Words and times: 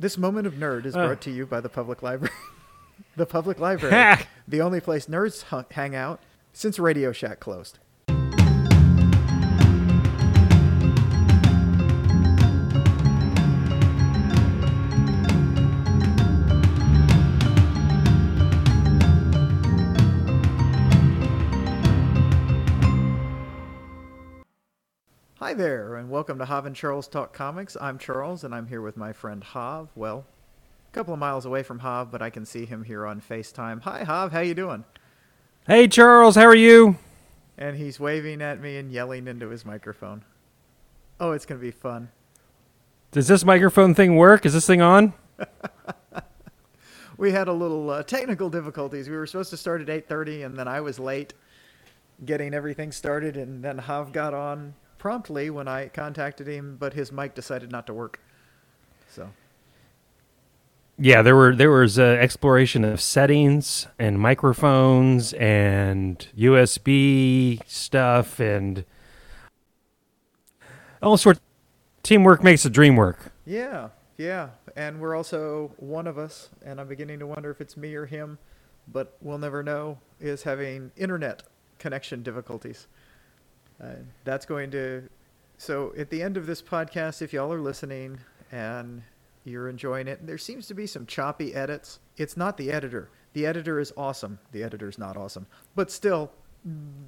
This 0.00 0.16
moment 0.16 0.46
of 0.46 0.54
nerd 0.54 0.86
is 0.86 0.94
brought 0.94 1.20
to 1.22 1.30
you 1.30 1.44
by 1.44 1.60
the 1.60 1.68
public 1.68 2.02
library. 2.02 2.34
the 3.16 3.26
public 3.26 3.58
library, 3.60 4.24
the 4.48 4.60
only 4.60 4.80
place 4.80 5.06
nerds 5.06 5.44
hang 5.72 5.94
out 5.94 6.20
since 6.52 6.78
Radio 6.78 7.12
Shack 7.12 7.40
closed. 7.40 7.78
Hi 25.48 25.54
there, 25.54 25.96
and 25.96 26.10
welcome 26.10 26.36
to 26.40 26.44
Hav 26.44 26.66
and 26.66 26.76
Charles 26.76 27.08
Talk 27.08 27.32
Comics. 27.32 27.74
I'm 27.80 27.96
Charles, 27.96 28.44
and 28.44 28.54
I'm 28.54 28.66
here 28.66 28.82
with 28.82 28.98
my 28.98 29.14
friend 29.14 29.42
Hav. 29.42 29.88
Well, 29.94 30.26
a 30.86 30.94
couple 30.94 31.14
of 31.14 31.18
miles 31.18 31.46
away 31.46 31.62
from 31.62 31.78
Hav, 31.78 32.10
but 32.10 32.20
I 32.20 32.28
can 32.28 32.44
see 32.44 32.66
him 32.66 32.84
here 32.84 33.06
on 33.06 33.22
FaceTime. 33.22 33.80
Hi, 33.80 34.04
Hav. 34.04 34.30
How 34.30 34.40
you 34.40 34.52
doing? 34.52 34.84
Hey 35.66 35.88
Charles, 35.88 36.34
how 36.34 36.44
are 36.44 36.54
you? 36.54 36.98
And 37.56 37.78
he's 37.78 37.98
waving 37.98 38.42
at 38.42 38.60
me 38.60 38.76
and 38.76 38.92
yelling 38.92 39.26
into 39.26 39.48
his 39.48 39.64
microphone. 39.64 40.22
Oh, 41.18 41.32
it's 41.32 41.46
gonna 41.46 41.62
be 41.62 41.70
fun. 41.70 42.10
Does 43.12 43.26
this 43.28 43.42
microphone 43.42 43.94
thing 43.94 44.16
work? 44.16 44.44
Is 44.44 44.52
this 44.52 44.66
thing 44.66 44.82
on? 44.82 45.14
We 47.16 47.32
had 47.32 47.48
a 47.48 47.52
little 47.54 47.88
uh, 47.88 48.02
technical 48.02 48.50
difficulties. 48.50 49.08
We 49.08 49.16
were 49.16 49.26
supposed 49.26 49.50
to 49.50 49.56
start 49.56 49.80
at 49.80 49.88
8:30, 49.88 50.44
and 50.44 50.58
then 50.58 50.68
I 50.68 50.82
was 50.82 51.00
late 51.00 51.32
getting 52.22 52.52
everything 52.52 52.92
started, 52.92 53.38
and 53.38 53.64
then 53.64 53.78
Hav 53.78 54.12
got 54.12 54.34
on 54.34 54.74
promptly 54.98 55.48
when 55.50 55.68
I 55.68 55.88
contacted 55.88 56.46
him, 56.46 56.76
but 56.78 56.94
his 56.94 57.10
mic 57.12 57.34
decided 57.34 57.70
not 57.70 57.86
to 57.86 57.94
work. 57.94 58.20
So. 59.08 59.30
Yeah, 60.98 61.22
there 61.22 61.36
were 61.36 61.54
there 61.54 61.70
was 61.70 61.98
uh, 61.98 62.02
exploration 62.02 62.84
of 62.84 63.00
settings 63.00 63.86
and 64.00 64.18
microphones 64.18 65.32
and 65.34 66.26
USB 66.36 67.60
stuff 67.68 68.40
and 68.40 68.84
all 71.00 71.16
sorts. 71.16 71.40
Teamwork 72.02 72.42
makes 72.42 72.64
the 72.64 72.70
dream 72.70 72.96
work. 72.96 73.32
Yeah, 73.46 73.90
yeah. 74.16 74.50
And 74.76 75.00
we're 75.00 75.14
also 75.14 75.72
one 75.76 76.06
of 76.06 76.18
us, 76.18 76.50
and 76.64 76.80
I'm 76.80 76.88
beginning 76.88 77.18
to 77.20 77.26
wonder 77.26 77.50
if 77.50 77.60
it's 77.60 77.76
me 77.76 77.94
or 77.94 78.06
him, 78.06 78.38
but 78.90 79.16
we'll 79.20 79.38
never 79.38 79.62
know, 79.62 79.98
is 80.20 80.42
having 80.42 80.90
internet 80.96 81.42
connection 81.78 82.22
difficulties. 82.22 82.86
Uh, 83.82 83.94
that's 84.24 84.46
going 84.46 84.70
to. 84.72 85.08
So 85.56 85.92
at 85.96 86.10
the 86.10 86.22
end 86.22 86.36
of 86.36 86.46
this 86.46 86.62
podcast, 86.62 87.22
if 87.22 87.32
y'all 87.32 87.52
are 87.52 87.60
listening 87.60 88.18
and 88.52 89.02
you're 89.44 89.68
enjoying 89.68 90.08
it, 90.08 90.26
there 90.26 90.38
seems 90.38 90.66
to 90.68 90.74
be 90.74 90.86
some 90.86 91.06
choppy 91.06 91.54
edits. 91.54 92.00
It's 92.16 92.36
not 92.36 92.56
the 92.56 92.70
editor. 92.70 93.10
The 93.32 93.46
editor 93.46 93.78
is 93.78 93.92
awesome. 93.96 94.38
The 94.52 94.62
editor's 94.62 94.98
not 94.98 95.16
awesome. 95.16 95.46
But 95.74 95.90
still, 95.90 96.30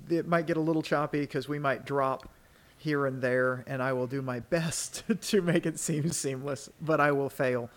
it 0.09 0.27
might 0.27 0.47
get 0.47 0.57
a 0.57 0.61
little 0.61 0.83
choppy 0.83 1.21
because 1.21 1.49
we 1.49 1.59
might 1.59 1.85
drop 1.85 2.29
here 2.79 3.07
and 3.07 3.21
there, 3.21 3.63
and 3.67 3.83
I 3.83 3.93
will 3.93 4.07
do 4.07 4.23
my 4.23 4.41
best 4.51 5.05
to 5.21 5.43
make 5.43 5.67
it 5.67 5.79
seem 5.79 6.11
seamless, 6.11 6.71
but 6.81 7.01
I 7.01 7.13
will 7.13 7.29
fail. 7.31 7.71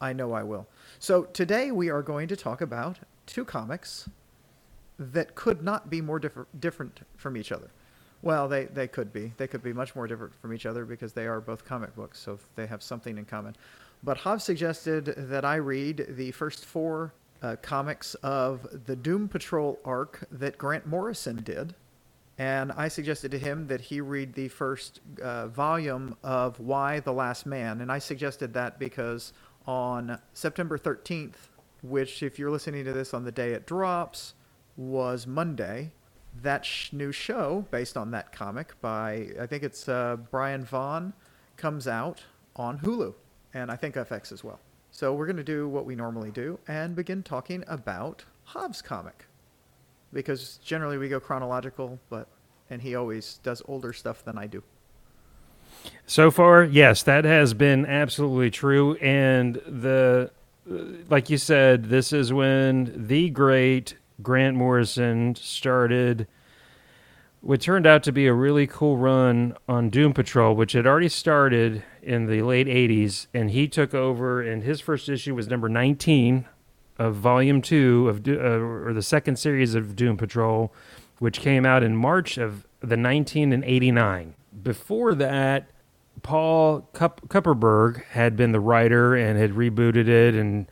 I 0.00 0.12
know 0.12 0.32
I 0.32 0.42
will. 0.42 0.66
So 0.98 1.24
today 1.24 1.70
we 1.70 1.88
are 1.88 2.02
going 2.02 2.28
to 2.28 2.36
talk 2.36 2.60
about 2.60 2.98
two 3.26 3.44
comics 3.44 4.08
that 4.98 5.34
could 5.34 5.62
not 5.62 5.88
be 5.88 6.00
more 6.00 6.18
differ- 6.18 6.48
different 6.58 7.00
from 7.16 7.36
each 7.36 7.50
other. 7.52 7.70
Well, 8.22 8.48
they, 8.48 8.66
they 8.66 8.86
could 8.86 9.12
be. 9.12 9.32
They 9.36 9.48
could 9.48 9.62
be 9.62 9.72
much 9.72 9.96
more 9.96 10.06
different 10.06 10.34
from 10.40 10.54
each 10.54 10.64
other 10.64 10.84
because 10.84 11.12
they 11.12 11.26
are 11.26 11.40
both 11.40 11.64
comic 11.64 11.94
books, 11.96 12.20
so 12.20 12.38
they 12.54 12.66
have 12.66 12.82
something 12.82 13.18
in 13.18 13.24
common. 13.24 13.56
But 14.04 14.18
Hav 14.18 14.40
suggested 14.40 15.06
that 15.16 15.44
I 15.44 15.56
read 15.56 16.06
the 16.08 16.30
first 16.30 16.64
four 16.64 17.12
uh, 17.42 17.56
comics 17.60 18.14
of 18.16 18.84
the 18.86 18.94
Doom 18.94 19.28
Patrol 19.28 19.78
arc 19.84 20.24
that 20.30 20.56
Grant 20.56 20.86
Morrison 20.86 21.42
did. 21.42 21.74
And 22.38 22.72
I 22.72 22.88
suggested 22.88 23.30
to 23.32 23.38
him 23.38 23.66
that 23.66 23.80
he 23.80 24.00
read 24.00 24.34
the 24.34 24.48
first 24.48 25.00
uh, 25.20 25.48
volume 25.48 26.16
of 26.22 26.58
Y: 26.60 27.00
The 27.00 27.12
Last 27.12 27.44
Man. 27.44 27.80
And 27.80 27.92
I 27.92 27.98
suggested 27.98 28.54
that 28.54 28.78
because 28.78 29.32
on 29.66 30.18
September 30.32 30.78
13th, 30.78 31.34
which, 31.82 32.22
if 32.22 32.38
you're 32.38 32.50
listening 32.50 32.84
to 32.84 32.92
this 32.92 33.12
on 33.12 33.24
the 33.24 33.32
day 33.32 33.52
it 33.52 33.66
drops, 33.66 34.34
was 34.76 35.26
Monday, 35.26 35.90
that 36.40 36.64
sh- 36.64 36.92
new 36.92 37.12
show 37.12 37.66
based 37.70 37.96
on 37.96 38.10
that 38.12 38.32
comic 38.32 38.80
by, 38.80 39.28
I 39.40 39.46
think 39.46 39.62
it's 39.62 39.88
uh, 39.88 40.16
Brian 40.30 40.64
Vaughan, 40.64 41.12
comes 41.56 41.86
out 41.86 42.22
on 42.56 42.78
Hulu. 42.78 43.14
And 43.54 43.70
I 43.70 43.76
think 43.76 43.96
FX 43.96 44.32
as 44.32 44.42
well. 44.42 44.60
So 44.90 45.12
we're 45.14 45.26
going 45.26 45.36
to 45.36 45.44
do 45.44 45.68
what 45.68 45.84
we 45.84 45.94
normally 45.94 46.30
do 46.30 46.58
and 46.68 46.96
begin 46.96 47.22
talking 47.22 47.64
about 47.66 48.24
Hav's 48.44 48.82
comic 48.82 49.26
because 50.12 50.58
generally 50.62 50.98
we 50.98 51.08
go 51.08 51.20
chronological, 51.20 51.98
but 52.10 52.28
and 52.70 52.80
he 52.80 52.94
always 52.94 53.38
does 53.42 53.62
older 53.66 53.92
stuff 53.92 54.24
than 54.24 54.38
I 54.38 54.46
do. 54.46 54.62
So 56.06 56.30
far, 56.30 56.64
yes, 56.64 57.02
that 57.02 57.24
has 57.24 57.54
been 57.54 57.86
absolutely 57.86 58.50
true. 58.50 58.94
And 58.96 59.56
the, 59.66 60.30
like 61.08 61.28
you 61.28 61.38
said, 61.38 61.86
this 61.86 62.12
is 62.12 62.32
when 62.32 62.92
the 62.96 63.30
great 63.30 63.94
Grant 64.22 64.56
Morrison 64.56 65.34
started 65.34 66.26
what 67.40 67.60
turned 67.60 67.86
out 67.86 68.04
to 68.04 68.12
be 68.12 68.26
a 68.26 68.32
really 68.32 68.68
cool 68.68 68.96
run 68.96 69.56
on 69.68 69.90
Doom 69.90 70.12
Patrol, 70.12 70.54
which 70.54 70.72
had 70.72 70.86
already 70.86 71.08
started 71.08 71.82
in 72.00 72.26
the 72.26 72.42
late 72.42 72.68
80s. 72.68 73.26
And 73.34 73.50
he 73.50 73.66
took 73.66 73.92
over, 73.94 74.40
and 74.40 74.62
his 74.62 74.80
first 74.80 75.08
issue 75.08 75.34
was 75.34 75.48
number 75.48 75.68
19 75.68 76.44
of 76.98 77.16
Volume 77.16 77.60
2 77.60 78.08
of, 78.08 78.28
uh, 78.28 78.32
or 78.32 78.92
the 78.92 79.02
second 79.02 79.40
series 79.40 79.74
of 79.74 79.96
Doom 79.96 80.16
Patrol, 80.16 80.72
which 81.18 81.40
came 81.40 81.66
out 81.66 81.82
in 81.82 81.96
March 81.96 82.38
of 82.38 82.66
the 82.80 82.96
1989. 82.96 84.34
Before 84.62 85.14
that, 85.14 85.70
Paul 86.22 86.88
Kup- 86.92 87.28
Kupperberg 87.28 88.04
had 88.04 88.36
been 88.36 88.52
the 88.52 88.60
writer 88.60 89.16
and 89.16 89.38
had 89.38 89.52
rebooted 89.52 90.06
it 90.06 90.34
and 90.34 90.66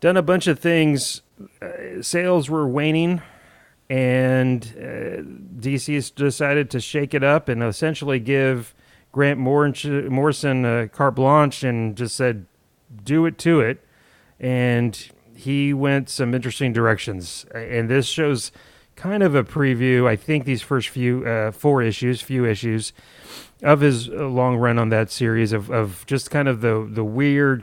done 0.00 0.16
a 0.16 0.22
bunch 0.22 0.46
of 0.46 0.60
things. 0.60 1.22
Uh, 1.60 2.02
sales 2.02 2.48
were 2.48 2.66
waning, 2.66 3.22
and 3.90 4.74
uh, 4.76 5.22
DC 5.60 6.14
decided 6.14 6.70
to 6.70 6.80
shake 6.80 7.14
it 7.14 7.22
up 7.22 7.48
and 7.48 7.62
essentially 7.62 8.18
give 8.18 8.74
Grant 9.12 9.38
Morrison 9.38 10.88
carte 10.90 11.14
blanche 11.14 11.62
and 11.62 11.96
just 11.96 12.16
said, 12.16 12.46
"Do 13.04 13.26
it 13.26 13.38
to 13.38 13.60
it." 13.60 13.84
And 14.38 15.08
he 15.34 15.72
went 15.72 16.08
some 16.08 16.34
interesting 16.34 16.72
directions, 16.72 17.46
and 17.54 17.88
this 17.88 18.06
shows 18.06 18.52
kind 18.96 19.22
of 19.22 19.34
a 19.34 19.44
preview. 19.44 20.06
I 20.06 20.16
think 20.16 20.44
these 20.44 20.62
first 20.62 20.88
few 20.88 21.24
uh, 21.24 21.52
four 21.52 21.82
issues, 21.82 22.20
few 22.22 22.44
issues 22.44 22.92
of 23.62 23.80
his 23.80 24.08
long 24.08 24.56
run 24.56 24.78
on 24.78 24.88
that 24.88 25.10
series 25.10 25.52
of, 25.52 25.70
of 25.70 26.04
just 26.06 26.30
kind 26.30 26.48
of 26.48 26.60
the 26.60 26.88
the 26.90 27.04
weird, 27.04 27.62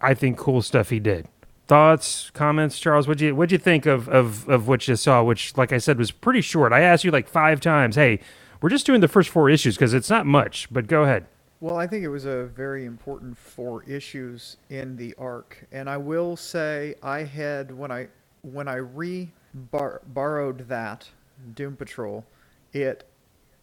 I 0.00 0.14
think, 0.14 0.38
cool 0.38 0.62
stuff 0.62 0.90
he 0.90 0.98
did. 0.98 1.28
Thoughts, 1.72 2.28
comments, 2.34 2.78
Charles? 2.78 3.08
What'd 3.08 3.22
you 3.22 3.34
what'd 3.34 3.50
you 3.50 3.56
think 3.56 3.86
of, 3.86 4.06
of 4.10 4.46
of 4.46 4.68
what 4.68 4.86
you 4.86 4.94
saw? 4.94 5.22
Which, 5.22 5.56
like 5.56 5.72
I 5.72 5.78
said, 5.78 5.96
was 5.96 6.10
pretty 6.10 6.42
short. 6.42 6.70
I 6.70 6.80
asked 6.80 7.02
you 7.02 7.10
like 7.10 7.30
five 7.30 7.60
times. 7.60 7.96
Hey, 7.96 8.20
we're 8.60 8.68
just 8.68 8.84
doing 8.84 9.00
the 9.00 9.08
first 9.08 9.30
four 9.30 9.48
issues 9.48 9.76
because 9.76 9.94
it's 9.94 10.10
not 10.10 10.26
much. 10.26 10.68
But 10.70 10.86
go 10.86 11.04
ahead. 11.04 11.24
Well, 11.60 11.78
I 11.78 11.86
think 11.86 12.04
it 12.04 12.10
was 12.10 12.26
a 12.26 12.44
very 12.44 12.84
important 12.84 13.38
four 13.38 13.84
issues 13.84 14.58
in 14.68 14.96
the 14.98 15.14
arc, 15.16 15.66
and 15.72 15.88
I 15.88 15.96
will 15.96 16.36
say 16.36 16.94
I 17.02 17.20
had 17.20 17.74
when 17.74 17.90
I 17.90 18.08
when 18.42 18.68
I 18.68 18.74
re 18.74 19.30
borrowed 19.54 20.68
that 20.68 21.08
Doom 21.54 21.76
Patrol, 21.76 22.26
it 22.74 23.08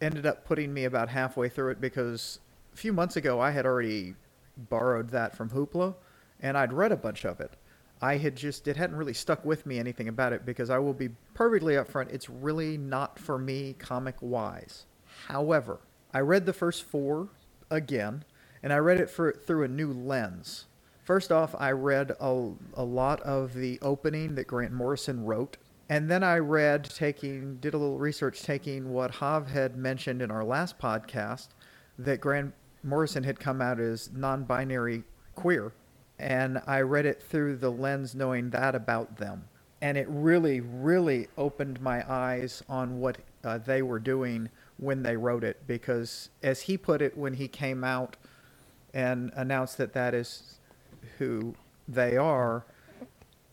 ended 0.01 0.25
up 0.25 0.45
putting 0.45 0.73
me 0.73 0.85
about 0.85 1.09
halfway 1.09 1.47
through 1.47 1.69
it 1.73 1.79
because 1.79 2.39
a 2.73 2.75
few 2.75 2.91
months 2.91 3.17
ago 3.17 3.39
I 3.39 3.51
had 3.51 3.67
already 3.67 4.15
borrowed 4.57 5.11
that 5.11 5.37
from 5.37 5.51
Hoopla, 5.51 5.93
and 6.39 6.57
I'd 6.57 6.73
read 6.73 6.91
a 6.91 6.97
bunch 6.97 7.23
of 7.23 7.39
it. 7.39 7.53
I 8.01 8.18
had 8.18 8.36
just 8.36 8.68
it 8.68 8.78
hadn't 8.78 8.96
really 8.96 9.13
stuck 9.13 9.44
with 9.44 9.66
me 9.66 9.78
anything 9.78 10.07
about 10.07 10.34
it 10.34 10.46
because 10.46 10.69
I 10.69 10.80
will 10.80 10.94
be 10.94 11.10
perfectly 11.34 11.74
upfront. 11.74 12.13
It's 12.13 12.30
really 12.30 12.78
not 12.78 13.19
for 13.19 13.38
me 13.38 13.75
comic 13.78 14.16
wise. 14.22 14.86
However, 15.28 15.80
I 16.13 16.19
read 16.22 16.46
the 16.46 16.54
first 16.54 16.84
four 16.84 17.30
again, 17.69 18.24
and 18.63 18.72
I 18.72 18.78
read 18.78 19.00
it 19.00 19.10
for 19.10 19.34
through 19.34 19.63
a 19.63 19.68
new 19.68 19.92
lens. 19.92 20.66
First 21.04 21.31
off, 21.31 21.56
I 21.57 21.72
read 21.72 22.12
a, 22.19 22.51
a 22.75 22.84
lot 22.84 23.19
of 23.22 23.54
the 23.54 23.80
opening 23.81 24.36
that 24.36 24.48
Grant 24.48 24.72
Morrison 24.72 25.25
wrote, 25.25 25.57
and 25.90 26.10
then 26.10 26.24
I 26.24 26.38
read 26.38 26.84
taking 26.84 27.57
did 27.57 27.74
a 27.74 27.78
little 27.78 27.98
research 27.98 28.44
taking 28.44 28.92
what 28.92 29.16
Hav 29.16 29.50
had 29.50 29.75
mentioned 29.75 30.22
in 30.22 30.31
our 30.31 30.44
last 30.44 30.80
podcast 30.80 31.50
that 31.98 32.22
Grant 32.22 32.54
Morrison 32.84 33.24
had 33.24 33.40
come 33.40 33.62
out 33.62 33.80
as 33.80 34.10
non-binary 34.13 35.04
queer 35.36 35.74
and 36.19 36.62
I 36.68 36.81
read 36.81 37.06
it 37.06 37.21
through 37.21 37.57
the 37.57 37.71
lens 37.71 38.13
knowing 38.13 38.50
that 38.50 38.75
about 38.75 39.18
them. 39.18 39.45
And 39.81 39.98
it 39.98 40.07
really, 40.10 40.60
really 40.60 41.30
opened 41.38 41.81
my 41.81 42.04
eyes 42.12 42.62
on 42.68 43.00
what 43.00 43.18
uh, 43.45 43.60
they 43.60 43.81
were 43.81 44.00
doing 44.00 44.50
when 44.77 45.04
they 45.04 45.16
wrote 45.16 45.45
it. 45.45 45.66
Because, 45.66 46.30
as 46.44 46.62
he 46.62 46.77
put 46.77 47.01
it 47.01 47.18
when 47.18 47.33
he 47.33 47.48
came 47.48 47.86
out 47.86 48.18
and 48.94 49.31
announced 49.36 49.77
that 49.77 49.94
that 49.94 50.13
is 50.13 50.60
who 51.18 51.56
they 51.88 52.18
are, 52.18 52.65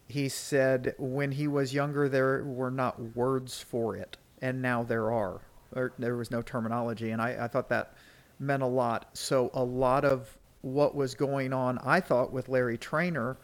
he 0.08 0.28
said 0.28 0.94
when 0.98 1.32
he 1.32 1.46
was 1.46 1.72
younger 1.72 2.08
there 2.08 2.42
were 2.44 2.70
not 2.70 3.16
words 3.16 3.60
for 3.60 3.96
it, 3.96 4.16
and 4.42 4.60
now 4.60 4.82
there 4.82 5.12
are. 5.12 5.40
Or 5.74 5.92
there 5.98 6.16
was 6.16 6.30
no 6.30 6.42
terminology, 6.42 7.10
and 7.10 7.22
I, 7.22 7.44
I 7.44 7.48
thought 7.48 7.68
that 7.68 7.94
meant 8.40 8.62
a 8.62 8.66
lot. 8.66 9.10
So 9.14 9.50
a 9.54 9.62
lot 9.62 10.04
of 10.04 10.36
what 10.66 10.96
was 10.96 11.14
going 11.14 11.52
on, 11.52 11.78
I 11.78 12.00
thought, 12.00 12.32
with 12.32 12.48
Larry 12.48 12.76
Trainer 12.76 13.36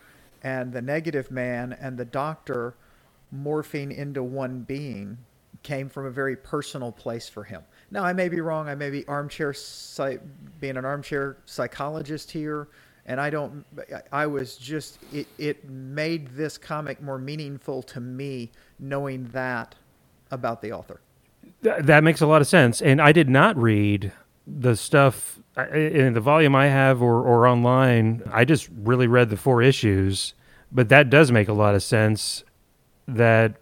and 0.42 0.72
the 0.72 0.82
Negative 0.82 1.30
Man 1.30 1.72
and 1.80 1.96
the 1.96 2.04
Doctor 2.04 2.74
morphing 3.34 3.96
into 3.96 4.22
one 4.24 4.62
being 4.62 5.16
came 5.62 5.88
from 5.88 6.06
a 6.06 6.10
very 6.10 6.34
personal 6.34 6.90
place 6.90 7.28
for 7.28 7.44
him. 7.44 7.62
Now, 7.92 8.02
I 8.02 8.12
may 8.12 8.28
be 8.28 8.40
wrong. 8.40 8.68
I 8.68 8.74
may 8.74 8.90
be 8.90 9.06
armchair 9.06 9.52
psy- 9.52 10.18
being 10.60 10.76
an 10.76 10.84
armchair 10.84 11.36
psychologist 11.46 12.30
here, 12.32 12.66
and 13.06 13.20
I 13.20 13.30
don't. 13.30 13.64
I 14.10 14.26
was 14.26 14.56
just. 14.56 14.98
It, 15.12 15.28
it 15.38 15.68
made 15.70 16.26
this 16.28 16.58
comic 16.58 17.00
more 17.00 17.18
meaningful 17.18 17.84
to 17.84 18.00
me 18.00 18.50
knowing 18.80 19.28
that 19.28 19.76
about 20.32 20.60
the 20.60 20.72
author. 20.72 21.00
Th- 21.62 21.82
that 21.82 22.02
makes 22.02 22.20
a 22.20 22.26
lot 22.26 22.40
of 22.40 22.48
sense. 22.48 22.82
And 22.82 23.00
I 23.00 23.12
did 23.12 23.30
not 23.30 23.56
read 23.56 24.12
the 24.44 24.74
stuff 24.74 25.38
I- 25.56 25.66
in 25.66 26.14
the 26.14 26.20
volume 26.20 26.54
I 26.54 26.68
have 26.68 27.02
or, 27.02 27.22
or 27.22 27.46
online. 27.46 28.22
I 28.32 28.44
just 28.44 28.68
really 28.74 29.06
read 29.06 29.30
the 29.30 29.36
four 29.36 29.62
issues, 29.62 30.34
but 30.70 30.88
that 30.88 31.10
does 31.10 31.30
make 31.30 31.48
a 31.48 31.52
lot 31.52 31.74
of 31.74 31.82
sense 31.82 32.44
that 33.06 33.56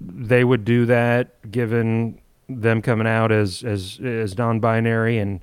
they 0.00 0.44
would 0.44 0.64
do 0.64 0.86
that 0.86 1.50
given 1.50 2.20
them 2.48 2.80
coming 2.82 3.06
out 3.06 3.32
as 3.32 3.64
as 3.64 3.98
as 4.04 4.36
non-binary 4.38 5.18
and 5.18 5.40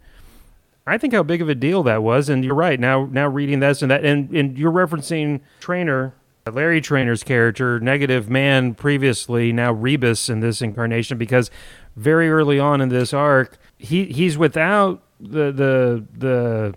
I 0.86 0.98
think 0.98 1.14
how 1.14 1.24
big 1.24 1.42
of 1.42 1.50
a 1.50 1.56
deal 1.56 1.84
that 1.84 2.04
was 2.04 2.30
and 2.30 2.46
you're 2.46 2.56
right 2.56 2.80
now 2.80 3.06
now 3.12 3.28
reading 3.28 3.60
this 3.60 3.82
and 3.82 3.92
that 3.92 4.06
and, 4.06 4.30
and 4.32 4.58
you're 4.58 4.72
referencing 4.72 5.42
Trainer 5.60 6.14
Larry 6.50 6.82
Trainer's 6.82 7.24
character 7.24 7.80
negative 7.80 8.30
man 8.30 8.74
previously 8.74 9.52
now 9.52 9.74
Rebis 9.74 10.30
in 10.30 10.40
this 10.40 10.62
incarnation 10.62 11.18
because 11.18 11.50
very 11.96 12.30
early 12.30 12.60
on 12.60 12.80
in 12.80 12.90
this 12.90 13.14
arc 13.14 13.58
he 13.78 14.06
he's 14.06 14.38
without 14.38 15.02
the 15.24 15.52
the 15.52 16.06
the 16.18 16.76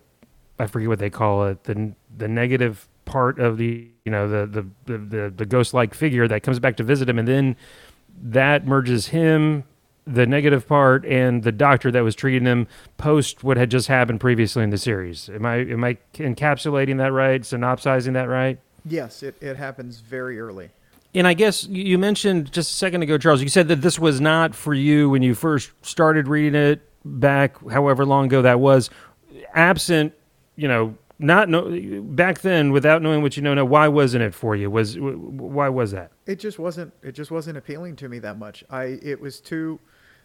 I 0.59 0.67
forget 0.67 0.89
what 0.89 0.99
they 0.99 1.11
call 1.11 1.47
it 1.47 1.65
the 1.65 1.93
the 2.17 2.29
negative 2.29 2.89
part 3.05 3.39
of 3.39 3.59
the 3.59 3.89
you 4.05 4.13
know 4.13 4.29
the 4.29 4.47
the 4.47 4.67
the, 4.93 4.99
the, 4.99 5.35
the 5.37 5.47
ghost 5.47 5.75
like 5.75 5.95
figure 5.95 6.27
that 6.29 6.43
comes 6.43 6.59
back 6.59 6.77
to 6.79 6.83
visit 6.83 7.09
him 7.09 7.19
and 7.19 7.29
then 7.29 7.57
that 8.23 8.67
merges 8.67 9.09
him 9.09 9.65
the 10.07 10.27
negative 10.27 10.67
part 10.69 11.05
and 11.05 11.43
the 11.43 11.51
doctor 11.53 11.91
that 11.91 12.05
was 12.05 12.15
treating 12.15 12.47
him 12.47 12.67
post 12.97 13.43
what 13.43 13.57
had 13.57 13.71
just 13.71 13.89
happened 13.89 14.21
previously 14.21 14.63
in 14.63 14.71
the 14.71 14.79
series. 14.79 15.29
Am 15.29 15.45
i 15.45 15.57
am 15.57 15.83
i 15.85 15.97
encapsulating 16.15 16.99
that 16.99 17.13
right? 17.13 17.45
Synopsizing 17.45 18.13
that 18.15 18.29
right? 18.29 18.59
Yes, 18.89 19.25
it, 19.25 19.35
it 19.41 19.57
happens 19.57 19.99
very 20.01 20.39
early. 20.39 20.71
and 21.15 21.27
i 21.27 21.35
guess 21.35 21.65
you 21.67 21.83
you 21.83 21.99
mentioned 21.99 22.53
just 22.53 22.71
a 22.71 22.75
second 22.75 23.03
ago 23.03 23.19
charles 23.19 23.43
you 23.43 23.49
said 23.49 23.69
that 23.69 23.81
this 23.83 23.99
was 23.99 24.21
not 24.21 24.55
for 24.55 24.75
you 24.75 25.11
when 25.11 25.23
you 25.23 25.35
first 25.35 25.71
started 25.83 26.29
reading 26.29 26.55
it 26.55 26.81
back 27.07 27.57
however 27.71 28.05
long 28.05 28.27
ago 28.27 28.43
that 28.43 28.61
was 28.61 28.91
absent 29.55 30.13
you 30.57 30.69
know 30.69 30.97
not 31.19 31.49
know 31.49 32.03
back 32.03 32.41
then 32.43 32.73
without 32.73 33.03
knowing 33.03 33.23
what 33.23 33.37
you 33.37 33.43
know 33.43 33.55
now 33.55 33.65
why 33.65 33.89
wasn't 33.89 34.23
it 34.23 34.35
for 34.35 34.55
you 34.57 34.71
was 34.71 34.99
why 34.99 35.69
was 35.69 35.93
that 35.93 36.11
It 36.27 36.41
just 36.41 36.59
wasn't. 36.59 36.93
It 37.03 37.13
just 37.13 37.31
wasn't 37.31 37.57
appealing 37.57 37.97
to 37.97 38.09
me 38.09 38.19
that 38.19 38.39
much. 38.39 38.65
I. 38.69 38.99
It 39.03 39.21
was 39.21 39.41
too. 39.41 39.79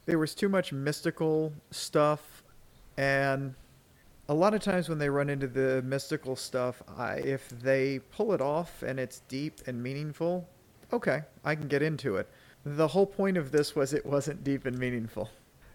There 0.07 0.17
was 0.17 0.33
too 0.33 0.49
much 0.49 0.73
mystical 0.73 1.53
stuff, 1.69 2.43
and 2.97 3.53
a 4.27 4.33
lot 4.33 4.55
of 4.55 4.61
times 4.61 4.89
when 4.89 4.97
they 4.97 5.09
run 5.09 5.29
into 5.29 5.47
the 5.47 5.83
mystical 5.83 6.35
stuff, 6.35 6.81
I, 6.97 7.17
if 7.17 7.49
they 7.49 7.99
pull 7.99 8.33
it 8.33 8.41
off 8.41 8.81
and 8.81 8.99
it's 8.99 9.19
deep 9.27 9.61
and 9.67 9.81
meaningful, 9.83 10.49
okay, 10.91 11.21
I 11.45 11.53
can 11.53 11.67
get 11.67 11.83
into 11.83 12.17
it. 12.17 12.27
The 12.65 12.87
whole 12.87 13.05
point 13.05 13.37
of 13.37 13.51
this 13.51 13.75
was 13.75 13.93
it 13.93 14.05
wasn't 14.05 14.43
deep 14.43 14.65
and 14.65 14.77
meaningful, 14.77 15.29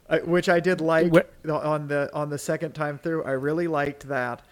I, 0.08 0.18
which 0.18 0.48
I 0.48 0.60
did 0.60 0.80
like 0.80 1.12
What- 1.12 1.32
on 1.48 1.88
the 1.88 2.10
on 2.14 2.30
the 2.30 2.38
second 2.38 2.72
time 2.72 2.98
through. 2.98 3.24
I 3.24 3.32
really 3.32 3.66
liked 3.66 4.08
that, 4.08 4.42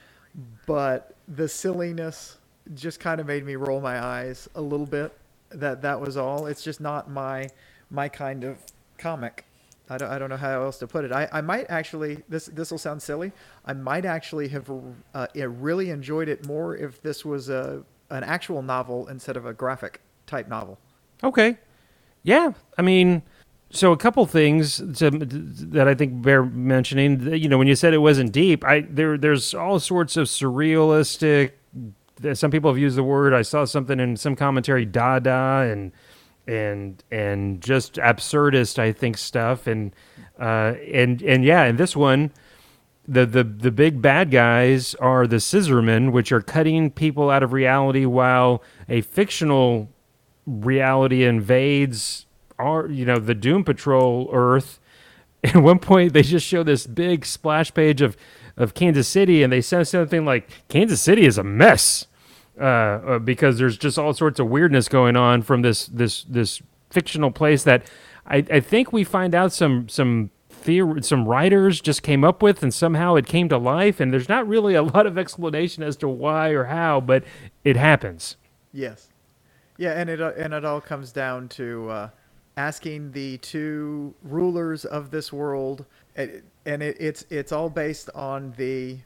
but 0.66 1.14
the 1.28 1.48
silliness 1.48 2.38
just 2.74 2.98
kind 3.00 3.20
of 3.20 3.26
made 3.26 3.44
me 3.44 3.56
roll 3.56 3.80
my 3.80 4.02
eyes 4.04 4.48
a 4.54 4.60
little 4.60 4.86
bit. 4.86 5.16
That 5.50 5.82
that 5.82 6.00
was 6.00 6.16
all. 6.16 6.46
It's 6.46 6.62
just 6.62 6.80
not 6.80 7.10
my 7.10 7.48
my 7.90 8.08
kind 8.08 8.44
of 8.44 8.58
comic. 8.98 9.44
I 9.90 9.98
don't, 9.98 10.10
I 10.10 10.18
don't 10.18 10.30
know 10.30 10.38
how 10.38 10.62
else 10.62 10.78
to 10.78 10.86
put 10.86 11.04
it. 11.04 11.12
I, 11.12 11.28
I 11.30 11.40
might 11.42 11.66
actually 11.68 12.22
this 12.28 12.46
this 12.46 12.70
will 12.70 12.78
sound 12.78 13.02
silly. 13.02 13.32
I 13.66 13.74
might 13.74 14.04
actually 14.06 14.48
have 14.48 14.70
uh, 15.14 15.26
really 15.36 15.90
enjoyed 15.90 16.28
it 16.28 16.46
more 16.46 16.74
if 16.76 17.02
this 17.02 17.24
was 17.24 17.48
a 17.50 17.82
an 18.10 18.24
actual 18.24 18.62
novel 18.62 19.06
instead 19.08 19.36
of 19.36 19.46
a 19.46 19.52
graphic 19.52 20.00
type 20.26 20.48
novel. 20.48 20.78
Okay. 21.22 21.58
Yeah. 22.22 22.52
I 22.78 22.82
mean, 22.82 23.22
so 23.70 23.90
a 23.92 23.96
couple 23.96 24.24
things 24.26 24.76
to, 24.76 25.10
that 25.10 25.88
I 25.88 25.94
think 25.94 26.22
bear 26.22 26.44
mentioning. 26.44 27.34
You 27.34 27.48
know, 27.48 27.58
when 27.58 27.66
you 27.66 27.74
said 27.74 27.92
it 27.92 27.98
wasn't 27.98 28.32
deep, 28.32 28.64
I 28.64 28.82
there 28.82 29.18
there's 29.18 29.52
all 29.54 29.80
sorts 29.80 30.16
of 30.16 30.28
surrealistic. 30.28 31.52
Some 32.34 32.50
people 32.50 32.70
have 32.70 32.78
used 32.78 32.96
the 32.96 33.02
word. 33.02 33.34
I 33.34 33.42
saw 33.42 33.64
something 33.64 33.98
in 33.98 34.16
some 34.16 34.36
commentary, 34.36 34.84
Dada, 34.84 35.68
and 35.70 35.92
and 36.46 37.02
and 37.10 37.60
just 37.60 37.94
absurdist. 37.94 38.78
I 38.78 38.92
think 38.92 39.18
stuff 39.18 39.66
and 39.66 39.92
uh, 40.38 40.74
and 40.92 41.20
and 41.22 41.44
yeah, 41.44 41.64
and 41.64 41.78
this 41.78 41.96
one. 41.96 42.30
The, 43.06 43.26
the 43.26 43.44
the 43.44 43.70
big 43.70 44.00
bad 44.00 44.30
guys 44.30 44.94
are 44.94 45.26
the 45.26 45.36
scissormen, 45.36 46.10
which 46.10 46.32
are 46.32 46.40
cutting 46.40 46.90
people 46.90 47.28
out 47.28 47.42
of 47.42 47.52
reality, 47.52 48.06
while 48.06 48.62
a 48.88 49.02
fictional 49.02 49.90
reality 50.46 51.22
invades 51.22 52.24
our 52.58 52.88
you 52.88 53.04
know 53.04 53.18
the 53.18 53.34
doom 53.34 53.64
patrol 53.64 54.30
earth 54.32 54.80
at 55.44 55.56
one 55.56 55.78
point 55.78 56.12
they 56.12 56.22
just 56.22 56.46
show 56.46 56.62
this 56.62 56.86
big 56.86 57.26
splash 57.26 57.74
page 57.74 58.02
of 58.02 58.16
of 58.56 58.74
kansas 58.74 59.08
city 59.08 59.42
and 59.42 59.52
they 59.52 59.60
say 59.60 59.84
something 59.84 60.24
like 60.24 60.48
kansas 60.68 61.02
city 61.02 61.26
is 61.26 61.38
a 61.38 61.44
mess 61.44 62.06
uh, 62.60 62.64
uh, 62.64 63.18
because 63.20 63.58
there's 63.58 63.78
just 63.78 63.98
all 63.98 64.14
sorts 64.14 64.40
of 64.40 64.48
weirdness 64.48 64.88
going 64.88 65.16
on 65.16 65.42
from 65.42 65.62
this 65.62 65.86
this 65.88 66.24
this 66.24 66.62
fictional 66.90 67.30
place 67.30 67.64
that 67.64 67.84
i 68.26 68.38
i 68.50 68.60
think 68.60 68.92
we 68.92 69.04
find 69.04 69.34
out 69.34 69.52
some 69.52 69.88
some 69.88 70.30
theor- 70.52 71.04
some 71.04 71.28
writers 71.28 71.80
just 71.80 72.02
came 72.02 72.24
up 72.24 72.42
with 72.42 72.62
and 72.62 72.74
somehow 72.74 73.16
it 73.16 73.26
came 73.26 73.48
to 73.48 73.58
life 73.58 74.00
and 74.00 74.12
there's 74.12 74.28
not 74.28 74.46
really 74.48 74.74
a 74.74 74.82
lot 74.94 75.06
of 75.06 75.18
explanation 75.18 75.82
as 75.82 75.96
to 75.96 76.08
why 76.08 76.50
or 76.50 76.64
how 76.66 77.00
but 77.00 77.24
it 77.64 77.76
happens 77.76 78.36
Yes. 78.72 79.08
Yeah, 79.78 79.92
and 79.92 80.10
it 80.10 80.20
uh, 80.20 80.32
and 80.36 80.54
it 80.54 80.64
all 80.64 80.80
comes 80.80 81.12
down 81.12 81.48
to 81.50 81.90
uh, 81.90 82.10
asking 82.56 83.12
the 83.12 83.38
two 83.38 84.14
rulers 84.22 84.84
of 84.84 85.10
this 85.10 85.32
world, 85.32 85.84
and 86.16 86.82
it, 86.82 86.96
it's 87.00 87.24
it's 87.30 87.52
all 87.52 87.68
based 87.68 88.10
on 88.14 88.54
the 88.56 88.98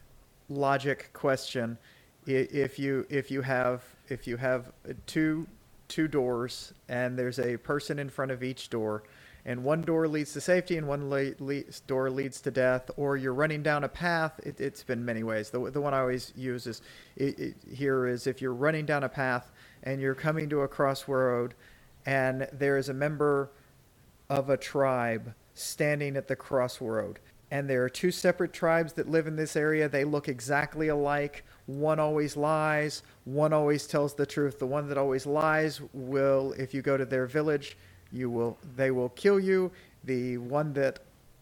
logic 0.49 1.11
question. 1.13 1.77
If 2.25 2.77
you 2.77 3.05
if 3.09 3.31
you 3.31 3.41
have 3.41 3.83
if 4.09 4.27
you 4.27 4.37
have 4.37 4.71
two 5.07 5.47
two 5.87 6.07
doors 6.07 6.73
and 6.87 7.17
there's 7.17 7.39
a 7.39 7.57
person 7.57 7.97
in 7.97 8.09
front 8.09 8.31
of 8.31 8.43
each 8.43 8.69
door, 8.69 9.03
and 9.45 9.63
one 9.63 9.81
door 9.81 10.07
leads 10.07 10.33
to 10.33 10.41
safety 10.41 10.77
and 10.77 10.87
one 10.87 11.09
le- 11.09 11.33
le- 11.39 11.63
door 11.87 12.11
leads 12.11 12.41
to 12.41 12.51
death, 12.51 12.91
or 12.97 13.17
you're 13.17 13.33
running 13.33 13.63
down 13.63 13.83
a 13.83 13.89
path. 13.89 14.39
It, 14.43 14.61
it's 14.61 14.83
been 14.83 15.03
many 15.03 15.23
ways. 15.23 15.49
The, 15.49 15.71
the 15.71 15.81
one 15.81 15.93
I 15.93 15.99
always 16.01 16.31
use 16.35 16.67
is 16.67 16.81
it, 17.15 17.39
it, 17.39 17.55
here 17.73 18.05
is 18.05 18.27
if 18.27 18.41
you're 18.41 18.53
running 18.53 18.85
down 18.85 19.03
a 19.03 19.09
path 19.09 19.51
and 19.81 19.99
you're 19.99 20.13
coming 20.13 20.49
to 20.49 20.61
a 20.61 20.67
crossroad, 20.67 21.55
and 22.05 22.47
there 22.53 22.77
is 22.77 22.89
a 22.89 22.93
member 22.93 23.51
of 24.29 24.49
a 24.49 24.57
tribe 24.57 25.33
standing 25.53 26.15
at 26.15 26.27
the 26.27 26.35
crossroad. 26.35 27.19
And 27.51 27.67
there 27.67 27.83
are 27.83 27.89
two 27.89 28.11
separate 28.11 28.53
tribes 28.53 28.93
that 28.93 29.09
live 29.09 29.25
in 29.25 29.35
this 29.35 29.55
area. 29.55 29.89
They 29.89 30.03
look 30.03 30.27
exactly 30.29 30.89
alike. 30.89 31.43
One 31.65 31.99
always 31.99 32.37
lies, 32.37 33.03
one 33.25 33.53
always 33.53 33.87
tells 33.87 34.13
the 34.13 34.25
truth. 34.25 34.59
The 34.59 34.67
one 34.67 34.87
that 34.89 34.97
always 34.97 35.25
lies 35.25 35.81
will, 35.93 36.53
if 36.57 36.73
you 36.73 36.81
go 36.81 36.95
to 36.95 37.05
their 37.05 37.25
village, 37.25 37.77
you 38.11 38.29
will 38.29 38.57
they 38.75 38.91
will 38.91 39.09
kill 39.09 39.39
you. 39.39 39.71
The 40.03 40.37
one 40.37 40.73
that 40.73 40.99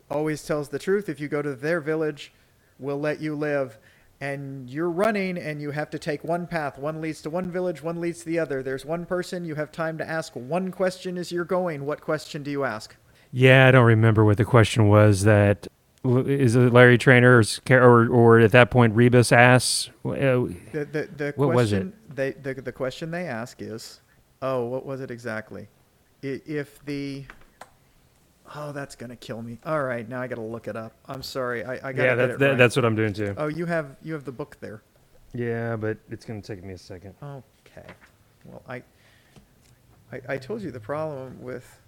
always 0.10 0.44
tells 0.44 0.70
the 0.70 0.80
truth, 0.80 1.10
if 1.10 1.20
you 1.20 1.28
go 1.28 1.42
to 1.42 1.56
their 1.56 1.82
village, 1.82 2.32
will 2.80 3.00
let 3.00 3.22
you 3.22 3.36
live. 3.36 3.78
And 4.20 4.70
you're 4.70 4.90
running 4.90 5.38
and 5.38 5.62
you 5.62 5.72
have 5.72 5.92
to 5.92 6.00
take 6.00 6.24
one 6.24 6.48
path. 6.48 6.80
One 6.80 7.02
leads 7.02 7.22
to 7.22 7.30
one 7.30 7.52
village, 7.52 7.84
one 7.84 8.02
leads 8.02 8.20
to 8.20 8.26
the 8.26 8.40
other. 8.40 8.64
There's 8.64 8.84
one 8.86 9.06
person, 9.06 9.46
you 9.46 9.56
have 9.56 9.72
time 9.72 9.98
to 10.00 10.10
ask 10.10 10.34
one 10.36 10.72
question 10.72 11.18
as 11.18 11.32
you're 11.32 11.46
going. 11.46 11.86
What 11.86 12.02
question 12.02 12.42
do 12.42 12.50
you 12.50 12.64
ask? 12.64 12.96
Yeah, 13.32 13.68
I 13.68 13.72
don't 13.72 13.86
remember 13.86 14.26
what 14.26 14.38
the 14.38 14.46
question 14.46 14.88
was. 14.88 15.22
That 15.24 15.68
is 16.04 16.56
it 16.56 16.72
Larry 16.74 16.98
Trainer's 16.98 17.60
ca- 17.66 17.76
or 17.76 18.08
or 18.10 18.40
at 18.40 18.52
that 18.54 18.72
point 18.72 18.96
Rebis 18.96 19.32
asks. 19.32 19.90
uh, 20.06 20.12
The 20.12 20.88
the, 20.92 21.10
the 21.16 21.34
What 21.36 21.50
was 21.50 21.70
question 21.72 21.94
they 22.14 22.32
the, 22.32 22.54
the 22.56 22.72
question 22.72 23.12
they 23.12 23.26
ask 23.26 23.62
is, 23.62 24.00
oh, 24.42 24.66
what 24.66 24.86
was 24.86 25.02
it 25.02 25.12
exactly? 25.12 25.68
If 26.24 26.84
the 26.86 27.26
oh, 28.56 28.72
that's 28.72 28.96
gonna 28.96 29.16
kill 29.16 29.42
me. 29.42 29.60
All 29.66 29.84
right, 29.84 30.08
now 30.08 30.22
I 30.22 30.28
gotta 30.28 30.42
look 30.42 30.68
it 30.68 30.76
up. 30.76 30.94
I'm 31.06 31.24
sorry. 31.24 31.64
I, 31.64 31.74
I 31.74 31.78
gotta 31.94 31.96
Yeah, 31.96 32.04
get 32.04 32.16
that, 32.16 32.30
it 32.32 32.40
that, 32.40 32.48
right. 32.50 32.58
that's 32.58 32.76
what 32.76 32.86
I'm 32.86 32.96
doing 32.96 33.14
too. 33.14 33.34
Oh, 33.38 33.48
you 33.48 33.66
have 33.66 33.96
you 34.04 34.14
have 34.14 34.24
the 34.26 34.32
book 34.32 34.58
there. 34.60 34.82
Yeah, 35.34 35.76
but 35.76 35.98
it's 36.10 36.26
going 36.26 36.42
to 36.42 36.56
take 36.56 36.64
me 36.64 36.74
a 36.74 36.78
second. 36.78 37.14
Okay. 37.22 37.86
Well, 38.46 38.64
I, 38.68 38.82
I, 40.12 40.22
I 40.30 40.38
told 40.38 40.62
you 40.62 40.72
the 40.72 40.80
problem 40.80 41.40
with 41.42 41.80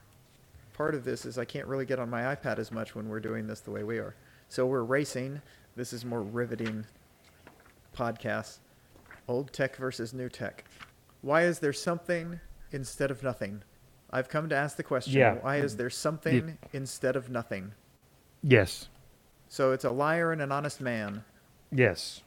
part 0.74 0.94
of 0.94 1.04
this 1.06 1.26
is 1.26 1.38
I 1.38 1.46
can't 1.46 1.66
really 1.66 1.86
get 1.86 2.00
on 2.00 2.10
my 2.10 2.36
iPad 2.36 2.60
as 2.60 2.72
much 2.72 2.96
when 2.96 3.08
we're 3.08 3.22
doing 3.22 3.48
this 3.48 3.62
the 3.62 3.72
way 3.72 3.84
we 3.84 3.98
are. 3.98 4.14
So 4.50 4.66
we're 4.68 4.84
racing. 4.84 5.42
This 5.76 5.94
is 5.94 6.04
more 6.04 6.22
riveting 6.22 6.86
podcast. 7.96 8.58
Old 9.28 9.54
tech 9.54 9.78
versus 9.78 10.14
new 10.14 10.28
tech. 10.30 10.66
Why 11.22 11.44
is 11.44 11.60
there 11.60 11.74
something 11.74 12.40
instead 12.72 13.10
of 13.10 13.24
nothing? 13.24 13.64
I've 14.12 14.30
come 14.30 14.50
to 14.50 14.56
ask 14.56 14.78
the 14.78 14.84
question. 14.84 15.14
Yeah. 15.14 15.36
Why 15.36 15.58
is 15.58 15.78
there 15.78 15.90
something 15.90 16.58
instead 16.74 17.16
of 17.16 17.30
nothing? 17.30 17.74
Yes. 18.42 18.88
So 19.48 19.72
it's 19.72 19.86
a 19.86 19.92
liar 19.92 20.32
and 20.32 20.42
an 20.42 20.52
honest 20.52 20.82
man. 20.82 21.24
Yes. 21.72 22.22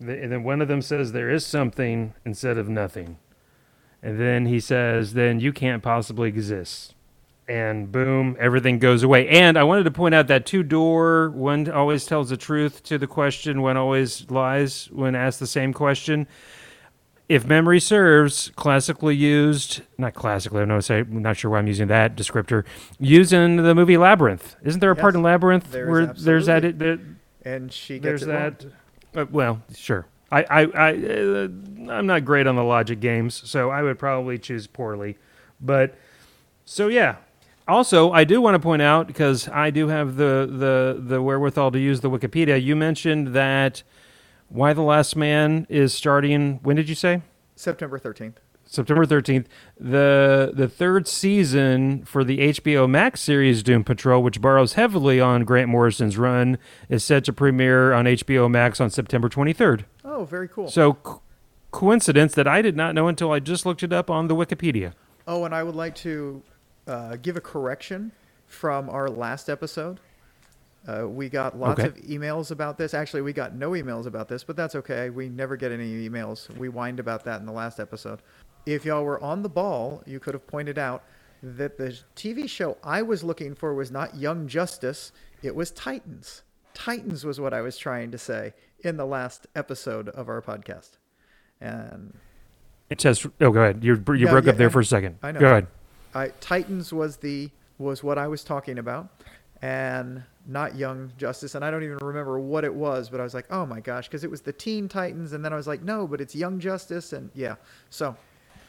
And 0.00 0.32
then 0.32 0.44
one 0.44 0.62
of 0.62 0.68
them 0.68 0.82
says 0.82 1.12
there 1.12 1.30
is 1.30 1.44
something 1.44 2.14
instead 2.24 2.58
of 2.58 2.68
nothing. 2.68 3.18
And 4.02 4.20
then 4.20 4.46
he 4.46 4.60
says, 4.60 5.14
then 5.14 5.40
you 5.40 5.52
can't 5.52 5.82
possibly 5.82 6.28
exist. 6.28 6.94
And 7.48 7.90
boom, 7.90 8.36
everything 8.38 8.78
goes 8.78 9.02
away. 9.02 9.26
And 9.28 9.58
I 9.58 9.64
wanted 9.64 9.84
to 9.84 9.90
point 9.90 10.14
out 10.14 10.28
that 10.28 10.46
two 10.46 10.62
door, 10.62 11.30
one 11.30 11.68
always 11.70 12.04
tells 12.06 12.28
the 12.28 12.36
truth 12.36 12.82
to 12.84 12.98
the 12.98 13.06
question, 13.06 13.62
one 13.62 13.76
always 13.76 14.30
lies 14.30 14.88
when 14.92 15.14
asked 15.14 15.40
the 15.40 15.46
same 15.46 15.72
question. 15.72 16.28
If 17.28 17.46
memory 17.46 17.78
serves, 17.78 18.50
classically 18.56 19.14
used, 19.14 19.82
not 19.98 20.14
classically, 20.14 20.62
I'm 20.62 20.68
not, 20.68 20.84
say, 20.84 21.00
I'm 21.00 21.20
not 21.20 21.36
sure 21.36 21.50
why 21.50 21.58
I'm 21.58 21.66
using 21.66 21.88
that 21.88 22.16
descriptor, 22.16 22.64
used 22.98 23.34
in 23.34 23.56
the 23.56 23.74
movie 23.74 23.98
Labyrinth. 23.98 24.56
Isn't 24.64 24.80
there 24.80 24.90
a 24.90 24.96
part 24.96 25.14
in 25.14 25.22
Labyrinth 25.22 25.70
there's 25.70 25.90
where 25.90 26.06
there's 26.06 26.46
that, 26.46 26.64
absolutely. 26.64 26.96
that 26.96 27.00
And 27.44 27.72
she 27.72 27.98
gets 27.98 28.24
that. 28.24 28.64
Uh, 29.14 29.26
well, 29.30 29.62
sure. 29.74 30.06
I, 30.30 30.42
I, 30.42 30.60
I, 30.62 30.90
uh, 30.94 31.48
I'm 31.90 32.06
not 32.06 32.24
great 32.24 32.46
on 32.46 32.56
the 32.56 32.64
logic 32.64 33.00
games, 33.00 33.42
so 33.48 33.70
I 33.70 33.82
would 33.82 33.98
probably 33.98 34.38
choose 34.38 34.66
poorly. 34.66 35.16
But 35.60 35.94
so 36.64 36.88
yeah. 36.88 37.16
Also, 37.66 38.12
I 38.12 38.24
do 38.24 38.40
want 38.40 38.54
to 38.54 38.58
point 38.58 38.80
out 38.80 39.06
because 39.06 39.48
I 39.48 39.70
do 39.70 39.88
have 39.88 40.16
the 40.16 40.48
the 40.50 41.02
the 41.02 41.22
wherewithal 41.22 41.70
to 41.72 41.78
use 41.78 42.00
the 42.00 42.10
Wikipedia. 42.10 42.62
You 42.62 42.74
mentioned 42.76 43.28
that 43.28 43.82
Y: 44.50 44.72
The 44.72 44.82
Last 44.82 45.16
Man 45.16 45.66
is 45.68 45.92
starting. 45.92 46.60
When 46.62 46.76
did 46.76 46.88
you 46.88 46.94
say? 46.94 47.22
September 47.56 47.98
13th. 47.98 48.34
September 48.64 49.06
13th. 49.06 49.46
The 49.80 50.52
the 50.54 50.68
third 50.68 51.08
season 51.08 52.04
for 52.04 52.22
the 52.22 52.38
HBO 52.38 52.88
Max 52.88 53.20
series 53.20 53.62
Doom 53.62 53.82
Patrol, 53.82 54.22
which 54.22 54.40
borrows 54.40 54.74
heavily 54.74 55.20
on 55.20 55.44
Grant 55.44 55.68
Morrison's 55.70 56.18
run, 56.18 56.58
is 56.88 57.02
set 57.02 57.24
to 57.24 57.32
premiere 57.32 57.92
on 57.92 58.04
HBO 58.04 58.50
Max 58.50 58.80
on 58.80 58.90
September 58.90 59.28
23rd. 59.28 59.84
Oh, 60.04 60.24
very 60.24 60.48
cool. 60.48 60.68
So 60.68 60.94
co- 60.94 61.22
coincidence 61.70 62.34
that 62.34 62.46
I 62.46 62.60
did 62.60 62.76
not 62.76 62.94
know 62.94 63.08
until 63.08 63.32
I 63.32 63.40
just 63.40 63.64
looked 63.64 63.82
it 63.82 63.92
up 63.92 64.10
on 64.10 64.28
the 64.28 64.36
Wikipedia. 64.36 64.92
Oh, 65.26 65.44
and 65.44 65.54
I 65.54 65.62
would 65.62 65.76
like 65.76 65.94
to 65.96 66.42
uh, 66.86 67.16
give 67.16 67.36
a 67.36 67.40
correction 67.40 68.12
from 68.46 68.88
our 68.90 69.08
last 69.08 69.48
episode. 69.48 70.00
Uh, 70.86 71.06
we 71.08 71.28
got 71.28 71.58
lots 71.58 71.80
Okay. 71.80 71.88
of 71.88 71.96
emails 72.06 72.50
about 72.50 72.78
this. 72.78 72.94
Actually, 72.94 73.22
we 73.22 73.32
got 73.32 73.54
no 73.54 73.72
emails 73.72 74.06
about 74.06 74.28
this, 74.28 74.44
but 74.44 74.56
that's 74.56 74.74
okay. 74.74 75.10
We 75.10 75.28
never 75.28 75.56
get 75.56 75.70
any 75.72 76.08
emails. 76.08 76.48
We 76.56 76.68
whined 76.68 76.98
about 77.00 77.24
that 77.24 77.40
in 77.40 77.46
the 77.46 77.52
last 77.52 77.78
episode. 77.80 78.22
If 78.64 78.84
y'all 78.84 79.04
were 79.04 79.20
on 79.22 79.42
the 79.42 79.48
ball, 79.48 80.02
you 80.06 80.18
could 80.20 80.34
have 80.34 80.46
pointed 80.46 80.78
out 80.78 81.02
that 81.42 81.76
the 81.78 81.98
TV 82.16 82.48
show 82.48 82.76
I 82.82 83.02
was 83.02 83.22
looking 83.22 83.54
for 83.54 83.74
was 83.74 83.90
not 83.90 84.16
Young 84.16 84.48
Justice, 84.48 85.12
it 85.42 85.54
was 85.54 85.70
Titans. 85.70 86.42
Titans 86.74 87.24
was 87.24 87.38
what 87.40 87.52
I 87.54 87.60
was 87.60 87.76
trying 87.76 88.10
to 88.12 88.18
say 88.18 88.54
in 88.80 88.96
the 88.96 89.06
last 89.06 89.46
episode 89.56 90.08
of 90.10 90.28
our 90.28 90.40
podcast. 90.42 90.90
And 91.60 92.14
It 92.90 93.00
says, 93.00 93.26
"Oh, 93.40 93.50
go 93.50 93.60
ahead. 93.60 93.84
You 93.84 93.94
you 94.14 94.24
No, 94.26 94.30
broke 94.32 94.44
yeah, 94.44 94.50
up 94.52 94.56
there 94.56 94.70
for 94.70 94.80
a 94.80 94.84
second. 94.84 95.18
I 95.22 95.32
know. 95.32 95.40
Go 95.40 95.46
ahead." 95.46 95.66
I, 96.14 96.28
Titans 96.40 96.92
was 96.92 97.18
the 97.18 97.50
was 97.78 98.02
what 98.02 98.16
I 98.18 98.26
was 98.26 98.42
talking 98.42 98.78
about, 98.78 99.08
and 99.62 100.22
not 100.46 100.76
Young 100.76 101.12
Justice. 101.18 101.54
And 101.54 101.64
I 101.64 101.70
don't 101.70 101.82
even 101.82 101.98
remember 101.98 102.38
what 102.38 102.64
it 102.64 102.72
was, 102.74 103.08
but 103.10 103.20
I 103.20 103.22
was 103.22 103.34
like, 103.34 103.46
oh 103.50 103.66
my 103.66 103.80
gosh, 103.80 104.06
because 104.08 104.24
it 104.24 104.30
was 104.30 104.40
the 104.40 104.52
Teen 104.52 104.88
Titans, 104.88 105.32
and 105.32 105.44
then 105.44 105.52
I 105.52 105.56
was 105.56 105.66
like, 105.66 105.82
no, 105.82 106.06
but 106.06 106.20
it's 106.20 106.34
Young 106.34 106.58
Justice, 106.60 107.12
and 107.12 107.30
yeah. 107.34 107.56
So 107.90 108.16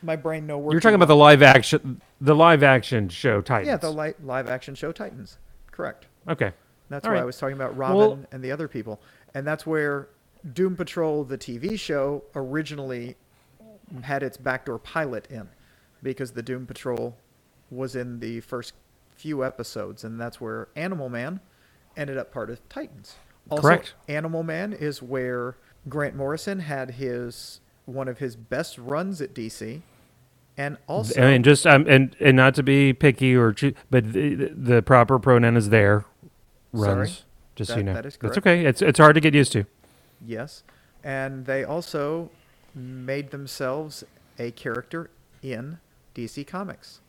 my 0.01 0.15
brain 0.15 0.45
no 0.47 0.57
work. 0.57 0.71
You're 0.73 0.81
talking 0.81 0.95
about 0.95 1.07
the 1.07 1.15
live 1.15 1.41
action, 1.41 2.01
the 2.21 2.35
live 2.35 2.63
action 2.63 3.09
show 3.09 3.41
Titans. 3.41 3.67
yeah 3.67 3.77
the 3.77 3.91
li- 3.91 4.13
live 4.23 4.49
action 4.49 4.75
show 4.75 4.91
Titans. 4.91 5.37
Correct. 5.71 6.07
Okay. 6.27 6.51
That's 6.89 7.05
All 7.05 7.11
why 7.11 7.17
right. 7.17 7.21
I 7.21 7.25
was 7.25 7.37
talking 7.37 7.55
about 7.55 7.77
Robin 7.77 7.97
Well- 7.97 8.19
and 8.31 8.43
the 8.43 8.51
other 8.51 8.67
people, 8.67 8.99
and 9.33 9.45
that's 9.45 9.65
where 9.65 10.09
Doom 10.53 10.75
Patrol, 10.75 11.23
the 11.23 11.37
TV 11.37 11.77
show, 11.79 12.23
originally 12.35 13.15
had 14.01 14.23
its 14.23 14.37
backdoor 14.37 14.79
pilot 14.79 15.27
in, 15.29 15.47
because 16.03 16.31
the 16.31 16.41
Doom 16.43 16.65
Patrol 16.65 17.15
was 17.71 17.95
in 17.95 18.19
the 18.19 18.39
first 18.41 18.73
few 19.19 19.43
episodes, 19.43 20.03
and 20.03 20.19
that's 20.19 20.39
where 20.39 20.69
Animal 20.75 21.09
Man 21.09 21.41
ended 21.97 22.17
up 22.17 22.31
part 22.31 22.49
of 22.49 22.67
Titans. 22.69 23.15
Also, 23.49 23.61
Correct. 23.61 23.93
Animal 24.07 24.43
Man 24.43 24.73
is 24.73 25.01
where 25.01 25.57
Grant 25.87 26.15
Morrison 26.15 26.59
had 26.59 26.91
his 26.91 27.59
one 27.85 28.07
of 28.07 28.19
his 28.19 28.35
best 28.35 28.77
runs 28.77 29.21
at 29.21 29.33
DC, 29.33 29.81
and 30.57 30.77
also 30.87 31.21
and 31.21 31.43
just 31.43 31.67
um, 31.67 31.85
and 31.87 32.15
and 32.19 32.37
not 32.37 32.55
to 32.55 32.63
be 32.63 32.93
picky 32.93 33.35
or 33.35 33.53
but 33.89 34.13
the, 34.13 34.51
the 34.55 34.81
proper 34.81 35.19
pronoun 35.19 35.57
is 35.57 35.69
there. 35.69 36.05
Runs. 36.71 37.09
Sorry? 37.11 37.25
Just 37.55 37.71
so 37.71 37.77
you 37.77 37.83
know. 37.83 37.93
that 37.93 38.05
is 38.05 38.15
correct. 38.15 38.35
That's 38.35 38.45
okay. 38.45 38.65
It's 38.65 38.81
it's 38.81 38.99
hard 38.99 39.15
to 39.15 39.21
get 39.21 39.33
used 39.33 39.51
to. 39.53 39.65
Yes. 40.25 40.63
And 41.03 41.45
they 41.45 41.63
also 41.63 42.29
made 42.75 43.31
themselves 43.31 44.03
a 44.37 44.51
character 44.51 45.09
in 45.41 45.79
DC 46.15 46.45
Comics, 46.45 47.01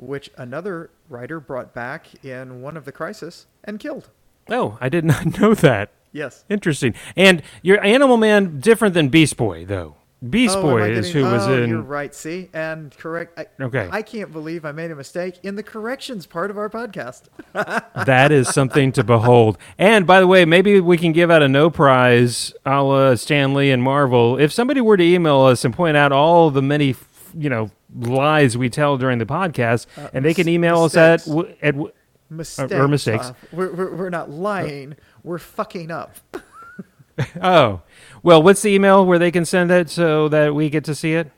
which 0.00 0.30
another 0.36 0.90
writer 1.08 1.38
brought 1.38 1.74
back 1.74 2.24
in 2.24 2.62
one 2.62 2.76
of 2.76 2.84
the 2.84 2.92
Crisis 2.92 3.46
and 3.62 3.78
killed. 3.78 4.08
Oh, 4.48 4.78
I 4.80 4.88
did 4.88 5.04
not 5.04 5.38
know 5.40 5.54
that. 5.54 5.90
Yes. 6.12 6.44
Interesting. 6.48 6.94
And 7.16 7.42
your 7.62 7.82
Animal 7.84 8.16
Man 8.16 8.58
different 8.58 8.94
than 8.94 9.08
Beast 9.10 9.36
Boy 9.36 9.64
though. 9.64 9.96
Beast 10.28 10.56
Oh, 10.58 10.62
Boy 10.62 10.90
is 10.90 11.10
who 11.12 11.22
was 11.22 11.46
oh, 11.46 11.62
in. 11.62 11.70
You're 11.70 11.80
right. 11.80 12.14
See, 12.14 12.50
and 12.52 12.94
correct. 12.98 13.38
I, 13.38 13.46
Okay. 13.62 13.88
I 13.90 14.02
can't 14.02 14.30
believe 14.30 14.66
I 14.66 14.72
made 14.72 14.90
a 14.90 14.94
mistake 14.94 15.38
in 15.42 15.54
the 15.54 15.62
corrections 15.62 16.26
part 16.26 16.50
of 16.50 16.58
our 16.58 16.68
podcast. 16.68 17.22
that 18.04 18.30
is 18.30 18.48
something 18.48 18.92
to 18.92 19.04
behold. 19.04 19.56
And 19.78 20.06
by 20.06 20.20
the 20.20 20.26
way, 20.26 20.44
maybe 20.44 20.78
we 20.80 20.98
can 20.98 21.12
give 21.12 21.30
out 21.30 21.42
a 21.42 21.48
no 21.48 21.70
prize 21.70 22.52
a 22.66 22.82
la 22.82 23.14
Stan 23.14 23.54
Lee 23.54 23.70
and 23.70 23.82
Marvel. 23.82 24.36
If 24.38 24.52
somebody 24.52 24.82
were 24.82 24.98
to 24.98 25.04
email 25.04 25.40
us 25.40 25.64
and 25.64 25.72
point 25.72 25.96
out 25.96 26.12
all 26.12 26.50
the 26.50 26.60
many, 26.62 26.96
you 27.34 27.48
know, 27.48 27.70
lies 27.94 28.56
we 28.56 28.68
tell 28.70 28.96
during 28.98 29.18
the 29.18 29.26
podcast, 29.26 29.86
and 30.12 30.24
they 30.24 30.34
can 30.34 30.48
email 30.48 30.82
us 30.84 30.96
at, 30.96 31.12
mistakes. 31.20 31.26
w- 31.26 31.56
at 31.62 31.74
w- 31.74 31.92
Mistakes. 32.32 32.72
or 32.72 32.86
mistakes. 32.88 33.26
uh, 33.26 33.34
we're, 33.52 33.72
we're, 33.72 33.94
we're 33.96 34.10
not 34.10 34.30
lying. 34.30 34.94
We're 35.24 35.38
fucking 35.38 35.90
up. 35.90 36.16
oh, 37.42 37.82
well, 38.22 38.42
what's 38.42 38.62
the 38.62 38.70
email 38.70 39.04
where 39.04 39.18
they 39.18 39.30
can 39.32 39.44
send 39.44 39.70
it 39.70 39.90
so 39.90 40.28
that 40.28 40.54
we 40.54 40.70
get 40.70 40.84
to 40.84 40.94
see 40.94 41.14
it? 41.14 41.32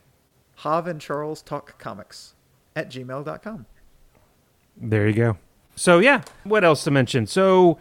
Hav 0.57 0.87
and 0.87 1.01
Charles 1.01 1.41
Talk 1.41 1.77
Comics 1.79 2.35
at 2.75 2.89
gmail.com. 2.91 3.65
There 4.77 5.07
you 5.07 5.13
go. 5.13 5.37
So 5.75 5.99
yeah, 5.99 6.21
what 6.43 6.63
else 6.63 6.83
to 6.83 6.91
mention? 6.91 7.25
So, 7.25 7.77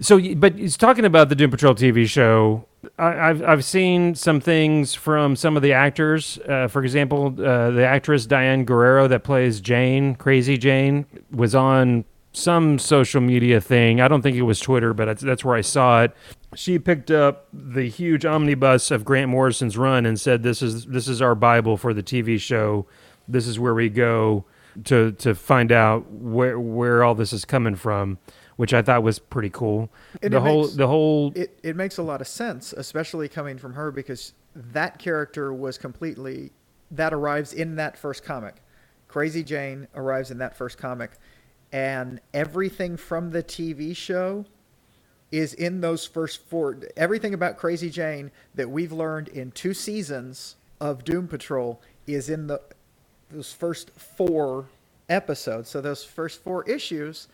so 0.00 0.20
but 0.34 0.54
he's 0.56 0.76
talking 0.76 1.04
about 1.04 1.28
the 1.28 1.34
Doom 1.34 1.50
Patrol 1.50 1.74
TV 1.74 2.08
show. 2.08 2.66
I, 2.98 3.30
I've 3.30 3.42
I've 3.42 3.64
seen 3.64 4.14
some 4.14 4.40
things 4.40 4.94
from 4.94 5.36
some 5.36 5.56
of 5.56 5.62
the 5.62 5.72
actors. 5.72 6.38
Uh, 6.48 6.68
for 6.68 6.82
example, 6.82 7.26
uh, 7.38 7.70
the 7.70 7.84
actress 7.84 8.26
Diane 8.26 8.64
Guerrero 8.64 9.08
that 9.08 9.24
plays 9.24 9.60
Jane, 9.60 10.14
Crazy 10.14 10.56
Jane, 10.56 11.06
was 11.30 11.54
on 11.54 12.04
some 12.32 12.78
social 12.78 13.20
media 13.20 13.60
thing. 13.60 14.00
I 14.00 14.08
don't 14.08 14.22
think 14.22 14.36
it 14.36 14.42
was 14.42 14.60
Twitter, 14.60 14.94
but 14.94 15.06
that's, 15.06 15.22
that's 15.22 15.44
where 15.44 15.56
I 15.56 15.60
saw 15.60 16.04
it. 16.04 16.12
She 16.54 16.78
picked 16.78 17.10
up 17.10 17.48
the 17.52 17.88
huge 17.88 18.24
omnibus 18.24 18.90
of 18.90 19.04
Grant 19.04 19.30
Morrison's 19.30 19.76
run 19.76 20.06
and 20.06 20.18
said, 20.18 20.42
"This 20.42 20.62
is 20.62 20.86
this 20.86 21.08
is 21.08 21.20
our 21.20 21.34
bible 21.34 21.76
for 21.76 21.92
the 21.92 22.02
TV 22.02 22.40
show. 22.40 22.86
This 23.26 23.46
is 23.46 23.58
where 23.58 23.74
we 23.74 23.88
go 23.88 24.44
to 24.84 25.12
to 25.12 25.34
find 25.34 25.72
out 25.72 26.10
where 26.10 26.58
where 26.58 27.02
all 27.02 27.14
this 27.14 27.32
is 27.32 27.44
coming 27.44 27.74
from." 27.74 28.18
Which 28.58 28.74
I 28.74 28.82
thought 28.82 29.04
was 29.04 29.20
pretty 29.20 29.50
cool. 29.50 29.88
And 30.20 30.32
the 30.32 30.38
it 30.38 30.40
whole 30.40 30.62
makes- 30.62 30.74
the 30.74 30.86
whole 30.88 31.32
it, 31.36 31.58
it 31.62 31.76
makes 31.76 31.96
a 31.96 32.02
lot 32.02 32.20
of 32.20 32.26
sense, 32.26 32.72
especially 32.72 33.28
coming 33.28 33.56
from 33.56 33.74
her 33.74 33.92
because 33.92 34.32
that 34.56 34.98
character 34.98 35.52
was 35.54 35.78
completely 35.78 36.50
that 36.90 37.14
arrives 37.14 37.52
in 37.52 37.76
that 37.76 37.96
first 37.96 38.24
comic. 38.24 38.56
Crazy 39.06 39.44
Jane 39.44 39.86
arrives 39.94 40.32
in 40.32 40.38
that 40.38 40.56
first 40.56 40.76
comic, 40.76 41.12
and 41.70 42.20
everything 42.34 42.96
from 42.96 43.30
the 43.30 43.44
TV 43.44 43.96
show 43.96 44.44
is 45.30 45.54
in 45.54 45.80
those 45.80 46.04
first 46.04 46.42
four. 46.48 46.78
Everything 46.96 47.34
about 47.34 47.58
Crazy 47.58 47.90
Jane 47.90 48.32
that 48.56 48.68
we've 48.68 48.92
learned 48.92 49.28
in 49.28 49.52
two 49.52 49.72
seasons 49.72 50.56
of 50.80 51.04
Doom 51.04 51.28
Patrol 51.28 51.80
is 52.08 52.28
in 52.28 52.48
the 52.48 52.60
those 53.30 53.52
first 53.52 53.90
four 53.90 54.66
episodes. 55.08 55.68
So 55.70 55.80
those 55.80 56.02
first 56.02 56.42
four 56.42 56.68
issues 56.68 57.28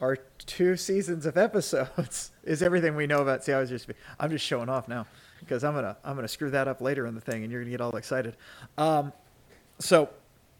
are 0.00 0.16
two 0.50 0.76
seasons 0.76 1.26
of 1.26 1.36
episodes. 1.36 2.32
is 2.42 2.60
everything 2.60 2.96
we 2.96 3.06
know 3.06 3.22
about? 3.22 3.44
See, 3.44 3.52
I 3.52 3.60
was 3.60 3.70
just 3.70 3.88
I'm 4.18 4.30
just 4.30 4.44
showing 4.44 4.68
off 4.68 4.88
now. 4.88 5.06
because 5.38 5.62
I'm 5.62 5.74
gonna 5.74 5.96
I'm 6.04 6.16
gonna 6.16 6.28
screw 6.28 6.50
that 6.50 6.66
up 6.66 6.80
later 6.80 7.06
in 7.06 7.14
the 7.14 7.20
thing, 7.20 7.44
and 7.44 7.52
you're 7.52 7.60
gonna 7.60 7.70
get 7.70 7.80
all 7.80 7.96
excited. 7.96 8.36
Um, 8.76 9.12
so 9.78 10.10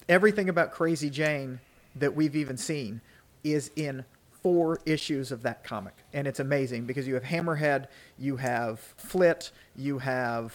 everything 0.09 0.49
about 0.49 0.71
Crazy 0.71 1.11
Jane 1.11 1.59
that 1.97 2.15
we've 2.15 2.37
even 2.37 2.57
seen 2.57 3.01
is 3.43 3.73
in 3.75 4.05
four 4.43 4.79
issues 4.87 5.33
of 5.33 5.43
that 5.43 5.65
comic, 5.65 5.95
and 6.13 6.27
it's 6.29 6.39
amazing 6.39 6.85
because 6.85 7.09
you 7.09 7.15
have 7.15 7.25
Hammerhead, 7.25 7.87
you 8.17 8.37
have 8.37 8.79
Flit, 8.97 9.51
you 9.75 9.99
have 9.99 10.55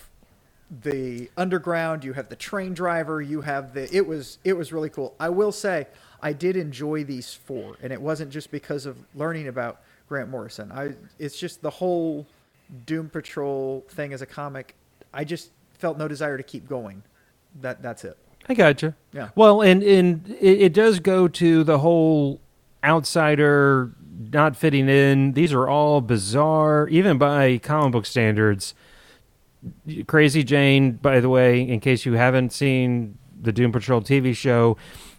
the 0.70 1.30
underground, 1.38 2.04
you 2.04 2.14
have 2.14 2.30
the 2.30 2.36
train 2.36 2.74
driver, 2.74 3.22
you 3.22 3.42
have 3.42 3.74
the 3.74 3.94
it 3.96 4.06
was 4.06 4.40
it 4.44 4.54
was 4.54 4.74
really 4.74 4.90
cool. 4.90 5.16
I 5.20 5.30
will 5.30 5.52
say 5.52 5.88
I 6.22 6.34
did 6.34 6.56
enjoy 6.56 7.04
these 7.04 7.34
four, 7.34 7.78
and 7.82 7.94
it 7.94 8.02
wasn't 8.02 8.32
just 8.32 8.52
because 8.52 8.86
of 8.86 8.98
learning 9.14 9.48
about 9.48 9.82
Grant 10.08 10.30
Morrison. 10.30 10.72
I 10.72 10.94
it's 11.20 11.40
just 11.40 11.62
the 11.62 11.70
whole 11.70 12.26
Doom 12.86 13.10
Patrol 13.10 13.86
thing 13.90 14.14
as 14.14 14.22
a 14.22 14.26
comic. 14.26 14.76
I 15.14 15.24
just 15.24 15.52
felt 15.74 15.98
no 15.98 16.08
desire 16.08 16.38
to 16.38 16.44
keep 16.44 16.68
going. 16.68 17.04
That 17.62 17.82
that's 17.82 18.04
it. 18.04 18.18
I 18.50 18.54
gotcha. 18.54 18.96
Yeah. 19.14 19.30
Well, 19.36 19.62
and 19.62 19.84
and 19.84 20.30
it, 20.30 20.62
it 20.62 20.74
does 20.74 21.00
go 21.00 21.28
to 21.28 21.64
the 21.64 21.80
whole 21.80 22.42
outsider 22.84 23.92
not 24.32 24.56
fitting 24.56 24.90
in. 24.90 25.34
These 25.34 25.54
are 25.54 25.68
all 25.68 26.02
bizarre, 26.02 26.88
even 26.90 27.18
by 27.18 27.58
comic 27.60 27.92
book 27.92 28.06
standards. 28.06 28.74
Crazy 30.08 30.44
Jane, 30.44 30.94
by 30.94 31.20
the 31.20 31.30
way, 31.30 31.62
in 31.62 31.80
case 31.80 32.06
you 32.06 32.14
haven't 32.14 32.52
seen 32.52 33.18
the 33.40 33.52
Doom 33.52 33.72
Patrol 33.72 34.02
TV 34.02 34.36
show, 34.36 34.78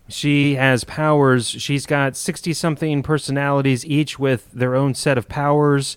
she 0.08 0.54
has 0.54 0.84
powers. 0.84 1.48
She's 1.48 1.86
got 1.86 2.16
60 2.16 2.52
something 2.52 3.02
personalities, 3.02 3.84
each 3.84 4.18
with 4.18 4.50
their 4.52 4.74
own 4.74 4.94
set 4.94 5.18
of 5.18 5.28
powers, 5.28 5.96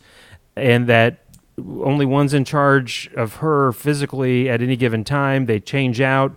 and 0.56 0.88
that 0.88 1.26
only 1.58 2.06
one's 2.06 2.34
in 2.34 2.46
charge 2.46 3.10
of 3.16 3.38
her 3.38 3.72
physically 3.72 4.50
at 4.50 4.62
any 4.62 4.76
given 4.76 5.04
time. 5.04 5.46
They 5.46 5.60
change 5.60 6.02
out 6.02 6.36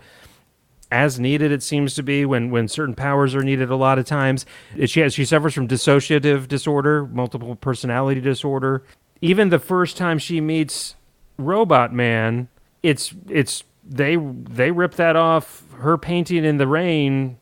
as 0.90 1.19
needed 1.19 1.50
it 1.50 1.62
seems 1.62 1.95
to 1.95 2.02
be 2.02 2.26
when 2.26 2.50
when 2.50 2.69
certain 2.69 2.95
powers 2.95 3.35
are 3.35 3.42
needed 3.42 3.71
a 3.71 3.76
lot 3.76 3.99
of 3.99 4.04
times 4.04 4.45
she 4.85 5.00
has 5.00 5.14
she 5.14 5.25
suffers 5.25 5.54
from 5.54 5.66
dissociative 5.66 6.47
disorder 6.47 7.07
multiple 7.07 7.57
personality 7.57 8.21
disorder 8.21 8.85
even 9.23 9.49
the 9.49 9.59
first 9.59 9.97
time 9.97 10.19
she 10.19 10.38
meets 10.38 10.95
robot 11.39 11.93
man 11.93 12.49
it's 12.83 13.15
it's 13.29 13.65
they 13.85 14.17
they 14.17 14.71
rip 14.71 14.95
that 14.95 15.17
off 15.17 15.65
her 15.79 15.97
painting 15.99 16.45
in 16.45 16.57
the 16.59 16.67
rain 16.67 17.39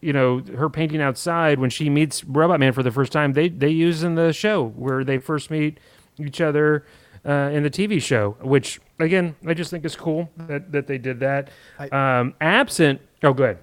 you 0.00 0.12
know 0.12 0.42
her 0.56 0.68
painting 0.68 1.00
outside 1.00 1.58
when 1.58 1.70
she 1.70 1.88
meets 1.90 2.24
robot 2.24 2.58
man 2.58 2.72
for 2.72 2.82
the 2.82 2.90
first 2.90 3.12
time 3.12 3.32
they 3.34 3.48
they 3.48 3.68
use 3.68 4.02
in 4.02 4.14
the 4.14 4.32
show 4.32 4.68
where 4.70 5.04
they 5.04 5.18
first 5.18 5.50
meet 5.50 5.78
each 6.18 6.40
other 6.40 6.84
uh, 7.24 7.50
in 7.52 7.62
the 7.62 7.70
tv 7.70 8.02
show 8.02 8.36
which 8.40 8.80
again 8.98 9.36
i 9.46 9.54
just 9.54 9.70
think 9.70 9.84
is 9.84 9.94
cool 9.94 10.28
that, 10.36 10.72
that 10.72 10.86
they 10.86 10.98
did 10.98 11.20
that 11.20 11.48
I- 11.78 12.18
um, 12.20 12.34
absent 12.40 13.00
oh 13.22 13.32
good 13.32 13.58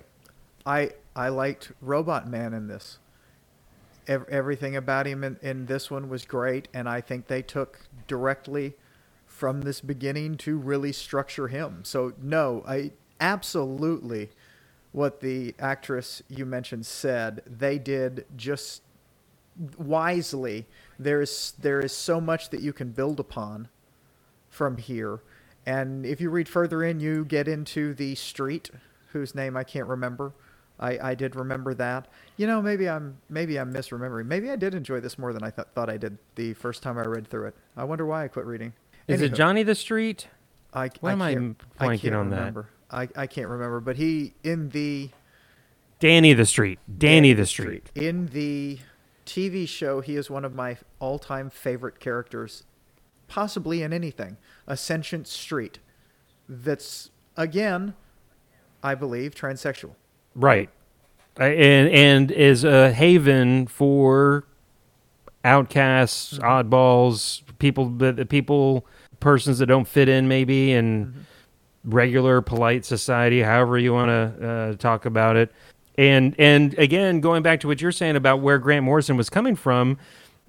I 0.65 0.91
I 1.15 1.29
liked 1.29 1.71
Robot 1.81 2.27
Man 2.27 2.53
in 2.53 2.67
this. 2.67 2.99
Everything 4.07 4.75
about 4.75 5.05
him 5.05 5.23
in, 5.23 5.37
in 5.41 5.65
this 5.65 5.91
one 5.91 6.09
was 6.09 6.25
great, 6.25 6.67
and 6.73 6.87
I 6.89 7.01
think 7.01 7.27
they 7.27 7.41
took 7.41 7.79
directly 8.07 8.75
from 9.39 9.61
this 9.61 9.79
beginning 9.79 10.35
to 10.35 10.57
really 10.57 10.91
structure 10.91 11.47
him. 11.47 11.79
So 11.83 12.11
no, 12.21 12.61
I 12.67 12.91
absolutely 13.21 14.31
what 14.91 15.21
the 15.21 15.55
actress 15.57 16.21
you 16.27 16.45
mentioned 16.45 16.85
said. 16.85 17.41
They 17.47 17.79
did 17.79 18.25
just 18.35 18.81
wisely. 19.77 20.67
There 20.99 21.21
is 21.21 21.53
there 21.57 21.79
is 21.79 21.93
so 21.93 22.19
much 22.19 22.49
that 22.49 22.59
you 22.59 22.73
can 22.73 22.91
build 22.91 23.17
upon 23.17 23.69
from 24.49 24.75
here. 24.75 25.21
And 25.65 26.05
if 26.05 26.19
you 26.19 26.29
read 26.29 26.49
further 26.49 26.83
in, 26.83 26.99
you 26.99 27.23
get 27.23 27.47
into 27.47 27.93
the 27.93 28.15
street, 28.15 28.69
whose 29.13 29.33
name 29.33 29.55
I 29.55 29.63
can't 29.63 29.87
remember. 29.87 30.33
I, 30.81 31.11
I 31.11 31.15
did 31.15 31.37
remember 31.37 31.73
that. 31.75 32.09
You 32.35 32.45
know, 32.45 32.61
maybe 32.61 32.89
I'm 32.89 33.19
maybe 33.29 33.57
I'm 33.57 33.73
misremembering. 33.73 34.25
Maybe 34.25 34.49
I 34.51 34.57
did 34.57 34.73
enjoy 34.73 34.99
this 34.99 35.17
more 35.17 35.31
than 35.31 35.43
I 35.43 35.49
th- 35.49 35.69
thought 35.75 35.89
I 35.89 35.95
did 35.95 36.17
the 36.35 36.53
first 36.55 36.83
time 36.83 36.97
I 36.97 37.05
read 37.05 37.29
through 37.29 37.47
it. 37.47 37.55
I 37.77 37.85
wonder 37.85 38.05
why 38.05 38.25
I 38.25 38.27
quit 38.27 38.45
reading. 38.45 38.73
Is 39.09 39.21
it 39.21 39.33
johnny 39.33 39.63
the 39.63 39.75
street 39.75 40.27
I, 40.73 40.89
why 40.99 41.11
am 41.13 41.21
I 41.21 41.33
can't- 41.33 41.57
blanking 41.79 41.99
can't 42.01 42.15
on 42.15 42.29
that? 42.29 42.37
remember. 42.37 42.69
I, 42.91 43.07
I 43.15 43.27
can't 43.27 43.47
remember, 43.47 43.79
but 43.79 43.97
he 43.97 44.33
in 44.43 44.69
the 44.69 45.09
danny 45.99 46.33
the 46.33 46.45
street 46.45 46.79
danny 46.97 47.33
the 47.33 47.45
street 47.45 47.91
In 47.95 48.27
the 48.27 48.79
TV 49.25 49.67
show, 49.67 50.01
he 50.01 50.15
is 50.15 50.29
one 50.29 50.43
of 50.43 50.55
my 50.55 50.77
all-time 50.99 51.51
favorite 51.51 51.99
characters, 51.99 52.63
possibly 53.27 53.83
in 53.83 53.93
anything. 53.93 54.37
A 54.65 54.75
sentient 54.75 55.27
street 55.27 55.77
that's 56.47 57.11
again, 57.37 57.93
I 58.81 58.95
believe, 58.95 59.35
transsexual. 59.35 59.91
Right. 60.33 60.69
Uh, 61.39 61.43
And 61.43 61.89
and 61.89 62.31
is 62.31 62.63
a 62.63 62.91
haven 62.91 63.67
for 63.67 64.45
outcasts, 65.43 66.33
Mm-hmm. 66.39 66.43
oddballs, 66.73 67.41
people 67.59 67.89
that 67.97 68.29
people 68.29 68.85
persons 69.19 69.59
that 69.59 69.67
don't 69.67 69.87
fit 69.87 70.09
in 70.09 70.27
maybe 70.27 70.71
in 70.71 71.13
Mm-hmm. 71.85 71.95
regular 71.95 72.41
polite 72.41 72.83
society, 72.83 73.41
however 73.41 73.77
you 73.77 73.93
want 73.93 74.09
to 74.09 74.47
uh, 74.49 74.73
talk 74.75 75.05
about 75.05 75.37
it. 75.37 75.49
And 75.97 76.35
and 76.37 76.77
again, 76.77 77.21
going 77.21 77.41
back 77.41 77.61
to 77.61 77.67
what 77.67 77.81
you're 77.81 77.93
saying 77.93 78.17
about 78.17 78.41
where 78.41 78.57
Grant 78.57 78.83
Morrison 78.83 79.15
was 79.17 79.29
coming 79.29 79.55
from, 79.55 79.97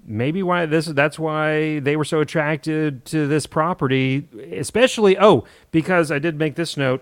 maybe 0.05 0.43
why 0.43 0.65
this 0.65 0.87
that's 0.87 1.17
why 1.17 1.79
they 1.79 1.95
were 1.95 2.05
so 2.05 2.19
attracted 2.19 3.05
to 3.05 3.27
this 3.27 3.45
property, 3.45 4.27
especially 4.53 5.17
oh, 5.17 5.45
because 5.71 6.11
I 6.11 6.19
did 6.19 6.37
make 6.37 6.55
this 6.55 6.75
note 6.77 7.01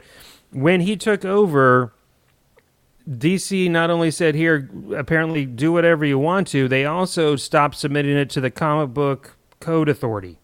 when 0.52 0.82
he 0.82 0.96
took 0.96 1.26
over 1.26 1.94
DC 3.10 3.70
not 3.70 3.90
only 3.90 4.12
said 4.12 4.36
here 4.36 4.70
apparently 4.96 5.46
do 5.46 5.72
whatever 5.72 6.06
you 6.06 6.20
want 6.20 6.48
to, 6.50 6.68
they 6.68 6.86
also 6.86 7.36
stopped 7.36 7.76
submitting 7.76 8.16
it 8.16 8.30
to 8.32 8.42
the 8.42 8.52
comic 8.52 8.94
book 8.94 9.38
code 9.60 9.90
authority 9.90 10.39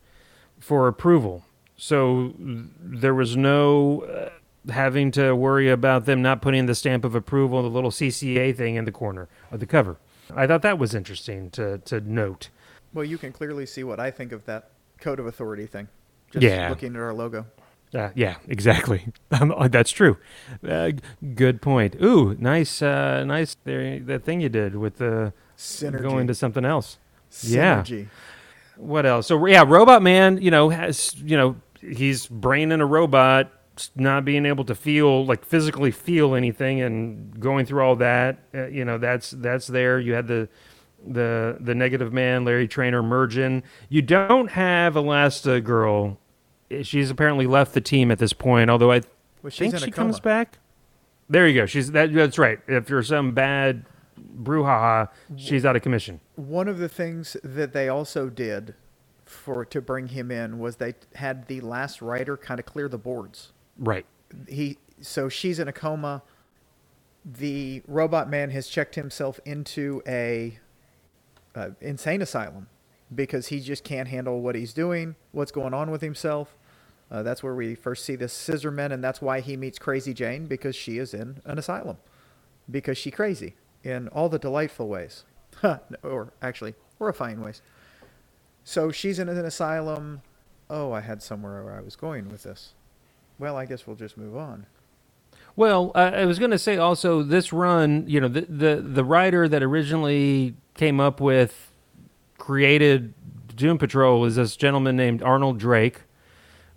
for 0.59 0.87
approval. 0.87 1.43
So 1.77 2.33
there 2.37 3.13
was 3.13 3.35
no 3.35 4.01
uh, 4.01 4.71
having 4.71 5.11
to 5.11 5.35
worry 5.35 5.69
about 5.69 6.05
them 6.05 6.21
not 6.21 6.41
putting 6.41 6.65
the 6.65 6.75
stamp 6.75 7.03
of 7.05 7.13
approval, 7.15 7.61
the 7.61 7.69
little 7.69 7.91
CCA 7.91 8.55
thing 8.55 8.75
in 8.75 8.85
the 8.85 8.91
corner 8.91 9.27
of 9.51 9.59
the 9.59 9.65
cover. 9.65 9.97
I 10.35 10.47
thought 10.47 10.61
that 10.63 10.79
was 10.79 10.95
interesting 10.95 11.51
to 11.51 11.77
to 11.79 11.99
note. 12.01 12.49
Well, 12.93 13.05
you 13.05 13.17
can 13.17 13.31
clearly 13.33 13.65
see 13.65 13.83
what 13.83 13.99
I 13.99 14.09
think 14.09 14.31
of 14.31 14.45
that 14.45 14.69
code 15.01 15.19
of 15.19 15.25
authority 15.27 15.65
thing. 15.67 15.89
Just 16.31 16.43
Yeah. 16.43 16.69
looking 16.69 16.95
at 16.95 17.01
our 17.01 17.13
logo. 17.13 17.45
Uh, 17.93 18.09
yeah, 18.15 18.35
exactly. 18.47 19.07
Um, 19.31 19.51
uh, 19.51 19.67
that's 19.67 19.91
true. 19.91 20.17
Uh, 20.67 20.91
good 21.35 21.61
point. 21.61 21.95
Ooh, 22.01 22.35
nice, 22.39 22.81
uh, 22.81 23.23
nice. 23.25 23.57
There, 23.65 23.99
that 23.99 24.23
thing 24.23 24.39
you 24.39 24.47
did 24.49 24.75
with 24.77 24.97
the 24.97 25.33
Synergy. 25.57 26.01
going 26.01 26.27
to 26.27 26.33
something 26.33 26.63
else. 26.63 26.97
Yeah. 27.41 27.83
What 28.77 29.05
else? 29.05 29.27
So 29.27 29.43
yeah, 29.45 29.63
Robot 29.65 30.01
Man. 30.01 30.41
You 30.41 30.51
know, 30.51 30.69
has 30.69 31.15
you 31.23 31.37
know 31.37 31.55
he's 31.81 32.27
brain 32.27 32.71
in 32.71 32.81
a 32.81 32.85
robot, 32.85 33.51
not 33.95 34.25
being 34.25 34.45
able 34.45 34.65
to 34.65 34.75
feel 34.75 35.25
like 35.25 35.45
physically 35.45 35.91
feel 35.91 36.35
anything, 36.35 36.81
and 36.81 37.39
going 37.39 37.65
through 37.65 37.81
all 37.83 37.95
that. 37.97 38.39
Uh, 38.53 38.67
you 38.67 38.85
know, 38.85 38.97
that's 38.97 39.31
that's 39.31 39.67
there. 39.67 39.99
You 39.99 40.13
had 40.13 40.27
the 40.27 40.49
the 41.05 41.57
the 41.59 41.75
negative 41.75 42.11
man, 42.11 42.45
Larry 42.45 42.67
Trainer, 42.67 43.01
merging. 43.03 43.63
You 43.89 44.01
don't 44.01 44.51
have 44.51 44.95
Elasti-Girl. 44.95 46.17
She's 46.81 47.09
apparently 47.11 47.45
left 47.47 47.73
the 47.73 47.81
team 47.81 48.11
at 48.11 48.17
this 48.19 48.33
point. 48.33 48.69
Although 48.69 48.91
I 48.91 49.01
Well, 49.43 49.51
think 49.51 49.77
she 49.77 49.89
a 49.89 49.91
comes 49.91 50.19
back. 50.19 50.57
There 51.29 51.47
you 51.47 51.59
go. 51.59 51.65
She's 51.65 51.91
that. 51.91 52.13
That's 52.13 52.37
right. 52.37 52.59
If 52.67 52.87
there's 52.87 53.07
some 53.07 53.33
bad 53.33 53.85
brouhaha, 54.19 55.09
she's 55.35 55.65
out 55.65 55.75
of 55.75 55.81
commission. 55.81 56.19
One 56.35 56.67
of 56.67 56.77
the 56.77 56.89
things 56.89 57.37
that 57.43 57.73
they 57.73 57.89
also 57.89 58.29
did 58.29 58.75
for 59.25 59.65
to 59.65 59.81
bring 59.81 60.07
him 60.07 60.31
in 60.31 60.59
was 60.59 60.77
they 60.77 60.93
had 61.15 61.47
the 61.47 61.61
last 61.61 62.01
writer 62.01 62.37
kind 62.37 62.59
of 62.59 62.65
clear 62.65 62.87
the 62.87 62.97
boards. 62.97 63.51
Right. 63.77 64.05
He 64.47 64.77
so 65.01 65.29
she's 65.29 65.59
in 65.59 65.67
a 65.67 65.73
coma. 65.73 66.23
The 67.23 67.81
robot 67.87 68.29
man 68.29 68.51
has 68.51 68.67
checked 68.67 68.95
himself 68.95 69.39
into 69.45 70.01
a 70.07 70.59
uh, 71.55 71.69
insane 71.81 72.21
asylum 72.21 72.67
because 73.13 73.47
he 73.47 73.59
just 73.59 73.83
can't 73.83 74.07
handle 74.07 74.41
what 74.41 74.55
he's 74.55 74.73
doing, 74.73 75.15
what's 75.31 75.51
going 75.51 75.73
on 75.73 75.89
with 75.89 76.01
himself. 76.01 76.55
Uh, 77.09 77.23
that's 77.23 77.41
where 77.43 77.55
we 77.55 77.75
first 77.75 78.03
see 78.03 78.15
this 78.15 78.33
scissorman, 78.33 78.91
and 78.91 79.03
that's 79.03 79.21
why 79.21 79.39
he 79.39 79.55
meets 79.55 79.77
Crazy 79.77 80.13
Jane 80.13 80.45
because 80.45 80.75
she 80.75 80.97
is 80.97 81.13
in 81.13 81.39
an 81.45 81.57
asylum 81.57 81.97
because 82.69 82.97
she 82.97 83.11
crazy 83.11 83.55
in 83.85 84.07
all 84.09 84.27
the 84.27 84.39
delightful 84.39 84.87
ways, 84.87 85.23
or 86.03 86.33
actually 86.41 86.73
horrifying 86.97 87.41
ways. 87.41 87.61
So 88.63 88.91
she's 88.91 89.19
in 89.19 89.29
an 89.29 89.45
asylum. 89.45 90.21
Oh, 90.69 90.91
I 90.91 91.01
had 91.01 91.21
somewhere 91.21 91.63
where 91.63 91.75
I 91.75 91.81
was 91.81 91.95
going 91.95 92.29
with 92.29 92.43
this. 92.43 92.73
Well, 93.37 93.55
I 93.55 93.65
guess 93.65 93.85
we'll 93.85 93.95
just 93.95 94.17
move 94.17 94.35
on. 94.35 94.65
Well, 95.55 95.91
uh, 95.95 96.11
I 96.13 96.25
was 96.25 96.39
going 96.39 96.51
to 96.51 96.57
say 96.57 96.77
also 96.77 97.23
this 97.23 97.53
run, 97.53 98.05
you 98.07 98.19
know, 98.19 98.27
the, 98.27 98.41
the 98.41 98.81
the 98.81 99.03
writer 99.03 99.47
that 99.47 99.63
originally 99.63 100.55
came 100.73 100.99
up 100.99 101.21
with 101.21 101.71
created 102.37 103.13
Doom 103.55 103.77
Patrol 103.77 104.25
is 104.25 104.35
this 104.35 104.57
gentleman 104.57 104.97
named 104.97 105.23
Arnold 105.23 105.57
Drake, 105.57 106.01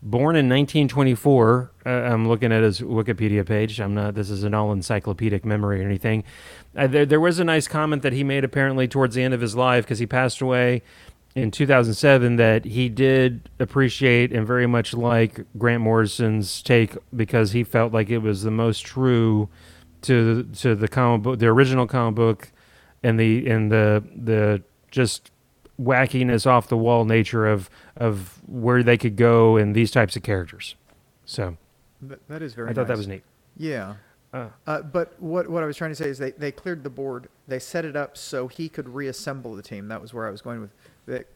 born 0.02 0.36
in 0.36 0.48
1924. 0.48 1.70
Uh, 1.84 1.88
I'm 1.88 2.28
looking 2.28 2.52
at 2.52 2.62
his 2.62 2.80
Wikipedia 2.80 3.46
page. 3.46 3.80
I'm 3.80 3.94
not. 3.94 4.14
This 4.14 4.30
is 4.30 4.44
an 4.44 4.54
all 4.54 4.72
encyclopedic 4.72 5.44
memory 5.44 5.82
or 5.82 5.86
anything. 5.86 6.24
Uh, 6.76 6.86
there, 6.86 7.06
there 7.06 7.20
was 7.20 7.38
a 7.38 7.44
nice 7.44 7.68
comment 7.68 8.02
that 8.02 8.12
he 8.12 8.22
made 8.24 8.44
apparently 8.44 8.86
towards 8.86 9.14
the 9.14 9.22
end 9.22 9.34
of 9.34 9.40
his 9.40 9.56
life 9.56 9.84
because 9.84 9.98
he 9.98 10.06
passed 10.06 10.40
away 10.40 10.82
in 11.34 11.50
2007 11.50 12.36
that 12.36 12.64
he 12.64 12.88
did 12.88 13.48
appreciate 13.58 14.32
and 14.32 14.46
very 14.46 14.66
much 14.66 14.94
like 14.94 15.44
Grant 15.56 15.82
Morrison's 15.82 16.62
take 16.62 16.96
because 17.14 17.52
he 17.52 17.64
felt 17.64 17.92
like 17.92 18.10
it 18.10 18.18
was 18.18 18.42
the 18.42 18.50
most 18.50 18.80
true 18.80 19.48
to 20.02 20.44
to 20.44 20.74
the 20.74 20.88
comic 20.88 21.22
book, 21.22 21.38
the 21.38 21.46
original 21.46 21.86
comic 21.86 22.14
book, 22.14 22.52
and 23.02 23.18
the 23.18 23.48
and 23.48 23.70
the 23.70 24.02
the 24.14 24.62
just 24.90 25.30
wackiness 25.80 26.46
off 26.46 26.68
the 26.68 26.76
wall 26.76 27.04
nature 27.04 27.46
of 27.46 27.70
of 27.96 28.40
where 28.46 28.82
they 28.82 28.96
could 28.96 29.16
go 29.16 29.56
and 29.56 29.74
these 29.74 29.90
types 29.90 30.16
of 30.16 30.22
characters. 30.22 30.74
So 31.24 31.56
Th- 32.06 32.20
that 32.28 32.42
is 32.42 32.54
very. 32.54 32.70
I 32.70 32.72
thought 32.72 32.88
that 32.88 32.96
was 32.96 33.08
neat. 33.08 33.22
Yeah. 33.56 33.94
Uh, 34.32 34.48
Uh, 34.66 34.82
but 34.82 35.20
what 35.20 35.48
what 35.48 35.62
I 35.62 35.66
was 35.66 35.76
trying 35.76 35.90
to 35.90 35.96
say 35.96 36.08
is 36.08 36.18
they, 36.18 36.32
they 36.32 36.52
cleared 36.52 36.84
the 36.84 36.90
board. 36.90 37.28
They 37.46 37.58
set 37.58 37.84
it 37.84 37.96
up 37.96 38.16
so 38.16 38.46
he 38.48 38.68
could 38.68 38.88
reassemble 38.88 39.54
the 39.54 39.62
team. 39.62 39.88
That 39.88 40.02
was 40.02 40.12
where 40.12 40.26
I 40.26 40.30
was 40.30 40.42
going 40.42 40.60
with. 40.60 40.70
That, 41.06 41.26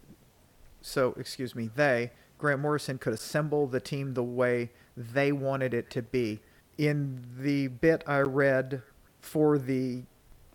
so 0.83 1.15
excuse 1.19 1.55
me, 1.55 1.71
they 1.75 2.11
Grant 2.39 2.61
Morrison 2.61 2.99
could 2.99 3.13
assemble 3.13 3.67
the 3.67 3.81
team 3.81 4.15
the 4.15 4.23
way 4.23 4.71
they 4.97 5.33
wanted 5.33 5.73
it 5.73 5.89
to 5.91 6.03
be. 6.03 6.41
In 6.77 7.25
the 7.39 7.69
bit 7.69 8.03
I 8.07 8.21
read 8.21 8.83
for 9.21 9.59
the 9.59 10.03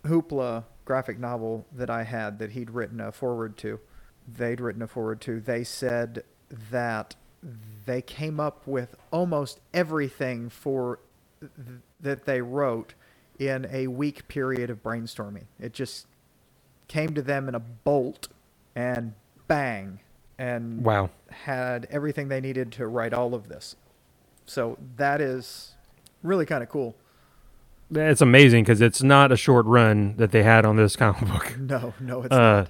Hoopla 0.04 0.64
graphic 0.88 1.18
novel 1.18 1.66
that 1.70 1.90
I 1.90 2.02
had 2.02 2.38
that 2.38 2.52
he'd 2.52 2.70
written 2.70 2.98
a 2.98 3.12
forward 3.12 3.58
to, 3.58 3.78
they'd 4.26 4.58
written 4.58 4.80
a 4.80 4.86
forward 4.86 5.20
to. 5.20 5.38
They 5.38 5.62
said 5.62 6.24
that 6.70 7.14
they 7.84 8.00
came 8.00 8.40
up 8.40 8.66
with 8.66 8.96
almost 9.10 9.60
everything 9.74 10.48
for 10.48 10.98
th- 11.40 11.80
that 12.00 12.24
they 12.24 12.40
wrote 12.40 12.94
in 13.38 13.68
a 13.70 13.86
week 13.88 14.28
period 14.28 14.70
of 14.70 14.82
brainstorming. 14.82 15.44
It 15.60 15.74
just 15.74 16.06
came 16.88 17.12
to 17.14 17.22
them 17.22 17.48
in 17.48 17.54
a 17.54 17.60
bolt 17.60 18.28
and 18.74 19.12
bang 19.46 20.00
and 20.38 20.82
wow. 20.82 21.10
had 21.28 21.86
everything 21.90 22.28
they 22.28 22.40
needed 22.40 22.72
to 22.72 22.86
write 22.86 23.12
all 23.12 23.34
of 23.34 23.48
this. 23.48 23.76
So 24.46 24.78
that 24.96 25.20
is 25.20 25.74
really 26.22 26.46
kind 26.46 26.62
of 26.62 26.70
cool. 26.70 26.96
It's 27.90 28.20
amazing 28.20 28.64
because 28.64 28.80
it's 28.80 29.02
not 29.02 29.32
a 29.32 29.36
short 29.36 29.64
run 29.66 30.14
that 30.18 30.30
they 30.30 30.42
had 30.42 30.64
on 30.66 30.76
this 30.76 30.94
comic 30.96 31.26
book. 31.28 31.58
No, 31.58 31.94
no, 32.00 32.22
it's 32.22 32.32
Uh, 32.34 32.66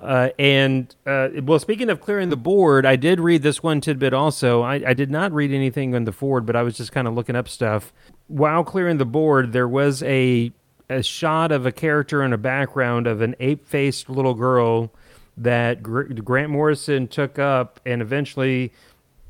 not. 0.00 0.02
uh, 0.02 0.30
and 0.38 0.94
uh, 1.06 1.28
well, 1.42 1.58
speaking 1.58 1.90
of 1.90 2.00
clearing 2.00 2.30
the 2.30 2.36
board, 2.36 2.86
I 2.86 2.96
did 2.96 3.20
read 3.20 3.42
this 3.42 3.62
one 3.62 3.80
tidbit 3.82 4.14
also. 4.14 4.62
I, 4.62 4.82
I 4.86 4.94
did 4.94 5.10
not 5.10 5.32
read 5.32 5.52
anything 5.52 5.94
on 5.94 6.04
the 6.04 6.12
forward, 6.12 6.46
but 6.46 6.56
I 6.56 6.62
was 6.62 6.76
just 6.76 6.90
kind 6.92 7.06
of 7.06 7.14
looking 7.14 7.36
up 7.36 7.48
stuff. 7.48 7.92
While 8.28 8.64
clearing 8.64 8.96
the 8.98 9.04
board, 9.04 9.52
there 9.52 9.68
was 9.68 10.02
a 10.04 10.52
a 10.88 11.02
shot 11.04 11.52
of 11.52 11.66
a 11.66 11.70
character 11.72 12.22
in 12.24 12.32
a 12.32 12.38
background 12.38 13.06
of 13.06 13.20
an 13.20 13.36
ape 13.38 13.64
faced 13.64 14.10
little 14.10 14.34
girl 14.34 14.90
that 15.36 15.82
Gr- 15.84 16.02
Grant 16.02 16.50
Morrison 16.50 17.06
took 17.06 17.38
up, 17.38 17.78
and 17.86 18.02
eventually 18.02 18.72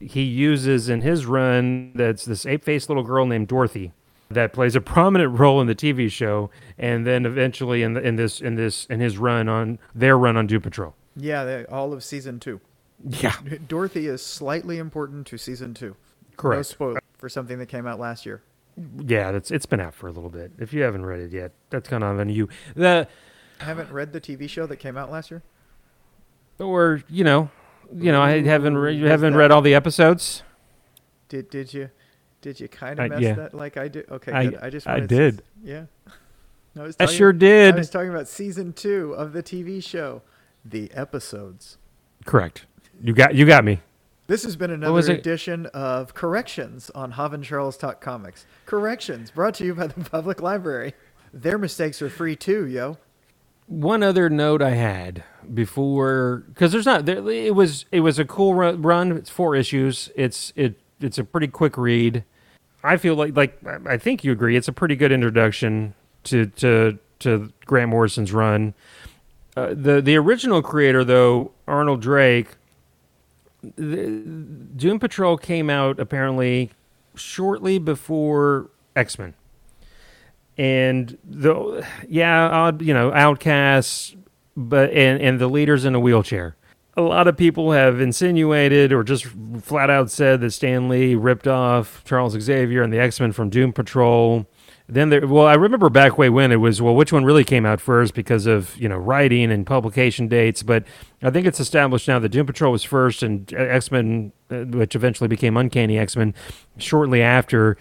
he 0.01 0.23
uses 0.23 0.89
in 0.89 1.03
his 1.03 1.27
run. 1.27 1.93
That's 1.95 2.25
this 2.25 2.47
ape 2.47 2.65
faced 2.65 2.89
little 2.89 3.03
girl 3.03 3.27
named 3.27 3.49
Dorothy 3.49 3.93
that 4.31 4.53
plays 4.53 4.77
a 4.77 4.81
prominent 4.81 5.39
role 5.39 5.61
in 5.61 5.67
the 5.67 5.75
TV 5.75 6.11
show, 6.11 6.51
and 6.79 7.07
then 7.07 7.27
eventually 7.27 7.83
in 7.83 7.95
the, 7.95 8.01
in 8.01 8.17
this 8.17 8.41
in 8.41 8.55
this 8.55 8.87
in 8.87 9.01
his 9.01 9.19
run 9.19 9.49
on 9.49 9.79
their 9.95 10.17
run 10.17 10.37
on 10.37 10.47
Doom 10.47 10.63
Patrol. 10.63 10.95
Yeah, 11.17 11.45
they, 11.45 11.65
all 11.67 11.93
of 11.93 12.03
season 12.05 12.39
two. 12.41 12.61
Yeah, 13.05 13.35
Dorothy 13.69 14.07
is 14.07 14.25
slightly 14.25 14.79
important 14.79 15.27
to 15.29 15.39
season 15.39 15.75
two. 15.75 15.97
Correct. 16.37 16.59
No 16.59 16.63
spoiler 16.63 17.03
for 17.19 17.29
something 17.29 17.59
that 17.59 17.67
came 17.67 17.87
out 17.87 17.99
last 17.99 18.25
year. 18.25 18.43
Yeah, 18.99 19.33
that's 19.33 19.51
it's 19.51 19.67
been 19.67 19.81
out 19.81 19.95
for 19.95 20.09
a 20.09 20.13
little 20.13 20.31
bit. 20.31 20.53
If 20.59 20.73
you 20.73 20.83
haven't 20.83 21.05
read 21.05 21.21
it 21.21 21.33
yet, 21.33 21.53
that's 21.71 21.89
kind 21.89 22.05
of 22.05 22.19
on 22.19 22.29
you. 22.29 22.49
The 22.75 23.09
I 23.61 23.65
Haven't 23.65 23.91
read 23.93 24.13
the 24.13 24.21
TV 24.21 24.49
show 24.49 24.67
that 24.67 24.77
came 24.77 24.97
out 24.97 25.11
last 25.11 25.31
year. 25.31 25.43
or 26.59 27.03
you 27.09 27.25
know, 27.25 27.51
you 27.93 28.13
know, 28.13 28.23
I 28.23 28.43
haven't 28.43 28.79
re- 28.79 28.95
you 28.97 29.07
haven't 29.07 29.35
read 29.35 29.51
all 29.51 29.61
the 29.61 29.75
episodes. 29.75 30.45
Did 31.29 31.51
did 31.51 31.75
you 31.75 31.91
did 32.41 32.61
you 32.61 32.69
kind 32.69 32.99
of 32.99 33.11
mess 33.11 33.21
yeah. 33.21 33.35
that 33.35 33.55
like 33.55 33.77
I 33.77 33.89
did? 33.89 34.11
Okay, 34.11 34.33
I- 34.33 34.47
good. 34.47 34.59
I 34.61 34.71
just 34.71 34.87
I 34.87 35.01
did. 35.01 35.43
yeah. 35.63 35.85
I 36.79 36.83
was 36.83 36.97
I 37.01 37.07
sure 37.07 37.33
did. 37.33 37.75
I 37.75 37.79
was 37.79 37.91
talking 37.91 38.11
about 38.11 38.29
season 38.29 38.73
two 38.73 39.13
of 39.15 39.33
the 39.33 39.43
TV 39.43 39.83
show, 39.83 40.23
the 40.65 40.91
episodes. 40.93 41.79
Correct. 42.25 42.67
You 43.03 43.13
got 43.13 43.35
you 43.35 43.45
got 43.45 43.65
me. 43.65 43.81
This 44.29 44.45
has 44.45 44.55
been 44.55 44.71
another 44.71 45.01
it? 45.01 45.09
edition 45.09 45.67
of 45.67 46.15
Corrections 46.15 46.89
on 46.91 47.11
Hav 47.11 47.33
and 47.33 47.43
Charles 47.43 47.77
Talk 47.77 48.01
Comics. 48.01 48.47
Corrections 48.65 49.33
brought 49.33 49.55
to 49.55 49.65
you 49.65 49.75
by 49.75 49.89
the 49.89 50.05
Public 50.11 50.41
Library. 50.41 50.95
Their 51.33 51.59
mistakes 51.59 52.01
are 52.01 52.09
free 52.09 52.37
too, 52.37 52.67
yo. 52.67 52.99
One 53.67 54.05
other 54.05 54.31
note 54.31 54.63
I 54.63 54.71
had 54.71 55.25
before, 55.53 56.45
because 56.49 56.71
there's 56.71 56.87
not 56.87 57.07
there, 57.07 57.29
it 57.29 57.57
was 57.57 57.87
it 57.91 58.01
was 58.01 58.21
a 58.21 58.25
cool 58.25 58.55
run, 58.55 58.83
run. 58.83 59.13
It's 59.13 59.31
four 59.31 59.57
issues. 59.57 60.11
It's 60.15 60.53
it 60.55 60.79
it's 61.01 61.19
a 61.19 61.25
pretty 61.25 61.49
quick 61.49 61.77
read. 61.77 62.25
I 62.83 62.97
feel 62.97 63.15
like 63.15 63.37
like 63.37 63.59
I 63.87 63.97
think 63.99 64.25
you 64.25 64.33
agree. 64.33 64.57
It's 64.57 64.69
a 64.69 64.73
pretty 64.73 64.97
good 64.97 65.13
introduction 65.13 65.95
to 66.25 66.47
to 66.47 66.99
to 67.21 67.53
Grant 67.67 67.91
Morrison's 67.91 68.33
run. 68.33 68.75
Uh, 69.57 69.75
the 69.75 70.01
the 70.01 70.17
original 70.17 70.63
creator 70.63 71.05
though 71.05 71.53
Arnold 71.67 72.01
Drake. 72.01 72.57
The, 73.63 74.23
Doom 74.77 74.99
Patrol 74.99 75.37
came 75.37 75.69
out 75.69 76.01
apparently 76.01 76.71
shortly 77.15 77.79
before 77.79 78.71
X 78.97 79.19
Men 79.19 79.35
and 80.61 81.17
the 81.25 81.87
yeah, 82.07 82.71
you 82.81 82.93
know, 82.93 83.11
outcasts, 83.15 84.15
but 84.55 84.91
and 84.91 85.21
and 85.23 85.41
the 85.41 85.49
leaders 85.49 85.87
in 85.87 85.95
a 85.95 86.01
wheelchair. 86.01 86.55
A 86.97 87.03
lot 87.03 87.29
of 87.29 87.37
people 87.37 87.73
have 87.73 88.01
insinuated 88.01 88.93
or 88.93 89.05
just 89.05 89.27
flat 89.63 89.91
out 89.91 90.11
said 90.11 90.41
that 90.41 90.51
Stan 90.51 90.89
Lee 90.89 91.15
ripped 91.15 91.47
off 91.47 92.03
Charles 92.05 92.39
Xavier 92.39 92.83
and 92.83 92.93
the 92.93 92.99
X 92.99 93.21
Men 93.21 93.33
from 93.33 93.49
Doom 93.49 93.73
Patrol. 93.73 94.47
Then 94.89 95.09
there, 95.09 95.25
well, 95.25 95.47
I 95.47 95.55
remember 95.55 95.89
back 95.89 96.19
way 96.19 96.29
when 96.31 96.51
it 96.51 96.57
was 96.57 96.83
well, 96.83 96.97
which 96.97 97.13
one 97.13 97.25
really 97.25 97.45
came 97.45 97.65
out 97.65 97.81
first 97.81 98.13
because 98.13 98.47
of 98.47 98.77
you 98.77 98.89
know 98.89 98.97
writing 98.97 99.53
and 99.53 99.65
publication 99.65 100.27
dates. 100.27 100.65
But 100.65 100.85
I 101.23 101.31
think 101.31 101.47
it's 101.47 101.61
established 101.61 102.09
now 102.09 102.19
that 102.19 102.31
Doom 102.31 102.47
Patrol 102.47 102.73
was 102.73 102.83
first, 102.83 103.23
and 103.23 103.53
X 103.55 103.93
Men, 103.93 104.33
uh, 104.51 104.65
which 104.65 104.97
eventually 104.97 105.29
became 105.29 105.57
Uncanny 105.57 105.97
X 105.97 106.17
Men, 106.17 106.35
shortly 106.77 107.23
after. 107.23 107.77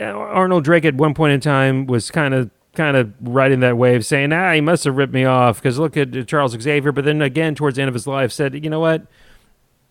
Arnold 0.00 0.64
Drake 0.64 0.84
at 0.84 0.96
one 0.96 1.14
point 1.14 1.32
in 1.34 1.40
time 1.40 1.86
was 1.86 2.10
kind 2.10 2.34
of 2.34 2.50
kind 2.74 2.96
of 2.96 3.12
riding 3.20 3.60
that 3.60 3.76
wave, 3.76 4.04
saying, 4.04 4.32
"Ah, 4.32 4.52
he 4.52 4.60
must 4.60 4.84
have 4.84 4.96
ripped 4.96 5.12
me 5.12 5.24
off." 5.24 5.60
Because 5.60 5.78
look 5.78 5.96
at 5.96 6.26
Charles 6.26 6.52
Xavier. 6.60 6.92
But 6.92 7.04
then 7.04 7.22
again, 7.22 7.54
towards 7.54 7.76
the 7.76 7.82
end 7.82 7.88
of 7.88 7.94
his 7.94 8.06
life, 8.06 8.32
said, 8.32 8.62
"You 8.62 8.70
know 8.70 8.80
what? 8.80 9.06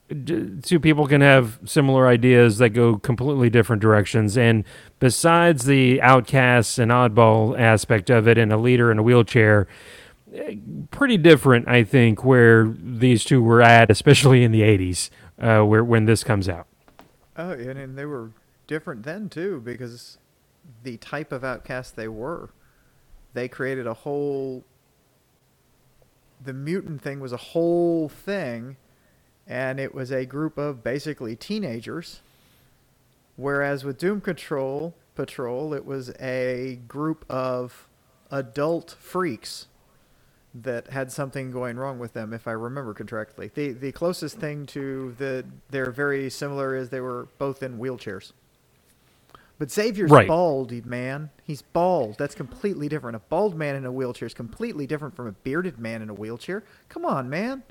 D- 0.10 0.50
Two 0.62 0.80
people 0.80 1.08
can 1.08 1.22
have 1.22 1.60
similar 1.66 2.08
ideas 2.08 2.58
that 2.58 2.70
go 2.70 2.98
completely 2.98 3.50
different 3.50 3.82
directions. 3.82 4.38
And 4.38 4.64
besides 5.00 5.66
the 5.66 6.02
outcasts 6.02 6.78
and 6.78 6.92
oddball 6.92 7.58
aspect 7.58 8.10
of 8.10 8.28
it, 8.28 8.38
and 8.38 8.52
a 8.52 8.58
leader 8.58 8.92
in 8.92 9.00
a 9.00 9.04
wheelchair." 9.04 9.68
Pretty 10.90 11.18
different, 11.18 11.68
I 11.68 11.84
think, 11.84 12.24
where 12.26 12.68
these 12.68 13.24
two 13.24 13.44
were 13.44 13.62
at, 13.62 13.92
especially 13.92 14.44
in 14.44 14.52
the 14.52 14.62
'80s, 14.64 15.10
uh, 15.40 15.62
where 15.62 15.84
when 15.84 16.06
this 16.06 16.24
comes 16.24 16.50
out. 16.50 16.66
Oh, 17.38 17.52
and, 17.52 17.78
and 17.78 17.98
they 17.98 18.06
were 18.06 18.32
different 18.68 19.04
then 19.04 19.30
too 19.30 19.62
because 19.64 20.18
the 20.84 20.98
type 20.98 21.32
of 21.32 21.44
outcast 21.44 21.96
they 21.96 22.08
were. 22.08 22.50
They 23.34 23.48
created 23.48 23.88
a 23.88 23.94
whole. 23.94 24.64
The 26.44 26.54
mutant 26.54 27.02
thing 27.02 27.20
was 27.20 27.32
a 27.32 27.38
whole 27.38 28.10
thing, 28.10 28.78
and 29.48 29.80
it 29.80 29.96
was 29.96 30.12
a 30.12 30.26
group 30.26 30.58
of 30.58 30.84
basically 30.84 31.36
teenagers. 31.36 32.22
Whereas 33.36 33.84
with 33.84 33.98
Doom 33.98 34.22
Control 34.22 34.94
Patrol, 35.16 35.74
it 35.74 35.86
was 35.86 36.12
a 36.20 36.80
group 36.88 37.26
of 37.30 37.88
adult 38.32 38.96
freaks 39.00 39.68
that 40.56 40.88
had 40.90 41.12
something 41.12 41.52
going 41.52 41.78
wrong 41.78 41.98
with 41.98 42.14
them, 42.14 42.34
if 42.34 42.48
I 42.48 42.52
remember 42.52 42.94
correctly. 42.94 43.52
The 43.54 43.72
the 43.72 43.92
closest 43.92 44.38
thing 44.38 44.66
to 44.68 45.16
the 45.18 45.46
they're 45.70 45.92
very 45.92 46.30
similar 46.30 46.76
is 46.76 46.90
they 46.90 47.02
were 47.02 47.28
both 47.38 47.64
in 47.64 47.80
wheelchairs. 47.80 48.34
But 49.64 49.72
Xavier's 49.72 50.12
Right. 50.12 50.28
bald, 50.28 50.74
man. 50.86 51.30
He's 51.42 51.62
bald. 51.62 52.18
That's 52.18 52.36
completely 52.36 52.90
different. 52.90 53.16
A 53.16 53.20
bald 53.30 53.56
man 53.56 53.78
in 53.78 53.86
a 53.86 53.94
wheelchair 53.94 54.26
is 54.26 54.34
completely 54.34 54.86
different 54.86 55.16
from 55.16 55.26
a 55.26 55.32
bearded 55.32 55.80
man 55.80 56.02
in 56.02 56.10
a 56.10 56.14
wheelchair. 56.14 56.66
Come 56.90 57.06
on, 57.06 57.30
man. 57.30 57.64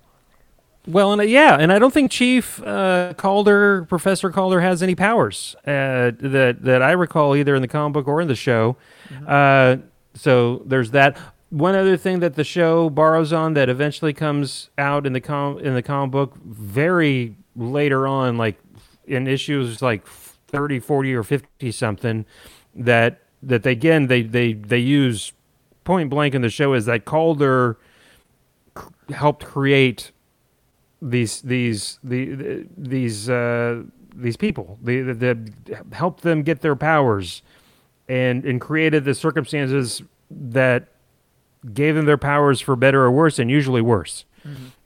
Well, 0.88 1.12
and 1.12 1.20
uh, 1.20 1.24
yeah, 1.24 1.58
and 1.60 1.70
I 1.70 1.78
don't 1.78 1.92
think 1.92 2.10
Chief 2.10 2.62
uh, 2.62 3.12
Caulder, 3.18 3.84
Professor 3.90 4.30
Caulder, 4.30 4.62
has 4.62 4.82
any 4.82 4.94
powers 4.94 5.54
uh, 5.66 6.12
that 6.18 6.60
that 6.62 6.80
I 6.80 6.92
recall 6.92 7.36
either 7.36 7.54
in 7.54 7.60
the 7.60 7.68
comic 7.68 7.92
book 7.92 8.08
or 8.08 8.22
in 8.22 8.28
the 8.28 8.34
show. 8.34 8.78
Uh, 9.26 9.76
so 10.14 10.62
there's 10.64 10.92
that. 10.92 11.18
One 11.50 11.74
other 11.74 11.98
thing 11.98 12.20
that 12.20 12.36
the 12.36 12.44
show 12.44 12.88
borrows 12.88 13.34
on 13.34 13.52
that 13.52 13.68
eventually 13.68 14.14
comes 14.14 14.70
out 14.78 15.06
in 15.06 15.12
the 15.12 15.20
com 15.20 15.58
in 15.58 15.74
the 15.74 15.82
comic 15.82 16.10
book 16.10 16.36
very 16.42 17.36
later 17.54 18.06
on, 18.06 18.38
like 18.38 18.58
in 19.06 19.26
issues 19.26 19.82
like 19.82 20.06
30, 20.52 20.80
40 20.80 21.14
or 21.14 21.22
50 21.22 21.72
something 21.72 22.24
that 22.74 23.20
that 23.42 23.64
they, 23.64 23.72
again 23.72 24.06
they 24.06 24.22
they 24.22 24.52
they 24.52 24.78
use 24.78 25.32
point 25.84 26.10
blank 26.10 26.34
in 26.34 26.42
the 26.42 26.50
show 26.50 26.74
is 26.74 26.86
that 26.86 27.04
Caulder 27.04 27.78
helped 29.10 29.44
create 29.44 30.12
these 31.00 31.40
these 31.42 31.98
the, 32.04 32.34
the 32.34 32.66
these 32.76 33.28
uh, 33.28 33.82
these 34.14 34.36
people. 34.36 34.78
The, 34.82 35.00
the, 35.02 35.14
the 35.14 35.84
helped 35.92 36.22
them 36.22 36.42
get 36.42 36.60
their 36.60 36.76
powers 36.76 37.42
and 38.08 38.44
and 38.44 38.60
created 38.60 39.04
the 39.04 39.14
circumstances 39.14 40.02
that 40.30 40.88
gave 41.74 41.94
them 41.94 42.04
their 42.06 42.18
powers 42.18 42.60
for 42.60 42.76
better 42.76 43.02
or 43.02 43.10
worse 43.10 43.38
and 43.38 43.50
usually 43.50 43.82
worse. 43.82 44.24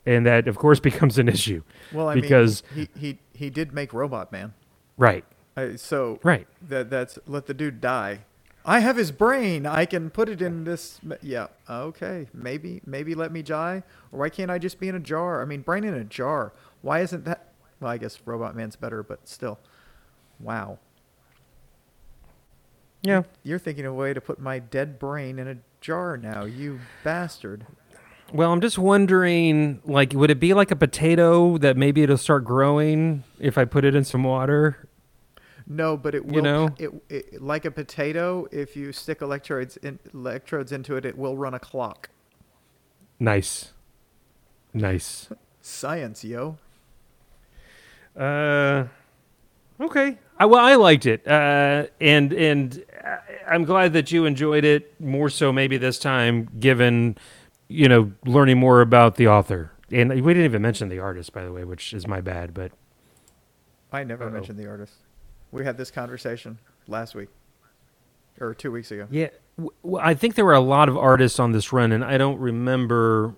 And 0.07 0.25
that 0.27 0.47
of 0.49 0.57
course 0.57 0.81
becomes 0.91 1.19
an 1.19 1.29
issue 1.29 1.63
Well, 1.93 2.09
I 2.09 2.15
because 2.15 2.63
mean, 2.75 2.89
he, 2.95 3.01
he 3.01 3.19
he 3.35 3.51
did 3.51 3.73
make 3.75 3.93
Robot 3.93 4.31
Man. 4.33 4.55
right 4.97 5.25
Uh, 5.57 5.77
so 5.77 6.19
right 6.23 6.47
that 6.61 6.91
that's 6.91 7.19
let 7.27 7.47
the 7.47 7.55
dude 7.55 7.81
die. 7.81 8.21
I 8.69 8.81
have 8.81 8.97
his 8.97 9.13
brain. 9.13 9.65
I 9.65 9.87
can 9.87 10.11
put 10.11 10.29
it 10.29 10.43
in 10.43 10.65
this. 10.65 11.01
Yeah. 11.23 11.47
Okay. 11.71 12.27
Maybe 12.35 12.83
maybe 12.85 13.15
let 13.15 13.33
me 13.33 13.43
die. 13.43 13.85
Or 14.11 14.19
why 14.21 14.29
can't 14.29 14.51
I 14.51 14.59
just 14.59 14.81
be 14.81 14.89
in 14.89 14.97
a 14.97 15.01
jar? 15.01 15.41
I 15.41 15.45
mean, 15.45 15.61
brain 15.63 15.85
in 15.85 15.95
a 15.95 16.05
jar. 16.05 16.53
Why 16.83 17.01
isn't 17.01 17.25
that? 17.25 17.53
Well, 17.81 17.91
I 17.91 17.99
guess 17.99 18.19
Robot 18.25 18.57
Man's 18.57 18.75
better, 18.77 19.03
but 19.03 19.29
still. 19.29 19.59
Wow. 20.41 20.79
yeah 23.03 23.23
You're 23.43 23.59
thinking 23.59 23.87
of 23.87 23.93
a 23.93 23.97
way 23.97 24.13
to 24.13 24.21
put 24.21 24.39
my 24.39 24.59
dead 24.59 24.99
brain 24.99 25.39
in 25.39 25.49
a 25.49 25.57
jar 25.81 26.17
now, 26.17 26.45
you 26.45 26.81
bastard. 27.05 27.67
Well, 28.33 28.53
I'm 28.53 28.61
just 28.61 28.77
wondering, 28.77 29.81
like, 29.85 30.13
would 30.13 30.31
it 30.31 30.41
be 30.41 30.53
like 30.53 30.71
a 30.73 30.77
potato 30.77 31.59
that 31.59 31.77
maybe 31.77 32.03
it'll 32.03 32.19
start 32.19 32.45
growing 32.45 33.23
if 33.39 33.57
I 33.57 33.65
put 33.65 33.85
it 33.85 33.95
in 33.95 34.05
some 34.05 34.25
water? 34.25 34.89
No, 35.67 35.97
but 35.97 36.15
it 36.15 36.25
will. 36.25 36.37
You 36.37 36.43
know? 36.43 36.75
it, 36.79 36.91
it 37.09 37.43
like 37.43 37.65
a 37.65 37.71
potato. 37.71 38.47
If 38.53 38.77
you 38.77 38.93
stick 38.93 39.21
electrodes 39.21 39.77
in, 39.79 39.99
electrodes 40.15 40.71
into 40.73 40.97
it, 40.97 41.05
it 41.05 41.19
will 41.19 41.37
run 41.37 41.55
a 41.55 41.59
clock. 41.59 42.11
Nice, 43.19 43.73
nice. 44.73 45.29
Science, 45.61 46.23
yo. 46.23 46.59
Uh, 48.17 48.85
okay. 49.81 50.19
I, 50.39 50.45
well, 50.45 50.65
I 50.65 50.77
liked 50.77 51.07
it, 51.07 51.27
uh, 51.27 51.87
and 52.01 52.33
and 52.33 52.85
I'm 53.49 53.65
glad 53.65 53.93
that 53.95 54.13
you 54.13 54.25
enjoyed 54.25 54.65
it 54.65 55.01
more 55.01 55.29
so 55.29 55.53
maybe 55.53 55.79
this 55.79 55.99
time, 55.99 56.49
given 56.61 57.17
you 57.69 57.89
know 57.89 58.13
learning 58.25 58.59
more 58.59 58.83
about 58.83 59.17
the 59.17 59.27
author. 59.27 59.73
And 59.91 60.11
we 60.11 60.35
didn't 60.35 60.45
even 60.45 60.63
mention 60.63 60.89
the 60.89 60.99
artist, 60.99 61.33
by 61.33 61.45
the 61.45 61.53
way, 61.53 61.65
which 61.65 61.93
is 61.93 62.07
my 62.07 62.21
bad. 62.21 62.55
But 62.55 62.73
I 63.93 64.05
never 64.05 64.25
Uh-oh. 64.25 64.31
mentioned 64.31 64.59
the 64.59 64.69
artist. 64.69 64.95
We 65.57 65.65
had 65.65 65.79
this 65.79 65.91
conversation 65.91 66.59
last 66.87 67.15
week 67.15 67.29
or 68.41 68.53
two 68.55 68.71
weeks 68.71 68.91
ago. 68.91 69.07
Yeah, 69.11 69.29
well, 69.83 70.03
I 70.05 70.13
think 70.15 70.35
there 70.35 70.45
were 70.45 70.53
a 70.53 70.61
lot 70.61 70.89
of 70.91 70.97
artists 70.99 71.41
on 71.41 71.53
this 71.53 71.73
run, 71.73 71.93
and 71.93 72.05
I 72.05 72.19
don't 72.19 72.39
remember 72.39 73.35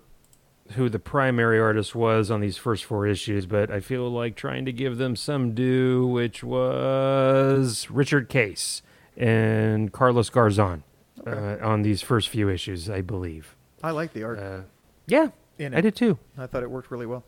who 0.73 0.89
the 0.89 0.99
primary 0.99 1.59
artist 1.59 1.95
was 1.95 2.29
on 2.29 2.41
these 2.41 2.57
first 2.57 2.83
four 2.83 3.07
issues, 3.07 3.45
but 3.45 3.71
I 3.71 3.79
feel 3.79 4.09
like 4.11 4.35
trying 4.35 4.65
to 4.65 4.73
give 4.73 4.97
them 4.97 5.15
some 5.15 5.55
due, 5.55 6.05
which 6.05 6.43
was 6.43 7.89
Richard 7.89 8.27
Case 8.27 8.81
and 9.15 9.91
Carlos 9.91 10.29
Garzon 10.29 10.83
Okay. 11.25 11.61
uh, 11.61 11.67
on 11.67 11.81
these 11.81 12.01
first 12.01 12.29
few 12.29 12.49
issues, 12.49 12.89
I 12.89 13.01
believe. 13.01 13.55
I 13.81 13.91
like 13.91 14.13
the 14.13 14.23
art 14.23 14.39
Uh, 14.39 14.61
yeah, 15.07 15.29
I 15.59 15.81
did 15.81 15.95
too. 15.95 16.17
I 16.37 16.47
thought 16.47 16.63
it 16.63 16.69
worked 16.69 16.91
really 16.91 17.05
well. 17.05 17.23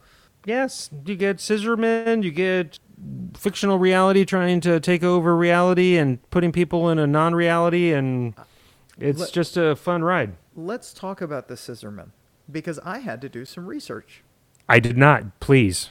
Yes, 0.46 0.90
you 1.06 1.16
get 1.16 1.38
Scissorman, 1.38 2.24
you 2.24 2.32
get 2.32 2.80
fictional 3.36 3.78
reality 3.80 4.26
trying 4.26 4.62
to 4.62 4.80
take 4.80 5.04
over 5.04 5.36
reality 5.36 5.98
and 5.98 6.20
putting 6.32 6.52
people 6.52 6.90
in 6.90 7.00
a 7.00 7.08
non-reality, 7.08 7.94
and 7.94 8.34
it's 9.00 9.20
Let- 9.20 9.34
just 9.34 9.58
a 9.58 9.76
fun 9.76 10.04
ride. 10.04 10.34
Let's 10.56 10.94
talk 10.94 11.22
about 11.22 11.48
the 11.48 11.56
Scissorman 11.56 12.10
because 12.52 12.80
I 12.80 13.00
had 13.00 13.22
to 13.22 13.30
do 13.30 13.46
some 13.46 13.66
research. 13.66 14.24
I 14.68 14.80
did 14.80 14.98
not. 14.98 15.40
Please. 15.40 15.90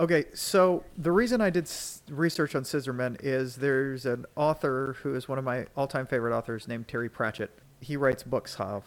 Okay, 0.00 0.26
so 0.32 0.84
the 0.96 1.10
reason 1.10 1.40
I 1.40 1.50
did 1.50 1.64
s- 1.64 2.02
research 2.08 2.54
on 2.54 2.62
Scissormen 2.62 3.16
is 3.20 3.56
there's 3.56 4.06
an 4.06 4.26
author 4.36 4.96
who 5.02 5.14
is 5.14 5.28
one 5.28 5.38
of 5.38 5.44
my 5.44 5.66
all-time 5.76 6.06
favorite 6.06 6.36
authors 6.36 6.68
named 6.68 6.86
Terry 6.86 7.08
Pratchett. 7.08 7.50
He 7.80 7.96
writes 7.96 8.22
books, 8.22 8.54
Hav. 8.56 8.84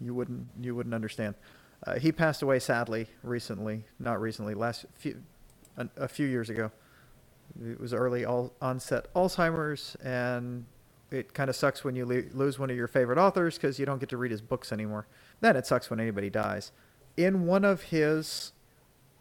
You 0.00 0.14
wouldn't 0.14 0.46
you 0.60 0.74
wouldn't 0.74 0.94
understand. 0.94 1.34
Uh, 1.84 1.98
he 1.98 2.12
passed 2.12 2.42
away 2.42 2.58
sadly 2.58 3.08
recently, 3.22 3.84
not 3.98 4.20
recently, 4.20 4.54
last 4.54 4.86
few 4.94 5.22
a, 5.76 5.88
a 5.96 6.08
few 6.08 6.26
years 6.26 6.48
ago. 6.48 6.70
It 7.62 7.80
was 7.80 7.92
early 7.92 8.24
all, 8.24 8.52
onset 8.60 9.12
Alzheimer's, 9.14 9.96
and 9.96 10.64
it 11.10 11.34
kind 11.34 11.50
of 11.50 11.56
sucks 11.56 11.84
when 11.84 11.96
you 11.96 12.06
lose 12.06 12.58
one 12.58 12.70
of 12.70 12.76
your 12.76 12.88
favorite 12.88 13.18
authors 13.18 13.56
because 13.56 13.78
you 13.78 13.84
don't 13.84 13.98
get 13.98 14.08
to 14.10 14.16
read 14.16 14.30
his 14.30 14.40
books 14.40 14.72
anymore. 14.72 15.06
Then 15.40 15.56
it 15.56 15.66
sucks 15.66 15.90
when 15.90 16.00
anybody 16.00 16.30
dies. 16.30 16.72
In 17.16 17.46
one 17.46 17.64
of 17.64 17.82
his 17.82 18.52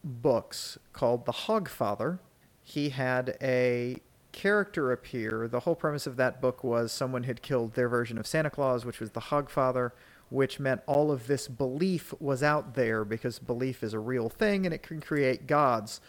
books 0.04 0.78
called 0.94 1.26
The 1.26 1.32
Hogfather. 1.32 2.20
He 2.64 2.90
had 2.90 3.38
a 3.42 3.98
character 4.32 4.92
appear. 4.92 5.48
The 5.48 5.62
whole 5.62 5.76
premise 5.76 6.08
of 6.08 6.16
that 6.18 6.42
book 6.42 6.64
was 6.64 6.92
someone 6.92 7.24
had 7.24 7.42
killed 7.42 7.74
their 7.74 7.90
version 7.90 8.18
of 8.18 8.28
Santa 8.28 8.50
Claus, 8.50 8.86
which 8.86 9.00
was 9.00 9.12
the 9.12 9.20
Hogfather, 9.20 9.92
which 10.32 10.60
meant 10.60 10.82
all 10.88 11.12
of 11.12 11.28
this 11.28 11.48
belief 11.48 12.14
was 12.20 12.42
out 12.42 12.74
there 12.74 13.04
because 13.04 13.38
belief 13.38 13.84
is 13.84 13.94
a 13.94 14.00
real 14.00 14.30
thing 14.30 14.66
and 14.66 14.74
it 14.74 14.82
can 14.82 15.02
create 15.02 15.46
gods. 15.46 16.00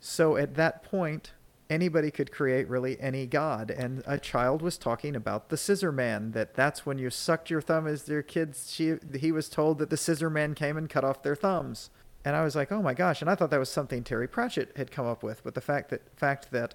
So 0.00 0.36
at 0.36 0.54
that 0.54 0.82
point, 0.82 1.32
anybody 1.68 2.10
could 2.10 2.32
create 2.32 2.66
really 2.66 2.98
any 2.98 3.26
god. 3.26 3.70
And 3.70 4.02
a 4.06 4.18
child 4.18 4.62
was 4.62 4.78
talking 4.78 5.14
about 5.14 5.50
the 5.50 5.58
Scissor 5.58 5.92
Man, 5.92 6.32
that 6.32 6.54
that's 6.54 6.86
when 6.86 6.98
you 6.98 7.10
sucked 7.10 7.50
your 7.50 7.60
thumb 7.60 7.86
as 7.86 8.04
their 8.04 8.22
kids. 8.22 8.72
She, 8.72 8.94
he 9.18 9.30
was 9.30 9.50
told 9.50 9.78
that 9.78 9.90
the 9.90 9.98
Scissor 9.98 10.30
Man 10.30 10.54
came 10.54 10.78
and 10.78 10.88
cut 10.88 11.04
off 11.04 11.22
their 11.22 11.36
thumbs. 11.36 11.90
And 12.24 12.34
I 12.34 12.44
was 12.44 12.56
like, 12.56 12.72
oh 12.72 12.82
my 12.82 12.94
gosh. 12.94 13.20
And 13.20 13.30
I 13.30 13.34
thought 13.34 13.50
that 13.50 13.60
was 13.60 13.70
something 13.70 14.02
Terry 14.02 14.28
Pratchett 14.28 14.76
had 14.76 14.90
come 14.90 15.06
up 15.06 15.22
with. 15.22 15.44
But 15.44 15.54
the 15.54 15.60
fact 15.60 15.90
that, 15.90 16.02
fact 16.16 16.50
that 16.52 16.74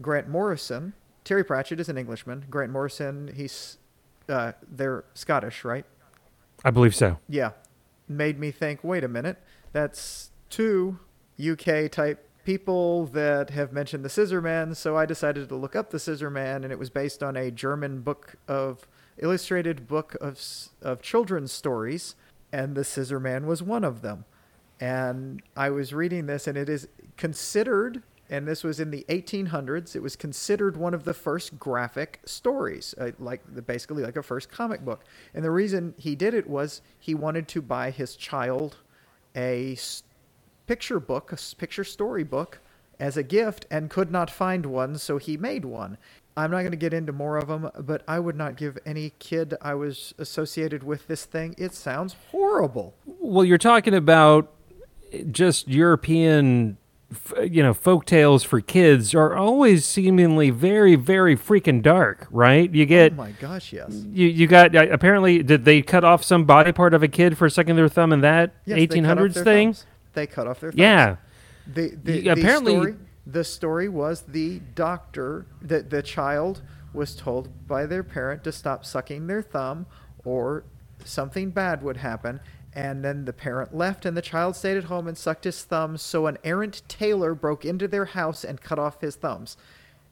Grant 0.00 0.28
Morrison, 0.28 0.94
Terry 1.22 1.44
Pratchett 1.44 1.80
is 1.80 1.88
an 1.88 1.98
Englishman. 1.98 2.46
Grant 2.48 2.72
Morrison, 2.72 3.30
he's, 3.36 3.76
uh, 4.28 4.52
they're 4.66 5.04
Scottish, 5.14 5.64
right? 5.64 5.84
I 6.64 6.70
believe 6.70 6.94
so. 6.94 7.18
Yeah. 7.28 7.50
Made 8.08 8.38
me 8.38 8.50
think, 8.50 8.82
wait 8.82 9.04
a 9.04 9.08
minute, 9.08 9.38
that's 9.72 10.30
two 10.50 10.98
UK 11.38 11.90
type 11.90 12.28
people 12.44 13.06
that 13.06 13.50
have 13.50 13.72
mentioned 13.72 14.04
the 14.04 14.08
Scissor 14.08 14.40
Man, 14.40 14.74
so 14.74 14.96
I 14.96 15.06
decided 15.06 15.48
to 15.48 15.56
look 15.56 15.74
up 15.74 15.90
the 15.90 15.98
Scissor 15.98 16.30
Man, 16.30 16.62
and 16.62 16.72
it 16.72 16.78
was 16.78 16.90
based 16.90 17.22
on 17.22 17.36
a 17.36 17.50
German 17.50 18.00
book 18.02 18.36
of 18.46 18.86
illustrated 19.18 19.86
book 19.86 20.16
of 20.20 20.40
of 20.82 21.00
children's 21.00 21.52
stories, 21.52 22.14
and 22.52 22.74
the 22.74 22.84
Scissor 22.84 23.20
Man 23.20 23.46
was 23.46 23.62
one 23.62 23.84
of 23.84 24.02
them. 24.02 24.24
And 24.80 25.42
I 25.56 25.70
was 25.70 25.94
reading 25.94 26.26
this, 26.26 26.46
and 26.46 26.58
it 26.58 26.68
is 26.68 26.88
considered, 27.16 28.02
and 28.30 28.46
this 28.48 28.64
was 28.64 28.80
in 28.80 28.90
the 28.90 29.04
1800s. 29.08 29.94
It 29.94 30.02
was 30.02 30.16
considered 30.16 30.76
one 30.76 30.94
of 30.94 31.04
the 31.04 31.14
first 31.14 31.58
graphic 31.58 32.20
stories, 32.24 32.94
uh, 32.98 33.10
like 33.18 33.42
the, 33.54 33.62
basically 33.62 34.02
like 34.02 34.16
a 34.16 34.22
first 34.22 34.50
comic 34.50 34.84
book. 34.84 35.04
And 35.34 35.44
the 35.44 35.50
reason 35.50 35.94
he 35.98 36.14
did 36.14 36.34
it 36.34 36.48
was 36.48 36.82
he 36.98 37.14
wanted 37.14 37.48
to 37.48 37.62
buy 37.62 37.90
his 37.90 38.16
child 38.16 38.76
a 39.36 39.72
s- 39.72 40.02
picture 40.66 41.00
book, 41.00 41.32
a 41.32 41.38
picture 41.56 41.84
story 41.84 42.24
book, 42.24 42.60
as 43.00 43.16
a 43.16 43.22
gift, 43.22 43.66
and 43.70 43.90
could 43.90 44.10
not 44.10 44.30
find 44.30 44.66
one, 44.66 44.96
so 44.98 45.18
he 45.18 45.36
made 45.36 45.64
one. 45.64 45.98
I'm 46.36 46.50
not 46.50 46.60
going 46.60 46.70
to 46.72 46.76
get 46.76 46.92
into 46.94 47.12
more 47.12 47.36
of 47.36 47.48
them, 47.48 47.70
but 47.80 48.02
I 48.08 48.18
would 48.18 48.36
not 48.36 48.56
give 48.56 48.78
any 48.84 49.12
kid 49.18 49.54
I 49.60 49.74
was 49.74 50.14
associated 50.18 50.82
with 50.82 51.06
this 51.06 51.24
thing. 51.24 51.54
It 51.58 51.74
sounds 51.74 52.16
horrible. 52.30 52.94
Well, 53.06 53.44
you're 53.44 53.58
talking 53.58 53.94
about 53.94 54.50
just 55.30 55.68
European, 55.68 56.76
you 57.50 57.62
know, 57.62 57.74
folk 57.74 58.04
tales 58.06 58.42
for 58.44 58.60
kids 58.60 59.14
are 59.14 59.34
always 59.36 59.84
seemingly 59.84 60.50
very, 60.50 60.94
very 60.96 61.36
freaking 61.36 61.82
dark, 61.82 62.26
right? 62.30 62.72
You 62.72 62.86
get. 62.86 63.12
oh 63.12 63.16
my 63.16 63.30
gosh, 63.32 63.72
yes. 63.72 63.90
You, 64.12 64.26
you 64.28 64.46
got 64.46 64.74
uh, 64.74 64.86
apparently 64.90 65.42
did 65.42 65.64
they 65.64 65.82
cut 65.82 66.04
off 66.04 66.22
some 66.24 66.44
body 66.44 66.72
part 66.72 66.94
of 66.94 67.02
a 67.02 67.08
kid 67.08 67.36
for 67.38 67.48
sucking 67.48 67.76
their 67.76 67.88
thumb 67.88 68.12
in 68.12 68.20
that 68.22 68.54
Yes, 68.64 68.76
they 68.76 68.86
cut 68.86 69.18
off 69.18 69.18
1800s 69.18 69.34
their 69.34 69.44
thing? 69.44 69.68
thumbs. 69.74 69.86
They 70.14 70.26
cut 70.26 70.46
off 70.46 70.60
their 70.60 70.70
thumbs. 70.70 70.78
Yeah, 70.80 71.16
The, 71.66 71.90
the, 72.02 72.20
the 72.20 72.28
apparently- 72.28 72.72
story, 72.72 72.94
the 73.26 73.44
story 73.44 73.88
was 73.88 74.22
the 74.28 74.60
doctor 74.74 75.46
that 75.62 75.90
the 75.90 76.02
child 76.02 76.62
was 76.92 77.16
told 77.16 77.48
by 77.66 77.86
their 77.86 78.02
parent 78.04 78.44
to 78.44 78.52
stop 78.52 78.84
sucking 78.84 79.26
their 79.26 79.42
thumb 79.42 79.86
or 80.24 80.64
something 81.04 81.50
bad 81.50 81.82
would 81.82 81.96
happen 81.98 82.38
and 82.74 83.04
then 83.04 83.24
the 83.24 83.32
parent 83.32 83.74
left 83.74 84.04
and 84.04 84.16
the 84.16 84.22
child 84.22 84.56
stayed 84.56 84.76
at 84.76 84.84
home 84.84 85.06
and 85.06 85.16
sucked 85.16 85.44
his 85.44 85.62
thumb 85.62 85.96
so 85.96 86.26
an 86.26 86.38
errant 86.44 86.82
tailor 86.88 87.34
broke 87.34 87.64
into 87.64 87.86
their 87.86 88.06
house 88.06 88.44
and 88.44 88.60
cut 88.60 88.78
off 88.78 89.00
his 89.00 89.16
thumbs 89.16 89.56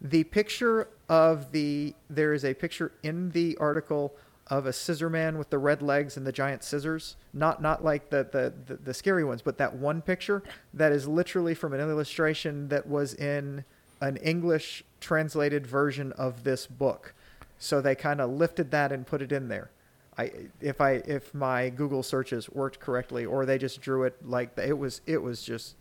the 0.01 0.25
picture 0.25 0.89
of 1.09 1.53
the 1.53 1.95
there 2.09 2.33
is 2.33 2.45
a 2.45 2.55
picture 2.55 2.93
in 3.03 3.31
the 3.31 3.57
article 3.59 4.15
of 4.49 4.67
a 4.67 4.73
scissor 4.73 5.09
man 5.09 5.39
with 5.39 5.51
the 5.51 5.59
red 5.59 5.81
legs 5.81 6.17
and 6.17 6.27
the 6.27 6.33
giant 6.33 6.63
scissors 6.65 7.17
not 7.33 7.63
not 7.63 7.85
like 7.85 8.11
the 8.11 8.27
the, 8.33 8.53
the, 8.67 8.77
the 8.83 8.95
scary 8.95 9.25
ones 9.25 9.43
but 9.43 9.59
that 9.59 9.75
one 9.75 10.03
picture 10.03 10.43
that 10.75 10.93
is 10.93 11.07
literally 11.07 11.55
from 11.55 11.73
an 11.73 11.81
illustration 11.81 12.69
that 12.69 12.87
was 12.87 13.15
in 13.15 13.65
an 14.03 14.17
English 14.17 14.83
translated 15.01 15.65
version 15.65 16.13
of 16.13 16.43
this 16.43 16.67
book. 16.67 17.15
So 17.59 17.81
they 17.81 17.95
kind 17.95 18.21
of 18.21 18.31
lifted 18.31 18.73
that 18.73 18.91
and 18.91 19.07
put 19.07 19.23
it 19.23 19.31
in 19.31 19.49
there. 19.49 19.71
I 20.19 20.31
if 20.61 20.81
I 20.81 21.03
if 21.07 21.35
my 21.35 21.71
Google 21.71 22.03
searches 22.03 22.51
worked 22.51 22.81
correctly 22.81 23.25
or 23.25 23.47
they 23.47 23.59
just 23.59 23.81
drew 23.81 24.05
it 24.05 24.17
like 24.27 24.57
it 24.59 24.77
was 24.79 25.01
it 25.07 25.23
was 25.23 25.43
just 25.43 25.77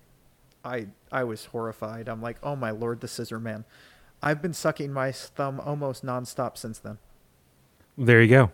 I 0.64 0.88
I 1.12 1.24
was 1.24 1.46
horrified. 1.46 2.08
I'm 2.08 2.22
like, 2.22 2.38
"Oh 2.42 2.56
my 2.56 2.72
lord, 2.72 3.02
the 3.02 3.08
scissor 3.08 3.40
man." 3.40 3.66
I've 4.24 4.42
been 4.42 4.54
sucking 4.54 4.94
my 4.94 5.12
thumb 5.12 5.60
almost 5.60 6.06
nonstop 6.06 6.56
since 6.56 6.78
then. 6.78 7.00
There 7.98 8.22
you 8.22 8.30
go. 8.30 8.52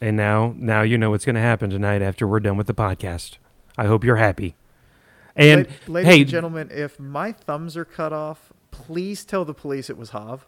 And 0.00 0.16
now 0.16 0.54
now 0.56 0.82
you 0.82 0.98
know 0.98 1.10
what's 1.10 1.24
going 1.24 1.36
to 1.36 1.40
happen 1.40 1.70
tonight 1.70 2.02
after 2.02 2.26
we're 2.26 2.40
done 2.40 2.56
with 2.56 2.66
the 2.66 2.74
podcast. 2.74 3.38
I 3.78 3.86
hope 3.86 4.04
you're 4.04 4.16
happy. 4.16 4.54
And 5.34 5.66
La- 5.86 5.94
ladies 5.94 6.12
hey, 6.12 6.20
and 6.20 6.30
gentlemen, 6.30 6.70
if 6.70 7.00
my 7.00 7.32
thumbs 7.32 7.76
are 7.76 7.84
cut 7.84 8.12
off, 8.12 8.52
please 8.70 9.24
tell 9.24 9.44
the 9.44 9.54
police 9.54 9.90
it 9.90 9.96
was 9.96 10.10
Hav. 10.10 10.46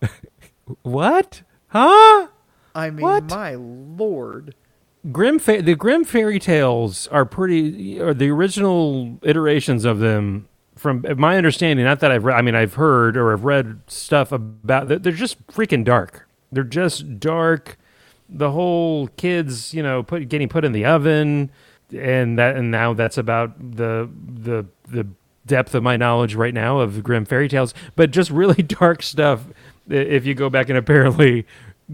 what? 0.82 1.42
Huh? 1.68 2.28
I 2.74 2.90
mean, 2.90 3.02
What? 3.02 3.30
my 3.30 3.54
lord. 3.54 4.54
Grimm 5.12 5.38
fa- 5.38 5.62
the 5.62 5.74
Grimm 5.74 6.04
fairy 6.04 6.38
tales 6.38 7.06
are 7.08 7.24
pretty 7.26 8.00
or 8.00 8.14
the 8.14 8.30
original 8.30 9.18
iterations 9.22 9.84
of 9.84 9.98
them 9.98 10.48
from 10.76 11.04
my 11.18 11.36
understanding 11.36 11.84
not 11.84 12.00
that 12.00 12.10
I've 12.10 12.24
read 12.24 12.36
I 12.38 12.42
mean 12.42 12.54
I've 12.54 12.74
heard 12.74 13.16
or 13.16 13.32
I've 13.32 13.44
read 13.44 13.80
stuff 13.86 14.32
about 14.32 14.88
they're 14.88 14.98
they're 14.98 15.12
just 15.12 15.46
freaking 15.48 15.84
dark. 15.84 16.26
They're 16.50 16.64
just 16.64 17.20
dark. 17.20 17.76
The 18.30 18.50
whole 18.52 19.08
kids, 19.08 19.74
you 19.74 19.82
know, 19.82 20.02
put 20.02 20.28
getting 20.30 20.48
put 20.48 20.64
in 20.64 20.72
the 20.72 20.86
oven 20.86 21.50
and 21.94 22.38
that 22.38 22.56
and 22.56 22.70
now 22.70 22.94
that's 22.94 23.18
about 23.18 23.58
the 23.76 24.08
the 24.26 24.64
the 24.88 25.06
depth 25.46 25.74
of 25.74 25.82
my 25.82 25.98
knowledge 25.98 26.34
right 26.34 26.54
now 26.54 26.80
of 26.80 27.02
Grimm 27.04 27.26
fairy 27.26 27.48
tales, 27.48 27.74
but 27.94 28.10
just 28.10 28.30
really 28.30 28.62
dark 28.62 29.02
stuff 29.02 29.44
if 29.90 30.24
you 30.24 30.34
go 30.34 30.48
back 30.48 30.70
and 30.70 30.78
apparently 30.78 31.46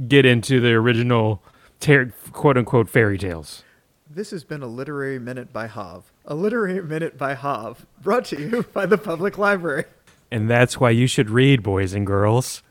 get 0.09 0.24
into 0.24 0.61
the 0.61 0.72
original 0.72 1.42
ter- 1.81 2.12
quote 2.33 2.57
unquote 2.57 2.88
fairy 2.88 3.18
tales. 3.18 3.64
This 4.09 4.31
has 4.33 4.42
been 4.42 4.62
a 4.62 4.66
literary 4.66 5.18
minute 5.18 5.53
by 5.53 5.68
Hav. 5.68 6.12
A 6.24 6.35
literary 6.35 6.83
minute 6.83 7.16
by 7.16 7.35
Hav, 7.35 7.87
brought 8.03 8.24
to 8.26 8.40
you 8.40 8.62
by 8.72 8.87
the 8.87 8.98
public 8.98 9.38
library. 9.38 9.85
And 10.31 10.50
that's 10.50 10.79
why 10.79 10.90
you 10.90 11.07
should 11.07 11.31
read, 11.31 11.62
boys 11.62 11.92
and 11.92 12.07
girls. 12.07 12.62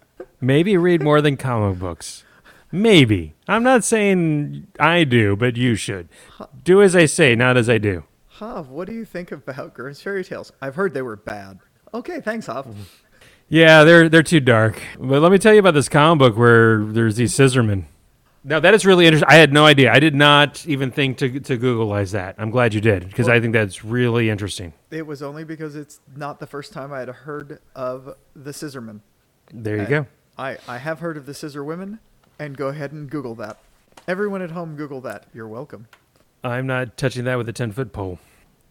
Maybe 0.42 0.78
read 0.78 1.02
more 1.02 1.22
than 1.22 1.38
comic 1.38 1.80
books. 1.80 2.24
Maybe. 2.72 3.34
I'm 3.48 3.64
not 3.64 3.84
saying 3.84 4.68
I 4.80 5.04
do, 5.04 5.36
but 5.36 5.58
you 5.58 5.76
should. 5.76 6.08
Do 6.64 6.82
as 6.82 6.96
I 6.96 7.06
say, 7.06 7.36
not 7.36 7.58
as 7.58 7.70
I 7.70 7.78
do. 7.78 8.04
Hav, 8.28 8.70
what 8.70 8.88
do 8.88 8.94
you 8.94 9.06
think 9.06 9.32
about 9.32 9.74
Grimm's 9.74 10.02
fairy 10.02 10.24
tales? 10.24 10.52
I've 10.62 10.76
heard 10.76 10.94
they 10.94 11.02
were 11.02 11.18
bad. 11.18 11.60
Okay, 11.94 12.22
thanks, 12.22 12.46
Hav. 12.46 12.66
Mm-hmm. 12.66 12.82
Yeah, 13.50 13.84
they're 13.84 14.10
they're 14.10 14.24
too 14.24 14.40
dark. 14.40 14.82
But 15.00 15.22
let 15.22 15.32
me 15.32 15.38
tell 15.38 15.54
you 15.54 15.60
about 15.60 15.74
this 15.74 15.90
comic 15.90 16.20
book 16.20 16.38
where 16.38 16.84
there's 16.84 17.16
these 17.16 17.34
scissormen. 17.34 17.86
Now 18.44 18.60
that 18.60 18.74
is 18.74 18.86
really 18.86 19.06
interesting. 19.06 19.28
I 19.30 19.36
had 19.36 19.52
no 19.52 19.66
idea. 19.66 19.92
I 19.92 20.00
did 20.00 20.16
not 20.16 20.66
even 20.68 20.92
think 20.92 21.18
to 21.18 21.40
to 21.40 21.58
Googleize 21.58 22.12
that. 22.12 22.36
I'm 22.38 22.52
glad 22.52 22.74
you 22.74 22.82
did 22.82 23.08
because 23.08 23.28
I 23.28 23.40
think 23.40 23.54
that's 23.54 23.84
really 23.84 24.30
interesting. 24.30 24.74
It 24.92 25.06
was 25.08 25.22
only 25.24 25.44
because 25.44 25.76
it's 25.76 26.00
not 26.16 26.40
the 26.40 26.48
first 26.48 26.72
time 26.74 26.94
I 26.94 27.00
had 27.00 27.10
heard 27.10 27.60
of 27.76 28.16
the 28.36 28.52
Scissormen. 28.52 29.02
There 29.52 29.76
you 29.78 29.82
I- 29.84 29.86
go. 29.86 30.06
I, 30.38 30.58
I 30.70 30.78
have 30.78 31.00
heard 31.02 31.18
of 31.18 31.26
the 31.26 31.34
Scissor 31.34 31.66
Women, 31.66 32.00
and 32.40 32.56
go 32.56 32.68
ahead 32.68 32.94
and 32.94 33.10
Google 33.10 33.36
that. 33.36 33.58
Everyone 34.08 34.42
at 34.42 34.52
home, 34.52 34.78
Google 34.78 35.02
that. 35.02 35.26
You're 35.34 35.50
welcome. 35.50 35.88
I'm 36.46 36.66
not 36.66 36.96
touching 36.96 37.26
that 37.26 37.38
with 37.38 37.50
a 37.50 37.52
10 37.52 37.74
foot 37.74 37.92
pole. 37.92 38.20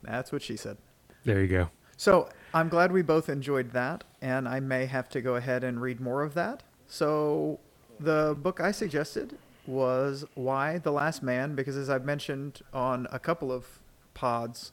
That's 0.02 0.32
what 0.32 0.40
she 0.40 0.56
said. 0.56 0.78
There 1.24 1.42
you 1.42 1.48
go. 1.48 1.68
So 1.98 2.30
I'm 2.54 2.68
glad 2.68 2.92
we 2.92 3.02
both 3.02 3.28
enjoyed 3.28 3.72
that, 3.72 4.04
and 4.22 4.48
I 4.48 4.60
may 4.60 4.86
have 4.86 5.08
to 5.10 5.20
go 5.20 5.36
ahead 5.36 5.62
and 5.64 5.82
read 5.82 6.00
more 6.00 6.22
of 6.22 6.34
that. 6.34 6.62
So 6.86 7.60
the 8.00 8.36
book 8.40 8.60
I 8.60 8.72
suggested 8.72 9.36
was 9.66 10.24
Y: 10.34 10.78
The 10.78 10.92
Last 10.92 11.22
Man, 11.22 11.54
because 11.54 11.76
as 11.76 11.90
I've 11.90 12.04
mentioned 12.04 12.62
on 12.72 13.06
a 13.12 13.18
couple 13.18 13.52
of 13.52 13.80
pods, 14.14 14.72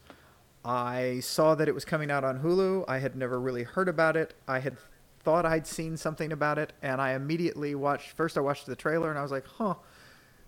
I 0.64 1.20
saw 1.20 1.54
that 1.56 1.68
it 1.68 1.76
was 1.76 1.86
coming 1.86 2.10
out 2.10 2.24
on 2.24 2.40
Hulu. 2.40 2.86
I 2.88 3.00
had 3.00 3.16
never 3.16 3.40
really 3.40 3.64
heard 3.64 3.90
about 3.90 4.16
it. 4.16 4.34
I 4.48 4.60
had 4.60 4.78
thought 5.20 5.46
I'd 5.46 5.68
seen 5.68 5.98
something 5.98 6.32
about 6.32 6.58
it, 6.58 6.72
and 6.82 7.02
I 7.02 7.14
immediately 7.14 7.76
watched. 7.76 8.12
First, 8.12 8.38
I 8.38 8.42
watched 8.42 8.68
the 8.68 8.76
trailer, 8.76 9.10
and 9.10 9.20
I 9.20 9.22
was 9.22 9.32
like, 9.32 9.46
huh. 9.58 9.76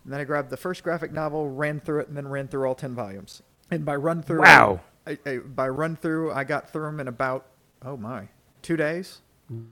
And 0.04 0.14
then 0.14 0.22
I 0.22 0.24
grabbed 0.24 0.50
the 0.50 0.58
first 0.58 0.84
graphic 0.84 1.12
novel, 1.12 1.50
ran 1.50 1.82
through 1.82 2.00
it, 2.00 2.08
and 2.08 2.16
then 2.16 2.28
ran 2.30 2.48
through 2.48 2.66
all 2.66 2.76
10 2.76 2.96
volumes. 2.96 3.42
And 3.70 3.84
by 3.84 3.98
run 3.98 4.24
through, 4.24 4.40
Wow. 4.40 4.80
I, 5.08 5.18
I, 5.26 5.38
by 5.38 5.70
run 5.70 5.96
through, 5.96 6.32
I 6.32 6.44
got 6.44 6.70
through 6.72 6.86
them 6.86 7.00
in 7.00 7.08
about, 7.08 7.46
oh 7.84 7.98
my, 7.98 8.28
two 8.62 8.76
days. 8.78 9.22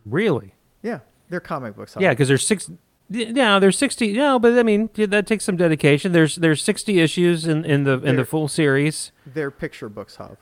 Really? 0.05 0.53
Yeah, 0.81 0.99
they're 1.29 1.39
comic 1.39 1.75
books. 1.75 1.95
Yeah, 1.99 2.11
because 2.11 2.27
there's 2.27 2.45
six. 2.45 2.69
No, 3.09 3.59
there's 3.59 3.77
sixty. 3.77 4.13
No, 4.13 4.39
but 4.39 4.57
I 4.57 4.63
mean 4.63 4.89
yeah, 4.95 5.05
that 5.07 5.27
takes 5.27 5.43
some 5.43 5.57
dedication. 5.57 6.11
There's 6.11 6.37
there's 6.37 6.63
sixty 6.63 6.99
issues 6.99 7.45
in, 7.45 7.63
in 7.65 7.83
the 7.83 7.93
in 7.93 8.01
There- 8.01 8.15
the 8.15 8.25
full 8.25 8.47
series. 8.47 9.11
they're 9.27 9.51
picture 9.51 9.89
books, 9.89 10.15
Hav. 10.15 10.37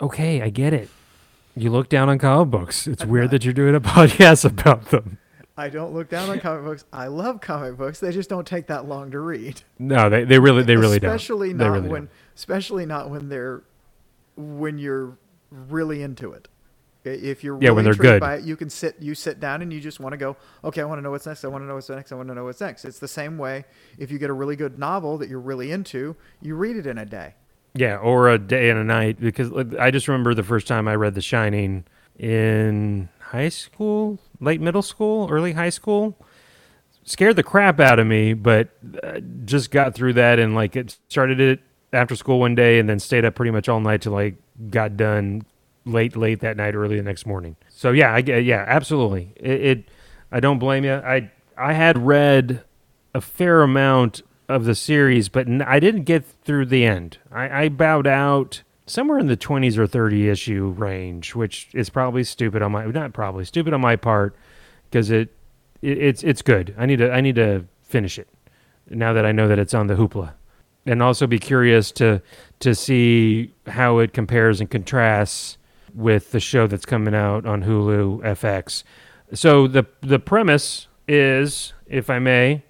Okay, 0.00 0.40
I 0.40 0.48
get 0.48 0.72
it. 0.72 0.88
You 1.56 1.70
look 1.70 1.88
down 1.88 2.08
on 2.08 2.18
comic 2.18 2.50
books. 2.50 2.86
It's 2.86 3.04
weird 3.04 3.30
that 3.32 3.44
you're 3.44 3.52
doing 3.52 3.74
a 3.74 3.80
podcast 3.96 4.44
about 4.44 4.86
them. 4.90 5.18
I 5.56 5.68
don't 5.68 5.92
look 5.92 6.08
down 6.08 6.30
on 6.30 6.38
comic 6.38 6.64
books. 6.64 6.84
I 6.92 7.08
love 7.08 7.40
comic 7.40 7.76
books. 7.76 7.98
They 7.98 8.12
just 8.12 8.30
don't 8.30 8.46
take 8.46 8.68
that 8.68 8.86
long 8.86 9.10
to 9.10 9.18
read. 9.18 9.62
No, 9.78 10.08
they, 10.08 10.22
they 10.24 10.38
really 10.38 10.62
they 10.62 10.76
really 10.76 10.98
especially 10.98 11.48
don't. 11.48 11.58
They 11.58 11.64
not 11.64 11.72
really 11.72 11.88
when, 11.88 12.02
don't. 12.02 12.10
especially 12.36 12.86
not 12.86 13.10
when 13.10 13.28
they're 13.28 13.62
when 14.38 14.78
you're 14.78 15.18
really 15.50 16.02
into 16.02 16.32
it. 16.32 16.48
If 17.04 17.42
you're 17.42 17.56
Yeah, 17.60 17.68
really 17.68 17.76
when 17.76 17.84
they're 17.84 17.94
good. 17.94 18.20
by 18.20 18.36
it, 18.36 18.44
you 18.44 18.56
can 18.56 18.68
sit 18.68 18.96
you 19.00 19.14
sit 19.14 19.40
down 19.40 19.62
and 19.62 19.72
you 19.72 19.80
just 19.80 19.98
want 19.98 20.12
to 20.12 20.16
go. 20.18 20.36
Okay, 20.62 20.80
I 20.82 20.84
want 20.84 20.98
to 20.98 21.02
know 21.02 21.10
what's 21.10 21.26
next. 21.26 21.44
I 21.44 21.48
want 21.48 21.62
to 21.62 21.66
know 21.68 21.74
what's 21.74 21.88
next. 21.88 22.12
I 22.12 22.16
want 22.16 22.28
to 22.28 22.34
know 22.34 22.44
what's 22.44 22.60
next. 22.60 22.84
It's 22.84 22.98
the 22.98 23.08
same 23.08 23.38
way. 23.38 23.64
If 23.98 24.10
you 24.10 24.18
get 24.18 24.30
a 24.30 24.34
really 24.34 24.56
good 24.56 24.78
novel 24.78 25.16
that 25.18 25.28
you're 25.28 25.40
really 25.40 25.70
into, 25.72 26.16
you 26.42 26.54
read 26.54 26.76
it 26.76 26.86
in 26.86 26.98
a 26.98 27.06
day. 27.06 27.34
Yeah, 27.74 27.96
or 27.96 28.28
a 28.28 28.38
day 28.38 28.70
and 28.70 28.78
a 28.78 28.84
night 28.84 29.20
because 29.20 29.50
I 29.78 29.90
just 29.90 30.08
remember 30.08 30.34
the 30.34 30.42
first 30.42 30.66
time 30.66 30.86
I 30.88 30.96
read 30.96 31.14
The 31.14 31.22
Shining 31.22 31.84
in 32.18 33.08
high 33.20 33.48
school, 33.48 34.18
late 34.40 34.60
middle 34.60 34.82
school, 34.82 35.28
early 35.30 35.52
high 35.52 35.70
school. 35.70 36.18
Scared 37.04 37.36
the 37.36 37.42
crap 37.42 37.80
out 37.80 37.98
of 37.98 38.06
me, 38.06 38.34
but 38.34 38.68
uh, 39.02 39.20
just 39.44 39.70
got 39.70 39.94
through 39.94 40.14
that 40.14 40.38
and 40.38 40.54
like 40.54 40.76
it 40.76 40.98
started 41.08 41.40
it 41.40 41.60
after 41.92 42.14
school 42.16 42.40
one 42.40 42.54
day 42.54 42.78
and 42.78 42.88
then 42.88 42.98
stayed 42.98 43.24
up 43.24 43.34
pretty 43.34 43.50
much 43.50 43.68
all 43.68 43.80
night 43.80 44.02
till 44.02 44.12
like 44.12 44.36
got 44.70 44.96
done 44.96 45.44
late 45.84 46.16
late 46.16 46.40
that 46.40 46.56
night, 46.56 46.74
early 46.74 46.96
the 46.96 47.02
next 47.02 47.26
morning. 47.26 47.56
So 47.68 47.92
yeah, 47.92 48.14
I 48.14 48.18
yeah, 48.18 48.64
absolutely. 48.66 49.32
It, 49.36 49.60
it 49.60 49.84
I 50.30 50.40
don't 50.40 50.58
blame 50.58 50.84
you. 50.84 50.94
I 50.94 51.30
I 51.56 51.72
had 51.72 51.98
read 51.98 52.62
a 53.14 53.20
fair 53.20 53.62
amount 53.62 54.22
of 54.48 54.64
the 54.64 54.74
series, 54.74 55.28
but 55.28 55.46
I 55.62 55.80
didn't 55.80 56.04
get 56.04 56.24
through 56.24 56.66
the 56.66 56.84
end. 56.84 57.18
I, 57.30 57.64
I 57.64 57.68
bowed 57.68 58.06
out 58.06 58.62
somewhere 58.86 59.18
in 59.18 59.26
the 59.26 59.36
20s 59.36 59.76
or 59.76 59.86
30 59.86 60.28
issue 60.28 60.74
range, 60.76 61.34
which 61.34 61.68
is 61.74 61.90
probably 61.90 62.24
stupid 62.24 62.62
on 62.62 62.72
my 62.72 62.86
not 62.86 63.12
probably 63.12 63.44
stupid 63.44 63.74
on 63.74 63.80
my 63.80 63.96
part 63.96 64.34
because 64.90 65.10
it, 65.10 65.30
it 65.82 65.98
it's 65.98 66.22
it's 66.22 66.42
good. 66.42 66.74
I 66.78 66.86
need 66.86 66.98
to 66.98 67.10
I 67.10 67.20
need 67.20 67.36
to 67.36 67.64
finish 67.82 68.18
it 68.18 68.28
now 68.90 69.12
that 69.12 69.26
I 69.26 69.32
know 69.32 69.48
that 69.48 69.58
it's 69.58 69.74
on 69.74 69.86
the 69.86 69.94
hoopla, 69.94 70.32
and 70.88 71.02
also 71.02 71.26
be 71.26 71.38
curious 71.38 71.92
to 71.92 72.20
to 72.60 72.74
see 72.74 73.52
how 73.66 73.98
it 73.98 74.12
compares 74.12 74.60
and 74.60 74.70
contrasts 74.70 75.58
with 75.94 76.32
the 76.32 76.40
show 76.40 76.66
that's 76.66 76.84
coming 76.86 77.14
out 77.14 77.46
on 77.46 77.62
Hulu 77.64 78.20
FX. 78.22 78.82
So 79.34 79.68
the 79.68 79.84
the 80.00 80.18
premise 80.18 80.88
is, 81.06 81.72
if 81.86 82.10
I 82.10 82.18
may, 82.18 82.62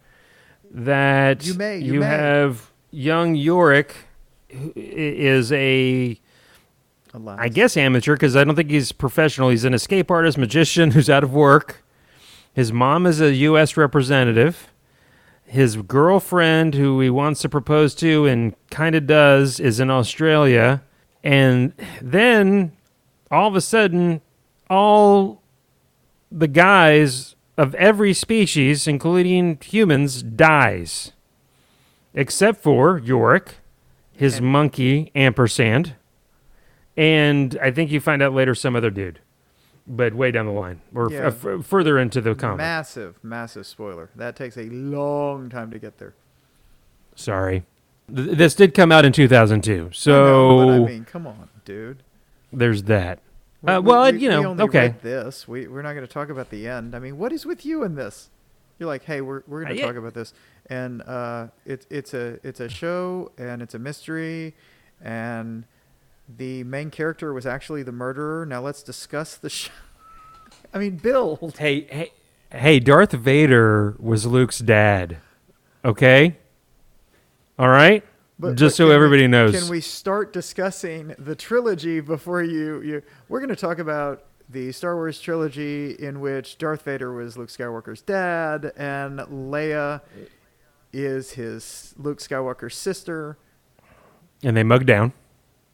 that 0.71 1.45
You 1.47 1.55
may, 1.55 1.79
you 1.79 2.01
may. 2.01 2.07
have 2.07 2.71
young 2.91 3.35
Yorick 3.35 3.95
is 4.77 5.53
a. 5.53 6.21
I 7.27 7.49
guess 7.49 7.77
amateur 7.77 8.15
because 8.15 8.37
I 8.37 8.45
don't 8.45 8.55
think 8.55 8.71
he's 8.71 8.93
professional. 8.93 9.49
He's 9.49 9.65
an 9.65 9.73
escape 9.75 10.11
artist 10.11 10.37
magician 10.39 10.91
who's 10.91 11.09
out 11.09 11.25
of 11.25 11.33
work. 11.33 11.83
His 12.53 12.73
mom 12.73 13.07
is 13.07 13.21
a 13.21 13.33
U.S. 13.35 13.77
representative. 13.77 14.69
His 15.49 15.77
girlfriend, 15.77 16.75
who 16.75 17.01
he 17.01 17.09
wants 17.11 17.41
to 17.41 17.49
propose 17.49 17.95
to 17.97 18.27
and 18.27 18.55
kind 18.71 18.95
of 18.95 19.07
does, 19.07 19.59
is 19.59 19.81
in 19.81 19.91
Australia. 19.91 20.83
And 21.25 21.73
then 22.03 22.73
all 23.31 23.49
of 23.49 23.57
a 23.57 23.61
sudden, 23.61 24.21
all 24.69 25.41
the 26.31 26.49
guys 26.49 27.35
of 27.57 27.75
every 27.77 28.13
species, 28.13 28.87
including 28.87 29.59
humans, 29.65 30.23
dies. 30.23 31.13
Except 32.15 32.63
for 32.63 32.99
Yorick, 32.99 33.57
his 34.13 34.39
And- 34.39 34.47
monkey, 34.47 35.11
ampersand, 35.15 35.95
and 36.97 37.57
I 37.63 37.71
think 37.71 37.91
you 37.91 38.01
find 38.01 38.23
out 38.23 38.35
later 38.35 38.55
some 38.55 38.75
other 38.77 38.91
dude, 38.91 39.21
but 39.89 40.13
way 40.15 40.31
down 40.31 40.47
the 40.47 40.53
line 40.53 40.81
or 40.95 41.11
Yeah. 41.11 41.29
uh, 41.29 41.57
f- 41.59 41.65
further 41.65 41.99
into 41.99 42.21
the 42.21 42.35
comic. 42.35 42.59
massive, 42.59 43.19
massive 43.23 43.67
spoiler. 43.67 44.11
That 44.15 44.37
takes 44.37 44.57
a 44.57 44.65
long 44.69 45.49
time 45.49 45.71
to 45.71 45.79
get 45.79 45.99
there. 45.99 46.15
Sorry, 47.15 47.65
Th- 48.15 48.37
this 48.37 48.55
did 48.55 48.75
come 48.75 48.93
out 48.93 49.05
in 49.05 49.13
2002, 49.13 49.89
I 49.91 49.95
so 49.95 50.13
know, 50.13 50.67
but 50.85 50.85
I 50.91 50.93
mean, 50.95 51.05
come 51.05 51.27
on, 51.27 51.49
dude. 51.65 52.03
there's 52.53 52.85
that. 52.85 53.19
We- 53.63 53.73
Uh, 53.73 53.81
well, 53.81 54.13
we- 54.13 54.19
you 54.21 54.29
know, 54.29 54.53
we 54.53 54.63
okay. 54.65 54.95
this. 55.03 55.49
We 55.49 55.67
we're 55.67 55.83
not 55.83 55.95
going 55.95 56.07
to 56.07 56.13
talk 56.13 56.29
about 56.31 56.51
the 56.51 56.69
end. 56.69 56.95
I 56.95 57.01
mean, 57.01 57.19
what 57.19 57.33
is 57.33 57.45
with 57.45 57.67
you 57.67 57.83
in 57.83 57.97
this? 57.97 58.31
You're 58.79 58.87
like, 58.87 59.05
hey, 59.05 59.21
we're 59.21 59.43
we're 59.49 59.61
going 59.65 59.73
Uh, 59.73 59.75
to 59.75 59.81
yeah. 59.81 59.87
talk 59.87 59.97
about 59.97 60.15
this, 60.15 60.33
and 60.67 61.03
uh, 61.03 61.49
it's 61.67 61.87
it's 61.91 62.15
a 62.15 62.39
it's 62.45 62.61
a 62.61 62.69
show 62.69 63.33
and 63.37 63.61
it's 63.63 63.75
a 63.75 63.79
mystery, 63.81 64.55
and 65.03 65.65
the 66.29 66.65
main 66.65 66.91
character 66.91 67.33
was 67.33 67.47
actually 67.47 67.83
the 67.83 67.93
murderer. 67.93 68.45
Now 68.45 68.61
let's 68.61 68.83
discuss 68.83 69.37
the 69.37 69.51
show. 69.51 69.73
I 70.75 70.79
mean, 70.79 70.97
Bill. 70.97 71.53
Hey, 71.59 71.83
hey, 71.91 72.13
hey! 72.51 72.79
Darth 72.79 73.13
Vader 73.13 73.97
was 73.99 74.27
Luke's 74.27 74.59
dad. 74.59 75.19
Okay. 75.85 76.37
All 77.59 77.69
right. 77.69 78.05
But, 78.39 78.55
Just 78.55 78.75
but 78.75 78.77
so 78.77 78.85
can 78.85 78.89
we- 78.91 78.95
everybody 78.95 79.27
knows. 79.27 79.59
Can 79.59 79.69
we 79.69 79.81
start 79.81 80.33
discussing 80.33 81.15
the 81.19 81.35
trilogy 81.35 82.01
before 82.01 82.43
you? 82.43 82.81
you 82.83 83.03
we're 83.29 83.41
going 83.41 83.49
to 83.49 83.57
talk 83.57 83.79
about 83.79 84.25
the 84.49 84.71
Star 84.73 84.95
Wars 84.95 85.21
trilogy 85.21 85.93
in 85.93 86.21
which 86.21 86.57
Darth 86.57 86.83
Vader 86.83 87.13
was 87.13 87.37
Luke 87.37 87.49
Skywalker's 87.49 88.01
dad 88.01 88.73
and 88.77 89.19
Leia 89.19 90.01
is 90.93 91.33
his 91.33 91.95
Luke 91.99 92.19
Skywalker's 92.19 92.75
sister, 92.75 93.37
and 94.43 94.57
they 94.57 94.63
mug 94.63 94.87
down. 94.87 95.13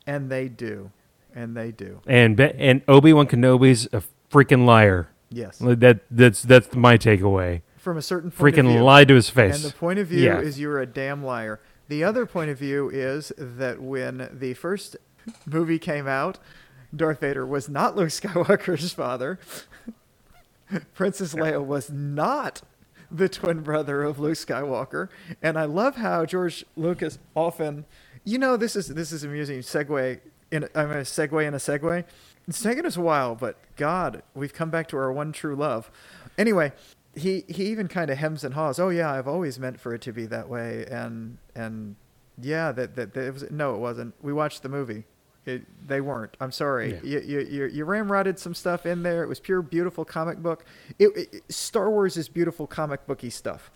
And 0.07 0.30
they 0.30 0.48
do, 0.48 0.90
and 1.34 1.57
they 1.57 1.70
do. 1.72 2.00
And 2.07 2.38
and 2.40 2.82
Obi 2.88 3.12
Wan 3.12 3.26
Kenobi's 3.26 3.86
a 3.92 4.02
freaking 4.30 4.64
liar. 4.66 5.09
Yes, 5.30 5.59
That 5.59 6.00
that's 6.11 6.42
that's 6.42 6.74
my 6.74 6.96
takeaway. 6.96 7.62
from 7.78 7.96
a 7.98 8.02
certain 8.02 8.30
point 8.30 8.57
of 8.59 8.64
Freaking 8.64 8.82
lie 8.82 9.05
to 9.05 9.14
his 9.14 9.28
face. 9.30 9.62
And 9.62 9.64
the 9.72 9.76
point 9.76 9.98
of 9.98 10.07
view 10.09 10.24
Yeah. 10.24 10.38
is 10.40 10.59
you're 10.61 10.80
a 10.80 10.86
damn 10.86 11.22
liar. 11.24 11.61
The 11.88 12.02
other 12.05 12.24
point 12.24 12.50
of 12.50 12.59
view 12.59 12.88
is 12.88 13.30
that 13.36 13.80
when 13.82 14.28
the 14.32 14.55
first 14.55 14.96
movie 15.44 15.78
came 15.78 16.07
out, 16.07 16.38
Darth 16.94 17.20
Vader 17.20 17.44
was 17.44 17.68
not 17.68 17.94
Luke 17.96 18.09
Skywalker's 18.11 18.92
father. 18.92 19.38
Princess 20.94 21.34
Leia 21.34 21.64
was 21.64 21.90
not 21.90 22.62
the 23.11 23.28
twin 23.28 23.61
brother 23.61 24.02
of 24.02 24.18
Luke 24.18 24.34
Skywalker. 24.34 25.09
And 25.42 25.59
I 25.59 25.64
love 25.64 25.96
how 25.96 26.24
George 26.24 26.64
Lucas 26.76 27.18
often, 27.36 27.84
you 28.25 28.39
know, 28.39 28.57
this 28.57 28.77
is 28.77 28.89
this 28.89 29.12
is 29.12 29.25
amusing. 29.25 29.61
Segue 29.61 30.20
in 30.51 30.68
I'm 30.75 30.91
a 30.91 30.97
segue 30.97 31.47
in 31.47 31.55
a 31.55 31.59
segue. 31.59 32.05
It's 32.47 32.62
taken 32.62 32.85
us 32.85 32.97
a 32.97 33.01
while, 33.01 33.35
but 33.35 33.57
God, 33.77 34.22
we've 34.35 34.53
come 34.53 34.70
back 34.70 34.89
to 34.89 34.97
our 34.97 35.12
one 35.12 35.33
true 35.33 35.57
love. 35.57 35.91
Anyway, 36.37 36.72
he 37.14 37.45
he 37.49 37.66
even 37.66 37.89
kind 37.89 38.11
of 38.11 38.18
hems 38.18 38.45
and 38.45 38.55
haws. 38.55 38.79
Oh 38.79 38.89
yeah, 38.89 39.12
I've 39.12 39.29
always 39.29 39.59
meant 39.59 39.81
for 39.81 39.95
it 39.95 40.01
to 40.03 40.12
be 40.12 40.27
that 40.27 40.49
way, 40.49 40.87
and 40.91 41.39
and 41.55 41.97
yeah, 42.41 42.72
that 42.72 42.97
that, 42.97 43.14
that 43.14 43.27
it 43.27 43.33
was 43.33 43.51
no, 43.51 43.75
it 43.75 43.79
wasn't. 43.79 44.14
We 44.22 44.33
watched 44.33 44.62
the 44.62 44.68
movie. 44.68 45.05
It, 45.47 45.62
they 45.87 46.01
weren't. 46.01 46.37
I'm 46.41 46.53
sorry. 46.53 46.95
Yeah. 46.95 47.18
You, 47.18 47.20
you, 47.20 47.41
you, 47.41 47.66
you 47.66 47.85
ramrodded 47.85 48.39
some 48.39 48.55
stuff 48.55 48.87
in 48.87 49.03
there. 49.03 49.22
It 49.22 49.29
was 49.29 49.41
pure, 49.41 49.61
beautiful 49.61 50.03
comic 50.03 50.39
book. 50.39 50.64
It, 50.99 51.14
it, 51.14 51.53
Star 51.53 51.91
Wars 51.91 52.16
is 52.16 52.31
beautiful 52.31 52.66
comic 52.66 53.07
booky 53.07 53.29
stuff. 53.29 53.70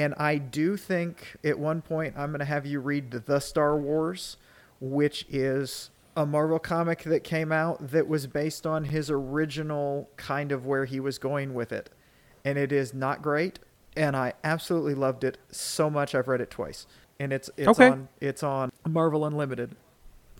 And 0.00 0.14
I 0.16 0.36
do 0.38 0.78
think 0.78 1.36
at 1.44 1.58
one 1.58 1.82
point 1.82 2.14
I'm 2.16 2.30
going 2.30 2.38
to 2.38 2.46
have 2.46 2.64
you 2.64 2.80
read 2.80 3.10
The 3.10 3.38
Star 3.38 3.76
Wars, 3.76 4.38
which 4.80 5.26
is 5.28 5.90
a 6.16 6.24
Marvel 6.24 6.58
comic 6.58 7.02
that 7.02 7.22
came 7.22 7.52
out 7.52 7.90
that 7.90 8.08
was 8.08 8.26
based 8.26 8.66
on 8.66 8.84
his 8.84 9.10
original 9.10 10.08
kind 10.16 10.52
of 10.52 10.64
where 10.64 10.86
he 10.86 11.00
was 11.00 11.18
going 11.18 11.52
with 11.52 11.70
it. 11.70 11.90
And 12.46 12.56
it 12.56 12.72
is 12.72 12.94
not 12.94 13.20
great. 13.20 13.58
And 13.94 14.16
I 14.16 14.32
absolutely 14.42 14.94
loved 14.94 15.22
it 15.22 15.36
so 15.50 15.90
much. 15.90 16.14
I've 16.14 16.28
read 16.28 16.40
it 16.40 16.48
twice. 16.50 16.86
And 17.18 17.30
it's 17.30 17.50
it's 17.58 17.68
Okay. 17.68 17.88
on 17.90 18.08
it's 18.22 18.42
on 18.42 18.72
Marvel 18.88 19.26
Unlimited. 19.26 19.76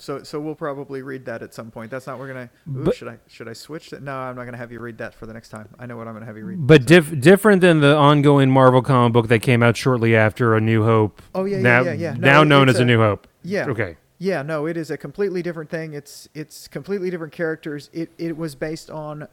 So 0.00 0.22
so 0.22 0.40
we'll 0.40 0.54
probably 0.54 1.02
read 1.02 1.26
that 1.26 1.42
at 1.42 1.52
some 1.52 1.70
point. 1.70 1.90
That's 1.90 2.06
not 2.06 2.18
we're 2.18 2.28
gonna. 2.28 2.50
Ooh, 2.68 2.84
But- 2.84 2.94
should 2.96 3.08
I 3.08 3.18
should 3.28 3.48
I 3.48 3.52
switch 3.52 3.90
that? 3.90 4.02
No, 4.02 4.16
I'm 4.16 4.34
not 4.34 4.44
gonna 4.46 4.56
have 4.56 4.72
you 4.72 4.80
read 4.80 4.98
that 4.98 5.14
for 5.14 5.26
the 5.26 5.32
next 5.34 5.50
time. 5.50 5.68
I 5.78 5.86
know 5.86 5.96
what 5.96 6.08
I'm 6.08 6.14
gonna 6.14 6.26
have 6.26 6.36
you 6.38 6.44
read. 6.46 6.66
But 6.66 6.86
diff- 6.86 7.20
different 7.20 7.60
than 7.60 7.80
the 7.80 7.94
ongoing 7.96 8.50
Marvel 8.50 8.80
comic 8.82 9.12
book 9.12 9.28
that 9.28 9.40
came 9.40 9.62
out 9.62 9.76
shortly 9.76 10.16
after 10.16 10.54
A 10.56 10.60
New 10.60 10.84
Hope. 10.84 11.20
Oh, 11.34 11.44
yeah, 11.44 11.56
yeah, 11.58 11.62
now, 11.62 11.82
yeah, 11.82 11.92
yeah. 11.92 12.12
No, 12.14 12.18
now 12.28 12.44
known 12.44 12.68
as 12.70 12.78
A 12.78 12.82
a- 12.82 12.86
New 12.86 12.98
Hope. 12.98 13.26
Yeah. 13.42 13.66
Okay. 13.66 13.96
Yeah, 14.18 14.42
no, 14.42 14.66
it 14.66 14.76
is 14.76 14.90
a 14.90 14.96
completely 14.98 15.42
different 15.42 15.70
thing. 15.70 15.92
It's 15.94 16.28
it's 16.34 16.66
completely 16.68 17.10
different 17.10 17.32
characters. 17.32 17.90
It 17.92 18.10
it 18.18 18.36
was 18.36 18.54
based 18.54 18.90
on 18.90 19.28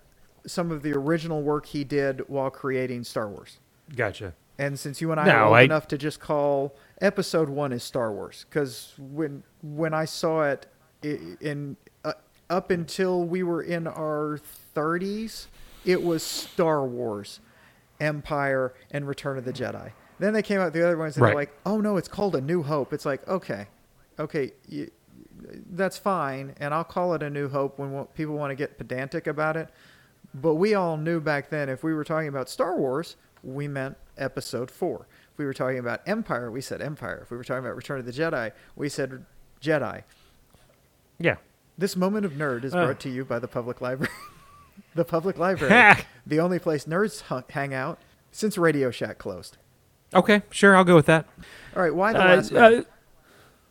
some 0.46 0.72
of 0.72 0.82
the 0.84 0.94
original 0.94 1.42
work 1.44 1.66
he 1.66 1.84
did 1.84 2.22
while 2.28 2.50
creating 2.50 3.04
Star 3.04 3.28
Wars. 3.28 3.60
Gotcha. 3.96 4.34
And 4.60 4.80
since 4.80 5.02
you 5.02 5.12
and 5.12 5.20
I 5.20 5.26
No, 5.28 5.32
are 5.34 5.44
old 5.46 5.56
I- 5.56 5.62
enough 5.62 5.88
to 5.90 5.98
just 5.98 6.20
call 6.20 6.76
episode 7.02 7.50
one 7.50 7.72
is 7.72 7.84
Star 7.84 8.12
Wars, 8.12 8.46
because 8.50 8.94
when 8.98 9.44
when 9.62 9.94
I 9.94 10.06
saw 10.06 10.44
it 10.44 10.68
in 11.04 11.78
uh, 12.04 12.14
up 12.50 12.72
until 12.72 13.24
we 13.24 13.44
were 13.44 13.62
in 13.62 13.88
our 13.88 14.40
30s, 14.76 15.48
it 15.86 16.02
was 16.04 16.24
Star 16.24 16.86
Wars, 16.86 17.40
Empire, 18.00 18.74
and 18.92 19.08
Return 19.08 19.38
of 19.38 19.46
the 19.46 19.54
Jedi. 19.54 19.92
Then 20.20 20.34
they 20.34 20.42
came 20.42 20.60
out 20.60 20.66
with 20.66 20.74
the 20.74 20.84
other 20.86 20.98
ones, 20.98 21.16
and 21.16 21.24
Right. 21.24 21.30
they're 21.30 21.36
like, 21.38 21.58
"Oh 21.66 21.80
no, 21.82 21.98
it's 21.98 22.08
called 22.08 22.36
A 22.36 22.42
New 22.42 22.64
Hope." 22.64 22.92
It's 22.94 23.06
like, 23.06 23.28
okay, 23.28 23.68
okay, 24.20 24.52
y 24.72 24.88
that's 25.72 25.98
fine, 25.98 26.56
and 26.60 26.74
I'll 26.74 26.84
call 26.84 27.14
it 27.14 27.22
A 27.22 27.30
New 27.30 27.48
Hope 27.48 27.78
when 27.78 28.06
people 28.16 28.36
want 28.36 28.50
to 28.52 28.56
get 28.56 28.78
pedantic 28.80 29.28
about 29.28 29.56
it. 29.56 29.70
But 30.34 30.56
we 30.56 30.74
all 30.74 30.98
knew 30.98 31.20
back 31.20 31.50
then 31.50 31.70
if 31.70 31.84
we 31.84 31.94
were 31.94 32.04
talking 32.04 32.28
about 32.28 32.50
Star 32.50 32.76
Wars, 32.76 33.16
we 33.44 33.68
meant 33.68 33.96
Episode 34.18 34.72
Four. 34.72 35.08
We 35.38 35.46
were 35.46 35.54
talking 35.54 35.78
about 35.80 36.02
Empire, 36.08 36.50
we 36.52 36.62
said 36.62 36.82
Empire. 36.82 37.20
If 37.24 37.32
we 37.32 37.38
were 37.38 37.44
talking 37.44 37.64
about 37.64 37.76
Return 37.76 38.00
of 38.00 38.06
the 38.06 38.12
Jedi, 38.12 38.52
we 38.76 38.90
said 38.90 39.24
Jedi. 39.62 40.04
Yeah. 41.20 41.36
This 41.78 41.96
moment 41.96 42.26
of 42.26 42.34
nerd 42.34 42.64
is 42.64 42.74
Uh. 42.74 42.86
brought 42.86 43.00
to 43.02 43.10
you 43.10 43.24
by 43.24 43.38
the 43.40 43.48
public 43.48 43.80
library. 43.82 44.12
the 44.96 45.06
public 45.06 45.38
library, 45.38 46.04
the 46.26 46.40
only 46.40 46.58
place 46.60 46.86
nerds 46.86 47.24
hang 47.52 47.74
out 47.74 48.00
since 48.32 48.58
Radio 48.58 48.90
Shack 48.92 49.18
closed. 49.20 49.58
Okay. 50.16 50.42
Sure. 50.50 50.76
I'll 50.76 50.84
go 50.84 50.96
with 50.96 51.06
that. 51.08 51.26
All 51.76 51.84
right, 51.84 51.94
why 51.94 52.14
the 52.14 52.22
Uh, 52.24 52.36
last 52.36 52.52
man? 52.52 52.74
uh, 52.74 52.82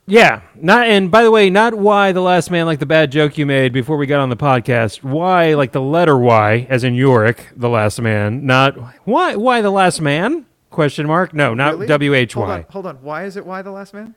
yeah. 0.06 0.42
Not. 0.54 0.86
And 0.86 1.10
by 1.10 1.24
the 1.24 1.30
way, 1.32 1.50
not 1.50 1.74
why 1.74 2.12
the 2.12 2.20
last 2.20 2.50
man 2.50 2.66
like 2.66 2.78
the 2.78 2.86
bad 2.86 3.10
joke 3.10 3.38
you 3.38 3.46
made 3.46 3.72
before 3.72 3.96
we 3.96 4.06
got 4.06 4.20
on 4.20 4.28
the 4.28 4.36
podcast. 4.36 5.02
Why 5.02 5.54
like 5.54 5.72
the 5.72 5.80
letter 5.80 6.16
Y, 6.16 6.66
as 6.70 6.84
in 6.84 6.94
Yorick, 6.94 7.48
the 7.56 7.68
last 7.68 8.00
man. 8.00 8.44
Not 8.46 8.76
why. 9.06 9.34
Why 9.34 9.62
the 9.62 9.70
last 9.70 10.00
man? 10.00 10.46
Question 10.76 11.06
mark. 11.06 11.32
No, 11.32 11.54
not? 11.54 11.86
W 11.86 12.12
H 12.12 12.34
Hold 12.34 12.50
on, 12.50 12.58
Y. 12.60 12.66
hold 12.68 12.84
on. 12.86 12.96
Why 12.96 13.24
is 13.24 13.38
it 13.38 13.46
why 13.46 13.62
the 13.62 13.70
last 13.70 13.94
man? 13.94 14.14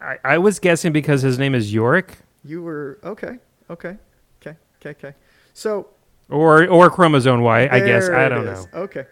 I, 0.00 0.18
I 0.24 0.38
was 0.38 0.60
guessing 0.60 0.92
because 0.92 1.20
his 1.22 1.36
name 1.36 1.52
is 1.52 1.74
Yorick 1.74 2.18
You 2.44 2.62
were 2.62 2.98
okay, 3.02 3.38
okay, 3.68 3.96
okay, 4.40 4.56
okay, 4.80 4.90
okay. 4.90 5.14
So 5.52 5.88
or 6.30 6.68
or 6.68 6.90
chromosome 6.90 7.40
Y. 7.40 7.62
I 7.68 7.80
guess 7.80 8.06
there 8.06 8.16
I 8.16 8.26
it 8.26 8.28
don't 8.28 8.46
is. 8.46 8.68
know. 8.72 8.82
Okay, 8.82 9.06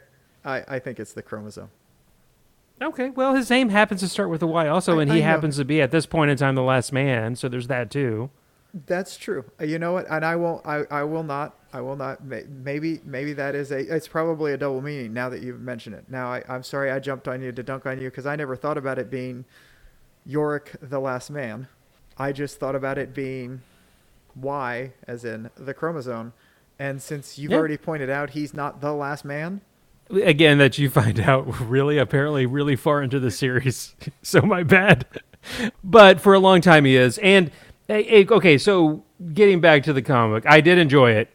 I 0.45 0.62
I 0.68 0.78
think 0.78 1.01
it's 1.01 1.12
the 1.14 1.22
chromosome. 1.22 1.68
Okay, 2.80 3.11
well, 3.11 3.34
his 3.34 3.51
name 3.51 3.70
happens 3.70 4.01
to 4.03 4.09
start 4.09 4.30
with 4.30 4.40
a 4.42 4.47
Y 4.47 4.68
also, 4.68 5.01
I- 5.01 5.03
and 5.03 5.11
I 5.11 5.14
he 5.16 5.20
know. 5.20 5.26
happens 5.26 5.57
to 5.57 5.64
be 5.64 5.82
at 5.82 5.90
this 5.90 6.07
point 6.07 6.30
in 6.30 6.36
time 6.36 6.55
the 6.55 6.62
last 6.62 6.92
man. 6.92 7.34
So 7.34 7.49
there's 7.49 7.66
that 7.66 7.90
too. 7.90 8.30
That's 8.87 9.16
true. 9.16 9.45
Uh, 9.61 9.64
You 9.64 9.79
know 9.79 9.93
what? 9.93 10.07
And 10.11 10.25
I 10.25 10.35
won't. 10.37 10.66
I, 10.66 10.85
I 10.91 11.05
will 11.05 11.22
not. 11.22 11.55
I 11.72 11.81
will 11.81 11.97
not. 11.97 12.25
Maybe 12.25 13.01
maybe 13.05 13.33
that 13.35 13.55
is 13.55 13.70
a. 13.70 13.79
It's 13.79 14.09
probably 14.09 14.53
a 14.53 14.57
double 14.57 14.81
meaning 14.83 15.12
now 15.12 15.29
that 15.29 15.43
you've 15.43 15.61
mentioned 15.61 15.95
it. 15.95 16.05
Now 16.09 16.33
I, 16.33 16.43
I'm 16.49 16.62
sorry 16.64 16.91
I 16.91 16.99
jumped 16.99 17.29
on 17.29 17.41
you 17.41 17.53
to 17.53 17.62
dunk 17.62 17.87
on 17.87 18.01
you 18.01 18.11
because 18.11 18.27
I 18.27 18.35
never 18.37 18.57
thought 18.57 18.77
about 18.77 18.99
it 18.99 19.11
being 19.11 19.45
Yorick 20.27 20.72
the 20.83 20.99
last 20.99 21.31
man. 21.31 21.68
I 22.18 22.33
just 22.33 22.59
thought 22.59 22.75
about 22.75 22.99
it 22.99 23.14
being 23.14 23.62
Y 24.35 24.93
as 25.07 25.25
in 25.25 25.51
the 25.57 25.75
chromosome. 25.75 26.33
And 26.79 27.01
since 27.01 27.39
you've 27.39 27.53
Yeah. 27.53 27.59
already 27.59 27.77
pointed 27.77 28.11
out 28.11 28.31
he's 28.31 28.53
not 28.55 28.81
the 28.81 28.93
last 28.93 29.25
man, 29.25 29.61
Again, 30.11 30.59
that 30.59 30.77
you 30.79 30.91
find 30.91 31.18
out 31.20 31.61
really, 31.62 31.97
apparently, 31.97 32.45
really 32.45 32.77
far 32.77 33.03
into 33.03 33.18
the 33.18 33.31
series. 33.31 33.95
so 34.22 34.43
my 34.43 34.62
bad. 34.62 35.07
But 35.83 36.20
for 36.20 36.35
a 36.35 36.39
long 36.39 36.61
time, 36.61 36.85
he 36.85 36.95
is. 36.97 37.16
And 37.18 37.51
eh, 37.89 38.24
okay, 38.30 38.59
so 38.59 39.05
getting 39.32 39.61
back 39.61 39.82
to 39.85 39.93
the 39.93 40.03
comic, 40.03 40.45
I 40.47 40.61
did 40.61 40.78
enjoy 40.78 41.12
it. 41.12 41.30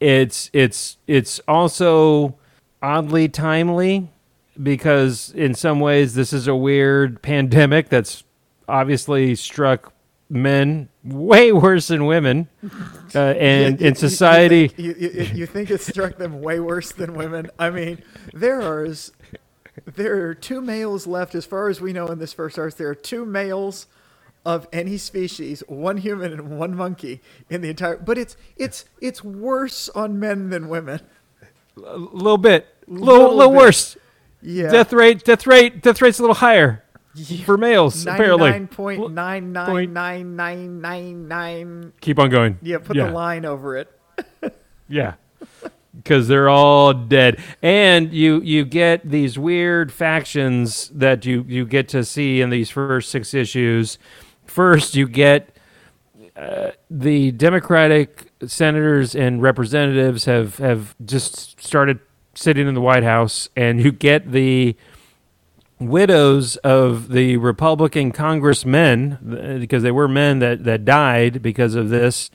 It's 0.00 0.50
it's 0.52 0.98
it's 1.06 1.40
also 1.46 2.36
oddly 2.82 3.28
timely 3.28 4.10
because 4.60 5.30
in 5.30 5.54
some 5.54 5.80
ways 5.80 6.14
this 6.14 6.32
is 6.32 6.48
a 6.48 6.56
weird 6.56 7.22
pandemic 7.22 7.88
that's 7.88 8.24
obviously 8.68 9.34
struck 9.34 9.92
men 10.28 10.88
way 11.04 11.52
worse 11.52 11.88
than 11.88 12.06
women. 12.06 12.48
Uh, 13.14 13.34
and 13.38 13.82
in 13.82 13.94
society, 13.94 14.72
you 14.78 14.94
think, 14.94 15.02
you, 15.02 15.10
you, 15.10 15.22
you 15.34 15.46
think 15.46 15.70
it 15.70 15.82
struck 15.82 16.16
them 16.16 16.40
way 16.40 16.58
worse 16.58 16.92
than 16.92 17.12
women. 17.12 17.50
I 17.58 17.68
mean, 17.68 18.02
there 18.32 18.62
are 18.62 18.88
there 19.84 20.28
are 20.28 20.34
two 20.34 20.62
males 20.62 21.06
left, 21.06 21.34
as 21.34 21.44
far 21.44 21.68
as 21.68 21.78
we 21.78 21.92
know 21.92 22.06
in 22.06 22.18
this 22.18 22.32
first 22.32 22.58
arc. 22.58 22.74
There 22.76 22.88
are 22.88 22.94
two 22.94 23.26
males 23.26 23.86
of 24.44 24.66
any 24.72 24.96
species, 24.98 25.62
one 25.68 25.98
human 25.98 26.32
and 26.32 26.58
one 26.58 26.74
monkey 26.74 27.20
in 27.48 27.60
the 27.60 27.70
entire. 27.70 27.96
But 27.96 28.18
it's 28.18 28.36
it's 28.56 28.84
it's 29.00 29.22
worse 29.22 29.88
on 29.90 30.18
men 30.18 30.50
than 30.50 30.68
women. 30.68 31.00
a 31.84 31.96
little 31.96 32.38
bit, 32.38 32.66
little, 32.86 33.06
Little 33.06 33.36
little 33.36 33.52
bit. 33.52 33.58
worse. 33.58 33.96
Yeah, 34.42 34.70
Death 34.70 34.92
rate, 34.92 35.24
death 35.24 35.46
rate, 35.46 35.82
death 35.82 36.02
rate's 36.02 36.18
a 36.18 36.22
little 36.22 36.34
higher 36.34 36.82
for 37.44 37.56
males. 37.56 38.04
apparently, 38.06 38.50
Ninety-nine 38.50 38.66
point 38.68 39.12
nine 39.12 39.52
nine 39.52 39.92
nine 39.92 40.36
nine 40.36 40.80
nine 40.80 41.28
nine. 41.28 41.92
keep 42.00 42.18
on 42.18 42.28
going. 42.30 42.58
Yeah, 42.62 42.78
put 42.78 42.96
Yeah. 42.96 43.06
the 43.06 43.12
line 43.12 43.44
over 43.44 43.76
it. 43.76 43.90
Yeah. 44.88 45.14
Because 45.96 46.26
they're 46.28 46.48
all 46.48 46.92
dead, 46.94 47.38
and 47.62 48.12
you 48.12 48.40
you 48.42 48.64
get 48.64 49.08
these 49.08 49.38
weird 49.38 49.92
factions 49.92 50.88
that 50.94 51.24
you 51.26 51.44
you 51.48 51.64
get 51.66 51.88
to 51.90 52.02
see 52.04 52.40
in 52.40 52.48
these 52.50 52.68
first 52.70 53.10
six 53.10 53.32
issues. 53.34 53.98
First, 54.52 54.94
you 54.94 55.08
get 55.08 55.56
uh, 56.36 56.72
the 56.90 57.32
Democratic 57.32 58.30
senators 58.46 59.14
and 59.14 59.40
representatives 59.40 60.26
have 60.26 60.58
have 60.58 60.94
just 61.02 61.58
started 61.58 62.00
sitting 62.34 62.68
in 62.68 62.74
the 62.74 62.82
White 62.82 63.02
House, 63.02 63.48
and 63.56 63.82
you 63.82 63.90
get 63.90 64.30
the 64.30 64.76
widows 65.78 66.56
of 66.56 67.08
the 67.08 67.38
Republican 67.38 68.12
congressmen 68.12 69.14
uh, 69.14 69.58
because 69.58 69.82
they 69.82 69.90
were 69.90 70.06
men 70.06 70.38
that 70.40 70.64
that 70.64 70.84
died 70.84 71.40
because 71.40 71.74
of 71.74 71.88
this. 71.88 72.30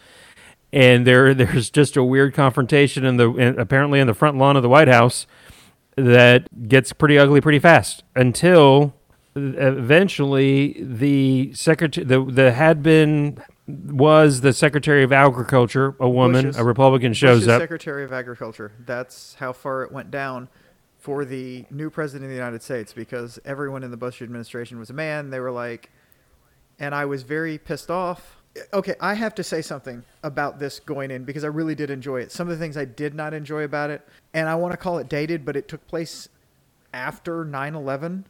And 0.73 1.05
there 1.05 1.33
there's 1.35 1.69
just 1.69 1.95
a 1.95 2.03
weird 2.03 2.33
confrontation 2.33 3.05
in 3.05 3.17
the 3.17 3.31
in, 3.35 3.59
apparently 3.59 3.99
in 3.99 4.07
the 4.07 4.15
front 4.15 4.39
lawn 4.39 4.57
of 4.57 4.63
the 4.63 4.69
White 4.69 4.87
House 4.87 5.27
that 5.95 6.67
gets 6.67 6.93
pretty 6.93 7.19
ugly 7.19 7.41
pretty 7.41 7.59
fast 7.59 8.03
until 8.15 8.96
eventually 9.37 10.77
the 10.81 11.53
secretary 11.53 12.05
the 12.05 12.23
the 12.25 12.51
had 12.51 12.81
been 12.83 13.41
was 13.67 14.41
the 14.41 14.53
Secretary 14.53 15.03
of 15.03 15.11
Agriculture 15.11 15.95
a 15.99 16.09
woman 16.09 16.45
Bush's- 16.45 16.57
a 16.57 16.63
Republican 16.63 17.13
shows 17.13 17.39
Bush's 17.39 17.47
up 17.49 17.61
Secretary 17.61 18.03
of 18.03 18.13
Agriculture. 18.13 18.71
That's 18.85 19.35
how 19.35 19.51
far 19.53 19.83
it 19.83 19.91
went 19.91 20.09
down 20.09 20.47
for 20.97 21.25
the 21.25 21.65
new 21.69 21.89
president 21.89 22.25
of 22.25 22.29
the 22.29 22.35
United 22.35 22.61
States 22.63 22.93
because 22.93 23.39
everyone 23.45 23.83
in 23.83 23.91
the 23.91 23.97
Bush 23.97 24.21
administration 24.21 24.79
was 24.79 24.89
a 24.89 24.93
man. 24.93 25.29
They 25.29 25.39
were 25.39 25.51
like, 25.51 25.91
and 26.79 26.95
I 26.95 27.05
was 27.05 27.23
very 27.23 27.57
pissed 27.57 27.91
off. 27.91 28.37
Okay, 28.73 28.95
I 28.99 29.13
have 29.13 29.35
to 29.35 29.43
say 29.43 29.61
something 29.61 30.03
about 30.23 30.59
this 30.59 30.79
going 30.79 31.11
in 31.11 31.23
because 31.25 31.43
I 31.43 31.47
really 31.47 31.75
did 31.75 31.89
enjoy 31.91 32.21
it. 32.21 32.31
Some 32.31 32.47
of 32.47 32.57
the 32.57 32.63
things 32.63 32.75
I 32.75 32.85
did 32.85 33.13
not 33.13 33.33
enjoy 33.33 33.63
about 33.63 33.89
it, 33.89 34.01
and 34.33 34.49
I 34.49 34.55
want 34.55 34.71
to 34.71 34.77
call 34.77 34.97
it 34.97 35.09
dated, 35.09 35.45
but 35.45 35.55
it 35.55 35.67
took 35.67 35.85
place 35.87 36.29
after 36.93 37.43
9 37.45 37.75
11. 37.75 38.25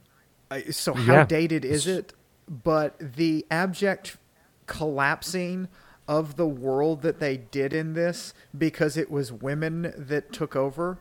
So, 0.71 0.93
how 0.93 1.13
Yeah. 1.15 1.25
dated 1.25 1.65
is 1.65 1.87
it? 1.87 2.13
But 2.49 2.97
the 3.15 3.45
abject 3.51 4.17
collapsing 4.65 5.67
of 6.07 6.35
the 6.37 6.47
world 6.47 7.01
that 7.01 7.19
they 7.19 7.35
did 7.37 7.73
in 7.73 7.93
this 7.93 8.33
because 8.57 8.95
it 8.95 9.11
was 9.11 9.31
women 9.31 9.93
that 9.97 10.31
took 10.31 10.55
over, 10.55 10.99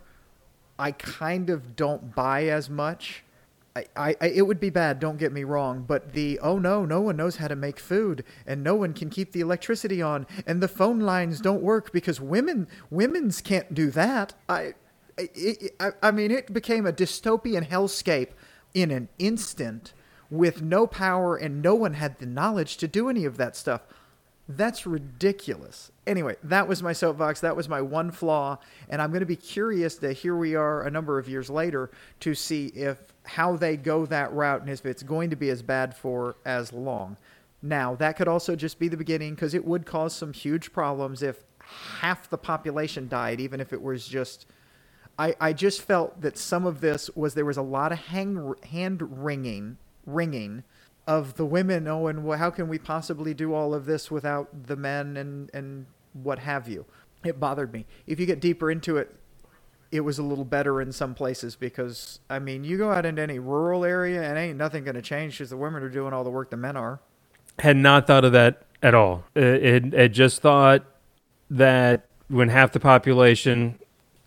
I 0.78 0.90
kind 0.92 1.49
of 1.49 1.76
don't 1.76 2.14
buy 2.14 2.44
as 2.47 2.68
much. 2.68 3.22
I, 3.76 3.84
I, 3.94 4.16
I- 4.20 4.26
it 4.28 4.42
would 4.47 4.59
be 4.59 4.70
bad, 4.70 4.99
don't 4.99 5.18
get 5.18 5.32
me 5.32 5.44
wrong, 5.44 5.84
but 5.86 6.12
the 6.12 6.40
oh 6.40 6.59
no, 6.59 6.84
no 6.84 7.01
one 7.01 7.16
knows 7.16 7.36
how 7.36 7.47
to 7.49 7.55
make 7.57 7.78
food 7.78 8.24
and 8.47 8.64
no 8.64 8.74
one 8.74 8.92
can 8.94 9.11
keep 9.11 9.32
the 9.32 9.40
electricity 9.40 10.03
on 10.03 10.26
and 10.47 10.61
the 10.62 10.68
phone 10.68 10.99
lines 11.01 11.40
don't 11.40 11.62
work 11.62 11.92
because 11.92 12.20
women 12.20 12.66
women's 12.90 13.40
can't 13.40 13.74
do 13.74 13.90
that. 13.92 14.34
I 14.49 14.74
it, 15.18 15.74
I, 15.78 15.90
I 16.03 16.11
mean 16.11 16.30
it 16.32 16.53
became 16.53 16.84
a 16.86 16.92
dystopian 16.92 17.68
hellscape 17.68 18.30
in 18.75 18.91
an 18.91 19.09
instant 19.19 19.93
with 20.31 20.62
no 20.62 20.87
power 20.87 21.37
and 21.37 21.62
no 21.62 21.75
one 21.75 21.95
had 21.95 22.19
the 22.19 22.27
knowledge 22.27 22.77
to 22.79 22.89
do 22.89 23.09
any 23.09 23.25
of 23.25 23.37
that 23.37 23.57
stuff. 23.57 23.83
That's 24.49 24.87
ridiculous. 24.87 25.91
Anyway, 26.07 26.37
that 26.45 26.69
was 26.69 26.83
my 26.83 26.93
soapbox. 26.93 27.41
That 27.41 27.57
was 27.57 27.69
my 27.69 27.81
one 27.81 28.12
flaw, 28.12 28.59
and 28.89 29.03
I'm 29.03 29.11
going 29.11 29.21
to 29.21 29.27
be 29.27 29.35
curious 29.35 29.97
that 29.97 30.12
here 30.12 30.37
we 30.37 30.55
are 30.55 30.83
a 30.83 30.91
number 30.91 31.19
of 31.19 31.29
years 31.29 31.51
later 31.51 31.91
to 32.21 32.33
see 32.35 32.67
if 32.69 32.99
how 33.25 33.57
they 33.57 33.77
go 33.77 34.07
that 34.07 34.33
route 34.33 34.61
and 34.61 34.71
if 34.71 34.87
it's 34.87 35.03
going 35.03 35.31
to 35.31 35.37
be 35.37 35.51
as 35.51 35.62
bad 35.62 35.97
for 35.97 36.37
as 36.45 36.73
long. 36.73 37.17
Now, 37.61 37.97
that 37.97 38.17
could 38.17 38.29
also 38.29 38.55
just 38.55 38.79
be 38.79 38.87
the 38.87 38.97
beginning 38.97 39.35
because 39.35 39.53
it 39.53 39.64
would 39.64 39.85
cause 39.85 40.14
some 40.14 40.33
huge 40.33 40.73
problems 40.73 41.25
if 41.25 41.43
half 41.99 42.31
the 42.31 42.39
population 42.39 43.09
died, 43.09 43.41
even 43.41 43.61
if 43.61 43.73
it 43.73 43.83
was 43.83 44.07
just 44.07 44.47
I, 45.19 45.35
I 45.41 45.53
just 45.53 45.83
felt 45.83 46.21
that 46.21 46.37
some 46.37 46.67
of 46.67 46.81
this 46.81 47.09
was 47.14 47.35
there 47.35 47.45
was 47.45 47.57
a 47.57 47.62
lot 47.62 47.93
of 47.93 47.99
hang, 47.99 48.55
hand 48.71 49.23
wringing, 49.23 49.79
ringing 50.05 50.64
of 51.07 51.37
the 51.37 51.47
women. 51.47 51.89
Oh, 51.89 52.07
and 52.07 52.29
how 52.35 52.51
can 52.51 52.69
we 52.69 52.79
possibly 52.79 53.33
do 53.33 53.55
all 53.55 53.75
of 53.75 53.87
this 53.87 54.11
without 54.11 54.67
the 54.67 54.77
men 54.77 55.17
and, 55.17 55.51
and 55.55 55.87
what 56.12 56.41
have 56.41 56.69
you? 56.69 56.85
It 57.25 57.41
bothered 57.41 57.73
me. 57.73 57.87
If 58.07 58.21
you 58.21 58.27
get 58.27 58.41
deeper 58.41 58.71
into 58.71 58.99
it, 58.99 59.14
it 59.91 60.01
was 60.01 60.19
a 60.19 60.23
little 60.23 60.45
better 60.45 60.81
in 60.81 60.93
some 60.93 61.14
places 61.14 61.57
because, 61.57 62.21
I 62.29 62.39
mean, 62.39 62.64
you 62.64 62.77
go 62.77 62.91
out 62.91 63.07
into 63.07 63.23
any 63.23 63.39
rural 63.39 63.85
area 63.85 64.23
and 64.23 64.37
ain't 64.37 64.59
nothing 64.59 64.85
going 64.85 64.97
to 64.97 65.03
change 65.03 65.39
because 65.39 65.51
the 65.51 65.57
women 65.57 65.83
are 65.83 65.89
doing 65.89 66.12
all 66.12 66.25
the 66.25 66.31
work 66.31 66.51
the 66.51 66.57
men 66.57 66.77
are. 66.77 67.01
had 67.59 67.77
not 67.77 68.07
thought 68.07 68.25
of 68.25 68.33
that 68.33 68.62
at 68.83 68.95
all. 68.95 69.25
It, 69.35 69.45
it, 69.45 69.95
it 69.95 70.09
just 70.11 70.43
thought 70.43 70.85
that 71.51 72.07
when 72.29 72.49
half 72.49 72.73
the 72.73 72.81
population 72.81 73.79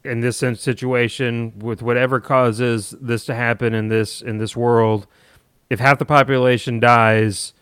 in 0.04 0.22
this 0.22 0.38
situation, 0.38 1.60
with 1.60 1.82
whatever 1.82 2.20
causes 2.20 2.95
this 3.02 3.26
to 3.26 3.36
happen 3.36 3.74
in 3.74 3.89
this 3.89 4.22
in 4.22 4.38
this 4.38 4.56
world, 4.56 5.08
if 5.70 5.80
half 5.80 6.00
the 6.00 6.06
population 6.06 6.80
dies, 6.80 7.54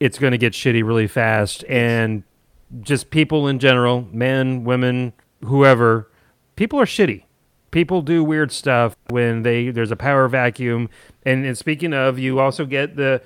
it's 0.00 0.18
going 0.18 0.32
to 0.32 0.38
get 0.38 0.52
shitty 0.52 0.84
really 0.84 1.06
fast, 1.06 1.64
and 1.68 2.22
just 2.80 3.10
people 3.10 3.48
in 3.48 3.58
general, 3.58 4.06
men, 4.12 4.64
women, 4.64 5.12
whoever, 5.44 6.10
people 6.56 6.80
are 6.80 6.86
shitty. 6.86 7.24
People 7.70 8.00
do 8.00 8.24
weird 8.24 8.50
stuff 8.50 8.96
when 9.10 9.42
they 9.42 9.70
there's 9.70 9.90
a 9.90 9.96
power 9.96 10.26
vacuum. 10.26 10.88
And, 11.24 11.44
and 11.44 11.56
speaking 11.56 11.92
of, 11.92 12.18
you 12.18 12.40
also 12.40 12.64
get 12.64 12.96
the 12.96 13.20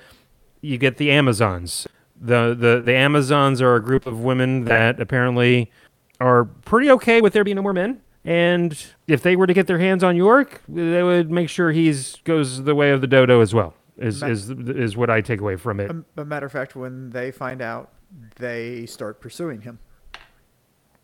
you 0.61 0.77
get 0.77 0.97
the 0.97 1.11
Amazons. 1.11 1.87
The, 2.19 2.53
the 2.53 2.81
the 2.83 2.93
Amazons 2.93 3.61
are 3.61 3.75
a 3.75 3.81
group 3.81 4.05
of 4.05 4.19
women 4.19 4.65
that 4.65 4.99
apparently 4.99 5.71
are 6.19 6.45
pretty 6.45 6.89
okay 6.91 7.21
with 7.21 7.33
there 7.33 7.43
being 7.43 7.55
no 7.55 7.61
more 7.61 7.73
men. 7.73 8.01
And 8.25 8.85
if 9.07 9.21
they 9.21 9.35
were 9.35 9.47
to 9.47 9.53
get 9.53 9.67
their 9.67 9.79
hands 9.79 10.03
on 10.03 10.15
York, 10.15 10.61
they 10.67 11.03
would 11.03 11.29
make 11.29 11.49
sure 11.49 11.71
he's 11.71 12.15
goes 12.23 12.63
the 12.63 12.75
way 12.75 12.91
of 12.91 13.01
the 13.01 13.07
dodo 13.07 13.41
as 13.41 13.53
well. 13.53 13.73
Is 13.97 14.21
Ma- 14.21 14.27
is 14.27 14.49
is 14.49 14.97
what 14.97 15.09
I 15.09 15.21
take 15.21 15.41
away 15.41 15.55
from 15.55 15.79
it. 15.79 15.89
Um, 15.89 16.05
a, 16.17 16.21
a 16.21 16.25
matter 16.25 16.45
of 16.45 16.51
fact, 16.51 16.75
when 16.75 17.09
they 17.09 17.31
find 17.31 17.61
out, 17.61 17.91
they 18.37 18.85
start 18.85 19.19
pursuing 19.19 19.61
him. 19.61 19.79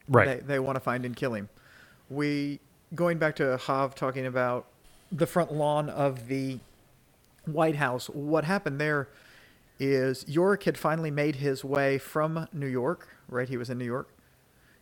right. 0.08 0.40
They, 0.40 0.54
they 0.54 0.60
want 0.60 0.76
to 0.78 0.80
find 0.80 1.06
and 1.06 1.16
kill 1.16 1.34
him. 1.34 1.50
We 2.10 2.60
going 2.96 3.18
back 3.18 3.36
to 3.38 3.58
Hav 3.58 3.96
talking 3.96 4.26
about 4.26 4.66
the 5.12 5.28
front 5.28 5.54
lawn 5.54 5.90
of 5.90 6.28
the 6.28 6.60
White 7.46 7.76
House. 7.76 8.08
What 8.08 8.46
happened 8.46 8.80
there 8.80 9.10
is 9.80 10.26
York 10.28 10.64
had 10.64 10.78
finally 10.78 11.12
made 11.12 11.36
his 11.36 11.64
way 11.64 11.98
from 11.98 12.48
New 12.54 12.68
York. 12.68 13.10
Right, 13.28 13.48
he 13.48 13.58
was 13.58 13.70
in 13.70 13.78
New 13.78 13.86
York. 13.86 14.10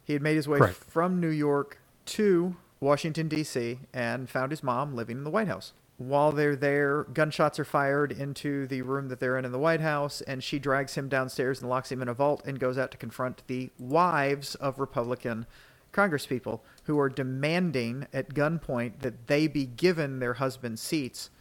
He 0.05 0.13
had 0.13 0.21
made 0.21 0.35
his 0.35 0.47
way 0.47 0.59
Correct. 0.59 0.75
from 0.75 1.19
New 1.19 1.29
York 1.29 1.79
to 2.07 2.55
Washington 2.79 3.27
D.C. 3.27 3.79
and 3.93 4.29
found 4.29 4.51
his 4.51 4.63
mom 4.63 4.95
living 4.95 5.17
in 5.17 5.23
the 5.23 5.29
White 5.29 5.47
House. 5.47 5.73
While 5.97 6.31
they're 6.31 6.55
there, 6.55 7.05
gunshots 7.05 7.59
are 7.59 7.65
fired 7.65 8.11
into 8.11 8.67
the 8.67 8.83
room 8.83 9.07
that 9.09 9.19
they're 9.19 9.37
in 9.37 9.45
in 9.45 9.51
the 9.51 9.57
White 9.57 9.81
House, 9.81 10.21
and 10.21 10.43
she 10.43 10.59
drags 10.59 10.93
him 10.93 11.09
downstairs 11.09 11.59
and 11.59 11.69
locks 11.69 11.91
him 11.91 12.03
in 12.03 12.07
a 12.07 12.13
vault 12.13 12.43
and 12.45 12.59
goes 12.59 12.77
out 12.77 12.91
to 12.91 12.97
confront 12.97 13.41
the 13.47 13.71
wives 13.79 14.53
of 14.55 14.79
Republican 14.79 15.47
congresspeople 15.91 16.59
who 16.83 16.99
are 16.99 17.09
demanding 17.09 18.05
at 18.13 18.35
gunpoint 18.35 18.99
that 18.99 19.25
they 19.25 19.47
be 19.47 19.65
given 19.65 20.19
their 20.19 20.35
husbands' 20.35 20.81
seats 20.81 21.31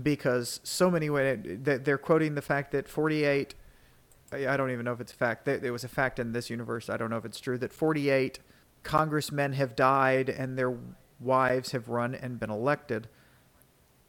because 0.00 0.60
so 0.64 0.90
many 0.90 1.08
way 1.08 1.36
they're 1.36 1.98
quoting 1.98 2.34
the 2.34 2.42
fact 2.42 2.72
that 2.72 2.88
48 2.88 3.54
I 4.30 4.56
don't 4.56 4.70
even 4.70 4.84
know 4.84 4.92
if 4.92 5.00
it's 5.00 5.12
a 5.12 5.16
fact. 5.16 5.46
There 5.46 5.72
was 5.72 5.84
a 5.84 5.88
fact 5.88 6.18
in 6.18 6.32
this 6.32 6.50
universe. 6.50 6.90
I 6.90 6.98
don't 6.98 7.08
know 7.08 7.16
if 7.16 7.24
it's 7.24 7.40
true 7.40 7.56
that 7.58 7.72
48 7.72 8.40
congressmen 8.82 9.52
have 9.54 9.76
died 9.76 10.28
and 10.28 10.58
their 10.58 10.74
wives 11.20 11.72
have 11.72 11.88
run 11.88 12.14
and 12.14 12.38
been 12.40 12.50
elected 12.50 13.08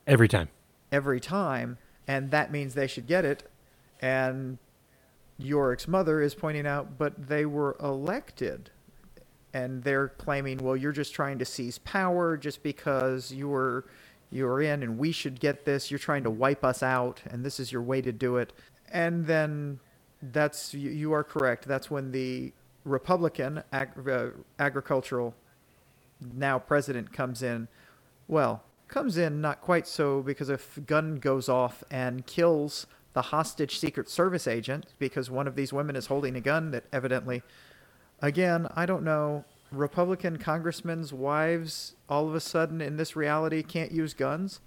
Every 0.08 0.28
time. 0.28 0.50
every 0.92 1.20
time, 1.20 1.78
and 2.08 2.32
that 2.32 2.52
means 2.52 2.74
they 2.74 2.88
should 2.88 3.08
get 3.08 3.26
it. 3.26 3.44
And 4.02 4.58
Yorick's 5.40 5.88
mother 5.88 6.22
is 6.22 6.36
pointing 6.36 6.66
out, 6.68 6.98
but 6.98 7.28
they 7.30 7.46
were 7.46 7.76
elected. 7.82 8.72
And 9.54 9.84
they're 9.84 10.10
claiming, 10.10 10.60
well, 10.60 10.76
you're 10.76 10.92
just 10.92 11.14
trying 11.14 11.40
to 11.40 11.46
seize 11.46 11.80
power 11.80 12.38
just 12.38 12.62
because 12.64 13.32
you 13.32 13.48
were 13.50 13.86
you 14.32 14.46
were 14.46 14.62
in 14.62 14.84
and 14.84 14.98
we 15.00 15.12
should 15.12 15.40
get 15.40 15.66
this. 15.66 15.90
You're 15.90 16.00
trying 16.00 16.24
to 16.24 16.30
wipe 16.30 16.64
us 16.64 16.84
out, 16.84 17.22
and 17.30 17.44
this 17.44 17.60
is 17.60 17.72
your 17.72 17.82
way 17.82 18.02
to 18.02 18.12
do 18.12 18.38
it. 18.38 18.54
And 18.92 19.26
then 19.26 19.80
that's 20.22 20.74
you, 20.74 20.92
you 20.92 21.14
are 21.14 21.24
correct. 21.24 21.68
That's 21.68 21.90
when 21.90 22.12
the 22.12 22.54
Republican 22.84 23.64
ag- 23.72 24.08
uh, 24.08 24.28
agricultural 24.58 25.36
now 26.34 26.60
president 26.60 27.14
comes 27.14 27.42
in. 27.42 27.68
Well, 28.28 28.64
comes 28.88 29.18
in 29.18 29.42
not 29.42 29.62
quite 29.62 29.88
so 29.88 30.22
because 30.22 30.50
a 30.50 30.60
gun 30.86 31.16
goes 31.16 31.48
off 31.48 31.84
and 31.90 32.26
kills 32.26 32.88
the 33.14 33.22
hostage 33.24 33.80
Secret 33.80 34.10
Service 34.10 34.48
agent 34.48 34.88
because 35.00 35.30
one 35.30 35.48
of 35.48 35.56
these 35.56 35.74
women 35.74 35.96
is 35.96 36.08
holding 36.08 36.36
a 36.36 36.42
gun 36.42 36.72
that 36.72 36.86
evidently, 36.92 37.42
again, 38.22 38.68
I 38.76 38.86
don't 38.86 39.04
know, 39.04 39.46
Republican 39.72 40.38
congressmen's 40.38 41.14
wives 41.14 41.96
all 42.08 42.28
of 42.28 42.36
a 42.36 42.40
sudden 42.40 42.82
in 42.82 42.98
this 42.98 43.16
reality 43.16 43.62
can't 43.64 43.92
use 43.92 44.14
guns. 44.14 44.60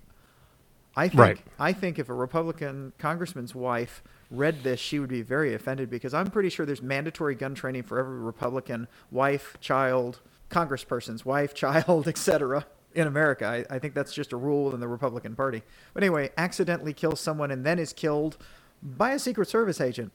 I 0.95 1.09
think 1.09 1.21
Right. 1.21 1.41
I 1.59 1.73
think 1.73 1.99
if 1.99 2.09
a 2.09 2.15
Republican 2.15 2.93
congressman's 2.99 3.55
wife 3.55 4.03
read 4.33 4.63
this, 4.63 4.81
she 4.81 4.99
would 4.99 5.11
be 5.11 5.23
very 5.23 5.55
offended 5.55 5.91
because 5.91 6.15
I'm 6.15 6.29
pretty 6.31 6.49
sure 6.49 6.65
there's 6.67 6.83
mandatory 6.83 7.35
gun 7.35 7.55
training 7.55 7.83
for 7.85 7.99
every 7.99 8.19
Republican 8.19 8.89
wife, 9.11 9.57
child, 9.61 10.21
congressperson's 10.51 11.25
wife, 11.25 11.55
child, 11.65 12.09
etc. 12.09 12.67
in 12.95 13.07
America. 13.07 13.47
I, 13.47 13.75
I 13.75 13.79
think 13.79 13.95
that's 13.95 14.13
just 14.15 14.33
a 14.33 14.37
rule 14.37 14.65
within 14.65 14.81
the 14.81 14.89
Republican 14.89 15.37
Party. 15.37 15.63
But 15.95 16.03
anyway, 16.03 16.31
accidentally 16.37 16.93
kills 16.95 17.21
someone 17.21 17.51
and 17.51 17.65
then 17.65 17.79
is 17.79 17.93
killed 17.93 18.39
by 18.83 19.13
a 19.13 19.19
Secret 19.19 19.49
Service 19.49 19.81
agent 19.81 20.13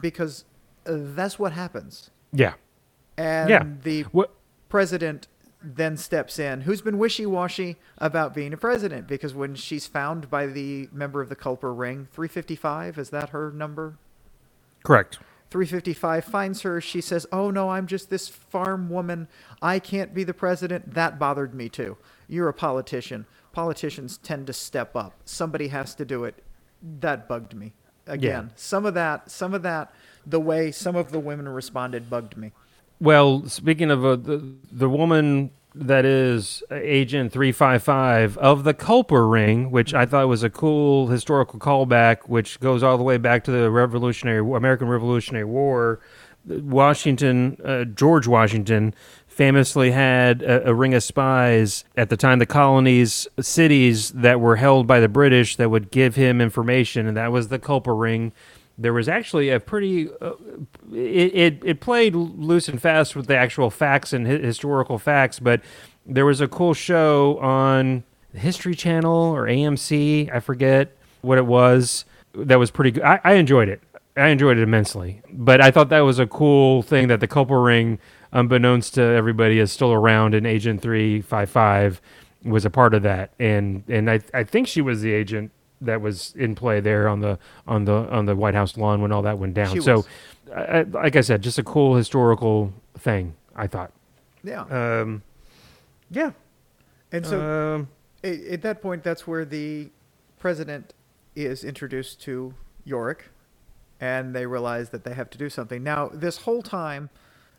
because 0.00 0.44
uh, 0.86 0.92
that's 0.96 1.38
what 1.38 1.52
happens. 1.52 2.10
Yeah. 2.32 2.54
And 3.16 3.48
Yeah. 3.50 3.64
the 3.82 4.02
What? 4.12 4.34
president 4.68 5.28
then 5.62 5.96
steps 5.96 6.38
in, 6.38 6.62
who's 6.62 6.80
been 6.80 6.98
wishy 6.98 7.26
washy 7.26 7.76
about 7.98 8.34
being 8.34 8.52
a 8.52 8.56
president 8.56 9.06
because 9.06 9.34
when 9.34 9.54
she's 9.54 9.86
found 9.86 10.30
by 10.30 10.46
the 10.46 10.88
member 10.92 11.20
of 11.20 11.28
the 11.28 11.36
Culper 11.36 11.76
ring, 11.76 12.08
355, 12.12 12.98
is 12.98 13.10
that 13.10 13.30
her 13.30 13.50
number? 13.50 13.98
Correct. 14.82 15.18
355 15.50 16.24
finds 16.24 16.62
her. 16.62 16.80
She 16.80 17.00
says, 17.00 17.26
Oh, 17.32 17.50
no, 17.50 17.70
I'm 17.70 17.86
just 17.86 18.08
this 18.08 18.28
farm 18.28 18.88
woman. 18.88 19.28
I 19.60 19.78
can't 19.78 20.14
be 20.14 20.24
the 20.24 20.32
president. 20.32 20.94
That 20.94 21.18
bothered 21.18 21.54
me 21.54 21.68
too. 21.68 21.96
You're 22.28 22.48
a 22.48 22.54
politician. 22.54 23.26
Politicians 23.52 24.16
tend 24.18 24.46
to 24.46 24.52
step 24.52 24.94
up. 24.94 25.14
Somebody 25.24 25.68
has 25.68 25.94
to 25.96 26.04
do 26.04 26.24
it. 26.24 26.42
That 27.00 27.28
bugged 27.28 27.54
me. 27.54 27.72
Again, 28.06 28.52
some 28.56 28.86
of 28.86 28.94
that, 28.94 29.30
some 29.30 29.54
of 29.54 29.62
that, 29.62 29.92
the 30.26 30.40
way 30.40 30.72
some 30.72 30.96
of 30.96 31.12
the 31.12 31.20
women 31.20 31.48
responded 31.48 32.08
bugged 32.08 32.36
me. 32.36 32.52
Well, 33.00 33.46
speaking 33.46 33.90
of 33.90 34.04
uh, 34.04 34.16
the 34.16 34.54
the 34.70 34.88
woman 34.88 35.50
that 35.74 36.04
is 36.04 36.62
Agent 36.70 37.32
Three 37.32 37.50
Five 37.50 37.82
Five 37.82 38.36
of 38.38 38.64
the 38.64 38.74
Culper 38.74 39.30
Ring, 39.30 39.70
which 39.70 39.94
I 39.94 40.04
thought 40.04 40.28
was 40.28 40.42
a 40.42 40.50
cool 40.50 41.06
historical 41.06 41.58
callback, 41.58 42.28
which 42.28 42.60
goes 42.60 42.82
all 42.82 42.98
the 42.98 43.02
way 43.02 43.16
back 43.16 43.44
to 43.44 43.50
the 43.50 43.70
Revolutionary 43.70 44.40
American 44.54 44.88
Revolutionary 44.88 45.46
War. 45.46 46.00
Washington, 46.46 47.58
uh, 47.64 47.84
George 47.84 48.26
Washington, 48.26 48.94
famously 49.26 49.90
had 49.90 50.42
a, 50.42 50.68
a 50.70 50.74
ring 50.74 50.94
of 50.94 51.02
spies 51.02 51.84
at 51.96 52.08
the 52.08 52.16
time. 52.16 52.38
The 52.38 52.46
colonies, 52.46 53.28
cities 53.40 54.10
that 54.10 54.40
were 54.40 54.56
held 54.56 54.86
by 54.86 55.00
the 55.00 55.08
British, 55.08 55.56
that 55.56 55.70
would 55.70 55.90
give 55.90 56.16
him 56.16 56.40
information, 56.40 57.06
and 57.06 57.16
that 57.16 57.32
was 57.32 57.48
the 57.48 57.58
Culper 57.58 57.98
Ring 57.98 58.32
there 58.80 58.94
was 58.94 59.08
actually 59.08 59.50
a 59.50 59.60
pretty 59.60 60.08
uh, 60.22 60.32
it, 60.92 61.34
it 61.34 61.62
it 61.64 61.80
played 61.80 62.14
loose 62.14 62.68
and 62.68 62.80
fast 62.80 63.14
with 63.14 63.26
the 63.26 63.36
actual 63.36 63.70
facts 63.70 64.12
and 64.12 64.26
hi- 64.26 64.38
historical 64.38 64.98
facts 64.98 65.38
but 65.38 65.60
there 66.06 66.26
was 66.26 66.40
a 66.40 66.48
cool 66.48 66.74
show 66.74 67.38
on 67.40 68.02
history 68.34 68.74
channel 68.74 69.14
or 69.36 69.44
amc 69.44 70.34
i 70.34 70.40
forget 70.40 70.96
what 71.22 71.36
it 71.38 71.46
was 71.46 72.06
that 72.34 72.58
was 72.58 72.70
pretty 72.70 72.90
good 72.90 73.04
i, 73.04 73.20
I 73.24 73.34
enjoyed 73.34 73.68
it. 73.68 73.82
I 74.16 74.28
enjoyed 74.28 74.58
it 74.58 74.62
immensely. 74.62 75.22
But 75.32 75.60
i 75.60 75.70
thought 75.70 75.88
that 75.90 76.00
was 76.00 76.18
a 76.18 76.26
cool 76.26 76.82
thing 76.82 77.08
that 77.08 77.20
the 77.20 77.28
culper 77.28 77.64
ring 77.64 77.98
unbeknownst 78.32 78.94
to 78.94 79.02
everybody 79.02 79.58
is 79.58 79.72
still 79.72 79.92
around 79.92 80.34
and 80.34 80.46
agent 80.46 80.82
355 80.82 82.00
was 82.44 82.64
a 82.64 82.70
part 82.70 82.94
of 82.94 83.02
that. 83.02 83.32
And 83.38 83.84
and 83.88 84.10
i, 84.10 84.20
I 84.34 84.44
think 84.44 84.68
she 84.68 84.80
was 84.80 85.00
the 85.02 85.12
agent 85.12 85.52
that 85.80 86.00
was 86.00 86.34
in 86.36 86.54
play 86.54 86.80
there 86.80 87.08
on 87.08 87.20
the 87.20 87.38
on 87.66 87.84
the 87.84 87.92
on 88.10 88.26
the 88.26 88.36
White 88.36 88.54
House 88.54 88.76
lawn 88.76 89.00
when 89.00 89.12
all 89.12 89.22
that 89.22 89.38
went 89.38 89.54
down. 89.54 89.74
She 89.74 89.80
so, 89.80 89.96
was. 89.96 90.06
I, 90.54 90.60
I- 90.60 90.82
like 90.82 91.16
I 91.16 91.20
said, 91.20 91.42
just 91.42 91.58
a 91.58 91.62
cool 91.62 91.94
historical 91.96 92.72
thing. 92.98 93.34
I 93.56 93.66
thought. 93.66 93.92
Yeah. 94.42 94.62
Um, 94.62 95.22
yeah. 96.10 96.32
And 97.12 97.26
so 97.26 97.40
um, 97.40 97.88
a- 98.24 98.52
at 98.54 98.62
that 98.62 98.80
point, 98.80 99.02
that's 99.02 99.26
where 99.26 99.44
the 99.44 99.90
president 100.38 100.94
is 101.34 101.64
introduced 101.64 102.20
to 102.22 102.54
Yorick, 102.84 103.30
and 104.00 104.34
they 104.34 104.46
realize 104.46 104.90
that 104.90 105.04
they 105.04 105.14
have 105.14 105.30
to 105.30 105.38
do 105.38 105.50
something. 105.50 105.82
Now, 105.82 106.08
this 106.12 106.38
whole 106.38 106.62
time, 106.62 107.10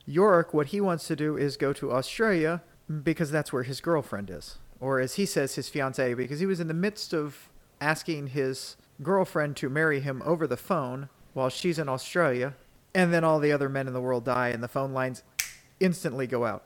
Yorick, 0.05 0.53
what 0.53 0.67
he 0.67 0.81
wants 0.81 1.07
to 1.07 1.15
do 1.15 1.37
is 1.37 1.57
go 1.57 1.73
to 1.73 1.91
Australia 1.91 2.61
because 3.03 3.31
that's 3.31 3.53
where 3.53 3.63
his 3.63 3.79
girlfriend 3.81 4.29
is, 4.29 4.57
or 4.79 4.99
as 4.99 5.15
he 5.15 5.25
says, 5.25 5.55
his 5.55 5.69
fiancee, 5.69 6.13
because 6.13 6.39
he 6.39 6.45
was 6.45 6.59
in 6.59 6.67
the 6.67 6.73
midst 6.73 7.13
of 7.13 7.49
asking 7.85 8.27
his 8.27 8.77
girlfriend 9.03 9.57
to 9.57 9.69
marry 9.69 9.99
him 9.99 10.21
over 10.23 10.45
the 10.47 10.55
phone 10.57 11.09
while 11.33 11.49
she's 11.49 11.79
in 11.79 11.89
Australia, 11.89 12.53
and 12.93 13.11
then 13.11 13.23
all 13.23 13.39
the 13.39 13.51
other 13.51 13.67
men 13.67 13.87
in 13.87 13.93
the 13.93 14.01
world 14.01 14.23
die, 14.23 14.49
and 14.49 14.61
the 14.61 14.67
phone 14.67 14.93
lines 14.93 15.23
instantly 15.79 16.27
go 16.27 16.45
out. 16.45 16.63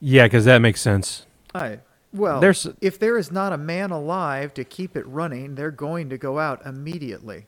yeah, 0.00 0.24
because 0.24 0.44
that 0.46 0.58
makes 0.58 0.80
sense. 0.80 1.26
Hi. 1.54 1.80
Well, 2.12 2.40
There's- 2.40 2.66
if 2.80 2.98
there 2.98 3.18
is 3.18 3.30
not 3.32 3.52
a 3.52 3.58
man 3.58 3.90
alive 3.90 4.54
to 4.54 4.64
keep 4.64 4.96
it 4.96 5.06
running, 5.06 5.54
they're 5.56 5.70
going 5.70 6.08
to 6.10 6.18
go 6.18 6.38
out 6.38 6.64
immediately. 6.64 7.46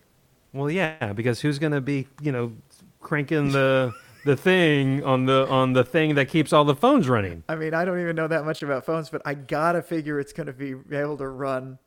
Well, 0.53 0.70
yeah, 0.70 1.12
because 1.12 1.41
who's 1.41 1.59
going 1.59 1.72
to 1.72 1.80
be 1.80 2.09
you 2.20 2.32
know 2.32 2.53
cranking 3.01 3.53
the 3.53 3.93
the 4.24 4.37
thing 4.37 5.05
on 5.05 5.26
the 5.26 5.47
on 5.49 5.72
the 5.74 5.84
thing 5.84 6.14
that 6.16 6.28
keeps 6.28 6.53
all 6.53 6.64
the 6.64 6.74
phones 6.74 7.09
running? 7.09 7.45
I 7.49 7.55
mean, 7.57 7.74
I 7.74 7.84
don't 7.84 8.01
even 8.01 8.16
know 8.16 8.26
that 8.26 8.45
much 8.45 8.62
about 8.62 8.84
phones, 8.84 9.09
but 9.11 9.22
I 9.24 9.34
gotta 9.34 9.82
figure 9.82 10.18
it's 10.18 10.32
going 10.32 10.47
to 10.49 10.53
be 10.53 10.74
able 10.97 11.16
to 11.18 11.28
run 11.28 11.78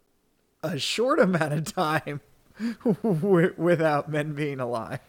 a 0.63 0.77
short 0.77 1.19
amount 1.19 1.53
of 1.53 1.73
time 1.73 2.21
without 3.57 4.09
men 4.09 4.33
being 4.33 4.59
alive. 4.59 4.99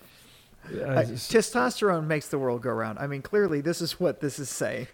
Uh, 0.66 1.03
testosterone 1.03 2.07
makes 2.07 2.28
the 2.28 2.38
world 2.38 2.62
go 2.62 2.70
round. 2.70 2.98
I 2.98 3.07
mean, 3.07 3.22
clearly, 3.22 3.61
this 3.61 3.80
is 3.80 3.98
what 3.98 4.20
this 4.20 4.38
is 4.38 4.48
saying. 4.48 4.88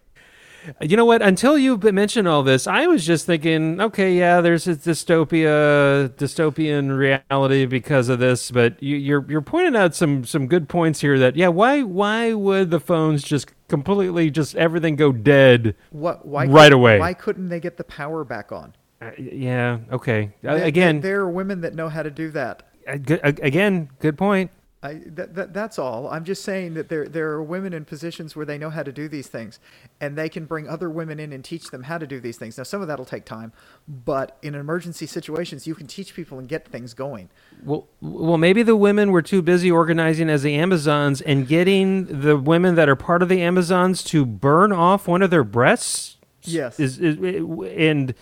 You 0.80 0.96
know 0.96 1.04
what? 1.04 1.22
Until 1.22 1.56
you 1.56 1.76
mentioned 1.76 2.26
all 2.26 2.42
this, 2.42 2.66
I 2.66 2.86
was 2.86 3.06
just 3.06 3.26
thinking, 3.26 3.80
okay, 3.80 4.16
yeah, 4.16 4.40
there's 4.40 4.66
a 4.66 4.74
dystopia, 4.74 6.08
dystopian 6.08 6.96
reality 6.96 7.66
because 7.66 8.08
of 8.08 8.18
this. 8.18 8.50
But 8.50 8.82
you, 8.82 8.96
you're 8.96 9.24
you're 9.28 9.42
pointing 9.42 9.76
out 9.76 9.94
some 9.94 10.24
some 10.24 10.48
good 10.48 10.68
points 10.68 11.00
here. 11.00 11.18
That 11.18 11.36
yeah, 11.36 11.48
why 11.48 11.82
why 11.82 12.32
would 12.32 12.70
the 12.70 12.80
phones 12.80 13.22
just 13.22 13.52
completely 13.68 14.30
just 14.30 14.56
everything 14.56 14.96
go 14.96 15.12
dead? 15.12 15.76
What? 15.90 16.26
Why? 16.26 16.46
Right 16.46 16.64
could- 16.64 16.72
away. 16.72 16.98
Why 16.98 17.14
couldn't 17.14 17.48
they 17.48 17.60
get 17.60 17.76
the 17.76 17.84
power 17.84 18.24
back 18.24 18.50
on? 18.50 18.74
Uh, 19.00 19.10
yeah, 19.18 19.78
okay. 19.92 20.32
Uh, 20.44 20.56
There- 20.56 20.64
again, 20.64 21.00
there 21.00 21.20
are 21.20 21.30
women 21.30 21.60
that 21.60 21.74
know 21.74 21.88
how 21.88 22.02
to 22.02 22.10
do 22.10 22.30
that. 22.30 22.62
again, 22.86 23.90
good 24.00 24.16
point. 24.16 24.50
I, 24.82 25.00
that, 25.06 25.34
that, 25.34 25.52
that's 25.52 25.78
all. 25.78 26.08
I'm 26.08 26.24
just 26.24 26.44
saying 26.44 26.74
that 26.74 26.88
there 26.88 27.08
there 27.08 27.30
are 27.30 27.42
women 27.42 27.72
in 27.72 27.84
positions 27.84 28.36
where 28.36 28.46
they 28.46 28.58
know 28.58 28.70
how 28.70 28.82
to 28.84 28.92
do 28.92 29.08
these 29.08 29.26
things, 29.26 29.58
and 30.00 30.16
they 30.16 30.28
can 30.28 30.44
bring 30.44 30.68
other 30.68 30.88
women 30.88 31.18
in 31.18 31.32
and 31.32 31.42
teach 31.44 31.70
them 31.70 31.84
how 31.84 31.98
to 31.98 32.06
do 32.06 32.20
these 32.20 32.36
things. 32.36 32.56
Now, 32.56 32.64
some 32.64 32.82
of 32.82 32.86
that'll 32.86 33.04
take 33.06 33.24
time, 33.24 33.52
but 33.88 34.36
in 34.42 34.54
emergency 34.54 35.06
situations, 35.06 35.66
you 35.66 35.74
can 35.74 35.86
teach 35.88 36.14
people 36.14 36.38
and 36.38 36.46
get 36.46 36.68
things 36.68 36.94
going. 36.94 37.30
Well, 37.64 37.88
well, 38.00 38.38
maybe 38.38 38.62
the 38.62 38.76
women 38.76 39.10
were 39.10 39.22
too 39.22 39.42
busy 39.42 39.70
organizing 39.70 40.28
as 40.30 40.42
the 40.42 40.54
Amazons 40.54 41.20
and 41.20 41.48
getting 41.48 42.20
the 42.20 42.36
women 42.36 42.76
that 42.76 42.88
are 42.88 42.96
part 42.96 43.22
of 43.22 43.28
the 43.28 43.42
Amazons 43.42 44.04
to 44.04 44.24
burn 44.24 44.72
off 44.72 45.08
one 45.08 45.22
of 45.22 45.30
their 45.30 45.44
breasts. 45.44 46.12
Yes. 46.42 46.78
is, 46.78 47.00
is 47.00 47.16
and 47.76 48.14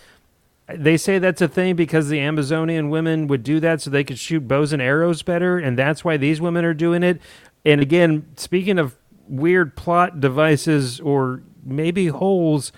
they 0.68 0.96
say 0.96 1.18
that's 1.18 1.42
a 1.42 1.48
thing 1.48 1.76
because 1.76 2.08
the 2.08 2.20
Amazonian 2.20 2.88
women 2.90 3.26
would 3.26 3.42
do 3.42 3.60
that 3.60 3.80
so 3.82 3.90
they 3.90 4.04
could 4.04 4.18
shoot 4.18 4.48
bows 4.48 4.72
and 4.72 4.80
arrows 4.80 5.22
better, 5.22 5.58
and 5.58 5.78
that's 5.78 6.04
why 6.04 6.16
these 6.16 6.40
women 6.40 6.64
are 6.64 6.74
doing 6.74 7.02
it. 7.02 7.20
And 7.64 7.80
again, 7.80 8.26
speaking 8.36 8.78
of 8.78 8.96
weird 9.28 9.76
plot 9.76 10.20
devices 10.20 11.00
or 11.00 11.42
maybe 11.64 12.08
holes, 12.08 12.72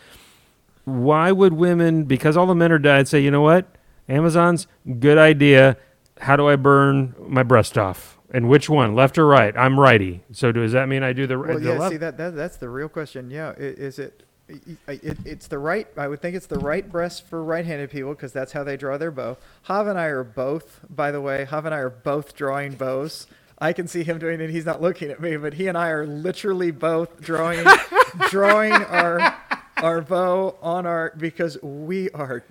why 0.85 1.33
would 1.33 1.53
women, 1.53 2.05
because 2.05 2.37
all 2.37 2.47
the 2.47 2.55
men 2.55 2.71
are 2.73 2.79
dead, 2.79 3.09
say, 3.09 3.21
you 3.21 3.31
know 3.31 3.41
what, 3.43 3.67
Amazons, 4.09 4.67
good 5.01 5.19
idea. 5.19 5.77
How 6.21 6.37
do 6.37 6.49
I 6.49 6.57
burn 6.57 7.15
my 7.19 7.43
breast 7.43 7.77
off? 7.77 8.19
And 8.31 8.49
which 8.49 8.69
one, 8.69 8.95
left 8.95 9.19
or 9.19 9.27
right? 9.27 9.57
I'm 9.57 9.79
righty. 9.79 10.23
So 10.33 10.51
does 10.51 10.73
that 10.73 10.89
mean 10.89 11.03
I 11.03 11.13
do 11.13 11.27
the, 11.27 11.39
Well, 11.39 11.59
the 11.59 11.71
yeah. 11.71 11.79
left? 11.79 11.93
See 11.93 11.97
that, 11.99 12.17
that 12.19 12.35
that's 12.35 12.57
the 12.57 12.69
real 12.69 12.89
question. 12.89 13.31
Yeah, 13.31 13.51
i- 13.51 13.61
is 13.61 13.99
it? 13.99 14.25
I- 14.49 14.93
It, 14.93 15.19
it's 15.25 15.47
the 15.49 15.59
right. 15.59 15.87
I 15.97 16.09
would 16.09 16.21
think 16.21 16.37
it's 16.37 16.47
the 16.47 16.59
right 16.59 16.89
breast 16.91 17.27
for 17.27 17.43
right-handed 17.43 17.91
people 17.91 18.11
because 18.11 18.33
that's 18.33 18.53
how 18.53 18.63
they 18.65 18.77
draw 18.77 18.97
their 18.99 19.11
bow. 19.11 19.37
Hav 19.63 19.87
and 19.87 19.99
I 19.99 20.07
are 20.07 20.25
both, 20.25 20.81
by 20.89 21.11
the 21.11 21.21
way. 21.21 21.45
Hav 21.45 21.65
and 21.67 21.75
I 21.75 21.79
are 21.79 21.91
both 21.91 22.35
drawing 22.35 22.75
bows. 22.75 23.27
I 23.59 23.73
can 23.73 23.89
see 23.89 24.03
him 24.05 24.19
doing 24.19 24.41
it. 24.41 24.51
He's 24.51 24.67
not 24.67 24.83
looking 24.83 25.11
at 25.11 25.19
me, 25.21 25.37
but 25.39 25.55
he 25.55 25.67
and 25.67 25.79
I 25.79 25.89
are 25.89 26.07
literally 26.07 26.71
both 26.71 27.21
drawing, 27.23 27.65
drawing 28.31 28.73
our 28.73 29.35
our 29.79 30.01
bow 30.03 30.57
on 30.63 30.87
our 30.87 31.13
because 31.17 31.61
we 31.63 32.11
are 32.11 32.45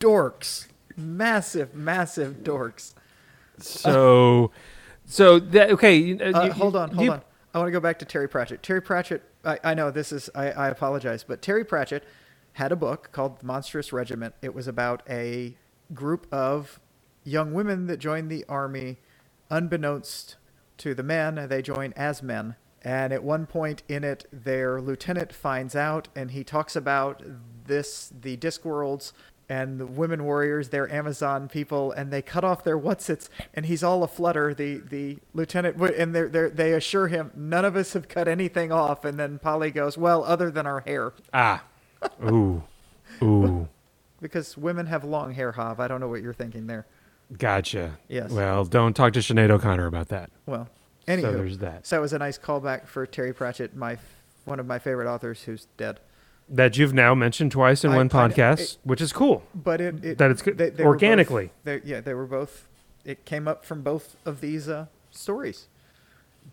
dorks, 0.00 0.66
massive, 0.96 1.74
massive 1.74 2.42
dorks. 2.42 2.94
so, 3.58 4.50
so 5.06 5.38
that 5.38 5.70
okay. 5.70 5.94
you- 5.96 6.18
Uh, 6.20 6.44
you- 6.46 6.52
hold 6.52 6.76
on, 6.76 6.90
hold 6.90 7.04
you- 7.04 7.12
on. 7.12 7.22
I 7.54 7.58
want 7.58 7.68
to 7.68 7.72
go 7.72 7.80
back 7.80 7.98
to 8.00 8.04
Terry 8.04 8.28
Pratchett. 8.28 8.62
Terry 8.62 8.82
Pratchett, 8.82 9.22
I, 9.46 9.58
I 9.62 9.74
know 9.74 9.90
this 9.90 10.12
is, 10.12 10.28
I, 10.34 10.50
I 10.50 10.68
apologize, 10.68 11.24
but 11.24 11.40
Terry 11.40 11.64
Pratchett 11.64 12.04
had 12.54 12.72
a 12.72 12.76
book 12.76 13.10
called 13.12 13.38
The 13.38 13.46
Monstrous 13.46 13.92
Regiment. 13.92 14.34
It 14.42 14.54
was 14.54 14.66
about 14.66 15.02
a 15.08 15.56
group 15.94 16.26
of 16.32 16.80
young 17.22 17.54
women 17.54 17.86
that 17.86 17.98
joined 17.98 18.30
the 18.30 18.44
army 18.48 18.98
unbeknownst 19.50 20.36
to 20.78 20.94
the 20.94 21.02
men. 21.02 21.48
They 21.48 21.62
join 21.62 21.92
as 21.94 22.22
men. 22.22 22.56
And 22.82 23.12
at 23.12 23.22
one 23.22 23.46
point 23.46 23.82
in 23.88 24.04
it, 24.04 24.26
their 24.32 24.80
lieutenant 24.80 25.32
finds 25.32 25.74
out 25.74 26.08
and 26.14 26.30
he 26.30 26.44
talks 26.44 26.76
about 26.76 27.22
this, 27.64 28.12
the 28.20 28.36
Discworld's 28.36 29.12
and 29.48 29.78
the 29.78 29.86
women 29.86 30.24
warriors, 30.24 30.70
they're 30.70 30.92
Amazon 30.92 31.48
people, 31.48 31.92
and 31.92 32.12
they 32.12 32.20
cut 32.22 32.42
off 32.44 32.64
their 32.64 32.78
whatsits, 32.78 33.28
and 33.54 33.66
he's 33.66 33.82
all 33.84 34.02
aflutter. 34.02 34.52
The 34.54 34.78
the 34.78 35.18
lieutenant, 35.34 35.76
and 35.76 36.14
they 36.14 36.22
they 36.24 36.48
they 36.48 36.72
assure 36.72 37.08
him 37.08 37.30
none 37.36 37.64
of 37.64 37.76
us 37.76 37.92
have 37.92 38.08
cut 38.08 38.26
anything 38.28 38.72
off, 38.72 39.04
and 39.04 39.18
then 39.18 39.38
Polly 39.38 39.70
goes, 39.70 39.96
well, 39.96 40.24
other 40.24 40.50
than 40.50 40.66
our 40.66 40.80
hair, 40.80 41.12
Ah. 41.32 41.62
Ooh. 42.24 42.62
Ooh. 43.22 43.68
because 44.20 44.56
women 44.56 44.86
have 44.86 45.04
long 45.04 45.32
hair. 45.32 45.52
Hav, 45.52 45.80
I 45.80 45.88
don't 45.88 46.00
know 46.00 46.08
what 46.08 46.22
you're 46.22 46.34
thinking 46.34 46.66
there. 46.66 46.84
Gotcha. 47.38 47.98
Yes. 48.08 48.30
Well, 48.30 48.64
don't 48.64 48.94
talk 48.94 49.12
to 49.14 49.18
Sinead 49.20 49.50
O'Connor 49.50 49.86
about 49.86 50.08
that. 50.08 50.30
Well, 50.44 50.68
So 51.06 51.16
there's 51.16 51.58
that. 51.58 51.86
so 51.86 51.96
it 51.96 52.00
was 52.00 52.12
a 52.12 52.18
nice 52.18 52.38
callback 52.38 52.86
for 52.86 53.06
Terry 53.06 53.32
Pratchett, 53.32 53.74
my 53.76 53.96
one 54.44 54.60
of 54.60 54.66
my 54.66 54.78
favorite 54.78 55.08
authors 55.12 55.42
who's 55.42 55.66
dead. 55.76 55.98
That 56.48 56.78
you've 56.78 56.94
now 56.94 57.14
mentioned 57.14 57.50
twice 57.52 57.84
in 57.84 57.90
I- 57.90 57.96
one 57.96 58.06
I- 58.06 58.28
podcast, 58.28 58.60
it- 58.60 58.78
which 58.84 59.00
is 59.00 59.12
cool. 59.12 59.42
But 59.54 59.80
it, 59.80 60.04
it 60.04 60.18
That 60.18 60.30
it's 60.30 60.42
good- 60.42 60.58
they- 60.58 60.70
they 60.70 60.84
were 60.84 60.92
both- 60.94 61.02
organically. 61.02 61.50
they- 61.64 61.80
yeah, 61.84 62.00
they 62.00 62.14
were 62.14 62.26
both. 62.26 62.68
It 63.04 63.24
came 63.24 63.48
up 63.48 63.64
from 63.64 63.82
both 63.82 64.16
of 64.24 64.40
these 64.40 64.68
uh, 64.68 64.86
stories. 65.10 65.66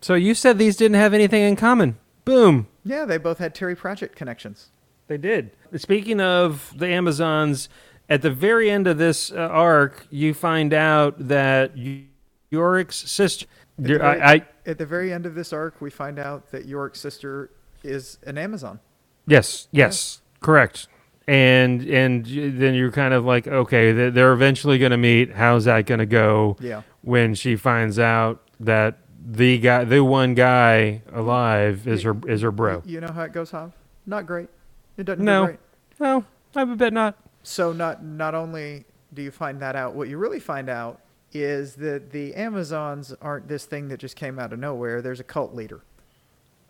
So 0.00 0.14
you 0.14 0.34
said 0.34 0.58
these 0.58 0.76
didn't 0.76 0.96
have 0.96 1.14
anything 1.14 1.42
in 1.42 1.54
common. 1.56 1.96
Boom. 2.24 2.66
Yeah, 2.84 3.04
they 3.04 3.18
both 3.18 3.38
had 3.38 3.54
Terry 3.54 3.76
Pratchett 3.76 4.16
connections. 4.16 4.70
They 5.06 5.16
did. 5.18 5.50
Speaking 5.76 6.20
of 6.20 6.72
the 6.76 6.88
Amazons, 6.88 7.68
at 8.08 8.22
the 8.22 8.30
very 8.30 8.70
end 8.70 8.86
of 8.88 8.98
this 8.98 9.30
uh, 9.30 9.36
arc, 9.36 10.06
you 10.10 10.34
find 10.34 10.72
out 10.74 11.28
that 11.28 11.76
y- 11.76 12.04
Yorick's 12.50 12.96
sister. 13.10 13.46
At 13.78 13.84
the, 13.84 13.98
very, 13.98 14.20
I, 14.20 14.32
I 14.34 14.42
at 14.66 14.78
the 14.78 14.86
very 14.86 15.12
end 15.12 15.26
of 15.26 15.34
this 15.34 15.52
arc, 15.52 15.80
we 15.80 15.90
find 15.90 16.18
out 16.18 16.50
that 16.50 16.64
York's 16.66 17.00
sister 17.00 17.50
is 17.84 18.18
an 18.26 18.38
Amazon. 18.38 18.80
Yes, 19.26 19.68
yes, 19.72 20.20
correct. 20.40 20.88
And 21.26 21.82
and 21.82 22.26
then 22.26 22.74
you're 22.74 22.92
kind 22.92 23.14
of 23.14 23.24
like, 23.24 23.46
okay, 23.48 23.92
they- 23.92 24.10
they're 24.10 24.32
eventually 24.32 24.78
going 24.78 24.90
to 24.90 24.98
meet. 24.98 25.32
How's 25.32 25.64
that 25.64 25.86
going 25.86 26.00
to 26.00 26.06
go? 26.06 26.56
Yeah. 26.60 26.82
When 27.02 27.34
she 27.34 27.56
finds 27.56 27.98
out 27.98 28.42
that 28.60 28.98
the 29.26 29.58
guy, 29.58 29.84
the 29.84 30.04
one 30.04 30.34
guy 30.34 31.02
alive, 31.12 31.88
is 31.88 32.02
her 32.02 32.14
is 32.26 32.42
her 32.42 32.50
bro. 32.50 32.82
You 32.84 33.00
know 33.00 33.12
how 33.12 33.22
it 33.22 33.32
goes, 33.32 33.50
Hav? 33.52 33.72
Not 34.06 34.26
great. 34.26 34.48
It 34.98 35.04
doesn't 35.04 35.24
No. 35.24 35.40
go 35.42 35.46
great. 35.46 35.58
No, 35.98 36.24
I 36.54 36.64
would 36.64 36.76
bet 36.78 36.92
not. 36.92 37.16
So 37.42 37.72
not 37.72 38.04
not 38.04 38.34
only 38.34 38.84
do 39.14 39.22
you 39.22 39.30
find 39.30 39.60
that 39.60 39.76
out, 39.76 39.94
what 39.94 40.08
you 40.08 40.18
really 40.18 40.40
find 40.40 40.68
out 40.68 41.00
is 41.32 41.76
that 41.76 42.10
the 42.10 42.34
Amazons 42.34 43.14
aren't 43.22 43.48
this 43.48 43.64
thing 43.64 43.88
that 43.88 43.98
just 43.98 44.14
came 44.16 44.38
out 44.38 44.52
of 44.52 44.58
nowhere. 44.58 45.00
There's 45.02 45.20
a 45.20 45.24
cult 45.24 45.54
leader. 45.54 45.80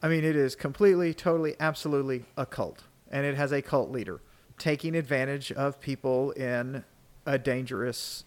I 0.05 0.09
mean, 0.09 0.23
it 0.23 0.37
is 0.37 0.55
completely, 0.55 1.15
totally, 1.15 1.57
absolutely 1.59 2.27
a 2.37 2.45
cult, 2.45 2.83
and 3.11 3.25
it 3.25 3.37
has 3.37 3.53
a 3.53 3.63
cult 3.63 3.91
leader 3.91 4.21
taking 4.59 4.95
advantage 4.95 5.51
of 5.51 5.81
people 5.81 6.33
in 6.33 6.85
a 7.25 7.39
dangerous, 7.39 8.25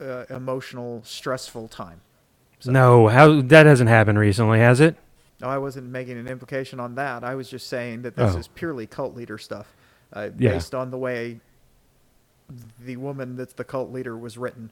uh, 0.00 0.24
emotional, 0.30 1.02
stressful 1.04 1.66
time. 1.66 2.00
So- 2.60 2.70
No, 2.70 3.08
how 3.08 3.40
that 3.42 3.66
hasn't 3.66 3.90
happened 3.90 4.20
recently, 4.20 4.60
has 4.60 4.78
it? 4.80 4.94
No, 5.40 5.48
I 5.48 5.58
wasn't 5.58 5.88
making 5.88 6.16
an 6.16 6.28
implication 6.28 6.78
on 6.78 6.94
that. 6.94 7.24
I 7.24 7.34
was 7.34 7.50
just 7.50 7.66
saying 7.66 8.02
that 8.02 8.14
this 8.14 8.36
Oh. 8.36 8.38
is 8.38 8.46
purely 8.46 8.86
cult 8.86 9.16
leader 9.16 9.36
stuff, 9.36 9.74
uh, 10.12 10.30
Yeah. 10.38 10.52
based 10.52 10.76
on 10.76 10.92
the 10.92 10.96
way 10.96 11.40
the 12.78 12.98
woman 12.98 13.34
that's 13.34 13.54
the 13.54 13.64
cult 13.64 13.90
leader 13.90 14.16
was 14.16 14.38
written, 14.38 14.70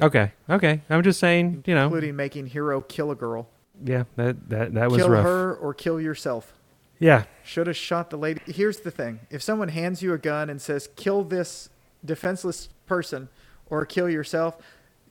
Okay, 0.00 0.32
okay. 0.50 0.80
I'm 0.90 1.02
just 1.04 1.20
saying, 1.20 1.62
you 1.66 1.74
know, 1.76 1.84
including 1.84 2.16
making 2.16 2.46
hero 2.48 2.80
kill 2.80 3.12
a 3.12 3.14
girl, 3.14 3.48
yeah, 3.84 4.04
that 4.16 4.48
that 4.48 4.74
that 4.74 4.90
was 4.90 5.02
kill 5.02 5.10
rough. 5.10 5.24
her 5.24 5.54
or 5.54 5.74
kill 5.74 6.00
yourself. 6.00 6.54
Yeah, 7.00 7.24
Should 7.44 7.68
have 7.68 7.76
shot 7.76 8.10
the 8.10 8.16
lady. 8.16 8.40
Here's 8.46 8.80
the 8.80 8.90
thing: 8.90 9.20
if 9.30 9.42
someone 9.42 9.68
hands 9.68 10.02
you 10.02 10.12
a 10.12 10.18
gun 10.18 10.50
and 10.50 10.60
says 10.60 10.88
"kill 10.96 11.22
this 11.24 11.68
defenseless 12.04 12.68
person" 12.86 13.28
or 13.70 13.86
"kill 13.86 14.08
yourself," 14.08 14.56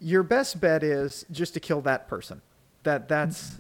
your 0.02 0.22
best 0.24 0.60
bet 0.60 0.84
is 0.84 1.26
just 1.32 1.54
to 1.54 1.60
kill 1.62 1.80
that 1.82 2.08
person. 2.10 2.42
That 2.84 3.08
that's 3.08 3.56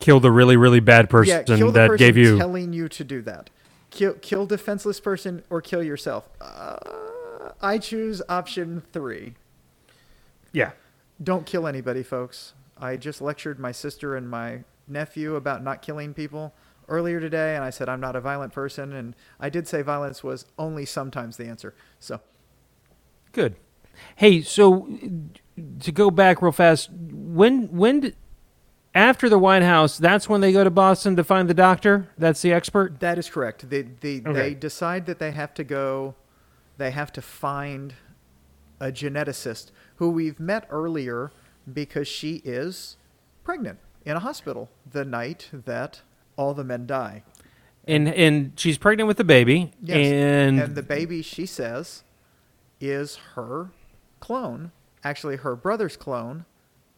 kill 0.00 0.20
the 0.20 0.30
really 0.30 0.56
really 0.56 0.80
bad 0.80 1.10
person 1.10 1.44
yeah, 1.48 1.56
kill 1.56 1.66
the 1.72 1.80
that 1.80 1.88
person 1.88 2.06
gave 2.06 2.16
you. 2.16 2.38
telling 2.38 2.72
you 2.72 2.88
to 2.88 3.04
do 3.04 3.20
that. 3.22 3.50
Kill 3.90 4.14
kill 4.14 4.46
defenseless 4.46 4.98
person 5.00 5.42
or 5.50 5.60
kill 5.60 5.82
yourself. 5.82 6.28
Uh, 6.40 6.76
I 7.60 7.78
choose 7.78 8.22
option 8.28 8.82
three. 8.92 9.34
yeah, 10.52 10.70
Don't 11.22 11.44
kill 11.44 11.66
anybody, 11.66 12.02
folks. 12.02 12.52
I 12.80 12.96
just 12.96 13.20
lectured 13.20 13.58
my 13.58 13.72
sister 13.72 14.16
and 14.16 14.28
my 14.28 14.64
nephew 14.86 15.34
about 15.36 15.62
not 15.62 15.82
killing 15.82 16.14
people 16.14 16.54
earlier 16.88 17.20
today, 17.20 17.54
and 17.54 17.64
I 17.64 17.70
said 17.70 17.88
I'm 17.88 18.00
not 18.00 18.16
a 18.16 18.20
violent 18.20 18.52
person, 18.52 18.92
and 18.92 19.14
I 19.38 19.50
did 19.50 19.68
say 19.68 19.82
violence 19.82 20.24
was 20.24 20.46
only 20.58 20.84
sometimes 20.86 21.36
the 21.36 21.46
answer. 21.46 21.74
So 21.98 22.20
good. 23.32 23.56
Hey, 24.16 24.42
so 24.42 24.88
to 25.80 25.92
go 25.92 26.10
back 26.10 26.40
real 26.40 26.52
fast, 26.52 26.90
when 26.92 27.66
when 27.76 28.00
did, 28.00 28.16
after 28.94 29.28
the 29.28 29.38
White 29.38 29.62
House, 29.62 29.98
that's 29.98 30.28
when 30.28 30.40
they 30.40 30.52
go 30.52 30.64
to 30.64 30.70
Boston 30.70 31.16
to 31.16 31.24
find 31.24 31.48
the 31.48 31.54
doctor. 31.54 32.08
That's 32.16 32.40
the 32.42 32.52
expert. 32.52 33.00
that 33.00 33.18
is 33.18 33.28
correct. 33.28 33.68
They 33.68 33.82
they, 33.82 34.22
Okay. 34.24 34.32
they 34.32 34.54
decide 34.54 35.06
that 35.06 35.18
they 35.18 35.32
have 35.32 35.52
to 35.54 35.64
go, 35.64 36.14
they 36.78 36.90
have 36.92 37.12
to 37.12 37.22
find 37.22 37.94
a 38.80 38.92
geneticist 38.92 39.72
who 39.96 40.10
we've 40.10 40.38
met 40.38 40.66
earlier 40.70 41.32
because 41.74 42.08
she 42.08 42.36
is 42.44 42.96
pregnant 43.44 43.78
in 44.04 44.16
a 44.16 44.20
hospital 44.20 44.68
the 44.90 45.04
night 45.04 45.48
that 45.52 46.02
all 46.36 46.54
the 46.54 46.64
men 46.64 46.86
die. 46.86 47.22
And 47.86 48.08
and 48.08 48.52
she's 48.56 48.78
pregnant 48.78 49.08
with 49.08 49.16
the 49.16 49.24
baby. 49.24 49.72
Yes. 49.82 50.12
And, 50.12 50.60
and 50.60 50.74
the 50.74 50.82
baby 50.82 51.22
she 51.22 51.46
says 51.46 52.02
is 52.80 53.16
her 53.34 53.70
clone 54.20 54.72
actually 55.04 55.36
her 55.36 55.56
brother's 55.56 55.96
clone 55.96 56.44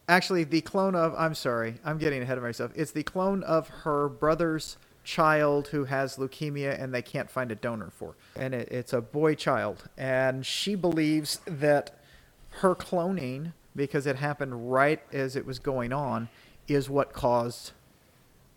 actually 0.08 0.44
the 0.44 0.60
clone 0.60 0.94
of 0.94 1.14
i'm 1.16 1.34
sorry 1.34 1.74
i'm 1.84 1.98
getting 1.98 2.22
ahead 2.22 2.38
of 2.38 2.44
myself 2.44 2.72
it's 2.74 2.92
the 2.92 3.02
clone 3.02 3.42
of 3.44 3.68
her 3.68 4.08
brother's 4.08 4.76
child 5.04 5.68
who 5.68 5.84
has 5.84 6.16
leukemia 6.16 6.80
and 6.80 6.94
they 6.94 7.02
can't 7.02 7.30
find 7.30 7.50
a 7.50 7.54
donor 7.54 7.90
for 7.90 8.14
and 8.36 8.54
it, 8.54 8.68
it's 8.70 8.92
a 8.92 9.00
boy 9.00 9.34
child 9.34 9.88
and 9.96 10.44
she 10.44 10.74
believes 10.74 11.40
that 11.46 11.98
her 12.50 12.74
cloning 12.74 13.52
because 13.76 14.06
it 14.06 14.16
happened 14.16 14.72
right 14.72 15.00
as 15.12 15.36
it 15.36 15.46
was 15.46 15.58
going 15.58 15.92
on 15.92 16.28
is 16.68 16.88
what 16.90 17.12
caused 17.12 17.72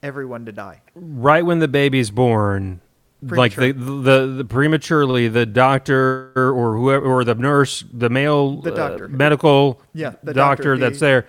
everyone 0.01 0.45
to 0.45 0.51
die 0.51 0.81
right 0.95 1.45
when 1.45 1.59
the 1.59 1.67
baby's 1.67 2.11
born 2.11 2.81
like 3.21 3.55
the, 3.55 3.71
the 3.71 4.25
the 4.27 4.43
prematurely 4.45 5.27
the 5.29 5.45
doctor 5.45 6.31
or 6.35 6.75
whoever 6.75 7.05
or 7.05 7.23
the 7.23 7.35
nurse 7.35 7.83
the 7.93 8.09
male 8.09 8.57
The 8.61 8.73
uh, 8.73 8.75
doctor. 8.89 9.07
medical 9.07 9.81
Yeah, 9.93 10.15
the 10.23 10.33
doctor, 10.33 10.75
doctor, 10.75 10.77
that's 10.77 10.99
the- 10.99 11.05
there 11.05 11.27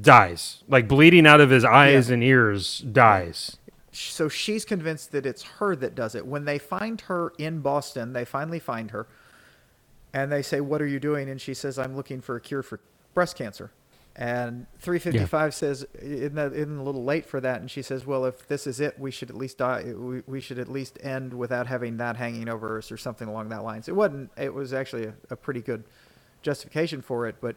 dies 0.00 0.62
like 0.68 0.86
bleeding 0.88 1.26
out 1.26 1.40
of 1.40 1.50
his 1.50 1.64
eyes 1.64 2.08
Yeah. 2.08 2.14
and 2.14 2.22
ears 2.24 2.78
dies 2.78 3.56
so 3.90 4.28
she's 4.28 4.64
convinced 4.64 5.12
that 5.12 5.24
it's 5.26 5.42
her 5.42 5.76
that 5.76 5.94
does 5.94 6.16
it. 6.16 6.26
When 6.26 6.44
they 6.46 6.58
find 6.58 7.00
her 7.02 7.32
in 7.38 7.60
Boston, 7.60 8.12
they 8.12 8.24
finally 8.24 8.58
find 8.58 8.90
her, 8.90 9.06
and 10.12 10.32
they 10.32 10.42
say, 10.42 10.60
"What 10.60 10.82
are 10.82 10.86
you 10.88 10.98
doing?" 10.98 11.30
And 11.30 11.40
she 11.40 11.54
says, 11.54 11.78
"I'm 11.78 11.94
looking 11.94 12.20
for 12.20 12.34
a 12.34 12.40
cure 12.40 12.64
for 12.64 12.80
breast 13.14 13.36
cancer." 13.36 13.70
And 14.16 14.66
355 14.78 15.54
says, 15.54 15.84
"Isn't 16.00 16.36
that 16.36 16.52
isn't 16.52 16.78
a 16.78 16.82
little 16.84 17.02
late 17.04 17.26
for 17.26 17.40
that?" 17.40 17.60
And 17.60 17.68
she 17.70 17.82
says, 17.82 18.06
"Well, 18.06 18.24
if 18.26 18.46
this 18.46 18.66
is 18.66 18.78
it, 18.78 18.96
we 18.98 19.10
should 19.10 19.28
at 19.30 19.36
least 19.36 19.58
die. 19.58 19.92
We, 19.96 20.22
we 20.26 20.40
should 20.40 20.58
at 20.60 20.68
least 20.68 20.98
end 21.02 21.34
without 21.34 21.66
having 21.66 21.96
that 21.96 22.16
hanging 22.16 22.48
over 22.48 22.78
us, 22.78 22.92
or 22.92 22.96
something 22.96 23.26
along 23.26 23.48
that 23.48 23.64
lines." 23.64 23.88
It 23.88 23.96
wasn't. 23.96 24.30
It 24.36 24.54
was 24.54 24.72
actually 24.72 25.06
a, 25.06 25.14
a 25.30 25.36
pretty 25.36 25.60
good 25.62 25.82
justification 26.42 27.02
for 27.02 27.26
it, 27.26 27.36
but 27.40 27.56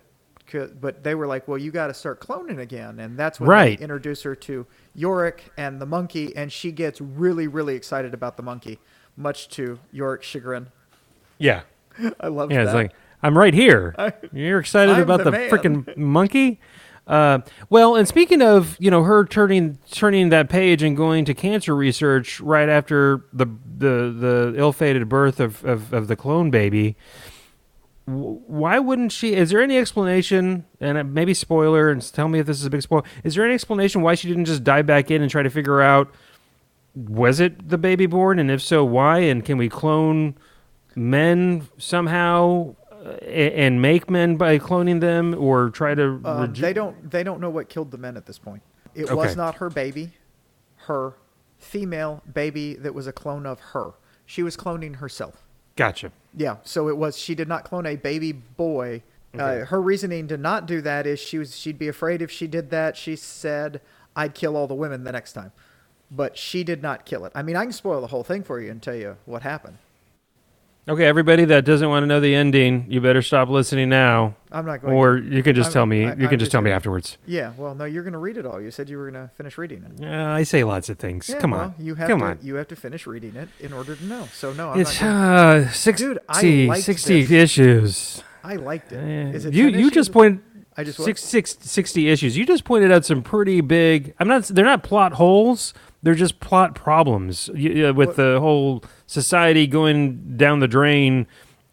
but 0.79 1.03
they 1.03 1.13
were 1.13 1.27
like, 1.27 1.47
"Well, 1.47 1.57
you 1.59 1.69
got 1.71 1.87
to 1.87 1.93
start 1.93 2.21
cloning 2.21 2.57
again," 2.59 2.99
and 2.99 3.17
that's 3.17 3.39
when 3.39 3.49
Right. 3.49 3.77
they 3.77 3.83
introduce 3.83 4.23
her 4.23 4.33
to 4.35 4.65
Yorick 4.95 5.51
and 5.57 5.79
the 5.79 5.85
monkey, 5.85 6.35
and 6.35 6.51
she 6.51 6.71
gets 6.71 7.01
really, 7.01 7.47
really 7.47 7.75
excited 7.75 8.13
about 8.15 8.37
the 8.37 8.43
monkey, 8.43 8.79
much 9.15 9.49
to 9.49 9.77
Yorick's 9.91 10.25
chagrin. 10.25 10.69
yeah 11.37 11.61
I 12.19 12.27
love 12.29 12.49
yeah 12.51 12.63
that. 12.63 12.65
it's 12.69 12.73
like 12.73 12.91
i'm 13.24 13.38
right 13.38 13.53
here. 13.53 13.95
I- 13.99 14.13
you're 14.34 14.59
excited 14.59 14.95
I'm 14.95 15.01
about 15.03 15.24
the 15.24 15.32
the, 15.32 15.38
freaking 15.38 15.97
monkey? 15.97 16.59
Uh, 17.05 17.39
well 17.70 17.95
and 17.95 18.05
speaking 18.05 18.41
of 18.41 18.76
you 18.80 18.91
know 18.91 19.03
her 19.03 19.24
turning 19.24 19.78
turning 19.89 20.28
that 20.30 20.49
page 20.49 20.84
and 20.84 20.97
going 20.97 21.24
to 21.24 21.34
cancer 21.34 21.74
research 21.74 22.41
right 22.41 22.68
after 22.68 23.24
the 23.32 23.45
the 23.78 24.13
the 24.20 24.53
ill-fated 24.57 25.07
birth 25.07 25.39
of, 25.39 25.63
of, 25.63 25.93
of 25.93 26.07
the 26.09 26.18
clone 26.18 26.51
baby 26.51 26.97
why 28.05 28.78
wouldn't 28.80 29.11
she 29.13 29.34
is 29.36 29.49
there 29.51 29.61
any 29.61 29.78
explanation 29.78 30.65
and 30.82 31.13
maybe 31.13 31.34
spoiler 31.34 31.89
and 31.89 32.01
tell 32.13 32.28
me 32.30 32.39
if 32.39 32.45
this 32.45 32.57
is 32.59 32.65
a 32.65 32.70
big 32.70 32.82
spoiler 32.82 33.03
is 33.24 33.36
there 33.36 33.43
any 33.45 33.53
explanation 33.53 34.01
why 34.01 34.13
she 34.15 34.28
didn't 34.28 34.45
just 34.45 34.63
dive 34.65 34.86
back 34.86 35.09
in 35.11 35.22
and 35.22 35.30
try 35.32 35.41
to 35.43 35.49
figure 35.49 35.82
out 35.82 36.09
was 36.95 37.39
it 37.39 37.70
the 37.70 37.78
baby 37.78 38.05
born 38.05 38.39
and 38.39 38.49
if 38.51 38.61
so 38.61 38.84
why 38.84 39.20
and 39.20 39.45
can 39.45 39.57
we 39.57 39.68
clone 39.70 40.36
men 40.95 41.68
somehow 41.78 42.74
and 43.21 43.81
make 43.81 44.09
men 44.09 44.35
by 44.37 44.57
cloning 44.59 44.99
them 45.01 45.33
or 45.37 45.69
try 45.69 45.95
to 45.95 46.09
reju- 46.11 46.61
they 46.61 46.73
don't. 46.73 47.09
They 47.11 47.23
don't 47.23 47.39
know 47.41 47.49
what 47.49 47.69
killed 47.69 47.91
the 47.91 47.97
men 47.97 48.17
at 48.17 48.25
this 48.25 48.39
point. 48.39 48.61
It 48.95 49.05
Okay. 49.05 49.13
was 49.13 49.35
not 49.35 49.55
her 49.55 49.69
baby, 49.69 50.13
her 50.87 51.13
female 51.57 52.21
baby 52.33 52.73
that 52.75 52.93
was 52.93 53.07
a 53.07 53.11
clone 53.13 53.45
of 53.45 53.59
her. 53.73 53.91
She 54.25 54.43
was 54.43 54.57
cloning 54.57 54.97
herself. 54.97 55.43
gotcha 55.75 56.11
Yeah, 56.35 56.57
so 56.63 56.89
it 56.89 56.97
was. 56.97 57.17
She 57.17 57.35
did 57.35 57.47
not 57.47 57.63
clone 57.63 57.85
a 57.85 57.95
baby 57.95 58.31
boy. 58.31 59.03
Okay. 59.35 59.61
Uh, 59.61 59.65
her 59.65 59.81
reasoning 59.81 60.27
to 60.29 60.37
not 60.37 60.65
do 60.65 60.81
that 60.81 61.05
is 61.05 61.19
she 61.19 61.37
was 61.37 61.55
she'd 61.57 61.77
be 61.77 61.87
afraid 61.87 62.21
if 62.21 62.31
she 62.31 62.47
did 62.47 62.69
that. 62.71 62.97
She 62.97 63.15
said, 63.15 63.81
"I'd 64.15 64.33
kill 64.33 64.55
all 64.57 64.67
the 64.67 64.73
women 64.75 65.03
the 65.03 65.11
next 65.11 65.33
time," 65.33 65.51
but 66.09 66.37
she 66.37 66.63
did 66.63 66.81
not 66.81 67.05
kill 67.05 67.25
it. 67.25 67.31
I 67.35 67.43
mean, 67.43 67.55
I 67.55 67.63
can 67.63 67.73
spoil 67.73 68.01
the 68.01 68.07
whole 68.07 68.23
thing 68.23 68.43
for 68.43 68.59
you 68.59 68.71
and 68.71 68.81
tell 68.81 68.95
you 68.95 69.17
what 69.25 69.41
happened. 69.43 69.77
Okay, 70.89 71.05
everybody 71.05 71.43
that 71.45 71.65
doesn't 71.65 71.89
want 71.89 72.03
to 72.03 72.07
know 72.07 72.21
the 72.21 72.33
ending, 72.33 72.85
you 72.88 73.01
better 73.01 73.21
stop 73.21 73.49
listening 73.49 73.89
now, 73.89 74.35
I'm 74.53 74.65
not 74.65 74.81
going. 74.81 74.93
To 74.93 74.97
Or 74.97 75.17
you 75.17 75.43
can 75.43 75.53
just 75.53 75.67
I'm- 75.67 75.73
tell 75.73 75.85
me. 75.85 76.03
I- 76.05 76.07
you 76.07 76.11
I'm 76.11 76.17
can 76.19 76.29
just 76.31 76.39
just 76.39 76.51
tell 76.53 76.61
me 76.61 76.69
gonna- 76.69 76.75
afterwards. 76.77 77.17
Yeah, 77.25 77.51
well, 77.57 77.75
no, 77.75 77.83
you're 77.83 78.03
going 78.03 78.13
to 78.13 78.19
read 78.19 78.38
it 78.38 78.45
all. 78.45 78.61
You 78.61 78.71
said 78.71 78.89
you 78.89 78.97
were 78.97 79.11
going 79.11 79.25
to 79.27 79.29
finish 79.35 79.57
reading 79.57 79.83
it. 79.83 80.01
Yeah, 80.01 80.33
I 80.33 80.43
say 80.43 80.63
lots 80.63 80.88
of 80.88 80.97
things. 80.97 81.27
Yeah, 81.27 81.39
Come 81.39 81.51
well, 81.51 81.59
on, 81.61 81.73
you 81.77 81.95
have 81.95 82.07
come 82.07 82.19
to 82.21 82.25
on. 82.25 82.39
you 82.41 82.55
have 82.55 82.69
to 82.69 82.77
finish 82.77 83.05
reading 83.05 83.35
it 83.35 83.49
in 83.59 83.73
order 83.73 83.95
to 83.97 84.05
know. 84.05 84.29
So 84.33 84.53
no, 84.53 84.69
I'm 84.69 84.79
It's 84.79 85.01
not. 85.01 85.07
Gonna, 85.55 85.65
uh, 85.65 85.69
60, 85.71 86.03
Dude, 86.05 86.19
I 86.29 86.41
liked 86.69 86.83
60 86.85 87.21
this. 87.23 87.31
issues. 87.31 88.23
I 88.45 88.55
liked 88.55 88.93
it. 88.93 88.97
Eh, 88.97 89.35
Is 89.35 89.43
it 89.45 89.53
you 89.53 89.65
you 89.67 89.79
issues? 89.79 89.91
just 89.91 90.13
pointed 90.13 90.39
I 90.77 90.83
just 90.85 91.03
six, 91.03 91.21
six, 91.21 91.57
60 91.59 92.07
issues. 92.07 92.38
You 92.38 92.45
just 92.45 92.63
pointed 92.63 92.91
out 92.93 93.03
some 93.03 93.23
pretty 93.23 93.59
big. 93.61 94.13
I'm 94.19 94.27
not. 94.29 94.43
They're 94.43 94.63
not 94.63 94.83
plot 94.83 95.13
holes. 95.13 95.73
They're 96.03 96.13
just 96.15 96.39
plot 96.39 96.75
problems 96.75 97.49
y- 97.53 97.83
uh, 97.83 97.93
with 97.93 98.09
What- 98.09 98.15
the 98.15 98.39
whole 98.39 98.83
society 99.07 99.65
going 99.65 100.37
down 100.37 100.59
the 100.59 100.67
drain 100.67 101.25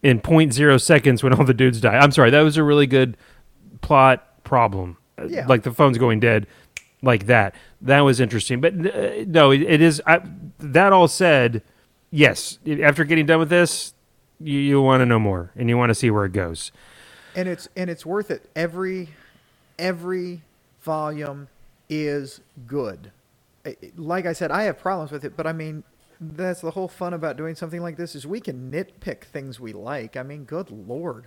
in 0.02 0.20
0.0 0.20 0.80
seconds 0.80 1.22
when 1.22 1.34
all 1.34 1.44
the 1.44 1.54
dudes 1.54 1.80
die. 1.80 1.96
I'm 1.96 2.12
sorry. 2.12 2.30
That 2.30 2.40
was 2.40 2.56
a 2.56 2.62
really 2.62 2.86
good 2.86 3.16
plot 3.82 4.42
problem. 4.44 4.96
Yeah. 5.28 5.46
Like 5.46 5.62
the 5.62 5.72
phone's 5.72 5.98
going 5.98 6.20
dead, 6.20 6.46
like 7.02 7.26
that. 7.26 7.54
That 7.82 8.00
was 8.00 8.20
interesting. 8.20 8.60
But 8.60 8.74
uh, 8.74 9.24
no, 9.26 9.50
it, 9.50 9.62
it 9.62 9.80
is. 9.80 10.00
I, 10.06 10.20
that 10.58 10.92
all 10.92 11.08
said, 11.08 11.62
yes. 12.10 12.58
After 12.82 13.04
getting 13.04 13.26
done 13.26 13.38
with 13.38 13.50
this, 13.50 13.94
you, 14.40 14.58
you 14.58 14.82
want 14.82 15.00
to 15.00 15.06
know 15.06 15.18
more 15.18 15.50
and 15.56 15.68
you 15.68 15.76
want 15.76 15.90
to 15.90 15.94
see 15.94 16.10
where 16.10 16.24
it 16.24 16.32
goes. 16.32 16.72
and 17.36 17.48
it's 17.48 17.68
and 17.76 17.88
it's 17.90 18.04
worth 18.04 18.30
it. 18.30 18.48
Every 18.56 19.08
every 19.78 20.42
volume 20.82 21.48
is 21.88 22.40
good. 22.66 23.10
Like 23.96 24.26
I 24.26 24.32
said, 24.34 24.50
I 24.50 24.64
have 24.64 24.78
problems 24.78 25.10
with 25.10 25.24
it, 25.24 25.36
but 25.36 25.46
I 25.46 25.52
mean, 25.52 25.84
that's 26.34 26.60
the 26.60 26.70
whole 26.72 26.88
fun 26.88 27.14
about 27.14 27.36
doing 27.36 27.54
something 27.54 27.82
like 27.82 27.96
this 27.96 28.14
is 28.14 28.26
we 28.26 28.40
can 28.40 28.70
nitpick 28.70 29.24
things 29.24 29.58
we 29.60 29.72
like. 29.72 30.16
I 30.16 30.22
mean, 30.22 30.44
good 30.44 30.70
lord. 30.70 31.26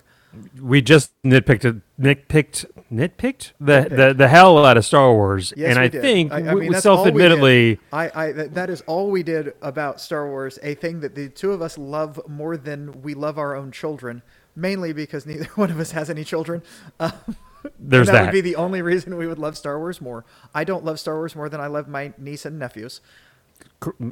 we 0.60 0.82
just 0.82 1.12
nitpicked 1.24 1.80
nitpicked 1.98 2.66
nitpicked 2.92 3.52
the, 3.60 3.72
Nitpicked. 3.72 3.96
the 3.96 4.14
the 4.14 4.28
hell 4.28 4.64
out 4.64 4.76
of 4.76 4.84
Star 4.84 5.12
Wars, 5.12 5.52
Yes, 5.56 5.70
and 5.70 5.78
we 5.78 5.84
I 5.84 5.88
did. 5.88 6.02
think 6.02 6.32
I- 6.32 6.36
I 6.36 6.42
mean, 6.42 6.58
we 6.58 6.68
that's 6.70 6.84
all 6.86 7.04
we 7.04 7.10
did. 7.10 7.18
self-admittedly, 7.18 7.78
I, 7.92 8.10
I 8.26 8.32
that, 8.32 8.54
that 8.54 8.70
is 8.70 8.82
all 8.82 9.10
we 9.10 9.22
did 9.22 9.54
about 9.62 10.00
Star 10.00 10.28
Wars, 10.28 10.58
a 10.62 10.74
thing 10.74 11.00
that 11.00 11.14
the 11.14 11.28
two 11.28 11.52
of 11.52 11.62
us 11.62 11.78
love 11.78 12.20
more 12.28 12.56
than 12.56 13.02
we 13.02 13.14
love 13.14 13.38
our 13.38 13.54
own 13.56 13.70
children, 13.72 14.22
mainly 14.54 14.92
because 14.92 15.24
neither 15.26 15.44
one 15.54 15.70
of 15.70 15.80
us 15.80 15.92
has 15.92 16.10
any 16.10 16.24
children. 16.24 16.62
Uh, 17.00 17.10
there's 17.78 18.06
that, 18.06 18.12
that. 18.12 18.24
would 18.26 18.32
be 18.32 18.40
the 18.40 18.56
only 18.56 18.82
reason 18.82 19.16
we 19.16 19.26
would 19.26 19.38
love 19.38 19.56
Star 19.56 19.78
Wars 19.78 20.00
more. 20.00 20.24
I 20.54 20.64
don't 20.64 20.84
love 20.84 21.00
Star 21.00 21.16
Wars 21.16 21.34
more 21.34 21.48
than 21.48 21.60
I 21.60 21.66
love 21.68 21.88
my 21.88 22.12
niece 22.18 22.44
and 22.44 22.58
nephews. 22.58 23.00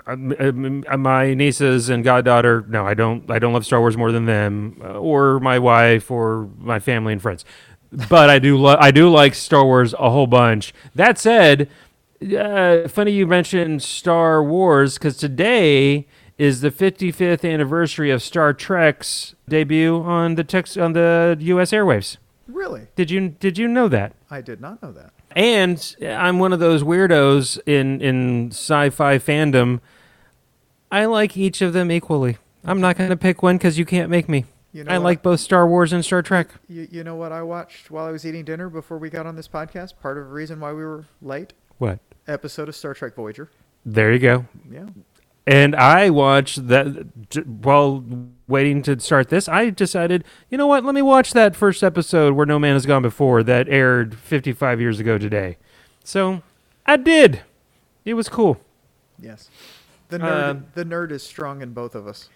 Um, 0.06 0.34
um, 0.38 0.84
uh, 0.88 0.96
my 0.96 1.34
nieces 1.34 1.88
and 1.88 2.04
goddaughter. 2.04 2.64
No, 2.68 2.86
I 2.86 2.94
don't. 2.94 3.28
I 3.30 3.38
don't 3.38 3.52
love 3.52 3.66
Star 3.66 3.80
Wars 3.80 3.96
more 3.96 4.12
than 4.12 4.26
them, 4.26 4.80
uh, 4.84 4.98
or 4.98 5.40
my 5.40 5.58
wife, 5.58 6.10
or 6.10 6.48
my 6.58 6.78
family 6.78 7.12
and 7.12 7.20
friends. 7.20 7.44
But 8.08 8.30
I 8.30 8.38
do. 8.38 8.64
I 8.66 8.90
do 8.90 9.10
like 9.10 9.34
Star 9.34 9.64
Wars 9.64 9.92
a 9.94 10.10
whole 10.10 10.26
bunch. 10.26 10.72
That 10.94 11.18
said, 11.18 11.68
uh, 12.36 12.88
funny 12.88 13.12
you 13.12 13.26
mentioned 13.26 13.82
Star 13.82 14.42
Wars 14.42 14.94
because 14.94 15.16
today 15.16 16.06
is 16.38 16.60
the 16.60 16.70
55th 16.70 17.50
anniversary 17.50 18.10
of 18.10 18.22
Star 18.22 18.52
Trek's 18.52 19.34
debut 19.48 20.00
on 20.02 20.34
the 20.34 20.44
tex- 20.44 20.76
on 20.76 20.92
the 20.92 21.36
U.S. 21.40 21.72
airwaves. 21.72 22.18
Really, 22.46 22.86
Did 22.94 23.10
you 23.10 23.28
did 23.28 23.58
you 23.58 23.68
know 23.68 23.88
that? 23.88 24.14
I 24.30 24.40
did 24.40 24.60
not 24.60 24.82
know 24.82 24.92
that. 24.92 25.12
And 25.32 25.96
I'm 26.00 26.38
one 26.38 26.52
of 26.52 26.60
those 26.60 26.82
weirdos 26.82 27.58
in 27.66 28.00
in 28.00 28.50
sci-fi 28.50 29.18
fandom. 29.18 29.80
I 30.90 31.06
like 31.06 31.36
each 31.36 31.60
of 31.60 31.72
them 31.72 31.90
equally. 31.90 32.38
I'm 32.64 32.80
not 32.80 32.96
going 32.96 33.10
to 33.10 33.16
pick 33.16 33.42
one 33.42 33.56
because 33.56 33.78
you 33.78 33.84
can't 33.84 34.10
make 34.10 34.28
me. 34.28 34.44
You 34.72 34.84
know 34.84 34.92
I 34.92 34.98
what 34.98 35.04
like 35.04 35.22
both 35.22 35.40
Star 35.40 35.66
Wars 35.66 35.92
and 35.92 36.04
Star 36.04 36.22
Trek. 36.22 36.48
You, 36.68 36.86
you 36.90 37.02
know 37.04 37.16
what 37.16 37.32
I 37.32 37.42
watched 37.42 37.90
while 37.90 38.04
I 38.04 38.10
was 38.10 38.26
eating 38.26 38.44
dinner 38.44 38.68
before 38.68 38.98
we 38.98 39.08
got 39.08 39.26
on 39.26 39.34
this 39.34 39.48
podcast? 39.48 39.94
Part 40.00 40.18
of 40.18 40.26
the 40.26 40.32
reason 40.32 40.60
why 40.60 40.72
we 40.72 40.84
were 40.84 41.06
late? 41.22 41.52
What? 41.78 42.00
Episode 42.28 42.68
of 42.68 42.76
Star 42.76 42.92
Trek 42.92 43.14
Voyager. 43.14 43.50
There 43.84 44.12
you 44.12 44.18
go. 44.18 44.46
Yeah. 44.70 44.86
And 45.46 45.74
I 45.76 46.10
watched 46.10 46.68
that 46.68 47.06
while 47.46 48.04
waiting 48.48 48.82
to 48.82 48.98
start 49.00 49.28
this. 49.28 49.48
I 49.48 49.70
decided, 49.70 50.24
you 50.50 50.58
know 50.58 50.66
what? 50.66 50.84
Let 50.84 50.94
me 50.94 51.02
watch 51.02 51.32
that 51.32 51.56
first 51.56 51.82
episode 51.82 52.34
where 52.34 52.46
No 52.46 52.58
Man 52.58 52.74
Has 52.74 52.86
Gone 52.86 53.02
Before 53.02 53.42
that 53.42 53.68
aired 53.68 54.14
55 54.14 54.80
years 54.80 55.00
ago 55.00 55.18
today. 55.18 55.56
So 56.04 56.42
I 56.86 56.96
did. 56.96 57.42
It 58.04 58.14
was 58.14 58.28
cool. 58.28 58.60
Yes. 59.20 59.50
The 60.08 60.18
nerd, 60.18 60.50
Um, 60.50 60.66
the 60.74 60.84
nerd 60.84 61.10
is 61.10 61.22
strong 61.22 61.62
in 61.62 61.72
both 61.72 61.94
of 61.94 62.06
us. 62.06 62.28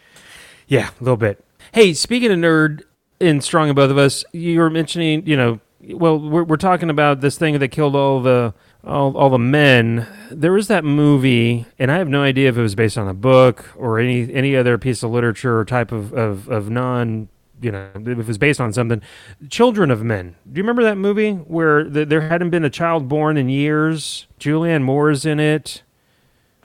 Yeah, 0.67 0.91
a 1.01 1.05
little 1.05 1.17
bit. 1.17 1.45
Hey, 1.73 1.93
speaking 1.95 2.33
of 2.33 2.39
nerd 2.39 2.83
and 3.21 3.43
strong 3.45 3.69
in 3.69 3.75
both 3.75 3.91
of 3.91 3.99
us, 3.99 4.25
you 4.33 4.59
were 4.59 4.71
mentioning, 4.71 5.27
you 5.27 5.37
know, 5.37 5.61
well, 5.91 6.19
we're, 6.19 6.43
we're 6.43 6.57
talking 6.57 6.91
about 6.91 7.21
this 7.21 7.39
thing 7.39 7.59
that 7.59 7.69
killed 7.69 7.95
all 7.95 8.21
the 8.21 8.53
all, 8.85 9.17
all 9.17 9.31
the 9.31 9.39
men. 9.39 10.07
There 10.31 10.53
was 10.53 10.69
that 10.69 10.85
movie, 10.85 11.67
and 11.79 11.91
I 11.91 11.99
have 11.99 12.09
no 12.09 12.23
idea 12.23 12.49
if 12.49 12.57
it 12.57 12.63
was 12.63 12.75
based 12.75 12.97
on 12.97 13.09
a 13.09 13.15
book 13.15 13.65
or 13.77 13.99
any 13.99 14.33
any 14.33 14.57
other 14.57 14.79
piece 14.79 15.03
of 15.03 15.11
literature 15.11 15.59
or 15.59 15.65
type 15.65 15.93
of 15.93 16.13
of, 16.13 16.49
of 16.49 16.71
non. 16.71 17.29
You 17.63 17.73
know, 17.73 17.91
if 17.95 18.09
it 18.09 18.27
was 18.27 18.39
based 18.39 18.59
on 18.59 18.73
something, 18.73 19.03
Children 19.51 19.91
of 19.91 20.03
Men. 20.03 20.35
Do 20.51 20.59
you 20.59 20.63
remember 20.63 20.83
that 20.83 20.97
movie 20.97 21.33
where 21.35 21.85
th- 21.85 22.09
there 22.09 22.23
hadn't 22.23 22.49
been 22.49 22.65
a 22.65 22.71
child 22.71 23.07
born 23.07 23.37
in 23.37 23.51
years? 23.51 24.27
Julianne 24.39 24.83
Moore 24.83 25.11
is 25.11 25.27
in 25.27 25.39
it. 25.39 25.83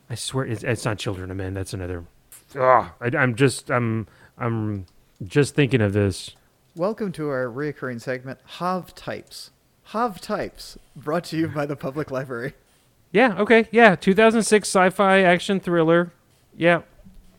I 0.09 0.15
swear, 0.15 0.45
it's, 0.45 0.63
it's 0.63 0.85
not 0.85 0.97
Children 0.97 1.31
of 1.31 1.35
Men. 1.35 1.53
That's 1.53 1.73
another. 1.73 2.05
Ah, 2.57 2.93
I, 3.01 3.07
I'm 3.07 3.35
just, 3.35 3.69
I'm, 3.69 4.07
I'm 4.37 4.85
just 5.21 5.53
thinking 5.53 5.81
of 5.81 5.91
this. 5.91 6.31
Welcome 6.75 7.11
to 7.13 7.27
our 7.27 7.47
reoccurring 7.47 8.01
segment, 8.01 8.39
Hav 8.45 8.95
Types. 8.95 9.51
Hav 9.89 10.19
Types, 10.19 10.77
brought 10.95 11.23
to 11.25 11.37
you 11.37 11.47
by 11.47 11.65
the 11.65 11.75
Public 11.75 12.09
Library. 12.11 12.53
Yeah. 13.11 13.35
Okay. 13.39 13.67
Yeah. 13.71 13.95
2006 13.95 14.67
sci-fi 14.67 15.21
action 15.21 15.59
thriller. 15.59 16.11
Yeah. 16.55 16.81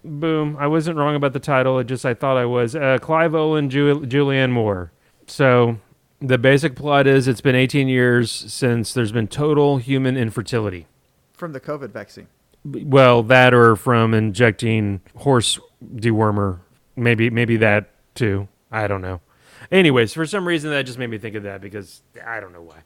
Boom. 0.04 0.56
I 0.58 0.66
wasn't 0.68 0.96
wrong 0.96 1.16
about 1.16 1.32
the 1.32 1.40
title. 1.40 1.78
It 1.78 1.84
just 1.84 2.06
I 2.06 2.14
thought 2.14 2.36
I 2.36 2.44
was. 2.44 2.76
Uh, 2.76 2.98
Clive 3.00 3.34
Owen, 3.34 3.68
Ju- 3.68 4.00
Julianne 4.06 4.52
Moore. 4.52 4.92
So 5.26 5.78
the 6.20 6.38
basic 6.38 6.76
plot 6.76 7.06
is 7.06 7.26
it's 7.28 7.40
been 7.40 7.56
18 7.56 7.88
years 7.88 8.30
since 8.30 8.94
there's 8.94 9.12
been 9.12 9.26
total 9.28 9.78
human 9.78 10.16
infertility. 10.16 10.86
From 11.32 11.52
the 11.52 11.60
COVID 11.60 11.90
vaccine. 11.90 12.28
Well, 12.64 13.22
that 13.24 13.52
or 13.52 13.76
from 13.76 14.14
injecting 14.14 15.00
horse 15.16 15.58
dewormer. 15.96 16.60
Maybe 16.94 17.28
maybe 17.28 17.56
that 17.58 17.90
too. 18.14 18.48
I 18.70 18.86
don't 18.86 19.02
know. 19.02 19.20
Anyways, 19.70 20.12
for 20.12 20.26
some 20.26 20.46
reason 20.46 20.70
that 20.70 20.82
just 20.86 20.98
made 20.98 21.08
me 21.10 21.18
think 21.18 21.34
of 21.36 21.42
that 21.44 21.60
because 21.60 22.02
I 22.24 22.40
don't 22.40 22.52
know 22.52 22.62
why. 22.62 22.76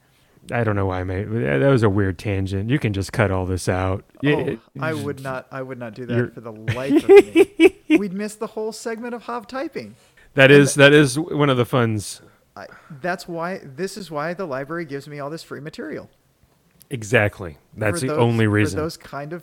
I 0.50 0.64
don't 0.64 0.74
know 0.74 0.86
why 0.86 1.00
I 1.00 1.04
made 1.04 1.30
that 1.30 1.68
was 1.68 1.82
a 1.82 1.90
weird 1.90 2.18
tangent. 2.18 2.70
You 2.70 2.78
can 2.78 2.92
just 2.94 3.12
cut 3.12 3.30
all 3.30 3.44
this 3.44 3.68
out. 3.68 4.04
Oh, 4.24 4.28
it- 4.28 4.58
I 4.80 4.94
would 4.94 5.20
not. 5.22 5.46
I 5.52 5.60
would 5.62 5.78
not 5.78 5.94
do 5.94 6.06
You're- 6.08 6.22
that 6.22 6.34
for 6.34 6.40
the 6.40 6.52
life 6.52 7.02
of 7.04 7.08
me. 7.08 7.76
We'd 7.98 8.12
miss 8.14 8.36
the 8.36 8.46
whole 8.46 8.72
segment 8.72 9.14
of 9.14 9.24
Hav 9.24 9.46
typing. 9.46 9.96
That 10.34 10.50
is 10.50 10.74
that 10.76 10.92
is 10.94 11.18
one 11.18 11.50
of 11.50 11.56
the 11.58 11.66
funs. 11.66 12.22
I, 12.56 12.66
that's 13.02 13.28
why. 13.28 13.60
This 13.62 13.96
is 13.96 14.10
why 14.10 14.32
the 14.32 14.46
library 14.46 14.84
gives 14.86 15.06
me 15.08 15.18
all 15.20 15.28
this 15.28 15.42
free 15.42 15.60
material. 15.60 16.08
Exactly. 16.88 17.58
That's 17.76 18.00
for 18.00 18.06
the 18.06 18.12
those- 18.14 18.22
only 18.22 18.46
For 18.46 18.50
reason. 18.50 18.78
those 18.78 18.96
kind 18.96 19.32
of, 19.32 19.42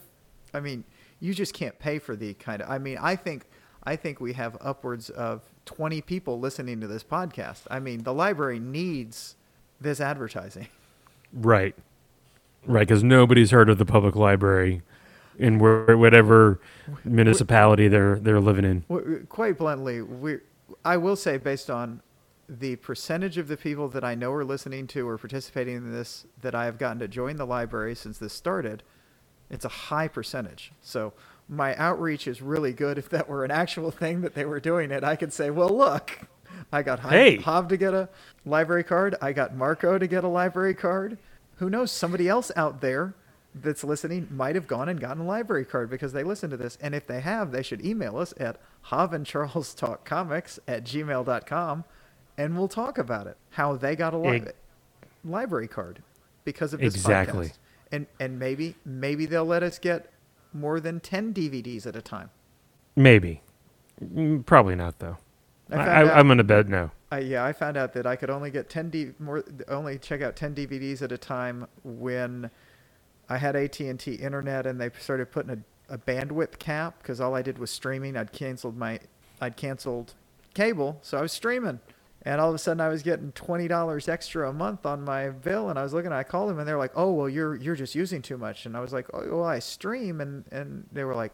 I 0.54 0.60
mean, 0.60 0.84
you 1.20 1.34
just 1.34 1.54
can't 1.54 1.78
pay 1.80 2.00
for 2.00 2.16
the 2.16 2.34
kind 2.36 2.62
of. 2.62 2.70
I 2.70 2.78
mean, 2.80 2.98
I 3.00 3.16
think, 3.16 3.46
I 3.88 3.96
think 3.96 4.20
we 4.20 4.34
have 4.34 4.58
upwards 4.60 5.10
of 5.10 5.44
twenty 5.64 6.02
people 6.02 6.42
listening 6.42 6.82
to 6.82 6.88
this 6.88 7.06
podcast. 7.06 7.62
I 7.72 7.80
mean, 7.80 8.04
the 8.04 8.14
library 8.14 8.60
needs 8.60 9.38
this 9.80 10.02
advertising. 10.02 10.68
Right. 11.32 11.74
Right, 12.66 12.86
because 12.86 13.02
nobody's 13.02 13.52
heard 13.52 13.70
of 13.70 13.78
the 13.78 13.86
public 13.86 14.14
library 14.14 14.82
in 15.40 15.58
whatever 15.60 16.60
municipality 17.06 17.88
they're 17.88 18.20
they're 18.20 18.42
living 18.42 18.66
in. 18.66 19.26
Quite 19.30 19.58
bluntly, 19.58 20.02
we. 20.02 20.40
I 20.84 20.98
will 20.98 21.16
say, 21.16 21.38
based 21.38 21.70
on 21.70 22.02
the 22.50 22.76
percentage 22.76 23.38
of 23.38 23.48
the 23.48 23.56
people 23.56 23.88
that 23.90 24.04
I 24.04 24.16
know 24.16 24.34
are 24.34 24.44
listening 24.44 24.88
to 24.88 25.08
or 25.08 25.18
participating 25.18 25.78
in 25.78 25.94
this 25.94 26.26
that 26.42 26.54
I 26.54 26.66
have 26.66 26.78
gotten 26.78 27.00
to 27.00 27.08
join 27.08 27.38
the 27.38 27.46
library 27.46 27.96
since 27.96 28.18
this 28.18 28.34
started, 28.34 28.84
it's 29.50 29.64
a 29.64 29.70
high 29.70 30.10
percentage. 30.10 30.74
So 30.82 31.14
my 31.50 31.76
outreach 31.76 32.28
is 32.28 32.41
really 32.41 32.74
good. 32.74 32.98
If 32.98 33.10
that 33.10 33.30
were 33.30 33.45
an 33.45 33.52
actual 33.52 33.91
thing 33.91 34.22
that 34.22 34.34
they 34.36 34.45
were 34.45 34.60
doing 34.60 34.91
it, 34.91 35.04
I 35.04 35.16
could 35.16 35.32
say, 35.34 35.50
well, 35.50 35.70
look, 35.70 36.20
I 36.72 36.82
got 36.82 37.00
Hey. 37.02 37.38
Hav 37.38 37.68
to 37.70 37.78
get 37.78 37.93
a 37.93 38.10
library 38.45 38.84
card. 38.84 39.16
I 39.22 39.32
got 39.34 39.56
Marco 39.56 39.98
to 39.98 40.08
get 40.08 40.24
a 40.24 40.28
library 40.28 40.74
card. 40.74 41.18
Who 41.58 41.70
knows? 41.70 41.91
Somebody 41.91 42.28
else 42.28 42.52
out 42.56 42.82
there 42.82 43.14
that's 43.56 43.84
listening 43.84 44.28
might 44.30 44.54
have 44.56 44.68
gone 44.68 44.88
and 44.89 45.00
gotten 45.00 45.24
a 45.24 45.26
library 45.26 45.66
card 45.66 45.89
because 45.89 46.14
they 46.14 46.24
listened 46.24 46.52
to 46.52 46.58
this. 46.58 46.78
And 46.82 46.93
if 46.93 47.08
they 47.08 47.22
have, 47.22 47.52
they 47.52 47.64
should 47.64 47.84
email 47.84 48.18
us 48.18 48.34
at 48.39 48.58
havandcharlestalkcomics 48.88 50.60
at 50.68 50.84
gmail.com 50.84 51.84
and 52.38 52.58
we'll 52.58 52.68
talk 52.68 52.98
about 52.98 53.28
it. 53.28 53.38
How 53.52 53.76
they 53.76 53.95
got 53.95 54.14
a 54.14 54.18
li- 54.18 54.38
Ex- 54.38 54.54
library 55.26 55.68
card 55.68 56.04
because 56.45 56.74
of 56.74 56.80
this 56.80 56.93
Exactly. 56.95 57.48
podcast. 57.48 57.58
And 57.91 58.06
and 58.20 58.38
maybe 58.38 58.76
maybe 58.86 59.26
they'll 59.26 59.45
let 59.45 59.64
us 59.64 59.80
get 59.80 60.12
more 60.54 60.80
than 60.80 61.00
10 61.00 61.34
DVDs 61.34 61.86
at 61.86 61.95
a 61.95 62.02
time. 62.02 62.30
Maybe. 62.95 63.41
Mm, 64.04 64.45
Probably 64.45 64.76
not 64.76 65.00
though. 65.00 65.18
I 65.72 65.76
I, 65.76 65.78
found 65.78 65.89
I, 65.89 66.02
out- 66.12 66.18
I'm 66.18 66.28
gonna 66.28 66.43
bet 66.43 66.68
no. 66.68 66.91
I, 67.12 67.20
yeah, 67.20 67.45
I 67.45 67.54
found 67.54 67.78
out 67.78 67.93
that 67.93 68.06
I 68.06 68.16
could 68.16 68.30
only 68.30 68.52
get 68.52 68.70
10 68.70 68.89
D 68.89 69.12
more 69.20 69.43
only 69.68 69.98
check 69.98 70.22
out 70.22 70.36
10 70.36 70.56
DVDs 70.56 71.02
at 71.02 71.12
a 71.12 71.18
time 71.18 71.68
when 71.84 72.50
I 73.30 73.38
had 73.38 73.56
AT&T 73.56 74.14
internet 74.16 74.66
and 74.66 74.80
they 74.80 74.89
started 75.00 75.32
putting 75.32 75.64
a, 75.89 75.93
a 75.93 75.98
bandwidth 75.98 76.60
cap 76.60 77.02
cuz 77.04 77.20
all 77.22 77.34
I 77.36 77.41
did 77.41 77.60
was 77.60 77.72
streaming. 77.72 78.16
I'd 78.18 78.32
canceled 78.34 78.78
my 78.78 79.00
I'd 79.39 79.56
canceled 79.58 80.14
cable, 80.54 81.00
so 81.02 81.18
I 81.18 81.22
was 81.22 81.32
streaming. 81.32 81.80
And 82.28 82.41
all 82.41 82.49
of 82.49 82.55
a 82.55 82.57
sudden 82.57 82.82
I 82.82 82.89
was 82.89 83.03
getting 83.03 83.32
$20 83.32 84.09
extra 84.09 84.49
a 84.49 84.53
month 84.53 84.86
on 84.86 85.01
my 85.01 85.30
bill 85.30 85.69
and 85.69 85.80
I 85.80 85.84
was 85.84 85.93
looking 85.93 86.11
I 86.11 86.23
called 86.23 86.49
them 86.49 86.59
and 86.59 86.67
they're 86.67 86.78
like, 86.78 86.91
"Oh, 86.93 87.13
well 87.13 87.30
you're 87.30 87.55
you're 87.55 87.75
just 87.75 87.95
using 87.95 88.21
too 88.21 88.38
much." 88.38 88.65
And 88.65 88.75
I 88.75 88.82
was 88.82 88.91
like, 88.91 89.07
"Oh, 89.13 89.38
well 89.38 89.45
I 89.45 89.59
stream." 89.59 90.19
And 90.19 90.43
and 90.51 90.86
they 90.91 91.05
were 91.05 91.15
like, 91.15 91.32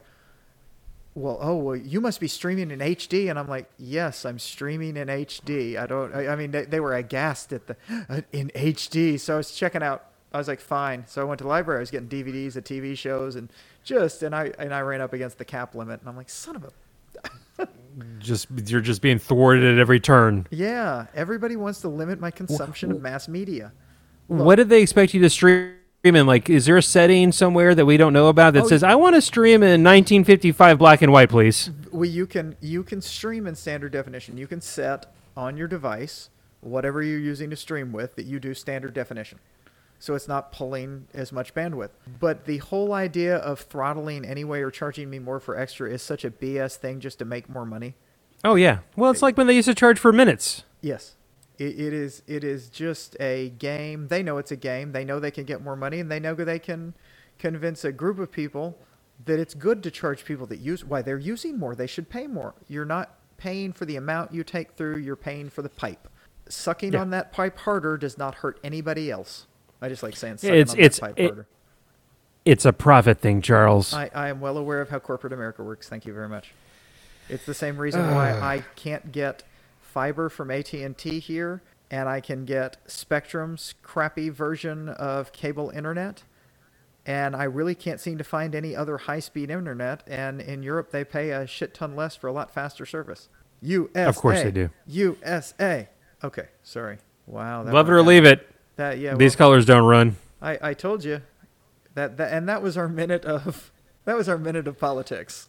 well, 1.15 1.37
oh, 1.41 1.55
well, 1.57 1.75
you 1.75 2.01
must 2.01 2.19
be 2.19 2.27
streaming 2.27 2.71
in 2.71 2.79
HD. 2.79 3.29
And 3.29 3.37
I'm 3.37 3.47
like, 3.47 3.69
yes, 3.77 4.25
I'm 4.25 4.39
streaming 4.39 4.97
in 4.97 5.07
HD. 5.07 5.77
I 5.77 5.85
don't, 5.85 6.13
I, 6.13 6.29
I 6.29 6.35
mean, 6.35 6.51
they, 6.51 6.65
they 6.65 6.79
were 6.79 6.95
aghast 6.95 7.53
at 7.53 7.67
the, 7.67 7.75
uh, 8.09 8.21
in 8.31 8.49
HD. 8.55 9.19
So 9.19 9.35
I 9.35 9.37
was 9.37 9.51
checking 9.51 9.83
out, 9.83 10.05
I 10.31 10.37
was 10.39 10.47
like, 10.47 10.59
fine. 10.59 11.05
So 11.07 11.21
I 11.21 11.25
went 11.25 11.37
to 11.39 11.43
the 11.43 11.49
library. 11.49 11.79
I 11.79 11.81
was 11.81 11.91
getting 11.91 12.09
DVDs 12.09 12.55
of 12.55 12.63
TV 12.63 12.97
shows 12.97 13.35
and 13.35 13.51
just, 13.83 14.23
and 14.23 14.33
I, 14.33 14.53
and 14.57 14.73
I 14.73 14.81
ran 14.81 15.01
up 15.01 15.13
against 15.13 15.37
the 15.37 15.45
cap 15.45 15.75
limit. 15.75 15.99
And 15.99 16.09
I'm 16.09 16.17
like, 16.17 16.29
son 16.29 16.55
of 16.55 16.63
a, 16.63 16.71
Just 18.18 18.47
you're 18.66 18.82
just 18.82 19.01
being 19.04 19.20
thwarted 19.20 19.64
at 19.64 19.78
every 19.80 19.99
turn. 19.99 20.47
yeah, 20.49 21.06
everybody 21.14 21.56
wants 21.56 21.82
to 21.82 21.89
limit 21.89 22.20
my 22.20 22.32
consumption 22.32 22.91
of 22.91 23.01
mass 23.01 23.28
media. 23.28 23.72
Look. 24.30 24.45
What 24.45 24.56
did 24.56 24.70
they 24.70 24.82
expect 24.82 25.14
you 25.14 25.22
to 25.22 25.30
stream 25.30 25.74
in? 26.04 26.26
Like, 26.26 26.49
is 26.49 26.66
there 26.66 26.78
a 26.78 26.82
setting 26.82 27.32
somewhere 27.32 27.76
that 27.76 27.86
we 27.86 27.97
don't 27.97 28.14
know 28.14 28.30
about 28.30 28.54
that 28.56 28.64
Oh, 28.64 28.68
says 28.68 28.82
I 28.82 28.95
want 28.95 29.16
to 29.16 29.22
stream 29.22 29.62
in 29.62 29.84
1955 29.84 30.80
black 30.80 31.01
and 31.04 31.12
white, 31.12 31.30
please? 31.30 31.70
well, 31.91 32.10
you 32.10 32.26
can 32.26 32.56
you 32.62 32.82
can 32.82 32.99
stream 32.99 33.45
in 33.45 33.54
standard 33.54 33.91
definition. 33.91 34.38
You 34.38 34.47
can 34.47 34.60
set 34.62 35.14
on 35.38 35.56
your 35.56 35.68
device 35.68 36.30
whatever 36.62 37.04
you're 37.04 37.20
using 37.20 37.49
to 37.51 37.56
stream 37.56 37.91
with 37.91 38.16
that 38.16 38.26
you 38.26 38.39
do 38.39 38.54
standard 38.56 38.93
definition. 38.95 39.38
So 40.04 40.16
it's 40.16 40.28
not 40.28 40.51
pulling 40.51 41.08
as 41.14 41.32
much 41.32 41.54
bandwidth. 41.54 41.91
But 42.20 42.43
the 42.43 42.58
whole 42.58 42.91
idea 42.91 43.38
of 43.38 43.62
throttling 43.62 44.26
anyway 44.26 44.60
or 44.60 44.70
charging 44.70 45.10
me 45.10 45.18
more 45.18 45.39
for 45.39 45.58
extra 45.58 45.89
is 45.89 46.01
such 46.01 46.26
a 46.26 46.30
BS 46.30 46.76
thing 46.76 46.99
just 46.99 47.20
to 47.20 47.26
make 47.26 47.47
more 47.47 47.66
money. 47.66 47.95
Oh 48.43 48.56
yeah. 48.56 48.80
Well, 48.97 49.12
it's 49.12 49.22
like 49.22 49.38
when 49.38 49.47
they 49.47 49.56
used 49.56 49.70
to 49.70 49.74
charge 49.74 49.97
for 49.97 50.12
minutes. 50.12 50.66
Yes. 50.82 51.16
It, 51.58 51.80
it 51.80 51.93
is 51.93 52.22
it 52.28 52.43
is 52.43 52.68
just 52.68 53.16
a 53.22 53.51
game. 53.51 54.10
They 54.10 54.22
know 54.22 54.39
it's 54.39 54.51
a 54.51 54.58
game. 54.58 54.91
They 54.91 55.06
know 55.06 55.22
they 55.22 55.32
can 55.32 55.45
get 55.45 55.64
more 55.64 55.78
money 55.78 56.01
and 56.01 56.12
they 56.12 56.20
know 56.20 56.36
they 56.36 56.60
can 56.60 56.95
convince 57.39 57.86
a 57.86 57.93
group 57.93 58.20
of 58.20 58.30
people 58.30 58.78
that 59.24 59.39
it's 59.39 59.54
good 59.54 59.82
to 59.84 59.89
charge 59.89 60.26
people 60.26 60.45
that 60.47 60.60
use 60.60 60.84
why 60.84 61.01
they're 61.01 61.18
using 61.18 61.58
more. 61.58 61.76
They 61.76 61.88
should 61.88 62.10
pay 62.10 62.28
more. 62.28 62.56
You're 62.68 62.84
not 62.84 63.16
paying 63.38 63.72
for 63.72 63.86
the 63.86 63.95
amount 63.95 64.34
you 64.34 64.43
take 64.43 64.74
through, 64.74 64.97
you're 64.97 65.16
paying 65.16 65.49
for 65.49 65.62
the 65.62 65.70
pipe. 65.70 66.10
Sucking 66.49 66.91
Yeah. 66.91 66.99
on 66.99 67.12
that 67.12 67.32
pipe 67.32 67.60
harder 67.60 67.95
does 67.95 68.18
not 68.18 68.36
hurt 68.36 68.60
anybody 68.66 69.10
else. 69.10 69.47
I 69.84 69.89
just 69.89 70.01
like 70.01 70.15
saying 70.15 70.36
It's- 70.43 70.71
on 70.71 70.79
it's- 70.79 70.99
pipe 70.99 71.19
it- 71.19 71.45
It's 72.45 72.65
a 72.65 72.71
profit 72.73 73.19
thing, 73.19 73.41
Charles. 73.41 73.93
I, 73.93 74.09
I 74.15 74.29
am 74.29 74.39
well 74.39 74.57
aware 74.57 74.79
of 74.81 74.89
how 74.89 74.99
corporate 74.99 75.34
America 75.34 75.61
works. 75.61 75.89
Thank 75.89 76.05
you 76.05 76.13
very 76.13 76.29
much. 76.29 76.53
It's 77.29 77.45
the 77.45 77.53
same 77.53 77.77
reason 77.77 78.11
why 78.15 78.31
I 78.39 78.63
can't 78.75 79.11
get 79.11 79.43
fiber 79.81 80.29
from 80.29 80.51
AT&T 80.51 81.19
here 81.19 81.61
and 81.91 82.07
I 82.09 82.21
can 82.21 82.45
get 82.45 82.77
Spectrum's 82.88 83.75
crappy 83.84 84.29
version 84.29 84.88
of 84.89 85.31
cable 85.34 85.69
internet 85.69 86.23
and 87.05 87.36
I 87.36 87.43
really 87.43 87.75
can't 87.75 87.99
seem 87.99 88.17
to 88.17 88.23
find 88.23 88.55
any 88.55 88.75
other 88.75 88.97
high-speed 88.97 89.49
internet 89.51 90.03
and 90.07 90.39
in 90.41 90.63
Europe 90.63 90.91
they 90.91 91.03
pay 91.03 91.31
a 91.31 91.45
shit 91.45 91.73
ton 91.73 91.95
less 91.95 92.15
for 92.15 92.27
a 92.27 92.31
lot 92.31 92.53
faster 92.53 92.86
service. 92.86 93.27
USA. 93.61 94.05
Of 94.05 94.15
course 94.15 94.41
they 94.43 94.51
do. 94.51 94.69
USA. 94.88 95.89
Okay, 96.23 96.47
sorry. 96.63 96.97
Wow. 97.27 97.63
that 97.63 97.73
Love 97.73 97.89
it 97.89 97.93
or 97.93 98.01
leave 98.01 98.25
it. 98.25 98.49
That 98.76 98.97
yeah. 98.99 99.15
These 99.15 99.34
well, 99.38 99.49
colors 99.49 99.65
don't 99.65 99.86
run. 99.86 100.15
I, 100.41 100.57
I 100.61 100.74
told 100.74 101.03
you 101.03 101.21
that, 101.95 102.17
that 102.17 102.34
and 102.34 102.47
that 102.49 102.61
was 102.61 102.78
our 102.78 102.88
minute 102.88 103.26
of 103.26 103.71
that 104.05 104.17
was 104.17 104.28
our 104.28 104.38
minute 104.38 104.67
of 104.67 104.80
politics. 104.80 105.47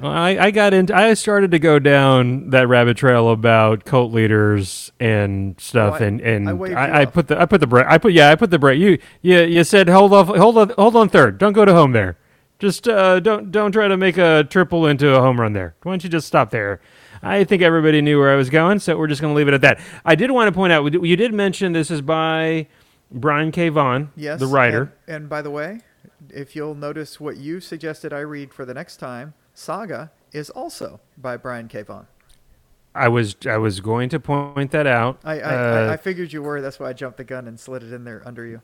Well, 0.00 0.10
I, 0.12 0.30
I 0.38 0.50
got 0.50 0.72
into. 0.72 0.94
I 0.96 1.12
started 1.14 1.50
to 1.50 1.58
go 1.58 1.78
down 1.78 2.50
that 2.50 2.68
rabbit 2.68 2.96
trail 2.96 3.28
about 3.28 3.84
cult 3.84 4.12
leaders 4.12 4.90
and 4.98 5.60
stuff, 5.60 5.96
Oh, 6.00 6.04
I- 6.04 6.06
and 6.06 6.20
and 6.20 6.48
I 6.48 7.02
I, 7.02 7.04
put 7.04 7.28
the 7.28 7.38
I 7.38 7.44
put 7.44 7.60
the 7.60 7.66
break. 7.66 7.86
I 7.86 7.98
put 7.98 8.12
yeah, 8.12 8.30
I 8.30 8.34
put 8.36 8.50
the 8.50 8.58
break. 8.58 8.80
You 8.80 8.98
you 9.20 9.42
you 9.42 9.64
said 9.64 9.88
hold 9.88 10.14
off, 10.14 10.28
hold 10.28 10.56
on, 10.56 10.70
hold 10.70 10.96
on 10.96 11.08
third. 11.08 11.36
Don't 11.38 11.52
go 11.52 11.64
to 11.64 11.74
home 11.74 11.92
there. 11.92 12.16
Just 12.60 12.88
uh, 12.88 13.20
don't 13.20 13.50
don't 13.50 13.72
try 13.72 13.88
to 13.88 13.96
make 13.96 14.16
a 14.16 14.44
triple 14.48 14.86
into 14.86 15.14
a 15.14 15.20
home 15.20 15.38
run 15.40 15.52
there. 15.52 15.74
Why 15.82 15.92
don't 15.92 16.04
you 16.04 16.08
just 16.08 16.26
stop 16.28 16.50
there? 16.50 16.80
I 17.24 17.44
think 17.44 17.62
everybody 17.62 18.00
knew 18.02 18.18
where 18.18 18.32
I 18.32 18.36
was 18.36 18.50
going, 18.50 18.78
so 18.78 18.96
we're 18.96 19.06
just 19.06 19.20
going 19.20 19.32
to 19.32 19.36
leave 19.36 19.48
it 19.48 19.54
at 19.54 19.60
that. 19.62 19.80
I 20.04 20.14
did 20.14 20.30
want 20.30 20.48
to 20.48 20.52
point 20.52 20.72
out 20.72 20.84
you 20.92 21.16
did 21.16 21.32
mention 21.32 21.72
this 21.72 21.90
is 21.90 22.00
by 22.00 22.66
Brian 23.10 23.50
K. 23.52 23.68
Vaughan, 23.68 24.10
Yes, 24.16 24.40
the 24.40 24.46
writer. 24.46 24.92
And, 25.06 25.16
and 25.16 25.28
by 25.28 25.42
the 25.42 25.50
way, 25.50 25.80
if 26.30 26.54
you'll 26.56 26.74
notice 26.74 27.20
what 27.20 27.36
you 27.36 27.60
suggested 27.60 28.12
I 28.12 28.20
read 28.20 28.52
for 28.52 28.64
the 28.64 28.74
next 28.74 28.96
time, 28.98 29.34
Saga 29.54 30.10
is 30.32 30.50
also 30.50 31.00
by 31.16 31.36
Brian 31.36 31.68
K. 31.68 31.82
Vaughan. 31.82 32.06
I 32.96 33.08
was 33.08 33.34
I 33.46 33.56
was 33.56 33.80
going 33.80 34.08
to 34.10 34.20
point 34.20 34.70
that 34.70 34.86
out. 34.86 35.18
I 35.24 35.40
I, 35.40 35.54
Uh, 35.88 35.92
I, 35.92 35.96
figured 35.96 36.32
you 36.32 36.42
were. 36.42 36.60
That's 36.60 36.78
why 36.78 36.90
I 36.90 36.92
jumped 36.92 37.16
the 37.16 37.24
gun 37.24 37.48
and 37.48 37.58
slid 37.58 37.82
it 37.82 37.92
in 37.92 38.04
there 38.04 38.22
under 38.24 38.46
you. 38.46 38.62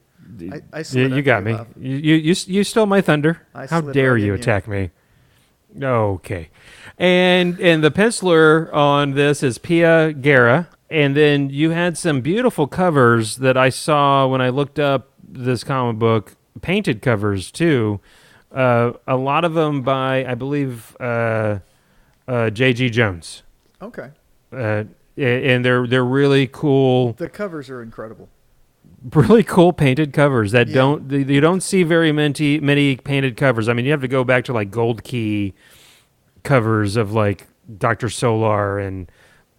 I, 0.53 0.61
I 0.73 0.79
You, 0.79 0.85
slid 0.85 1.13
you 1.13 1.23
got 1.23 1.43
me. 1.43 1.59
You, 1.77 1.97
you 1.97 2.15
you 2.15 2.35
you 2.47 2.65
stole 2.65 2.87
my 2.87 3.01
thunder. 3.01 3.45
I 3.55 3.67
How 3.67 3.81
dare 3.81 4.17
you 4.17 4.27
in 4.27 4.29
you. 4.29 4.35
attack 4.35 4.69
me? 4.69 4.91
Okay, 5.83 6.51
and 7.01 7.59
and 7.61 7.83
the 7.83 7.91
penciler 7.91 8.73
on 8.75 9.13
this 9.13 9.43
is 9.43 9.57
Pia 9.59 10.13
Guerra, 10.13 10.69
and 10.91 11.17
then 11.17 11.49
you 11.51 11.71
had 11.71 11.97
some 11.97 12.21
beautiful 12.21 12.67
covers 12.67 13.37
that 13.39 13.57
I 13.57 13.71
saw 13.71 14.27
when 14.27 14.41
I 14.43 14.51
looked 14.51 14.79
up 14.79 15.09
this 15.27 15.65
comic 15.65 15.99
book, 15.99 16.37
painted 16.61 17.01
covers 17.03 17.51
too. 17.51 18.01
Uh, 18.53 18.93
a 19.07 19.17
lot 19.17 19.45
of 19.45 19.55
them 19.55 19.81
by 19.83 20.25
I 20.27 20.35
believe 20.35 20.95
uh, 21.01 21.61
uh, 22.29 22.51
J.G. 22.51 22.91
Jones, 22.91 23.43
Okay. 23.81 24.11
uh, 24.53 24.85
and 25.17 25.65
they're 25.65 25.87
they're 25.87 26.05
really 26.05 26.47
cool 26.47 27.15
The 27.15 27.29
covers 27.31 27.71
are 27.71 27.81
incredible. 27.83 28.29
really 29.15 29.43
cool 29.45 29.73
painted 29.73 30.13
covers 30.13 30.53
that 30.53 30.69
Yeah. 30.69 30.75
don't 30.75 31.11
you 31.11 31.41
don't 31.41 31.63
see 31.63 31.83
very 31.83 32.13
many 32.13 32.61
many 32.61 32.97
painted 32.97 33.37
covers. 33.39 33.69
I 33.71 33.73
mean, 33.73 33.87
you 33.87 33.91
have 33.93 34.03
to 34.03 34.09
go 34.09 34.23
back 34.25 34.45
to 34.45 34.53
like 34.53 34.71
Gold 34.71 35.03
Key 35.05 35.55
covers 36.43 36.97
of 36.97 37.13
like 37.13 37.47
Doctor 37.79 38.09
Solar 38.09 38.79
and 38.79 39.11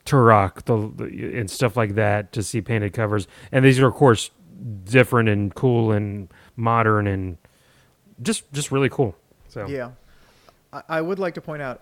Turok 0.05 0.63
the, 0.65 0.91
the 1.03 1.37
and 1.39 1.49
stuff 1.49 1.77
like 1.77 1.95
that 1.95 2.31
to 2.33 2.43
see 2.43 2.61
painted 2.61 2.93
covers. 2.93 3.27
And 3.51 3.63
these 3.63 3.79
are 3.79 3.87
of 3.87 3.93
course 3.93 4.31
different 4.83 5.29
and 5.29 5.53
cool 5.53 5.91
and 5.91 6.31
modern 6.55 7.07
and 7.07 7.37
just 8.21 8.51
just 8.53 8.71
really 8.71 8.89
cool. 8.89 9.15
So 9.47 9.67
Yeah. 9.67 9.91
I, 10.73 10.83
I 10.89 11.01
would 11.01 11.19
like 11.19 11.33
to 11.35 11.41
point 11.41 11.61
out 11.61 11.81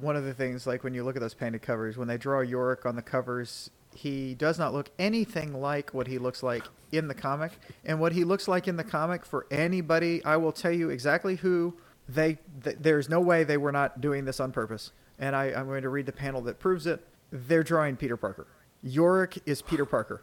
one 0.00 0.16
of 0.16 0.24
the 0.24 0.34
things, 0.34 0.66
like 0.66 0.84
when 0.84 0.94
you 0.94 1.04
look 1.04 1.16
at 1.16 1.22
those 1.22 1.34
painted 1.34 1.62
covers, 1.62 1.96
when 1.96 2.08
they 2.08 2.18
draw 2.18 2.40
Yorick 2.40 2.84
on 2.84 2.96
the 2.96 3.02
covers, 3.02 3.70
he 3.94 4.34
does 4.34 4.58
not 4.58 4.74
look 4.74 4.90
anything 4.98 5.60
like 5.60 5.94
what 5.94 6.06
he 6.06 6.18
looks 6.18 6.42
like 6.42 6.64
in 6.92 7.08
the 7.08 7.14
comic. 7.14 7.52
And 7.84 8.00
what 8.00 8.12
he 8.12 8.24
looks 8.24 8.48
like 8.48 8.68
in 8.68 8.76
the 8.76 8.84
comic, 8.84 9.24
for 9.24 9.46
anybody, 9.50 10.24
I 10.24 10.36
will 10.36 10.52
tell 10.52 10.72
you 10.72 10.90
exactly 10.90 11.36
who 11.36 11.76
they. 12.08 12.38
Th- 12.62 12.76
there's 12.80 13.08
no 13.08 13.20
way 13.20 13.44
they 13.44 13.56
were 13.56 13.72
not 13.72 14.00
doing 14.00 14.24
this 14.24 14.40
on 14.40 14.52
purpose. 14.52 14.92
And 15.18 15.34
I, 15.34 15.46
I'm 15.46 15.66
going 15.66 15.82
to 15.82 15.88
read 15.88 16.06
the 16.06 16.12
panel 16.12 16.40
that 16.42 16.58
proves 16.58 16.86
it. 16.86 17.04
They're 17.30 17.62
drawing 17.62 17.96
Peter 17.96 18.16
Parker. 18.16 18.46
Yorick 18.82 19.38
is 19.46 19.62
Peter 19.62 19.84
Parker. 19.86 20.22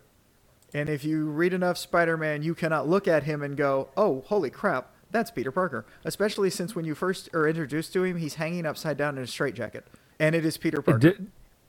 And 0.74 0.88
if 0.90 1.04
you 1.04 1.26
read 1.26 1.54
enough 1.54 1.78
Spider 1.78 2.16
Man, 2.18 2.44
you 2.44 2.54
cannot 2.56 2.88
look 2.88 3.08
at 3.08 3.24
him 3.24 3.42
and 3.44 3.58
go, 3.58 3.90
oh, 3.98 4.22
holy 4.28 4.50
crap, 4.50 4.92
that's 5.12 5.30
Peter 5.32 5.52
Parker. 5.52 5.86
Especially 6.06 6.50
since 6.50 6.76
when 6.76 6.86
you 6.86 6.96
first 6.96 7.30
are 7.34 7.48
introduced 7.48 7.94
to 7.94 8.04
him, 8.04 8.18
he's 8.18 8.36
hanging 8.36 8.66
upside 8.66 8.98
down 8.98 9.18
in 9.18 9.24
a 9.24 9.28
straitjacket. 9.28 9.86
And 10.20 10.36
it 10.36 10.46
is 10.46 10.58
Peter 10.58 10.82
Parker. 10.82 11.16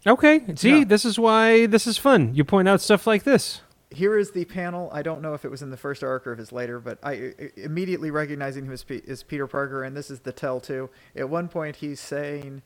Okay, 0.06 0.42
see, 0.54 0.78
Yeah. 0.80 0.84
this 0.84 1.04
is 1.06 1.18
why 1.18 1.66
this 1.66 1.86
is 1.86 1.96
fun. 1.98 2.34
You 2.34 2.44
point 2.44 2.68
out 2.68 2.80
stuff 2.82 3.06
like 3.06 3.24
this. 3.24 3.62
Here 3.94 4.18
is 4.18 4.32
the 4.32 4.44
panel. 4.44 4.90
I 4.92 5.02
don't 5.02 5.22
know 5.22 5.34
if 5.34 5.44
it 5.44 5.50
was 5.50 5.62
in 5.62 5.70
the 5.70 5.76
first 5.76 6.02
arc 6.02 6.26
or 6.26 6.32
if 6.32 6.38
it's 6.38 6.52
later, 6.52 6.80
but 6.80 6.98
I 7.02 7.12
I- 7.12 7.50
immediately 7.56 8.10
recognizing 8.10 8.64
him 8.66 8.72
as, 8.72 8.82
Pe- 8.84 9.02
as 9.08 9.22
Peter 9.22 9.46
Parker, 9.46 9.82
and 9.84 9.96
this 9.96 10.10
is 10.10 10.20
the 10.20 10.32
tell 10.32 10.60
too. 10.60 10.90
At 11.16 11.28
one 11.28 11.48
point, 11.48 11.76
he's 11.76 12.00
saying, 12.00 12.62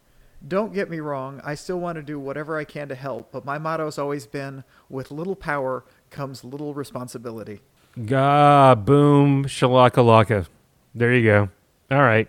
Don't 0.46 0.72
get 0.72 0.88
me 0.90 1.00
wrong, 1.00 1.40
I 1.44 1.54
still 1.54 1.78
want 1.80 1.96
to 1.96 2.02
do 2.02 2.18
whatever 2.18 2.56
I 2.56 2.64
can 2.64 2.88
to 2.88 2.94
help, 2.94 3.30
but 3.32 3.44
my 3.44 3.58
motto 3.58 3.84
has 3.86 3.98
always 3.98 4.26
been 4.26 4.64
with 4.88 5.10
little 5.10 5.36
power 5.36 5.84
comes 6.10 6.44
little 6.44 6.74
responsibility. 6.74 7.60
Ga 8.06 8.74
boom 8.74 9.44
shalakalaka. 9.44 10.46
There 10.94 11.12
you 11.14 11.24
go. 11.24 11.48
All 11.90 12.02
right. 12.02 12.28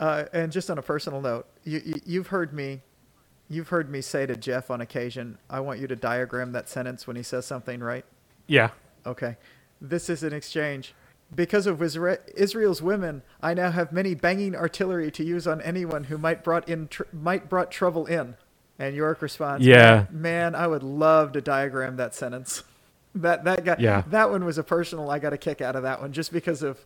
Uh, 0.00 0.24
and 0.32 0.52
just 0.52 0.70
on 0.70 0.78
a 0.78 0.82
personal 0.82 1.20
note, 1.20 1.44
you, 1.64 1.82
you 1.84 1.94
you've 2.06 2.26
heard 2.28 2.52
me, 2.52 2.80
you've 3.48 3.68
heard 3.68 3.90
me 3.90 4.00
say 4.00 4.26
to 4.26 4.36
Jeff 4.36 4.70
on 4.70 4.80
occasion, 4.80 5.38
"I 5.48 5.60
want 5.60 5.80
you 5.80 5.86
to 5.88 5.96
diagram 5.96 6.52
that 6.52 6.68
sentence 6.68 7.06
when 7.06 7.16
he 7.16 7.22
says 7.22 7.46
something, 7.46 7.80
right?" 7.80 8.04
Yeah. 8.46 8.70
Okay. 9.06 9.36
This 9.80 10.08
is 10.10 10.22
an 10.22 10.32
exchange. 10.32 10.94
Because 11.34 11.66
of 11.66 11.82
Israel's 11.82 12.80
women, 12.82 13.22
I 13.42 13.52
now 13.54 13.70
have 13.70 13.92
many 13.92 14.14
banging 14.14 14.56
artillery 14.56 15.10
to 15.10 15.22
use 15.24 15.46
on 15.46 15.60
anyone 15.60 16.04
who 16.04 16.16
might 16.16 16.42
brought 16.42 16.68
in 16.68 16.88
tr- 16.88 17.02
might 17.12 17.48
brought 17.50 17.70
trouble 17.70 18.06
in. 18.06 18.36
And 18.78 18.94
Yorick 18.94 19.20
responds, 19.20 19.66
Yeah. 19.66 20.06
man, 20.10 20.54
I 20.54 20.66
would 20.66 20.82
love 20.82 21.32
to 21.32 21.40
diagram 21.40 21.96
that 21.96 22.14
sentence." 22.14 22.62
That 23.14 23.42
that 23.44 23.64
guy, 23.64 23.76
Yeah. 23.78 24.02
that 24.08 24.30
one 24.30 24.44
was 24.44 24.58
a 24.58 24.62
personal. 24.62 25.10
I 25.10 25.18
got 25.18 25.32
a 25.32 25.38
kick 25.38 25.60
out 25.60 25.74
of 25.74 25.82
that 25.82 26.00
one 26.00 26.12
just 26.12 26.30
because 26.30 26.62
of 26.62 26.84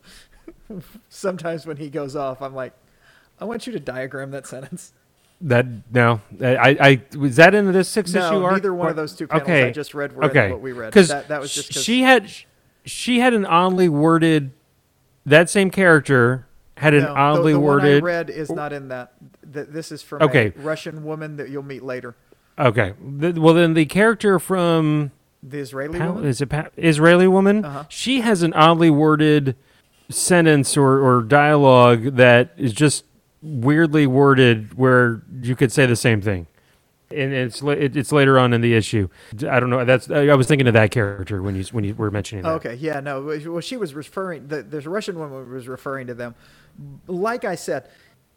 sometimes 1.08 1.66
when 1.66 1.76
he 1.76 1.90
goes 1.90 2.16
off, 2.16 2.40
I'm 2.40 2.54
like, 2.54 2.72
I 3.40 3.44
want 3.44 3.66
you 3.66 3.72
to 3.72 3.80
diagram 3.80 4.30
that 4.30 4.46
sentence. 4.46 4.92
That 5.44 5.66
no. 5.92 6.20
I 6.40 7.00
I 7.12 7.16
was 7.18 7.36
that 7.36 7.54
in 7.54 7.72
this 7.72 7.88
six 7.88 8.12
no, 8.14 8.20
issue 8.26 8.44
arc? 8.44 8.52
neither 8.54 8.72
one 8.72 8.88
of 8.90 8.96
those 8.96 9.14
two 9.14 9.26
panels 9.26 9.42
Okay. 9.48 9.66
I 9.66 9.70
just 9.72 9.92
read 9.92 10.12
read 10.12 10.30
okay. 10.30 10.50
what 10.52 10.60
we 10.60 10.70
read. 10.72 10.90
Because 10.90 11.08
That, 11.08 11.28
that 11.28 11.40
was 11.40 11.52
just 11.52 11.74
'cause- 11.74 11.82
she 11.82 12.02
had 12.02 12.30
she 12.84 13.18
had 13.18 13.34
an 13.34 13.44
oddly 13.44 13.88
worded. 13.88 14.52
That 15.26 15.50
same 15.50 15.70
character 15.70 16.46
had 16.76 16.94
an 16.94 17.02
No, 17.02 17.06
the- 17.08 17.14
oddly 17.18 17.52
the, 17.54 17.60
worded. 17.60 18.02
one 18.02 18.10
I 18.12 18.14
read 18.16 18.30
is 18.30 18.50
not 18.50 18.72
in 18.72 18.88
that. 18.88 19.12
Th- 19.52 19.66
this 19.68 19.90
is 19.92 20.02
from 20.02 20.22
Okay. 20.22 20.52
a 20.56 20.60
Russian 20.60 21.04
woman 21.04 21.36
that 21.36 21.48
you'll 21.48 21.62
meet 21.64 21.82
later. 21.82 22.14
Okay. 22.58 22.92
Well, 23.00 23.54
then 23.54 23.74
the 23.74 23.86
character 23.86 24.38
from 24.38 25.10
The 25.42 25.58
Israeli 25.58 25.98
Pal- 25.98 26.12
woman. 26.14 26.28
is 26.28 26.40
it 26.40 26.46
pa- 26.50 26.68
Israeli 26.76 27.26
woman? 27.26 27.64
Uh-huh. 27.64 27.84
She 27.88 28.20
has 28.20 28.42
an 28.42 28.52
oddly 28.54 28.90
worded 28.90 29.56
sentence 30.08 30.76
or, 30.76 30.98
or 31.00 31.22
dialogue 31.22 32.16
that 32.16 32.50
is 32.56 32.72
just 32.72 33.04
weirdly 33.42 34.06
worded, 34.06 34.74
where 34.74 35.22
you 35.42 35.56
could 35.56 35.72
say 35.72 35.84
the 35.86 35.96
same 35.96 36.20
thing, 36.20 36.46
and 37.10 37.32
it's 37.32 37.60
it's 37.62 38.12
later 38.12 38.38
on 38.38 38.52
in 38.52 38.60
the 38.60 38.74
issue. 38.74 39.08
I 39.48 39.60
don't 39.60 39.70
know. 39.70 39.84
That's 39.84 40.10
I 40.10 40.34
was 40.34 40.46
thinking 40.46 40.68
of 40.68 40.74
that 40.74 40.90
character 40.90 41.42
when 41.42 41.56
you 41.56 41.64
when 41.72 41.84
you 41.84 41.94
were 41.94 42.10
mentioning 42.10 42.44
that. 42.44 42.52
Okay, 42.52 42.74
yeah, 42.74 43.00
no. 43.00 43.22
Well, 43.46 43.60
she 43.60 43.76
was 43.76 43.94
referring. 43.94 44.48
The, 44.48 44.62
there's 44.62 44.86
a 44.86 44.90
Russian 44.90 45.18
woman 45.18 45.50
was 45.50 45.68
referring 45.68 46.06
to 46.06 46.14
them. 46.14 46.34
Like 47.06 47.44
I 47.44 47.54
said, 47.54 47.88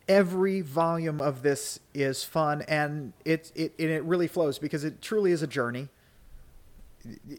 every 0.08 0.62
volume 0.62 1.22
of 1.22 1.42
this 1.42 1.80
is 1.94 2.24
fun, 2.24 2.64
and 2.64 3.14
it 3.24 3.52
it 3.56 3.74
and 3.80 3.90
it 3.90 4.04
really 4.04 4.28
flows 4.28 4.60
because 4.60 4.84
it 4.84 5.02
truly 5.02 5.32
is 5.32 5.42
a 5.42 5.48
journey. 5.48 5.90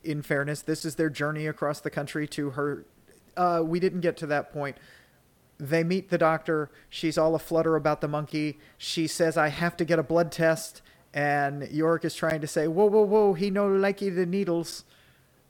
In 0.05 0.23
fairness, 0.23 0.63
this 0.63 0.85
is 0.85 0.95
their 0.95 1.11
journey 1.11 1.49
across 1.49 1.81
the 1.81 1.91
country 1.91 2.29
to 2.29 2.51
her. 2.51 2.85
Uh, 3.37 3.63
we 3.65 3.81
didn't 3.81 4.01
get 4.01 4.17
to 4.19 4.27
that 4.27 4.53
point. 4.53 4.77
They 5.59 5.85
meet 5.85 6.11
the 6.11 6.19
doctor. 6.19 6.71
She's 6.89 7.17
all 7.17 7.35
aflutter 7.35 7.77
about 7.77 8.01
the 8.01 8.09
monkey. 8.09 8.59
She 8.77 9.07
says, 9.07 9.37
"I 9.37 9.49
have 9.49 9.77
to 9.79 9.85
get 9.85 9.99
a 9.99 10.03
blood 10.03 10.31
test." 10.31 10.83
And 11.15 11.67
Yorick 11.71 12.05
is 12.05 12.15
trying 12.15 12.43
to 12.43 12.47
say, 12.47 12.69
"Whoa, 12.69 12.87
whoa, 12.87 13.03
whoa! 13.03 13.33
He 13.33 13.51
no 13.51 13.67
likey 13.67 14.15
the 14.15 14.27
needles." 14.27 14.85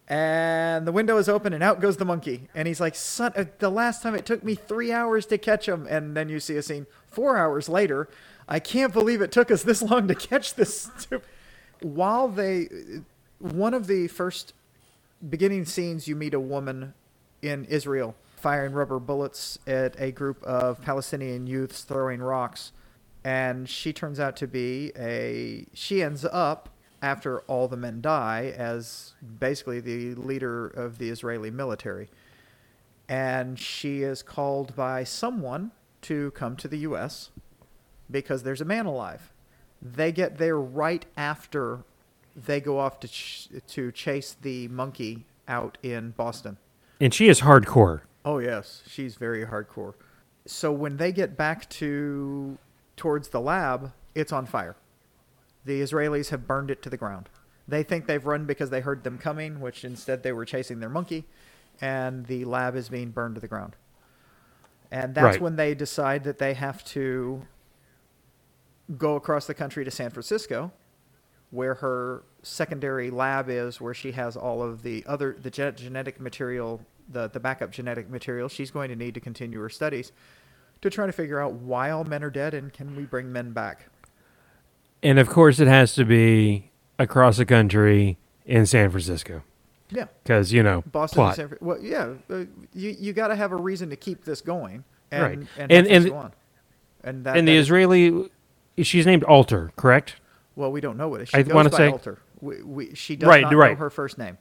And 0.08 0.86
the 0.86 0.92
window 0.92 1.16
is 1.16 1.28
open, 1.28 1.52
and 1.52 1.64
out 1.64 1.80
goes 1.80 1.96
the 1.96 2.04
monkey. 2.04 2.48
And 2.54 2.68
he's 2.68 2.80
like, 2.80 2.94
"Son, 2.94 3.32
uh, 3.34 3.46
the 3.58 3.70
last 3.70 4.02
time 4.02 4.14
it 4.14 4.24
took 4.24 4.44
me 4.44 4.54
three 4.54 4.92
hours 4.92 5.26
to 5.26 5.38
catch 5.38 5.68
him." 5.68 5.86
And 5.90 6.16
then 6.16 6.28
you 6.28 6.38
see 6.38 6.56
a 6.56 6.62
scene 6.62 6.86
four 7.08 7.36
hours 7.36 7.68
later. 7.68 8.08
I 8.48 8.60
can't 8.60 8.92
believe 8.92 9.20
it 9.20 9.32
took 9.32 9.50
us 9.50 9.64
this 9.64 9.82
long 9.82 10.06
to 10.06 10.14
catch 10.14 10.54
this. 10.54 11.08
While 11.80 12.28
they, 12.28 12.68
one 13.40 13.74
of 13.74 13.88
the 13.88 14.06
first 14.06 14.52
beginning 15.28 15.64
scenes, 15.64 16.06
you 16.06 16.14
meet 16.14 16.34
a 16.34 16.40
woman 16.40 16.94
in 17.42 17.64
Israel 17.64 18.14
firing 18.36 18.72
rubber 18.72 18.98
bullets 18.98 19.58
at 19.66 19.98
a 19.98 20.12
group 20.12 20.42
of 20.44 20.80
Palestinian 20.82 21.46
youths 21.46 21.82
throwing 21.82 22.20
rocks. 22.20 22.72
And 23.24 23.68
she 23.68 23.92
turns 23.92 24.20
out 24.20 24.36
to 24.36 24.46
be 24.46 24.92
a. 24.96 25.66
She 25.72 26.02
ends 26.02 26.24
up, 26.24 26.68
after 27.02 27.40
all 27.40 27.66
the 27.66 27.76
men 27.76 28.00
die, 28.00 28.54
as 28.56 29.14
basically 29.40 29.80
the 29.80 30.14
leader 30.14 30.66
of 30.68 30.98
the 30.98 31.10
Israeli 31.10 31.50
military. 31.50 32.08
And 33.08 33.58
she 33.58 34.02
is 34.02 34.22
called 34.22 34.76
by 34.76 35.02
someone 35.02 35.72
to 36.02 36.30
come 36.32 36.54
to 36.56 36.68
the 36.68 36.78
U.S. 36.78 37.30
because 38.08 38.44
there's 38.44 38.60
a 38.60 38.64
man 38.64 38.86
alive. 38.86 39.32
They 39.82 40.12
get 40.12 40.38
there 40.38 40.58
right 40.58 41.04
after 41.16 41.80
they 42.36 42.60
go 42.60 42.78
off 42.78 43.00
to, 43.00 43.08
ch- 43.08 43.48
to 43.68 43.90
chase 43.90 44.36
the 44.40 44.68
monkey 44.68 45.24
out 45.48 45.78
in 45.82 46.10
Boston. 46.10 46.58
And 47.00 47.12
she 47.12 47.28
is 47.28 47.40
hardcore. 47.40 48.02
Oh 48.26 48.38
yes, 48.38 48.82
she's 48.88 49.14
very 49.14 49.46
hardcore. 49.46 49.94
So 50.46 50.72
when 50.72 50.96
they 50.96 51.12
get 51.12 51.36
back 51.36 51.70
to 51.70 52.58
towards 52.96 53.28
the 53.28 53.40
lab, 53.40 53.92
it's 54.14 54.32
on 54.32 54.46
fire. 54.46 54.76
The 55.64 55.80
Israelis 55.80 56.30
have 56.30 56.46
burned 56.46 56.70
it 56.70 56.82
to 56.82 56.90
the 56.90 56.96
ground. 56.96 57.28
They 57.68 57.82
think 57.82 58.06
they've 58.06 58.24
run 58.24 58.44
because 58.44 58.70
they 58.70 58.80
heard 58.80 59.04
them 59.04 59.18
coming, 59.18 59.60
which 59.60 59.84
instead 59.84 60.22
they 60.22 60.32
were 60.32 60.44
chasing 60.44 60.80
their 60.80 60.88
monkey, 60.88 61.24
and 61.80 62.26
the 62.26 62.44
lab 62.44 62.74
is 62.76 62.88
being 62.88 63.10
burned 63.10 63.36
to 63.36 63.40
the 63.40 63.48
ground. 63.48 63.76
And 64.90 65.14
that's 65.14 65.36
Right. 65.36 65.40
when 65.40 65.56
they 65.56 65.74
decide 65.74 66.24
that 66.24 66.38
they 66.38 66.54
have 66.54 66.84
to 66.84 67.46
go 68.96 69.16
across 69.16 69.46
the 69.46 69.54
country 69.54 69.84
to 69.84 69.90
San 69.90 70.10
Francisco, 70.10 70.72
where 71.50 71.74
her 71.74 72.22
secondary 72.42 73.10
lab 73.10 73.48
is, 73.48 73.80
where 73.80 73.94
she 73.94 74.12
has 74.12 74.36
all 74.36 74.62
of 74.62 74.82
the 74.82 75.04
other 75.06 75.36
the 75.40 75.50
genetic 75.50 76.20
material, 76.20 76.82
the 77.08 77.28
the 77.28 77.40
backup 77.40 77.70
genetic 77.70 78.08
material 78.10 78.48
she's 78.48 78.70
going 78.70 78.88
to 78.90 78.96
need 78.96 79.14
to 79.14 79.20
continue 79.20 79.60
her 79.60 79.68
studies, 79.68 80.12
to 80.82 80.90
try 80.90 81.06
to 81.06 81.12
figure 81.12 81.40
out 81.40 81.52
why 81.54 81.90
all 81.90 82.04
men 82.04 82.22
are 82.24 82.30
dead 82.30 82.54
and 82.54 82.72
can 82.72 82.96
we 82.96 83.04
bring 83.04 83.32
men 83.32 83.52
back. 83.52 83.86
And 85.02 85.18
of 85.18 85.28
course, 85.28 85.60
it 85.60 85.68
has 85.68 85.94
to 85.94 86.04
be 86.04 86.70
across 86.98 87.36
the 87.36 87.44
country 87.44 88.18
in 88.44 88.64
San 88.66 88.90
Francisco 88.90 89.42
Yeah, 89.90 90.06
because 90.22 90.52
you 90.52 90.62
know 90.62 90.82
Boston. 90.86 91.16
plot. 91.16 91.38
And 91.38 91.50
San, 91.50 91.58
well, 91.60 91.78
yeah, 91.80 92.14
uh, 92.30 92.44
you 92.74 92.96
you 92.98 93.12
got 93.12 93.28
to 93.28 93.36
have 93.36 93.52
a 93.52 93.56
reason 93.56 93.90
to 93.90 93.96
keep 93.96 94.24
this 94.24 94.40
going, 94.40 94.84
and 95.10 95.22
Right. 95.22 95.38
and, 95.58 95.72
And- 95.72 95.86
things 95.86 96.04
and- 96.04 96.12
go 96.12 96.16
on. 96.18 96.32
And 97.04 97.24
that, 97.24 97.34
the 97.34 97.42
that 97.42 97.48
is- 97.52 97.66
Israeli, 97.66 98.30
she's 98.78 99.06
named 99.06 99.22
Alter, 99.24 99.70
correct? 99.76 100.16
well, 100.56 100.72
we 100.72 100.80
don't 100.80 100.96
know 100.96 101.06
what 101.08 101.20
it 101.20 101.24
is. 101.24 101.28
She 101.28 101.36
I 101.36 101.42
by 101.44 101.68
say- 101.70 101.88
Alter. 101.90 102.18
We, 102.40 102.62
we, 102.62 102.94
she 102.94 103.14
does 103.16 103.28
Right, 103.28 103.42
not 103.42 103.52
know 103.52 103.74
her 103.76 103.90
first 103.90 104.18
name. 104.18 104.38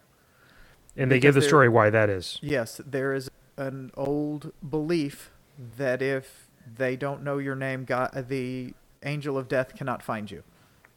And 0.98 1.12
they 1.12 1.18
Because 1.18 1.36
give 1.36 1.44
the 1.44 1.48
story 1.48 1.70
why 1.70 1.90
that 1.90 2.10
is. 2.10 2.40
Yes, 2.42 2.80
there 2.86 3.14
is 3.14 3.30
an 3.58 3.92
old 3.96 4.52
belief 4.68 5.32
that 5.78 6.02
if 6.02 6.48
they 6.78 6.96
don't 6.96 7.24
know 7.24 7.38
your 7.38 7.56
name, 7.56 7.86
God, 7.86 8.12
uh, 8.14 8.22
the 8.22 8.74
angel 9.04 9.38
of 9.38 9.48
death 9.48 9.76
cannot 9.76 10.02
find 10.02 10.30
you. 10.32 10.44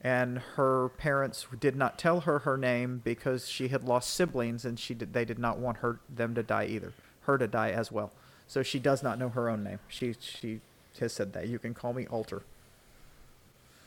And 0.01 0.39
her 0.55 0.91
parents 0.91 1.47
did 1.59 1.75
not 1.75 1.99
tell 1.99 2.21
her 2.21 2.41
her 2.41 2.57
name 2.57 3.01
because 3.05 3.49
she 3.49 3.69
had 3.69 3.83
lost 3.83 4.11
siblings, 4.11 4.65
and 4.65 4.79
she 4.79 4.95
did, 4.95 5.13
they 5.13 5.25
did 5.25 5.39
not 5.39 5.59
want 5.59 5.79
her 5.79 5.99
them 6.09 6.35
to 6.37 6.43
die 6.43 6.67
either, 6.67 6.93
her 7.23 7.37
to 7.37 7.49
die 7.49 7.71
as 7.71 7.91
well. 7.91 8.13
So 8.47 8.63
she 8.63 8.79
does 8.79 9.03
not 9.03 9.19
know 9.19 9.29
her 9.29 9.49
own 9.49 9.65
name. 9.65 9.81
She 9.89 10.15
she 10.21 10.61
has 11.01 11.13
said 11.13 11.33
that 11.33 11.49
you 11.49 11.59
can 11.59 11.75
call 11.75 11.93
me 11.93 12.07
Alter. 12.07 12.43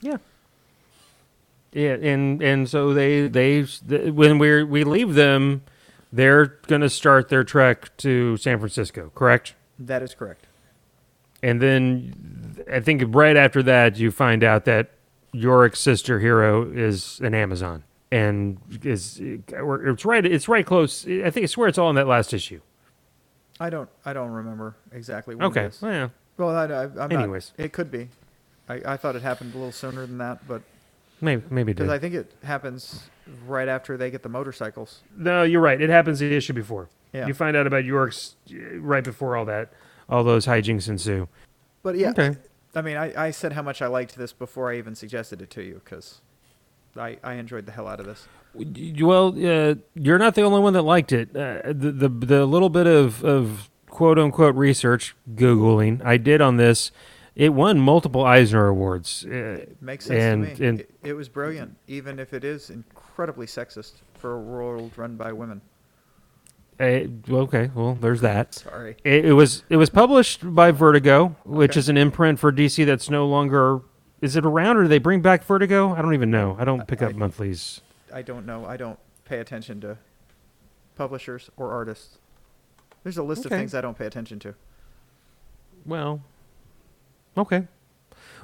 Yeah. 0.01 0.17
Yeah, 1.71 1.93
and 1.93 2.41
and 2.41 2.69
so 2.69 2.93
they 2.93 3.27
they 3.27 3.61
when 4.11 4.37
we 4.37 4.63
we 4.63 4.83
leave 4.83 5.13
them, 5.13 5.63
they're 6.11 6.45
going 6.67 6.81
to 6.81 6.89
start 6.89 7.29
their 7.29 7.43
trek 7.43 7.95
to 7.97 8.37
San 8.37 8.59
Francisco, 8.59 9.11
correct? 9.15 9.55
That 9.79 10.01
is 10.01 10.13
correct. 10.13 10.45
And 11.43 11.61
then 11.61 12.63
I 12.71 12.79
think 12.81 13.03
right 13.15 13.35
after 13.37 13.63
that, 13.63 13.97
you 13.97 14.11
find 14.11 14.43
out 14.43 14.65
that 14.65 14.91
Yorick's 15.33 15.79
sister 15.79 16.19
hero 16.19 16.69
is 16.71 17.19
an 17.21 17.33
Amazon, 17.33 17.83
and 18.11 18.57
is 18.83 19.19
it's 19.21 20.05
right 20.05 20.25
it's 20.25 20.47
right 20.47 20.65
close. 20.65 21.05
I 21.07 21.29
think 21.31 21.43
I 21.43 21.47
swear 21.47 21.67
it's 21.69 21.77
all 21.77 21.89
in 21.89 21.95
that 21.95 22.07
last 22.07 22.33
issue. 22.33 22.59
I 23.59 23.69
don't 23.69 23.89
I 24.05 24.13
don't 24.13 24.29
remember 24.31 24.75
exactly 24.91 25.33
when 25.35 25.47
Okay, 25.47 25.65
it 25.65 25.73
is. 25.73 25.81
well, 25.81 26.11
Well, 26.37 26.49
I, 26.49 26.65
I, 26.65 26.83
I'm 26.83 26.95
not- 26.95 27.11
Anyways. 27.13 27.53
it 27.57 27.71
could 27.73 27.89
be. 27.89 28.09
I, 28.69 28.81
I 28.85 28.97
thought 28.97 29.15
it 29.15 29.21
happened 29.21 29.53
a 29.55 29.57
little 29.57 29.71
sooner 29.71 30.05
than 30.05 30.17
that, 30.19 30.47
but 30.47 30.61
maybe 31.21 31.43
maybe 31.49 31.73
Because. 31.73 31.89
I 31.89 31.97
think 31.97 32.13
it 32.13 32.31
happens 32.43 33.09
right 33.47 33.67
after 33.67 33.97
they 33.97 34.09
get 34.11 34.23
the 34.23 34.29
motorcycles. 34.29 35.01
No, 35.15 35.43
you're 35.43 35.61
right. 35.61 35.79
It 35.81 35.89
happens 35.89 36.19
the 36.19 36.33
issue 36.33 36.53
before. 36.53 36.89
Yeah. 37.13 37.27
You 37.27 37.33
find 37.33 37.57
out 37.57 37.67
about 37.67 37.83
Yorick's 37.83 38.35
uh, 38.51 38.79
right 38.79 39.03
before 39.03 39.35
all 39.35 39.45
that, 39.45 39.73
all 40.09 40.23
those 40.23 40.45
hijinks 40.45 40.87
ensue. 40.87 41.27
But 41.83 41.97
yeah, 41.97 42.11
Okay. 42.11 42.37
I 42.73 42.81
mean, 42.81 42.95
I, 42.95 43.27
I 43.27 43.31
said 43.31 43.51
how 43.53 43.61
much 43.61 43.81
I 43.81 43.87
liked 43.87 44.15
this 44.15 44.31
before 44.31 44.71
I 44.71 44.77
even 44.77 44.95
suggested 44.95 45.41
it 45.41 45.49
to 45.51 45.61
you 45.61 45.81
because 45.83 46.21
I, 46.95 47.17
I 47.21 47.33
enjoyed 47.33 47.65
the 47.65 47.73
hell 47.73 47.87
out 47.87 47.99
of 47.99 48.05
this. 48.05 48.27
Well, 48.53 49.29
uh, 49.37 49.75
you're 49.93 50.17
not 50.17 50.35
the 50.35 50.41
only 50.43 50.61
one 50.61 50.73
that 50.73 50.83
liked 50.83 51.11
it. 51.11 51.35
Uh, 51.35 51.61
the, 51.65 51.91
the 51.91 52.09
the 52.09 52.45
little 52.45 52.69
bit 52.69 52.87
of, 52.87 53.23
of 53.25 53.69
quote 53.89 54.17
unquote 54.19 54.55
research 54.55 55.15
googling 55.35 56.03
I 56.05 56.15
did 56.17 56.39
on 56.41 56.55
this, 56.57 56.91
it 57.35 57.53
won 57.53 57.79
multiple 57.79 58.23
Eisner 58.25 58.67
awards. 58.67 59.25
Uh, 59.25 59.33
It 59.33 59.81
makes 59.81 60.05
sense 60.05 60.21
and, 60.21 60.55
to 60.55 60.61
me. 60.61 60.67
And 60.67 60.79
it, 60.81 60.91
it 61.03 61.13
was 61.13 61.27
brilliant, 61.29 61.77
even 61.87 62.19
if 62.19 62.33
it 62.33 62.43
is 62.43 62.69
incredibly 63.11 63.45
sexist 63.45 63.95
for 64.13 64.35
a 64.35 64.39
world 64.39 64.91
run 64.95 65.17
by 65.17 65.33
women. 65.33 65.61
Eh, 66.79 67.07
okay, 67.29 67.69
well, 67.75 67.95
there's 67.99 68.21
that. 68.21 68.53
Sorry. 68.55 68.95
It, 69.03 69.25
it 69.25 69.33
was 69.33 69.63
it 69.69 69.75
was 69.75 69.89
published 69.89 70.39
by 70.55 70.71
Vertigo, 70.71 71.35
which 71.43 71.71
Okay. 71.71 71.79
is 71.79 71.89
an 71.89 71.97
imprint 71.97 72.39
for 72.39 72.51
DC 72.51 72.85
that's 72.85 73.09
no 73.09 73.27
longer. 73.27 73.81
Is 74.21 74.35
it 74.35 74.45
around, 74.45 74.77
or 74.77 74.83
do 74.83 74.87
they 74.87 74.97
bring 74.99 75.21
back 75.21 75.43
Vertigo? 75.43 75.93
I 75.93 76.01
don't 76.01 76.13
even 76.13 76.31
know. 76.31 76.55
I 76.57 76.63
don't 76.63 76.87
pick 76.87 77.01
I- 77.01 77.07
up 77.07 77.15
monthlies. 77.15 77.81
I 78.13 78.21
don't 78.21 78.45
know. 78.45 78.65
I 78.65 78.77
don't 78.77 78.97
pay 79.25 79.39
attention 79.39 79.81
to 79.81 79.97
publishers 80.95 81.49
or 81.57 81.71
artists. 81.71 82.17
There's 83.03 83.17
a 83.17 83.23
list 83.23 83.45
Okay. 83.45 83.55
of 83.55 83.59
things 83.59 83.75
I 83.75 83.81
don't 83.81 83.97
pay 83.97 84.05
attention 84.05 84.39
to. 84.39 84.55
Well, 85.85 86.21
okay. 87.37 87.67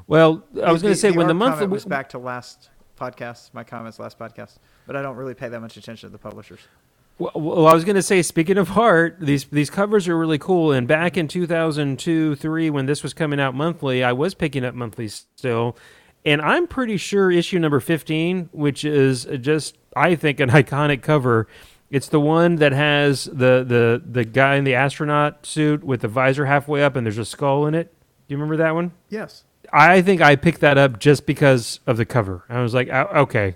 Well, 0.07 0.43
I 0.63 0.71
was 0.71 0.81
going 0.81 0.93
to 0.93 0.99
say 0.99 1.11
when 1.11 1.27
the 1.27 1.33
month 1.33 1.61
was 1.69 1.85
back 1.85 2.09
to 2.09 2.17
last 2.17 2.69
podcast, 2.97 3.53
my 3.53 3.63
comments 3.63 3.99
last 3.99 4.17
podcast, 4.19 4.57
but 4.85 4.95
I 4.95 5.01
don't 5.01 5.15
really 5.15 5.33
pay 5.33 5.49
that 5.49 5.59
much 5.59 5.77
attention 5.77 6.09
to 6.09 6.11
the 6.11 6.17
publishers. 6.17 6.59
Well, 7.19 7.31
well, 7.35 7.67
I 7.67 7.73
was 7.73 7.83
going 7.83 7.95
to 7.95 8.03
say, 8.03 8.21
speaking 8.21 8.57
of 8.57 8.77
art, 8.77 9.17
these 9.19 9.45
these 9.45 9.69
covers 9.69 10.07
are 10.07 10.17
really 10.17 10.37
cool. 10.37 10.71
And 10.71 10.87
back 10.87 11.17
in 11.17 11.27
2002, 11.27 12.35
three, 12.35 12.69
when 12.69 12.85
this 12.85 13.01
was 13.01 13.13
coming 13.13 13.39
out 13.39 13.55
monthly, 13.55 14.03
I 14.03 14.13
was 14.13 14.35
picking 14.35 14.63
up 14.63 14.75
monthly 14.75 15.07
still, 15.07 15.75
and 16.23 16.41
I'm 16.41 16.67
pretty 16.67 16.97
sure 16.97 17.31
issue 17.31 17.57
number 17.57 17.79
15, 17.79 18.49
which 18.51 18.85
is 18.85 19.25
just 19.41 19.77
I 19.95 20.13
think 20.15 20.39
an 20.39 20.49
iconic 20.49 21.01
cover. 21.01 21.47
It's 21.89 22.09
the 22.09 22.19
one 22.19 22.57
that 22.57 22.73
has 22.73 23.25
the 23.25 23.63
the 23.63 24.03
the 24.05 24.23
guy 24.23 24.55
in 24.55 24.63
the 24.63 24.75
astronaut 24.75 25.45
suit 25.45 25.83
with 25.83 26.01
the 26.01 26.07
visor 26.07 26.45
halfway 26.45 26.83
up, 26.83 26.95
and 26.95 27.05
there's 27.05 27.17
a 27.17 27.25
skull 27.25 27.65
in 27.65 27.73
it. 27.73 27.93
Do 28.27 28.33
you 28.33 28.37
remember 28.37 28.57
that 28.57 28.75
one? 28.75 28.91
Yes. 29.09 29.43
I 29.73 30.01
think 30.01 30.21
I 30.21 30.35
picked 30.35 30.61
that 30.61 30.77
up 30.77 30.99
just 30.99 31.25
because 31.25 31.79
of 31.87 31.97
the 31.97 32.05
cover. 32.05 32.43
I 32.49 32.61
was 32.61 32.73
like, 32.73 32.89
"Oh, 32.91 33.07
okay, 33.23 33.55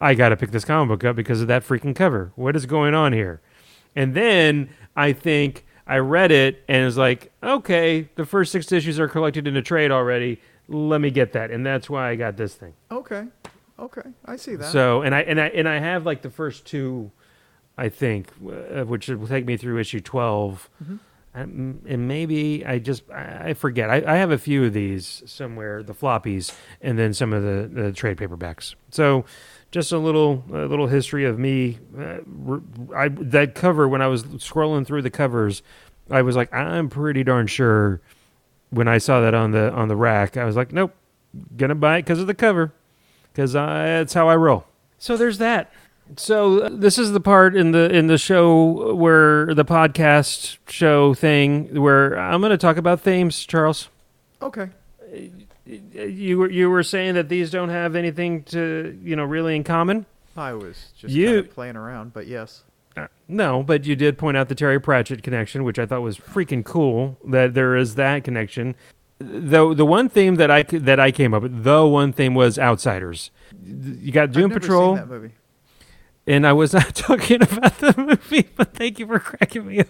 I 0.00 0.14
got 0.14 0.30
to 0.30 0.36
pick 0.36 0.50
this 0.50 0.64
comic 0.64 0.88
book 0.88 1.04
up 1.08 1.16
because 1.16 1.40
of 1.40 1.48
that 1.48 1.62
freaking 1.66 1.94
cover. 1.94 2.32
What 2.36 2.56
is 2.56 2.66
going 2.66 2.94
on 2.94 3.12
here? 3.12 3.40
And 3.96 4.14
then 4.14 4.70
I 4.96 5.12
think 5.12 5.64
I 5.86 5.98
read 5.98 6.30
it 6.30 6.62
and 6.68 6.84
was 6.84 6.96
like, 6.96 7.32
okay, 7.42 8.08
the 8.14 8.24
first 8.24 8.52
six 8.52 8.70
issues 8.70 9.00
are 9.00 9.08
collected 9.08 9.46
in 9.48 9.56
a 9.56 9.62
trade 9.62 9.90
already. 9.90 10.40
Let 10.68 11.00
me 11.00 11.10
get 11.10 11.32
that, 11.32 11.50
and 11.50 11.66
that's 11.66 11.90
why 11.90 12.10
I 12.10 12.14
got 12.16 12.36
this 12.36 12.54
thing. 12.54 12.74
Okay. 12.92 13.24
Okay. 13.78 14.02
I 14.24 14.36
see 14.36 14.54
that. 14.56 14.70
So, 14.70 15.02
and 15.02 15.14
I 15.14 15.20
and 15.22 15.40
I 15.40 15.46
and 15.48 15.68
I 15.68 15.78
have 15.78 16.06
like 16.06 16.22
the 16.22 16.30
first 16.30 16.64
two, 16.66 17.10
I 17.76 17.88
think, 17.88 18.28
uh, 18.46 18.84
which 18.84 19.08
will 19.08 19.26
take 19.26 19.46
me 19.46 19.56
through 19.56 19.78
issue 19.78 20.00
12 20.00 20.68
Mhm. 20.84 20.98
And 21.32 22.08
maybe 22.08 22.66
I 22.66 22.80
just 22.80 23.08
I 23.10 23.54
forget. 23.54 23.88
I, 23.88 24.02
I 24.04 24.16
have 24.16 24.32
a 24.32 24.38
few 24.38 24.64
of 24.64 24.72
these 24.72 25.22
somewhere, 25.26 25.80
the 25.82 25.94
floppies, 25.94 26.52
and 26.80 26.98
then 26.98 27.14
some 27.14 27.32
of 27.32 27.44
the, 27.44 27.70
the 27.72 27.92
trade 27.92 28.16
paperbacks. 28.16 28.74
So, 28.90 29.24
just 29.70 29.92
a 29.92 29.98
little 29.98 30.42
a 30.50 30.66
little 30.66 30.88
history 30.88 31.24
of 31.24 31.38
me. 31.38 31.78
Uh, 31.96 32.18
I 32.96 33.08
that 33.10 33.54
cover 33.54 33.86
when 33.88 34.02
I 34.02 34.08
was 34.08 34.24
scrolling 34.24 34.84
through 34.84 35.02
the 35.02 35.10
covers, 35.10 35.62
I 36.10 36.22
was 36.22 36.34
like, 36.34 36.52
I'm 36.52 36.88
pretty 36.88 37.22
darn 37.22 37.46
sure. 37.46 38.00
When 38.70 38.88
I 38.88 38.98
saw 38.98 39.20
that 39.20 39.34
on 39.34 39.52
the 39.52 39.70
on 39.72 39.86
the 39.86 39.96
rack, 39.96 40.36
I 40.36 40.44
was 40.44 40.56
like, 40.56 40.72
nope, 40.72 40.92
gonna 41.56 41.76
buy 41.76 41.98
it 41.98 42.02
because 42.02 42.18
of 42.18 42.26
the 42.26 42.34
cover, 42.34 42.72
because 43.32 43.52
that's 43.52 44.14
how 44.14 44.28
I 44.28 44.34
roll. 44.34 44.64
So 44.98 45.16
there's 45.16 45.38
that. 45.38 45.72
So 46.16 46.68
this 46.68 46.98
is 46.98 47.12
the 47.12 47.20
part 47.20 47.56
in 47.56 47.72
the 47.72 47.88
in 47.94 48.06
the 48.08 48.18
show 48.18 48.94
where 48.94 49.54
the 49.54 49.64
podcast 49.64 50.58
show 50.68 51.14
thing 51.14 51.80
where 51.80 52.18
I'm 52.18 52.40
going 52.40 52.50
to 52.50 52.58
talk 52.58 52.76
about 52.76 53.00
themes, 53.00 53.44
Charles. 53.46 53.88
okay. 54.42 54.70
You 55.66 56.38
were 56.38 56.50
you 56.50 56.68
were 56.68 56.82
saying 56.82 57.14
that 57.14 57.28
these 57.28 57.50
don't 57.50 57.68
have 57.68 57.94
anything 57.94 58.42
to 58.44 58.98
you 59.04 59.14
know 59.14 59.24
really 59.24 59.54
in 59.54 59.62
common. 59.64 60.06
I 60.36 60.52
was 60.54 60.92
just 60.98 61.14
You- 61.14 61.26
kind 61.26 61.38
of 61.38 61.50
playing 61.50 61.76
around, 61.76 62.12
but 62.12 62.26
yes. 62.26 62.64
Uh, 62.96 63.06
no, 63.28 63.62
but 63.62 63.84
you 63.84 63.94
did 63.94 64.18
point 64.18 64.36
out 64.36 64.48
the 64.48 64.54
Terry 64.56 64.80
Pratchett 64.80 65.22
connection, 65.22 65.62
which 65.62 65.78
I 65.78 65.86
thought 65.86 66.00
was 66.02 66.18
freaking 66.18 66.64
cool. 66.64 67.18
That 67.24 67.54
there 67.54 67.76
is 67.76 67.94
that 67.94 68.24
connection. 68.24 68.74
Though 69.20 69.74
the 69.74 69.84
one 69.86 70.08
theme 70.08 70.36
that 70.36 70.50
I 70.50 70.62
that 70.64 70.98
I 70.98 71.12
came 71.12 71.34
up 71.34 71.42
with, 71.44 71.62
the 71.62 71.86
one 71.86 72.12
theme 72.12 72.34
was 72.34 72.58
Outsiders. 72.58 73.30
You 73.64 74.10
got 74.10 74.32
Doom 74.32 74.44
I've 74.44 74.48
never 74.50 74.60
Patrol. 74.60 74.96
Seen 76.26 76.32
that 76.32 76.36
movie. 76.36 76.36
And 76.36 76.46
I 76.46 76.52
was 76.52 76.74
not 76.74 76.94
talking 76.94 77.42
about 77.42 77.78
the 77.78 77.94
movie, 77.96 78.48
but 78.56 78.74
thank 78.74 78.98
you 78.98 79.06
for 79.06 79.18
cracking 79.18 79.66
me 79.66 79.80
up. 79.80 79.86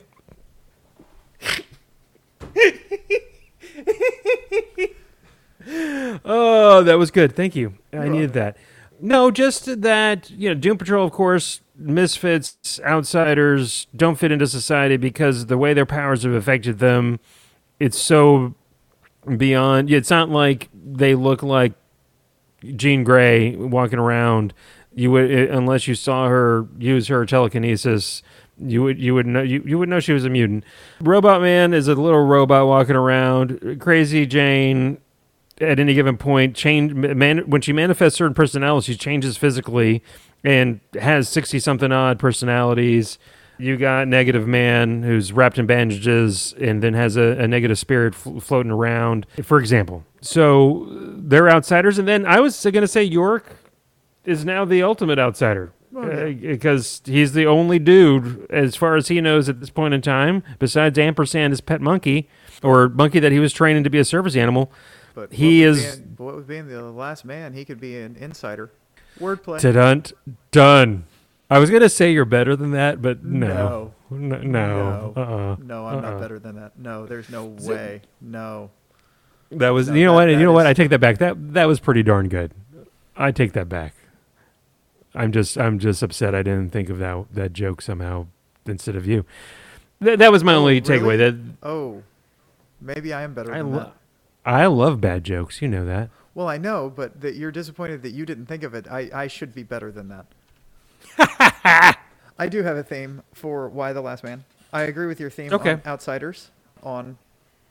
oh, 6.24 6.82
that 6.82 6.98
was 6.98 7.10
good. 7.10 7.34
Thank 7.34 7.56
you. 7.56 7.74
I 7.92 8.08
needed 8.08 8.32
that. 8.34 8.56
No, 9.02 9.30
just 9.30 9.80
that, 9.82 10.30
you 10.30 10.50
know, 10.50 10.54
Doom 10.54 10.76
Patrol, 10.76 11.06
of 11.06 11.12
course, 11.12 11.62
misfits, 11.74 12.78
outsiders 12.84 13.86
don't 13.96 14.16
fit 14.16 14.30
into 14.30 14.46
society 14.46 14.98
because 14.98 15.46
the 15.46 15.56
way 15.56 15.72
their 15.72 15.86
powers 15.86 16.24
have 16.24 16.34
affected 16.34 16.80
them, 16.80 17.18
it's 17.78 17.98
so 17.98 18.54
beyond. 19.38 19.90
It's 19.90 20.10
not 20.10 20.28
like 20.28 20.68
they 20.74 21.14
look 21.14 21.42
like 21.42 21.72
Jean 22.76 23.04
Grey 23.04 23.56
walking 23.56 23.98
around. 23.98 24.52
You 24.94 25.10
would 25.12 25.30
unless 25.30 25.86
you 25.86 25.94
saw 25.94 26.28
her 26.28 26.66
use 26.78 27.08
her 27.08 27.24
telekinesis, 27.24 28.22
you 28.58 28.82
would 28.82 28.98
you 28.98 29.14
would 29.14 29.26
know 29.26 29.42
you, 29.42 29.62
you 29.64 29.78
would 29.78 29.88
know 29.88 30.00
she 30.00 30.12
was 30.12 30.24
a 30.24 30.30
mutant. 30.30 30.64
Robot 31.00 31.40
Man 31.40 31.72
is 31.72 31.88
a 31.88 31.94
little 31.94 32.24
robot 32.24 32.66
walking 32.66 32.96
around. 32.96 33.78
Crazy 33.80 34.26
Jane 34.26 34.98
at 35.60 35.78
any 35.78 35.94
given 35.94 36.16
point 36.16 36.56
change 36.56 36.92
man 36.94 37.38
when 37.50 37.60
she 37.60 37.72
manifests 37.72 38.18
certain 38.18 38.34
personalities, 38.34 38.86
she 38.86 38.96
changes 38.96 39.36
physically 39.36 40.02
and 40.42 40.80
has 41.00 41.28
60 41.28 41.58
something 41.60 41.92
odd 41.92 42.18
personalities. 42.18 43.18
You 43.58 43.76
got 43.76 44.08
Negative 44.08 44.48
Man 44.48 45.02
who's 45.02 45.32
wrapped 45.32 45.58
in 45.58 45.66
bandages 45.66 46.54
and 46.58 46.82
then 46.82 46.94
has 46.94 47.18
a, 47.18 47.36
a 47.38 47.46
negative 47.46 47.78
spirit 47.78 48.14
f- 48.14 48.42
floating 48.42 48.72
around, 48.72 49.26
for 49.42 49.58
example. 49.58 50.02
So 50.22 50.86
they're 50.90 51.50
outsiders. 51.50 51.98
And 51.98 52.08
then 52.08 52.24
I 52.24 52.40
was 52.40 52.58
going 52.62 52.80
to 52.80 52.88
say 52.88 53.02
Yorick 53.02 53.44
is 54.24 54.44
now 54.44 54.64
the 54.64 54.82
ultimate 54.82 55.18
outsider 55.18 55.72
Oh, 55.94 56.06
yeah. 56.06 56.12
Uh, 56.26 56.52
because 56.52 57.02
he's 57.04 57.32
the 57.32 57.46
only 57.46 57.80
dude, 57.80 58.46
as 58.48 58.76
far 58.76 58.94
as 58.94 59.08
he 59.08 59.20
knows 59.20 59.48
at 59.48 59.58
this 59.58 59.70
point 59.70 59.92
in 59.92 60.00
time, 60.00 60.44
besides 60.60 60.96
Ampersand, 61.00 61.50
his 61.52 61.60
pet 61.60 61.80
monkey 61.80 62.28
or 62.62 62.88
monkey 62.88 63.18
that 63.18 63.32
he 63.32 63.40
was 63.40 63.52
training 63.52 63.82
to 63.82 63.90
be 63.90 63.98
a 63.98 64.04
service 64.04 64.36
animal. 64.36 64.70
But 65.14 65.32
He 65.32 65.64
is- 65.64 65.96
being, 65.96 66.14
what 66.16 66.36
with 66.36 66.46
being 66.46 66.68
the 66.68 66.82
last 66.82 67.24
man, 67.24 67.54
he 67.54 67.64
could 67.64 67.80
be 67.80 67.98
an 67.98 68.14
insider. 68.20 68.70
Wordplay. 69.18 69.60
Done. 69.60 70.04
Done. 70.52 71.04
I 71.50 71.58
was 71.58 71.68
gonna 71.70 71.88
say 71.88 72.12
you're 72.12 72.24
better 72.24 72.54
than 72.54 72.70
that, 72.70 73.02
but 73.02 73.24
no, 73.24 73.90
No. 74.08 74.16
no, 74.16 74.38
no. 74.42 75.12
Uh-uh. 75.16 75.56
No, 75.64 75.86
I'm 75.86 75.96
Uh-uh. 75.96 76.00
not 76.02 76.20
better 76.20 76.38
than 76.38 76.54
that. 76.54 76.78
No, 76.78 77.04
there's 77.06 77.28
no 77.28 77.46
way. 77.62 78.02
No. 78.20 78.70
That 79.50 79.70
was. 79.70 79.88
No, 79.88 79.94
you 79.96 80.04
know 80.04 80.12
that- 80.12 80.28
what? 80.28 80.30
You 80.30 80.44
know 80.44 80.52
what? 80.52 80.66
I 80.68 80.72
take 80.74 80.90
that 80.90 81.00
back. 81.00 81.18
That 81.18 81.54
that 81.54 81.64
was 81.66 81.80
pretty 81.80 82.04
darn 82.04 82.28
good. 82.28 82.52
I 83.16 83.32
take 83.32 83.52
that 83.54 83.68
back. 83.68 83.94
I'm 85.14 85.32
just. 85.32 85.58
I'm 85.58 85.78
just 85.78 86.02
upset. 86.02 86.34
I 86.34 86.42
didn't 86.42 86.70
think 86.70 86.88
of 86.90 86.98
that 86.98 87.26
that 87.32 87.52
joke 87.52 87.82
somehow 87.82 88.26
instead 88.66 88.94
of 88.96 89.06
you. 89.06 89.24
That 90.00 90.18
that 90.20 90.30
was 90.32 90.42
my 90.44 90.54
Oh, 90.54 90.58
only 90.60 90.80
really? 90.80 90.98
takeaway. 91.00 91.18
That 91.18 91.36
Oh, 91.62 92.02
maybe 92.80 93.12
I 93.12 93.22
am 93.22 93.34
better 93.34 93.52
I 93.52 93.58
than 93.58 93.72
lo- 93.72 93.78
that. 93.80 93.92
I 94.46 94.66
love 94.66 95.00
bad 95.00 95.24
jokes. 95.24 95.60
You 95.60 95.68
know 95.68 95.84
that. 95.84 96.10
Well, 96.34 96.48
I 96.48 96.56
know, 96.58 96.90
but 96.94 97.20
that 97.20 97.34
you're 97.34 97.50
disappointed 97.50 98.02
that 98.02 98.12
you 98.12 98.24
didn't 98.24 98.46
think 98.46 98.62
of 98.62 98.72
it. 98.72 98.86
I, 98.90 99.10
I 99.12 99.26
should 99.26 99.52
be 99.54 99.62
better 99.64 99.90
than 99.90 100.08
that. 100.08 100.26
I 102.38 102.48
do 102.48 102.62
have 102.62 102.76
a 102.76 102.82
theme 102.82 103.22
for 103.34 103.68
Y: 103.68 103.92
The 103.92 104.00
Last 104.00 104.24
Man. 104.24 104.44
I 104.72 104.82
agree 104.82 105.06
with 105.06 105.18
your 105.20 105.30
theme 105.30 105.52
Okay. 105.52 105.72
on 105.72 105.82
outsiders 105.84 106.50
on 106.82 107.18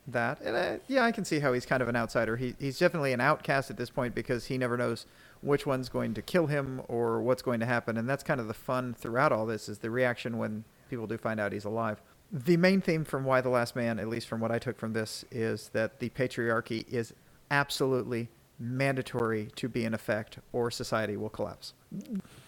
that. 0.07 0.41
And 0.41 0.57
I, 0.57 0.79
yeah, 0.87 1.05
I 1.05 1.11
can 1.13 1.23
see 1.23 1.39
how 1.39 1.53
he's 1.53 1.65
kind 1.65 1.81
of 1.81 1.87
an 1.87 1.95
outsider. 1.95 2.35
He, 2.35 2.55
he's 2.59 2.77
definitely 2.77 3.13
an 3.13 3.21
outcast 3.21 3.69
at 3.71 3.77
this 3.77 3.89
point 3.89 4.13
because 4.13 4.45
he 4.47 4.57
never 4.57 4.75
knows 4.75 5.05
which 5.41 5.65
one's 5.65 5.89
going 5.89 6.13
to 6.13 6.21
kill 6.21 6.47
him 6.47 6.81
or 6.87 7.21
what's 7.21 7.41
going 7.41 7.59
to 7.59 7.65
happen. 7.65 7.97
And 7.97 8.09
that's 8.09 8.23
kind 8.23 8.39
of 8.39 8.47
the 8.47 8.53
fun 8.53 8.93
throughout 8.93 9.31
all 9.31 9.45
this 9.45 9.69
is 9.69 9.79
the 9.79 9.89
reaction 9.89 10.37
when 10.37 10.63
people 10.89 11.07
do 11.07 11.17
find 11.17 11.39
out 11.39 11.53
he's 11.53 11.65
alive. 11.65 12.01
The 12.31 12.57
main 12.57 12.81
theme 12.81 13.05
from 13.05 13.23
Y: 13.23 13.41
The 13.41 13.49
Last 13.49 13.75
Man, 13.75 13.99
at 13.99 14.07
least 14.07 14.27
from 14.27 14.39
what 14.39 14.51
I 14.51 14.59
took 14.59 14.77
from 14.77 14.93
this, 14.93 15.25
is 15.31 15.69
that 15.73 15.99
the 15.99 16.09
patriarchy 16.09 16.87
is 16.87 17.13
absolutely 17.49 18.29
mandatory 18.59 19.49
to 19.55 19.67
be 19.69 19.85
in 19.85 19.93
effect 19.93 20.37
or 20.51 20.69
society 20.69 21.15
will 21.17 21.29
collapse. 21.29 21.73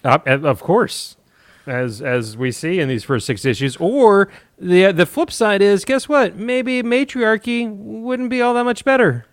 Uh, 0.04 0.20
of 0.26 0.62
course, 0.62 1.16
as 1.66 2.02
as 2.02 2.38
we 2.38 2.52
see 2.52 2.80
in 2.80 2.90
these 2.90 3.04
first 3.04 3.26
six 3.26 3.46
issues. 3.46 3.76
Or 3.78 4.30
the 4.60 4.92
the 4.92 5.06
flip 5.06 5.32
side 5.32 5.62
is, 5.62 5.86
guess 5.86 6.08
what? 6.08 6.36
Maybe 6.36 6.84
matriarchy 6.84 7.68
wouldn't 7.68 8.30
be 8.30 8.42
all 8.42 8.54
that 8.54 8.66
much 8.66 8.86
better. 8.86 9.26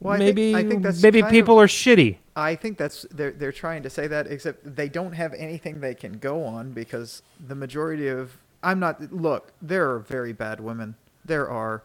Well, 0.00 0.14
I 0.14 0.18
think- 0.18 0.36
maybe 0.36 0.54
I 0.54 0.66
think 0.66 0.82
that's 0.82 1.02
maybe 1.02 1.22
people 1.24 1.58
of- 1.58 1.64
are 1.64 1.68
shitty. 1.68 2.16
I 2.40 2.56
think 2.56 2.78
that's 2.78 3.06
they're 3.10 3.32
they're 3.32 3.52
trying 3.52 3.82
to 3.82 3.90
say 3.90 4.06
that, 4.06 4.26
except 4.26 4.76
they 4.76 4.88
don't 4.88 5.12
have 5.12 5.34
anything 5.34 5.80
they 5.80 5.94
can 5.94 6.14
go 6.18 6.42
on 6.44 6.72
because 6.72 7.22
the 7.38 7.54
majority 7.54 8.08
of 8.08 8.38
I'm 8.62 8.80
not 8.80 9.12
look. 9.12 9.52
There 9.60 9.90
are 9.90 9.98
very 9.98 10.32
bad 10.32 10.60
women. 10.60 10.96
There 11.24 11.48
are, 11.48 11.82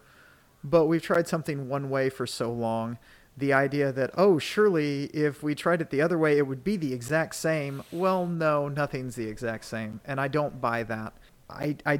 but 0.63 0.85
we've 0.85 1.01
tried 1.01 1.27
something 1.27 1.67
one 1.67 1.89
way 1.89 2.09
for 2.09 2.25
so 2.25 2.51
long. 2.51 2.97
The 3.37 3.51
idea 3.51 3.91
that 3.91 4.11
oh 4.15 4.39
surely 4.39 5.05
if 5.07 5.43
we 5.43 5.55
tried 5.55 5.81
it 5.81 5.89
the 5.89 6.01
other 6.01 6.17
way 6.17 6.37
it 6.37 6.47
would 6.47 6.63
be 6.63 6.77
the 6.77 6.93
exact 6.93 7.35
same. 7.35 7.83
Well, 7.91 8.25
no, 8.25 8.69
nothing's 8.69 9.15
the 9.15 9.27
exact 9.27 9.65
same, 9.65 9.99
and 10.05 10.21
I 10.21 10.29
don't 10.29 10.61
buy 10.61 10.83
that. 10.83 11.13
I 11.49 11.75
I 11.85 11.99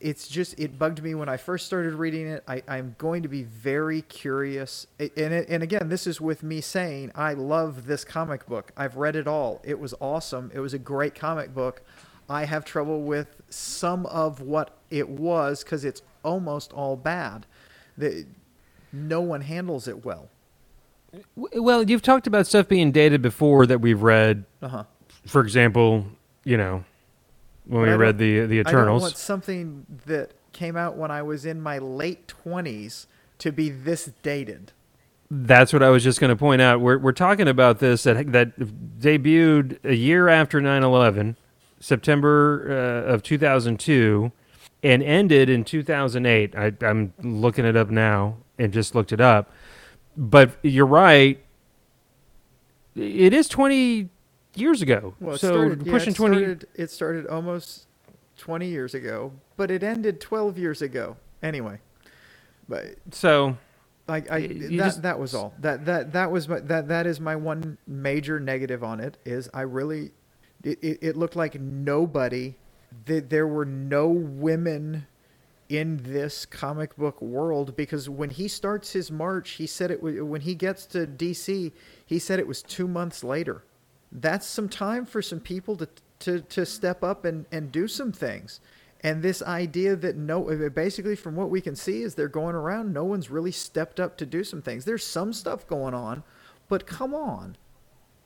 it's 0.00 0.26
just 0.28 0.58
it 0.58 0.78
bugged 0.78 1.02
me 1.02 1.14
when 1.14 1.28
I 1.28 1.36
first 1.36 1.66
started 1.66 1.94
reading 1.94 2.26
it. 2.26 2.42
I, 2.48 2.62
I'm 2.66 2.94
going 2.98 3.22
to 3.22 3.28
be 3.28 3.42
very 3.42 4.02
curious, 4.02 4.86
and 4.98 5.10
it, 5.16 5.48
and 5.48 5.62
again, 5.62 5.88
this 5.88 6.06
is 6.06 6.20
with 6.20 6.42
me 6.42 6.60
saying 6.60 7.12
I 7.14 7.34
love 7.34 7.86
this 7.86 8.04
comic 8.04 8.46
book. 8.46 8.72
I've 8.76 8.96
read 8.96 9.16
it 9.16 9.26
all. 9.26 9.60
It 9.64 9.78
was 9.78 9.94
awesome. 10.00 10.50
It 10.54 10.60
was 10.60 10.74
a 10.74 10.78
great 10.78 11.14
comic 11.14 11.54
book. 11.54 11.82
I 12.28 12.44
have 12.44 12.64
trouble 12.64 13.02
with 13.02 13.42
some 13.50 14.06
of 14.06 14.40
what 14.40 14.76
it 14.90 15.08
was 15.08 15.62
because 15.62 15.84
it's 15.84 16.02
almost 16.24 16.72
all 16.72 16.96
bad. 16.96 17.46
The, 17.96 18.26
no 18.92 19.20
one 19.20 19.42
handles 19.42 19.86
it 19.88 20.04
well. 20.04 20.28
Well, 21.36 21.88
you've 21.88 22.02
talked 22.02 22.26
about 22.26 22.46
stuff 22.46 22.68
being 22.68 22.92
dated 22.92 23.22
before 23.22 23.66
that 23.66 23.80
we've 23.80 24.02
read. 24.02 24.44
Uh 24.60 24.68
huh. 24.68 24.84
For 25.26 25.40
example, 25.40 26.06
you 26.44 26.56
know, 26.56 26.84
when 27.66 27.82
we 27.82 27.88
But 27.88 27.94
I 27.94 27.94
read 27.94 28.18
the 28.18 28.46
the 28.46 28.60
I 28.60 28.72
don't 28.72 28.72
Eternals. 28.72 29.02
want 29.02 29.16
something 29.16 29.86
that 30.06 30.32
came 30.52 30.76
out 30.76 30.96
when 30.96 31.10
I 31.10 31.22
was 31.22 31.44
in 31.44 31.60
my 31.60 31.78
late 31.78 32.28
twenties 32.28 33.06
to 33.38 33.52
be 33.52 33.68
this 33.70 34.10
dated. 34.22 34.72
That's 35.30 35.72
what 35.72 35.82
I 35.82 35.90
was 35.90 36.04
just 36.04 36.20
going 36.20 36.30
to 36.30 36.36
point 36.36 36.62
out. 36.62 36.80
We're 36.80 36.98
we're 36.98 37.12
talking 37.12 37.48
about 37.48 37.80
this 37.80 38.04
that 38.04 38.32
that 38.32 38.58
debuted 38.58 39.84
a 39.84 39.94
year 39.94 40.28
after 40.28 40.60
9/11, 40.60 41.36
September 41.80 42.66
uh, 43.08 43.12
of 43.12 43.22
2002, 43.24 44.30
and 44.84 45.02
ended 45.02 45.50
in 45.50 45.64
2008. 45.64 46.54
I, 46.54 46.72
I'm 46.80 47.12
looking 47.22 47.64
it 47.64 47.76
up 47.76 47.90
now 47.90 48.36
and 48.58 48.72
just 48.72 48.94
looked 48.94 49.12
it 49.12 49.20
up. 49.20 49.50
But 50.16 50.52
you're 50.62 50.86
right. 50.86 51.42
It 52.94 53.34
is 53.34 53.48
20 53.48 54.08
years 54.58 54.82
ago. 54.82 55.14
Well, 55.20 55.34
it 55.34 55.38
so 55.38 55.52
started, 55.52 55.86
yeah, 55.86 55.92
pushing 55.92 56.12
it 56.12 56.16
20. 56.16 56.36
Started, 56.36 56.68
it 56.74 56.90
started 56.90 57.26
almost 57.26 57.86
twenty 58.36 58.68
years 58.68 58.94
ago, 58.94 59.32
but 59.56 59.70
it 59.70 59.82
ended 59.82 60.20
twelve 60.20 60.58
years 60.58 60.82
ago. 60.82 61.16
Anyway, 61.42 61.78
but 62.68 62.96
So 63.10 63.56
I, 64.08 64.16
I 64.30 64.40
that 64.46 64.70
just- 64.70 65.02
that 65.02 65.18
was 65.18 65.34
all. 65.34 65.54
That 65.60 65.84
that 65.86 66.12
that 66.12 66.30
was 66.30 66.48
my, 66.48 66.60
that 66.60 66.88
that 66.88 67.06
is 67.06 67.20
my 67.20 67.36
one 67.36 67.78
major 67.86 68.38
negative 68.40 68.82
on 68.84 69.00
it. 69.00 69.16
Is 69.24 69.48
I 69.54 69.62
really, 69.62 70.12
it, 70.62 70.78
it, 70.82 70.98
it 71.02 71.16
looked 71.16 71.36
like 71.36 71.60
nobody, 71.60 72.54
that 73.06 73.30
there 73.30 73.46
were 73.46 73.64
no 73.66 74.08
women 74.08 75.06
in 75.68 75.96
this 76.04 76.46
comic 76.46 76.96
book 76.96 77.20
world 77.20 77.74
because 77.74 78.08
when 78.08 78.30
he 78.30 78.46
starts 78.46 78.92
his 78.92 79.10
march, 79.10 79.50
he 79.52 79.66
said 79.66 79.90
it 79.90 80.00
when 80.02 80.40
he 80.40 80.54
gets 80.54 80.86
to 80.86 81.06
DC, 81.06 81.72
he 82.04 82.18
said 82.20 82.38
it 82.38 82.46
was 82.46 82.62
two 82.62 82.86
months 82.86 83.24
later. 83.24 83.64
That's 84.12 84.46
some 84.46 84.68
time 84.68 85.04
for 85.06 85.22
some 85.22 85.40
people 85.40 85.76
to 85.76 85.88
to 86.20 86.40
to 86.40 86.66
step 86.66 87.02
up 87.02 87.24
and 87.24 87.46
and 87.52 87.72
do 87.72 87.88
some 87.88 88.12
things. 88.12 88.60
And 89.02 89.22
this 89.22 89.42
idea 89.42 89.94
that 89.94 90.16
no, 90.16 90.42
basically 90.70 91.16
from 91.16 91.36
what 91.36 91.50
we 91.50 91.60
can 91.60 91.76
see 91.76 92.02
is 92.02 92.14
they're 92.14 92.28
going 92.28 92.54
around, 92.54 92.92
no 92.92 93.04
one's 93.04 93.30
really 93.30 93.52
stepped 93.52 94.00
up 94.00 94.16
to 94.16 94.26
do 94.26 94.42
some 94.42 94.62
things. 94.62 94.84
There's 94.84 95.04
some 95.04 95.32
stuff 95.32 95.66
going 95.66 95.94
on, 95.94 96.24
but 96.68 96.86
come 96.86 97.14
on. 97.14 97.56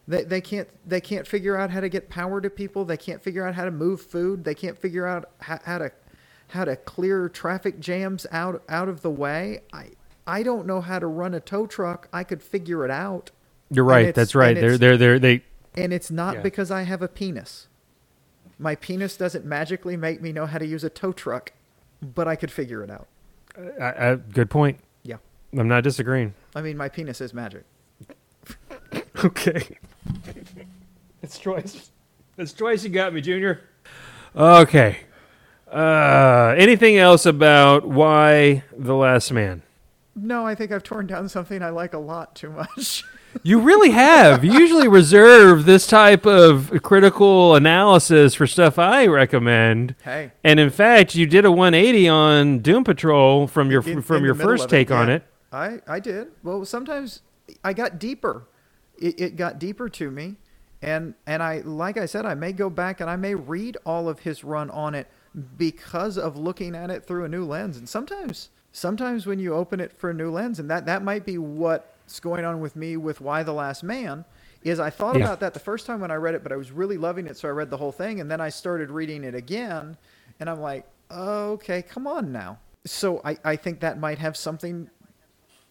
They, 0.06 0.24
they 0.24 0.40
can't 0.40 0.68
they 0.86 1.00
can't 1.00 1.26
figure 1.26 1.56
out 1.56 1.70
how 1.70 1.80
to 1.80 1.88
get 1.88 2.08
power 2.08 2.40
to 2.40 2.50
people. 2.50 2.84
They 2.84 2.96
can't 2.96 3.22
figure 3.22 3.46
out 3.46 3.54
how 3.54 3.64
to 3.64 3.70
move 3.70 4.00
food. 4.00 4.44
They 4.44 4.54
can't 4.54 4.78
figure 4.78 5.06
out 5.06 5.30
how, 5.38 5.58
how 5.64 5.78
to 5.78 5.92
how 6.48 6.64
to 6.64 6.76
clear 6.76 7.28
traffic 7.28 7.80
jams 7.80 8.26
out 8.30 8.62
out 8.68 8.88
of 8.88 9.02
the 9.02 9.10
way. 9.10 9.62
I 9.72 9.90
I 10.26 10.42
don't 10.42 10.66
know 10.66 10.80
how 10.80 10.98
to 10.98 11.06
run 11.06 11.34
a 11.34 11.40
tow 11.40 11.66
truck. 11.66 12.08
I 12.12 12.24
could 12.24 12.42
figure 12.42 12.84
it 12.84 12.90
out, 12.90 13.30
you're 13.70 13.84
right. 13.84 14.14
That's 14.14 14.34
right. 14.34 14.54
They're 14.54 14.78
they're 14.78 14.96
they're 14.96 15.18
they. 15.18 15.44
And 15.74 15.92
it's 15.92 16.10
not 16.10 16.36
Yeah. 16.36 16.40
because 16.42 16.70
I 16.70 16.82
have 16.82 17.02
a 17.02 17.08
penis. 17.08 17.68
My 18.58 18.74
penis 18.74 19.16
doesn't 19.16 19.44
magically 19.44 19.96
make 19.96 20.20
me 20.20 20.32
know 20.32 20.46
how 20.46 20.58
to 20.58 20.66
use 20.66 20.84
a 20.84 20.90
tow 20.90 21.12
truck, 21.12 21.52
but 22.02 22.28
I 22.28 22.36
could 22.36 22.50
figure 22.50 22.82
it 22.82 22.90
out. 22.90 23.06
I, 23.80 24.10
I, 24.10 24.14
good 24.16 24.50
point. 24.50 24.78
Yeah. 25.02 25.16
I'm 25.56 25.68
not 25.68 25.82
disagreeing. 25.84 26.34
I 26.54 26.62
mean, 26.62 26.76
my 26.76 26.88
penis 26.88 27.20
is 27.20 27.32
magic. 27.34 27.64
Okay. 29.24 29.76
it's 31.22 31.38
twice. 31.38 31.90
It's 32.38 32.52
twice 32.54 32.82
you 32.84 32.90
got 32.90 33.12
me, 33.12 33.20
Junior. 33.20 33.60
Okay. 34.34 35.00
Uh, 35.70 36.54
anything 36.56 36.96
else 36.96 37.26
about 37.26 37.86
Y: 37.86 38.62
The 38.76 38.94
Last 38.94 39.30
Man? 39.30 39.62
No, 40.16 40.46
I 40.46 40.54
think 40.54 40.72
I've 40.72 40.82
torn 40.82 41.06
down 41.06 41.28
something 41.28 41.62
I 41.62 41.68
like 41.70 41.92
a 41.92 41.98
lot 41.98 42.34
too 42.34 42.50
much. 42.50 43.04
You 43.42 43.60
really 43.60 43.90
have. 43.90 44.44
You 44.44 44.52
usually 44.52 44.88
reserve 44.88 45.64
this 45.64 45.86
type 45.86 46.26
of 46.26 46.70
critical 46.82 47.54
analysis 47.54 48.34
for 48.34 48.46
stuff 48.46 48.78
I 48.78 49.06
recommend. 49.06 49.94
hey, 50.04 50.32
And 50.44 50.58
in 50.60 50.70
fact, 50.70 51.14
you 51.14 51.26
did 51.26 51.44
a 51.44 51.50
180 51.50 52.08
on 52.08 52.58
Doom 52.58 52.84
Patrol 52.84 53.46
from 53.46 53.70
your 53.70 53.82
in- 53.88 54.02
from 54.02 54.18
in 54.18 54.24
your 54.24 54.34
first 54.34 54.68
take 54.68 54.90
on 54.90 55.08
it. 55.08 55.22
I 55.52 55.80
I 55.86 56.00
did. 56.00 56.28
Well, 56.42 56.64
sometimes 56.64 57.22
I 57.64 57.72
got 57.72 57.98
deeper. 57.98 58.44
It, 58.98 59.20
it 59.20 59.36
got 59.36 59.58
deeper 59.58 59.88
to 59.88 60.10
me, 60.10 60.36
and 60.82 61.14
and 61.26 61.42
I 61.42 61.60
like 61.64 61.96
I 61.96 62.06
said, 62.06 62.26
I 62.26 62.34
may 62.34 62.52
go 62.52 62.68
back 62.70 63.00
and 63.00 63.08
I 63.08 63.16
may 63.16 63.34
read 63.34 63.76
all 63.86 64.08
of 64.08 64.20
his 64.20 64.44
run 64.44 64.70
on 64.70 64.94
it 64.94 65.08
because 65.56 66.18
of 66.18 66.36
looking 66.36 66.74
at 66.74 66.90
it 66.90 67.06
through 67.06 67.24
a 67.24 67.28
new 67.28 67.44
lens. 67.44 67.76
And 67.76 67.88
sometimes 67.88 68.50
sometimes 68.72 69.26
when 69.26 69.38
you 69.38 69.54
open 69.54 69.80
it 69.80 69.92
for 69.96 70.10
a 70.10 70.14
new 70.14 70.30
lens, 70.30 70.58
and 70.60 70.70
that 70.70 70.86
that 70.86 71.02
might 71.02 71.24
be 71.24 71.38
what's 72.10 72.18
going 72.18 72.44
on 72.44 72.60
with 72.60 72.74
me 72.74 72.96
with 72.96 73.20
Y: 73.20 73.44
The 73.44 73.52
Last 73.52 73.84
Man. 73.84 74.24
Is 74.64 74.80
I 74.80 74.90
thought 74.90 75.16
Yeah. 75.16 75.22
about 75.22 75.38
that 75.40 75.54
the 75.54 75.60
first 75.60 75.86
time 75.86 76.00
when 76.00 76.10
I 76.10 76.16
read 76.16 76.34
it, 76.34 76.42
but 76.42 76.50
I 76.50 76.56
was 76.56 76.72
really 76.72 76.98
loving 76.98 77.28
it, 77.28 77.36
so 77.36 77.48
I 77.48 77.52
read 77.52 77.70
the 77.70 77.76
whole 77.76 77.92
thing, 77.92 78.20
and 78.20 78.28
then 78.28 78.40
I 78.40 78.48
started 78.48 78.90
reading 78.90 79.22
it 79.22 79.34
again, 79.34 79.96
and 80.40 80.50
I'm 80.50 80.60
like, 80.60 80.86
okay, 81.10 81.82
come 81.82 82.08
on 82.08 82.32
now. 82.32 82.58
So 82.84 83.22
I, 83.24 83.38
I 83.44 83.54
think 83.56 83.78
that 83.80 84.00
might 84.00 84.18
have 84.18 84.36
something 84.36 84.90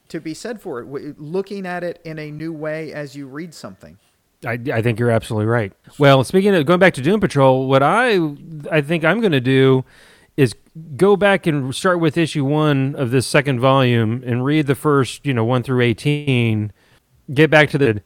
to 0.07 0.21
be 0.21 0.33
said 0.33 0.61
for 0.61 0.79
it. 0.79 1.19
Looking 1.19 1.67
at 1.67 1.83
it 1.83 2.01
in 2.05 2.17
a 2.17 2.31
new 2.31 2.53
way 2.53 2.93
as 2.93 3.15
you 3.15 3.27
read 3.27 3.53
something. 3.53 3.97
I, 4.45 4.57
I 4.73 4.81
think 4.81 4.97
you're 4.97 5.11
absolutely 5.11 5.47
right. 5.47 5.73
Well, 5.99 6.23
speaking 6.23 6.55
of 6.55 6.65
going 6.65 6.79
back 6.79 6.93
to 6.93 7.01
Doom 7.01 7.19
Patrol, 7.19 7.67
what 7.67 7.83
I 7.83 8.17
I 8.71 8.79
think 8.79 9.03
I'm 9.03 9.19
going 9.19 9.33
to 9.33 9.41
do 9.41 9.83
is 10.37 10.55
go 10.95 11.15
back 11.17 11.45
and 11.47 11.73
start 11.75 11.99
with 11.99 12.17
issue 12.17 12.45
one 12.45 12.95
of 12.95 13.11
this 13.11 13.27
second 13.27 13.59
volume 13.59 14.23
and 14.25 14.43
read 14.45 14.67
the 14.67 14.75
first, 14.75 15.25
you 15.25 15.33
know, 15.33 15.43
one 15.45 15.63
through 15.63 15.81
eighteen. 15.81 16.71
Get 17.33 17.49
back 17.49 17.69
to 17.71 17.77
the 17.77 18.01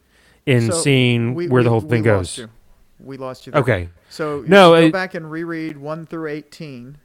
in 0.45 0.72
So 0.72 0.74
seeing 0.82 1.34
we- 1.36 1.48
where 1.48 1.64
the 1.64 1.70
we- 1.70 1.72
whole 1.72 1.82
we 1.82 1.90
thing 1.90 2.04
lost 2.04 2.38
goes. 2.38 2.38
you. 2.40 2.50
We 3.00 3.18
lost 3.18 3.45
you. 3.45 3.52
There. 3.52 3.62
Okay, 3.62 3.90
So 4.10 4.44
No, 4.48 4.70
go 4.72 4.76
it- 4.76 4.91
back 4.94 5.14
and 5.16 5.30
reread 5.30 5.78
one 5.78 6.06
through 6.06 6.28
eighteen. 6.30 6.98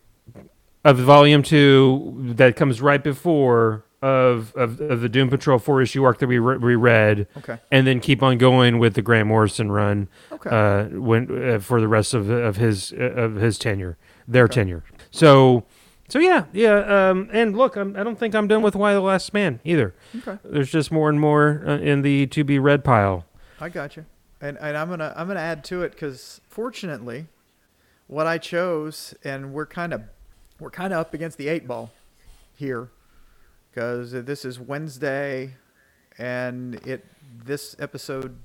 of 0.84 0.96
volume 0.98 1.42
two 1.42 2.14
that 2.36 2.56
comes 2.56 2.80
right 2.80 3.02
before 3.02 3.84
of 4.00 4.54
of, 4.54 4.80
of 4.80 5.00
the 5.00 5.08
Doom 5.08 5.28
Patrol 5.28 5.58
four 5.58 5.82
issue 5.82 6.04
arc 6.04 6.18
that 6.18 6.28
we 6.28 6.38
re- 6.38 6.56
reread, 6.56 7.26
Okay. 7.38 7.58
and 7.72 7.84
then 7.86 7.98
keep 7.98 8.22
on 8.22 8.38
going 8.38 8.78
with 8.78 8.94
the 8.94 9.02
Grant 9.02 9.26
Morrison 9.26 9.72
run. 9.72 10.06
Okay. 10.32 10.48
uh, 10.50 10.84
when 11.00 11.50
uh, 11.54 11.58
for 11.58 11.80
the 11.80 11.88
rest 11.88 12.14
of 12.14 12.30
of 12.30 12.56
his 12.56 12.92
of 12.96 13.34
his 13.36 13.58
tenure, 13.58 13.96
their 14.26 14.44
Okay. 14.44 14.54
tenure. 14.54 14.84
So, 15.10 15.64
so 16.08 16.18
yeah, 16.18 16.44
yeah. 16.52 17.10
Um, 17.10 17.28
and 17.32 17.56
look, 17.56 17.76
I'm, 17.76 17.96
I 17.96 18.02
don't 18.02 18.18
think 18.18 18.34
I'm 18.34 18.48
done 18.48 18.62
with 18.62 18.74
Y: 18.74 18.92
The 18.92 19.00
Last 19.00 19.32
Man 19.34 19.60
either. 19.64 19.94
okay. 20.16 20.38
There's 20.44 20.70
just 20.70 20.90
more 20.90 21.08
and 21.08 21.20
more 21.20 21.62
uh, 21.66 21.78
in 21.78 22.02
the 22.02 22.26
to 22.28 22.44
be 22.44 22.58
read 22.58 22.84
pile. 22.84 23.24
I 23.60 23.68
got 23.68 23.96
you. 23.96 24.06
And 24.40 24.56
and 24.60 24.76
I'm 24.76 24.88
gonna 24.88 25.12
I'm 25.16 25.26
gonna 25.28 25.40
add 25.40 25.64
to 25.64 25.82
it 25.82 25.92
because 25.92 26.40
fortunately, 26.48 27.26
what 28.06 28.26
I 28.26 28.38
chose 28.38 29.14
and 29.24 29.52
we're 29.52 29.66
kind 29.66 29.92
of 29.92 30.02
we're 30.60 30.70
kind 30.70 30.92
of 30.92 31.00
up 31.00 31.14
against 31.14 31.38
the 31.38 31.48
eight 31.48 31.66
ball 31.66 31.90
here 32.54 32.90
because 33.70 34.12
this 34.12 34.44
is 34.44 34.58
Wednesday 34.58 35.54
and 36.16 36.74
it 36.86 37.04
this 37.44 37.76
episode 37.78 38.36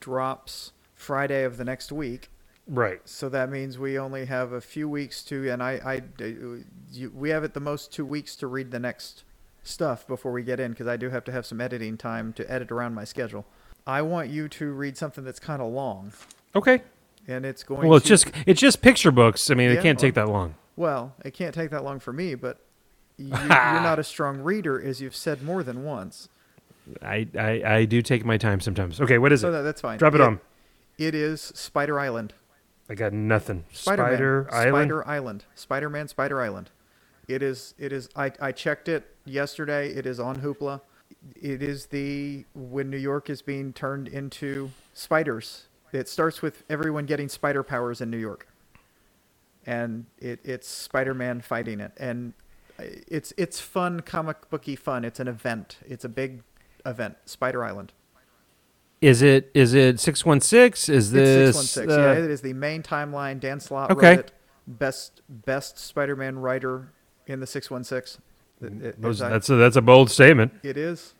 drops 0.00 0.72
Friday 0.94 1.44
of 1.44 1.56
the 1.56 1.64
next 1.64 1.92
week. 1.92 2.29
Right. 2.72 3.00
So 3.04 3.28
that 3.30 3.50
means 3.50 3.78
we 3.80 3.98
only 3.98 4.26
have 4.26 4.52
a 4.52 4.60
few 4.60 4.88
weeks 4.88 5.24
to, 5.24 5.50
and 5.50 5.60
I, 5.60 5.72
I, 5.84 6.24
uh, 6.24 6.58
you, 6.92 7.10
we 7.12 7.30
have 7.30 7.42
at 7.42 7.52
the 7.52 7.60
most 7.60 7.92
two 7.92 8.06
weeks 8.06 8.36
to 8.36 8.46
read 8.46 8.70
the 8.70 8.78
next 8.78 9.24
stuff 9.64 10.06
before 10.06 10.30
we 10.30 10.44
get 10.44 10.60
in 10.60 10.70
because 10.70 10.86
I 10.86 10.96
do 10.96 11.10
have 11.10 11.24
to 11.24 11.32
have 11.32 11.44
some 11.44 11.60
editing 11.60 11.96
time 11.96 12.32
to 12.34 12.48
edit 12.50 12.70
around 12.70 12.94
my 12.94 13.02
schedule. 13.04 13.44
I 13.88 14.02
want 14.02 14.30
you 14.30 14.48
to 14.50 14.70
read 14.72 14.96
something 14.96 15.24
that's 15.24 15.40
kind 15.40 15.60
of 15.60 15.72
long, 15.72 16.12
Okay. 16.54 16.82
and 17.26 17.44
it's 17.44 17.64
going. 17.64 17.88
Well, 17.88 17.96
it's 17.96 18.04
to, 18.04 18.10
just 18.10 18.30
it's 18.46 18.60
just 18.60 18.80
picture 18.82 19.10
books. 19.10 19.50
I 19.50 19.54
mean, 19.54 19.70
Yeah, 19.70 19.78
it 19.78 19.82
can't 19.82 19.98
take 19.98 20.14
that 20.14 20.28
long. 20.28 20.54
well, 20.76 21.14
it 21.24 21.32
can't 21.34 21.54
take 21.54 21.70
that 21.70 21.82
long 21.82 21.98
for 21.98 22.12
me, 22.12 22.36
but 22.36 22.58
you, 23.16 23.28
you're 23.30 23.48
not 23.48 23.98
a 23.98 24.04
strong 24.04 24.42
reader, 24.42 24.80
as 24.80 25.00
you've 25.00 25.16
said 25.16 25.42
more 25.42 25.62
than 25.64 25.82
once. 25.82 26.28
I, 27.02 27.26
I 27.36 27.62
I 27.64 27.84
do 27.84 28.00
take 28.00 28.24
my 28.24 28.36
time 28.36 28.60
sometimes. 28.60 29.00
Okay, 29.00 29.18
what 29.18 29.32
is 29.32 29.40
So 29.40 29.48
it? 29.48 29.52
that, 29.52 29.62
that's 29.62 29.80
fine. 29.80 29.98
Drop 29.98 30.14
it 30.14 30.20
on. 30.20 30.40
It 30.98 31.14
is 31.14 31.40
Spider 31.54 31.98
Island. 31.98 32.34
I 32.90 32.94
got 32.96 33.14
nothing. 33.14 33.64
Spider-Man, 33.72 34.12
Spider 34.14 34.48
Island. 34.52 34.72
Spider 34.72 35.08
Island. 35.08 35.44
Spider-Man 35.54 36.08
Spider 36.08 36.42
Island. 36.42 36.70
It 37.28 37.42
is 37.42 37.74
it 37.78 37.92
is 37.92 38.08
I, 38.16 38.32
I 38.40 38.52
checked 38.52 38.88
it 38.88 39.14
yesterday. 39.24 39.90
It 39.94 40.06
is 40.06 40.20
on 40.20 40.40
Hoopla. 40.42 40.82
It 41.40 41.62
is 41.62 41.86
the 41.86 42.44
when 42.54 42.90
New 42.90 42.98
York 42.98 43.30
is 43.30 43.42
being 43.42 43.72
turned 43.72 44.08
into 44.08 44.72
spiders. 44.94 45.68
It 45.92 46.08
starts 46.08 46.42
with 46.42 46.64
everyone 46.70 47.06
getting 47.06 47.28
spider 47.28 47.62
powers 47.62 48.00
in 48.00 48.10
New 48.10 48.18
York. 48.18 48.48
and 49.66 50.06
it, 50.18 50.40
it's 50.44 50.68
Spider-Man 50.68 51.40
fighting 51.42 51.80
it, 51.80 51.92
and 51.98 52.32
it's 52.78 53.32
it's 53.36 53.60
fun, 53.60 54.00
comic 54.00 54.48
booky 54.50 54.76
fun. 54.76 55.04
It's 55.04 55.20
an 55.20 55.28
event. 55.28 55.78
It's 55.86 56.04
a 56.04 56.08
big 56.08 56.42
event. 56.86 57.16
Spider 57.26 57.64
Island. 57.64 57.92
Is 59.00 59.22
it 59.22 59.50
is 59.54 59.72
it 59.74 59.98
six 59.98 60.24
one 60.26 60.40
six? 60.40 60.88
Is 60.88 61.10
this 61.12 61.56
six 61.56 61.56
one 61.56 61.64
six. 61.86 61.92
uh, 61.92 61.98
yeah, 62.18 62.24
it 62.24 62.30
is 62.30 62.42
the 62.42 62.52
main 62.52 62.82
timeline. 62.82 63.40
Dan 63.40 63.58
Slott 63.60 63.90
Okay. 63.90 64.10
wrote 64.16 64.18
it. 64.20 64.32
Best 64.66 65.22
best 65.28 65.78
Spider-Man 65.78 66.38
writer 66.38 66.92
in 67.26 67.40
the 67.40 67.46
six 67.46 67.70
one 67.70 67.82
six. 67.82 68.18
that's 68.60 69.48
a, 69.48 69.56
that's 69.56 69.76
a 69.76 69.80
bold 69.82 70.10
statement. 70.10 70.52
It 70.62 70.76
is. 70.76 71.14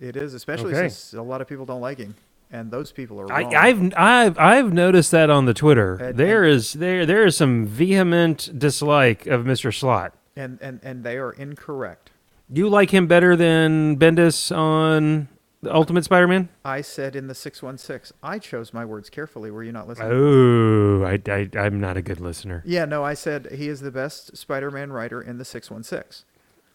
It 0.00 0.16
is, 0.16 0.34
especially 0.34 0.72
Okay. 0.74 0.88
since 0.88 1.12
a 1.14 1.22
lot 1.22 1.40
of 1.40 1.46
people 1.46 1.64
don't 1.66 1.80
like 1.80 1.98
him, 1.98 2.16
and 2.50 2.70
those 2.70 2.90
people 2.90 3.20
are 3.20 3.32
I, 3.32 3.42
wrong. 3.42 3.54
I've 3.54 3.94
I've 3.96 4.38
I've 4.38 4.72
noticed 4.72 5.12
that 5.12 5.30
on 5.30 5.44
the 5.44 5.54
Twitter. 5.54 5.94
And- 5.96 6.16
there 6.18 6.44
is 6.44 6.72
there 6.72 7.06
there 7.06 7.24
is 7.24 7.36
some 7.36 7.64
vehement 7.66 8.50
dislike 8.58 9.26
of 9.28 9.44
Mr. 9.44 9.72
Slott. 9.72 10.14
and 10.36 10.58
and 10.60 10.80
and 10.82 11.04
they 11.04 11.16
are 11.16 11.30
incorrect. 11.32 12.10
You 12.52 12.68
like 12.68 12.90
him 12.90 13.06
better 13.06 13.36
than 13.36 13.96
Bendis 13.98 14.50
on 14.56 15.28
the 15.62 15.74
Ultimate 15.74 16.04
Spider-Man? 16.04 16.48
I 16.64 16.80
said 16.80 17.14
in 17.14 17.26
the 17.26 17.34
six 17.34 17.62
one 17.62 17.78
six. 17.78 18.12
I 18.22 18.38
chose 18.38 18.72
my 18.72 18.84
words 18.84 19.10
carefully. 19.10 19.50
Were 19.50 19.62
you 19.62 19.72
not 19.72 19.86
listening? 19.88 20.10
Oh, 20.12 21.04
I, 21.04 21.20
I 21.30 21.48
I'm 21.58 21.80
not 21.80 21.96
a 21.96 22.02
good 22.02 22.20
listener. 22.20 22.62
Yeah, 22.66 22.84
no, 22.86 23.04
I 23.04 23.14
said 23.14 23.48
he 23.52 23.68
is 23.68 23.80
the 23.80 23.90
best 23.90 24.36
Spider-Man 24.36 24.92
writer 24.92 25.20
in 25.20 25.38
the 25.38 25.44
six 25.44 25.70
one 25.70 25.82
six. 25.82 26.24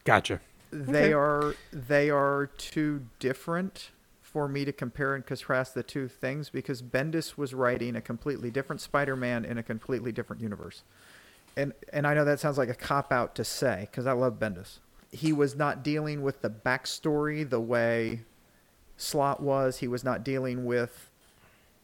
Gotcha. 0.03 0.39
They 0.71 1.05
Okay. 1.05 1.13
are 1.13 1.55
they 1.71 2.09
are 2.09 2.49
too 2.57 3.05
different 3.19 3.91
for 4.21 4.47
me 4.47 4.65
to 4.65 4.73
compare 4.73 5.15
and 5.15 5.25
contrast 5.25 5.73
the 5.73 5.83
two 5.83 6.07
things 6.09 6.49
because 6.49 6.81
Bendis 6.81 7.37
was 7.37 7.53
writing 7.53 7.95
a 7.95 8.01
completely 8.01 8.51
different 8.51 8.81
Spider-Man 8.81 9.45
in 9.45 9.57
a 9.57 9.63
completely 9.63 10.11
different 10.11 10.41
universe. 10.41 10.83
And 11.57 11.73
and 11.93 12.05
I 12.05 12.13
know 12.13 12.25
that 12.25 12.39
sounds 12.39 12.57
like 12.57 12.69
a 12.69 12.75
cop 12.75 13.11
out 13.13 13.33
to 13.35 13.43
say 13.45 13.87
because 13.89 14.05
I 14.05 14.11
love 14.11 14.37
Bendis. 14.39 14.79
He 15.11 15.31
was 15.31 15.55
not 15.55 15.83
dealing 15.83 16.21
with 16.21 16.41
the 16.41 16.49
backstory 16.49 17.49
the 17.49 17.61
way 17.61 18.23
Slott 18.97 19.41
was. 19.41 19.77
He 19.77 19.87
was 19.87 20.03
not 20.03 20.23
dealing 20.23 20.65
with 20.65 21.09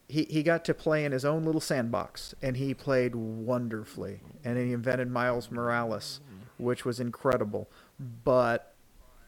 he, 0.08 0.24
he 0.24 0.42
got 0.42 0.64
to 0.66 0.74
play 0.74 1.04
in 1.04 1.12
his 1.12 1.24
own 1.24 1.44
little 1.44 1.60
sandbox 1.60 2.34
and 2.42 2.58
he 2.58 2.74
played 2.74 3.14
wonderfully 3.14 4.20
and 4.44 4.58
he 4.58 4.72
invented 4.72 5.10
Miles 5.10 5.50
Morales 5.50 6.20
which 6.58 6.84
was 6.84 7.00
incredible 7.00 7.70
but 8.24 8.74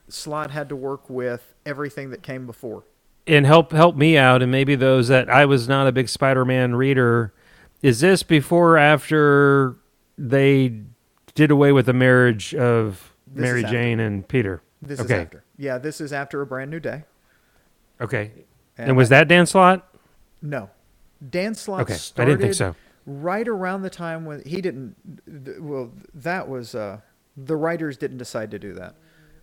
Slott 0.08 0.50
had 0.50 0.68
to 0.68 0.76
work 0.76 1.08
with 1.08 1.54
everything 1.64 2.10
that 2.10 2.22
came 2.22 2.44
before 2.46 2.84
And 3.26 3.46
help 3.46 3.72
help 3.72 3.96
me 3.96 4.18
out, 4.18 4.42
and 4.42 4.52
maybe 4.52 4.74
those 4.74 5.08
that 5.08 5.30
I 5.30 5.46
was 5.46 5.66
not 5.66 5.86
a 5.86 5.92
big 5.92 6.10
Spider-Man 6.10 6.74
reader. 6.74 7.32
Is 7.80 8.00
this 8.00 8.22
before 8.22 8.72
or 8.72 8.78
after 8.78 9.76
they 10.18 10.80
did 11.34 11.50
away 11.50 11.72
with 11.72 11.86
the 11.86 11.94
marriage 11.94 12.54
of 12.54 13.14
This 13.26 13.42
Mary. 13.42 13.64
Jane 13.64 14.00
and 14.00 14.28
Peter? 14.28 14.62
this 14.82 15.00
okay. 15.00 15.14
is 15.14 15.20
after 15.22 15.44
yeah 15.56 15.78
this 15.78 16.00
is 16.00 16.12
after 16.12 16.42
a 16.42 16.46
brand 16.46 16.70
new 16.70 16.80
day 16.80 17.04
Okay. 18.00 18.32
And, 18.76 18.96
was 18.96 19.08
that 19.10 19.28
Dan 19.28 19.46
Slott? 19.46 19.86
no 20.42 20.68
Dan 21.30 21.54
Slott 21.54 21.82
Okay, 21.82 21.96
I 22.18 22.24
didn't 22.24 22.40
think 22.40 22.54
so. 22.54 22.74
right 23.06 23.46
around 23.48 23.82
the 23.82 23.90
time 23.90 24.24
when 24.24 24.42
he 24.44 24.60
didn't 24.60 24.96
well 25.60 25.92
that 26.12 26.48
was 26.48 26.74
uh 26.74 27.00
the 27.36 27.56
writers 27.56 27.96
didn't 27.96 28.18
decide 28.18 28.50
to 28.50 28.58
do 28.58 28.74
that 28.74 28.94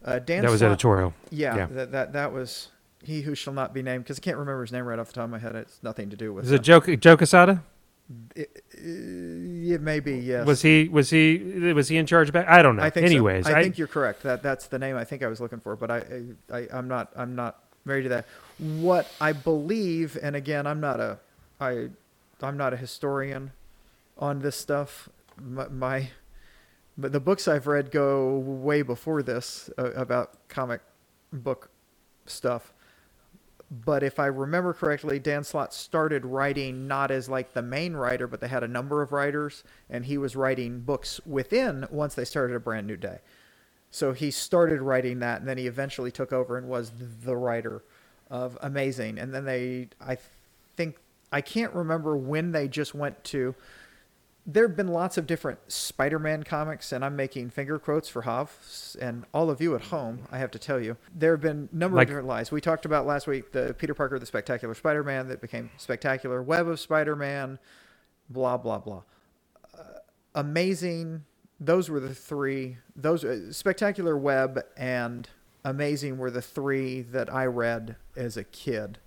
uh, 0.04 0.20
Dan 0.20 0.42
That 0.44 0.52
was 0.52 0.60
Slott- 0.60 0.72
editorial. 0.72 1.14
Yeah, 1.30 1.56
Yeah. 1.56 1.66
That, 1.68 1.92
that 1.92 2.14
that 2.14 2.34
was 2.34 2.70
he 3.04 3.22
who 3.22 3.36
shall 3.36 3.54
not 3.54 3.74
be 3.74 3.82
named 3.82 4.04
because 4.04 4.20
I 4.20 4.22
can't 4.22 4.38
remember 4.38 4.62
his 4.62 4.72
name 4.72 4.86
right 4.86 5.00
off 5.00 5.08
the 5.08 5.14
top 5.14 5.26
of 5.26 5.30
my 5.30 5.40
head. 5.40 5.56
It's 5.56 5.82
nothing 5.82 6.10
to 6.10 6.16
do 6.16 6.34
with. 6.34 6.46
Is 6.46 6.52
it 6.52 6.62
Joe 6.62 6.80
Joe 6.80 7.18
Quesada? 7.18 7.64
It, 8.36 8.64
it 8.74 9.82
may 9.82 10.00
be 10.00 10.18
yes. 10.18 10.46
Was 10.46 10.62
he 10.62 10.90
was 10.90 11.10
he 11.10 11.38
was 11.74 11.88
he 11.88 11.98
in 11.98 12.06
charge 12.06 12.32
back? 12.32 12.48
I 12.48 12.62
don't 12.62 12.76
know. 12.76 12.84
I 12.84 12.90
think. 12.90 13.08
so. 13.08 13.12
Anyways, 13.12 13.48
I, 13.48 13.64
think 13.64 13.78
you're 13.78 13.88
correct. 13.88 14.24
That 14.24 14.44
that's 14.44 14.68
the 14.68 14.80
name 14.80 14.98
I 14.98 15.06
think 15.06 15.24
I 15.24 15.28
was 15.28 15.40
looking 15.40 15.60
for, 15.60 15.76
but 15.76 15.90
I, 15.90 16.24
I 16.52 16.68
I'm 16.74 16.88
not 16.88 17.12
I'm 17.16 17.36
not 17.36 17.64
married 17.86 18.04
to 18.04 18.10
that. 18.10 18.26
What 18.58 19.08
I 19.20 19.34
believe, 19.34 20.18
and 20.22 20.36
again, 20.36 20.68
I'm 20.68 20.80
not 20.80 21.00
a 21.00 21.20
I 21.60 21.90
I'm 22.42 22.58
not 22.58 22.74
a 22.74 22.78
historian 22.78 23.52
on 24.18 24.40
this 24.40 24.56
stuff. 24.56 25.10
My, 25.40 25.68
my 25.68 26.10
but 26.98 27.12
the 27.12 27.20
books 27.20 27.48
I've 27.48 27.68
read 27.68 27.92
go 27.92 28.38
way 28.38 28.82
before 28.82 29.24
this 29.24 29.70
uh, 29.78 29.92
about 29.94 30.48
comic 30.48 30.82
book 31.32 31.70
stuff. 32.26 32.74
But 33.72 34.04
if 34.04 34.20
I 34.20 34.26
remember 34.26 34.74
correctly, 34.74 35.18
Dan 35.18 35.46
Slott 35.46 35.74
started 35.74 36.26
writing 36.26 36.88
not 36.88 37.10
as 37.10 37.30
like 37.30 37.54
the 37.54 37.62
main 37.62 37.94
writer, 37.94 38.28
but 38.28 38.42
they 38.42 38.50
had 38.50 38.64
a 38.64 38.68
number 38.68 39.02
of 39.02 39.14
writers, 39.14 39.64
and 39.90 40.04
he 40.06 40.18
was 40.18 40.36
writing 40.36 40.82
books 40.82 41.22
within 41.26 41.88
once 41.90 42.14
they 42.14 42.26
started 42.26 42.54
a 42.56 42.60
brand 42.60 42.86
new 42.86 42.98
day. 42.98 43.20
So 43.92 44.14
he 44.14 44.32
started 44.32 44.82
writing 44.82 45.20
that, 45.20 45.40
and 45.42 45.48
then 45.48 45.58
he 45.58 45.68
eventually 45.68 46.12
took 46.12 46.32
over 46.32 46.58
and 46.58 46.68
was 46.70 46.92
the 47.24 47.36
writer 47.36 47.84
of 48.30 48.58
Amazing. 48.62 49.20
And 49.20 49.34
then 49.34 49.44
they, 49.44 49.90
I 50.00 50.18
think, 50.78 50.96
I 51.32 51.42
can't 51.42 51.74
remember 51.74 52.16
when 52.16 52.54
they 52.54 52.70
just 52.70 52.96
went 52.96 53.22
to. 53.26 53.54
There 54.48 54.66
have 54.68 54.76
been 54.78 54.88
lots 54.88 55.18
of 55.18 55.28
different 55.28 55.60
Spider-Man 55.72 56.44
comics, 56.44 56.92
and 56.94 57.06
I'm 57.06 57.16
making 57.16 57.52
finger 57.52 57.78
quotes 57.78 58.08
for 58.10 58.24
Hav 58.24 58.58
and 59.00 59.26
all 59.34 59.50
of 59.50 59.62
you 59.62 59.76
at 59.76 59.82
home. 59.84 60.22
I 60.32 60.40
have 60.40 60.50
to 60.52 60.60
tell 60.60 60.80
you, 60.80 60.98
there 61.14 61.32
have 61.34 61.42
been 61.42 61.70
a 61.72 61.76
number 61.76 61.98
Like- 61.98 62.06
of 62.08 62.10
different 62.10 62.28
lies. 62.28 62.52
We 62.52 62.60
talked 62.62 62.86
about 62.86 63.06
last 63.06 63.28
week 63.28 63.52
the 63.52 63.76
Peter 63.78 63.94
Parker, 63.94 64.18
the 64.18 64.26
Spectacular 64.26 64.74
Spider-Man 64.74 65.28
that 65.28 65.42
became 65.42 65.70
Spectacular 65.78 66.42
Web 66.42 66.68
of 66.68 66.80
Spider-Man, 66.80 67.60
blah 68.30 68.58
blah 68.58 68.80
blah. 68.80 69.04
Uh, 69.78 69.84
amazing. 70.34 71.26
Those 71.64 71.90
were 71.90 72.00
the 72.00 72.14
three. 72.16 72.78
Those 72.96 73.24
uh, 73.24 73.54
Spectacular 73.54 74.18
Web 74.18 74.60
and 74.76 75.30
Amazing 75.64 76.18
were 76.18 76.32
the 76.32 76.42
three 76.42 77.02
that 77.04 77.32
I 77.32 77.46
read 77.46 77.96
as 78.18 78.36
a 78.36 78.44
kid. 78.44 78.98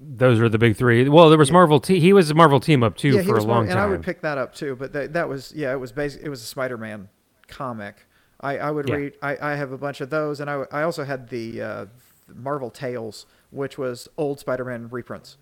those 0.00 0.40
were 0.40 0.48
the 0.48 0.58
big 0.58 0.76
three. 0.76 1.08
Well, 1.08 1.28
there 1.28 1.38
was 1.38 1.52
Marvel. 1.52 1.78
Te- 1.78 2.00
he 2.00 2.12
was 2.12 2.28
a 2.30 2.34
Marvel 2.34 2.58
team 2.58 2.82
up 2.82 2.96
too 2.96 3.10
yeah, 3.10 3.22
for 3.22 3.30
a 3.30 3.34
was 3.36 3.46
more- 3.46 3.56
long 3.56 3.70
and 3.70 3.78
I 3.78 3.86
would 3.86 4.02
pick 4.02 4.22
that 4.22 4.38
up 4.38 4.52
too. 4.54 4.74
But 4.74 4.92
that, 4.92 5.12
that 5.12 5.28
was 5.28 5.52
yeah, 5.54 5.72
it 5.72 5.78
was 5.78 5.92
basic. 5.92 6.20
It 6.22 6.28
was 6.28 6.42
a 6.42 6.46
Spider-Man 6.46 7.08
comic. 7.46 7.94
I, 8.40 8.58
I 8.58 8.70
would 8.72 8.88
Yeah. 8.88 8.94
read. 8.96 9.12
I, 9.22 9.52
I 9.52 9.54
have 9.54 9.70
a 9.70 9.78
bunch 9.78 10.00
of 10.00 10.10
those, 10.10 10.40
and 10.40 10.50
I, 10.50 10.64
I 10.72 10.82
also 10.82 11.04
had 11.04 11.28
the 11.28 11.62
uh, 11.62 11.86
Marvel 12.34 12.70
Tales, 12.70 13.26
which 13.52 13.78
was 13.78 14.08
old 14.18 14.40
Spider-Man 14.40 14.88
reprints. 14.90 15.36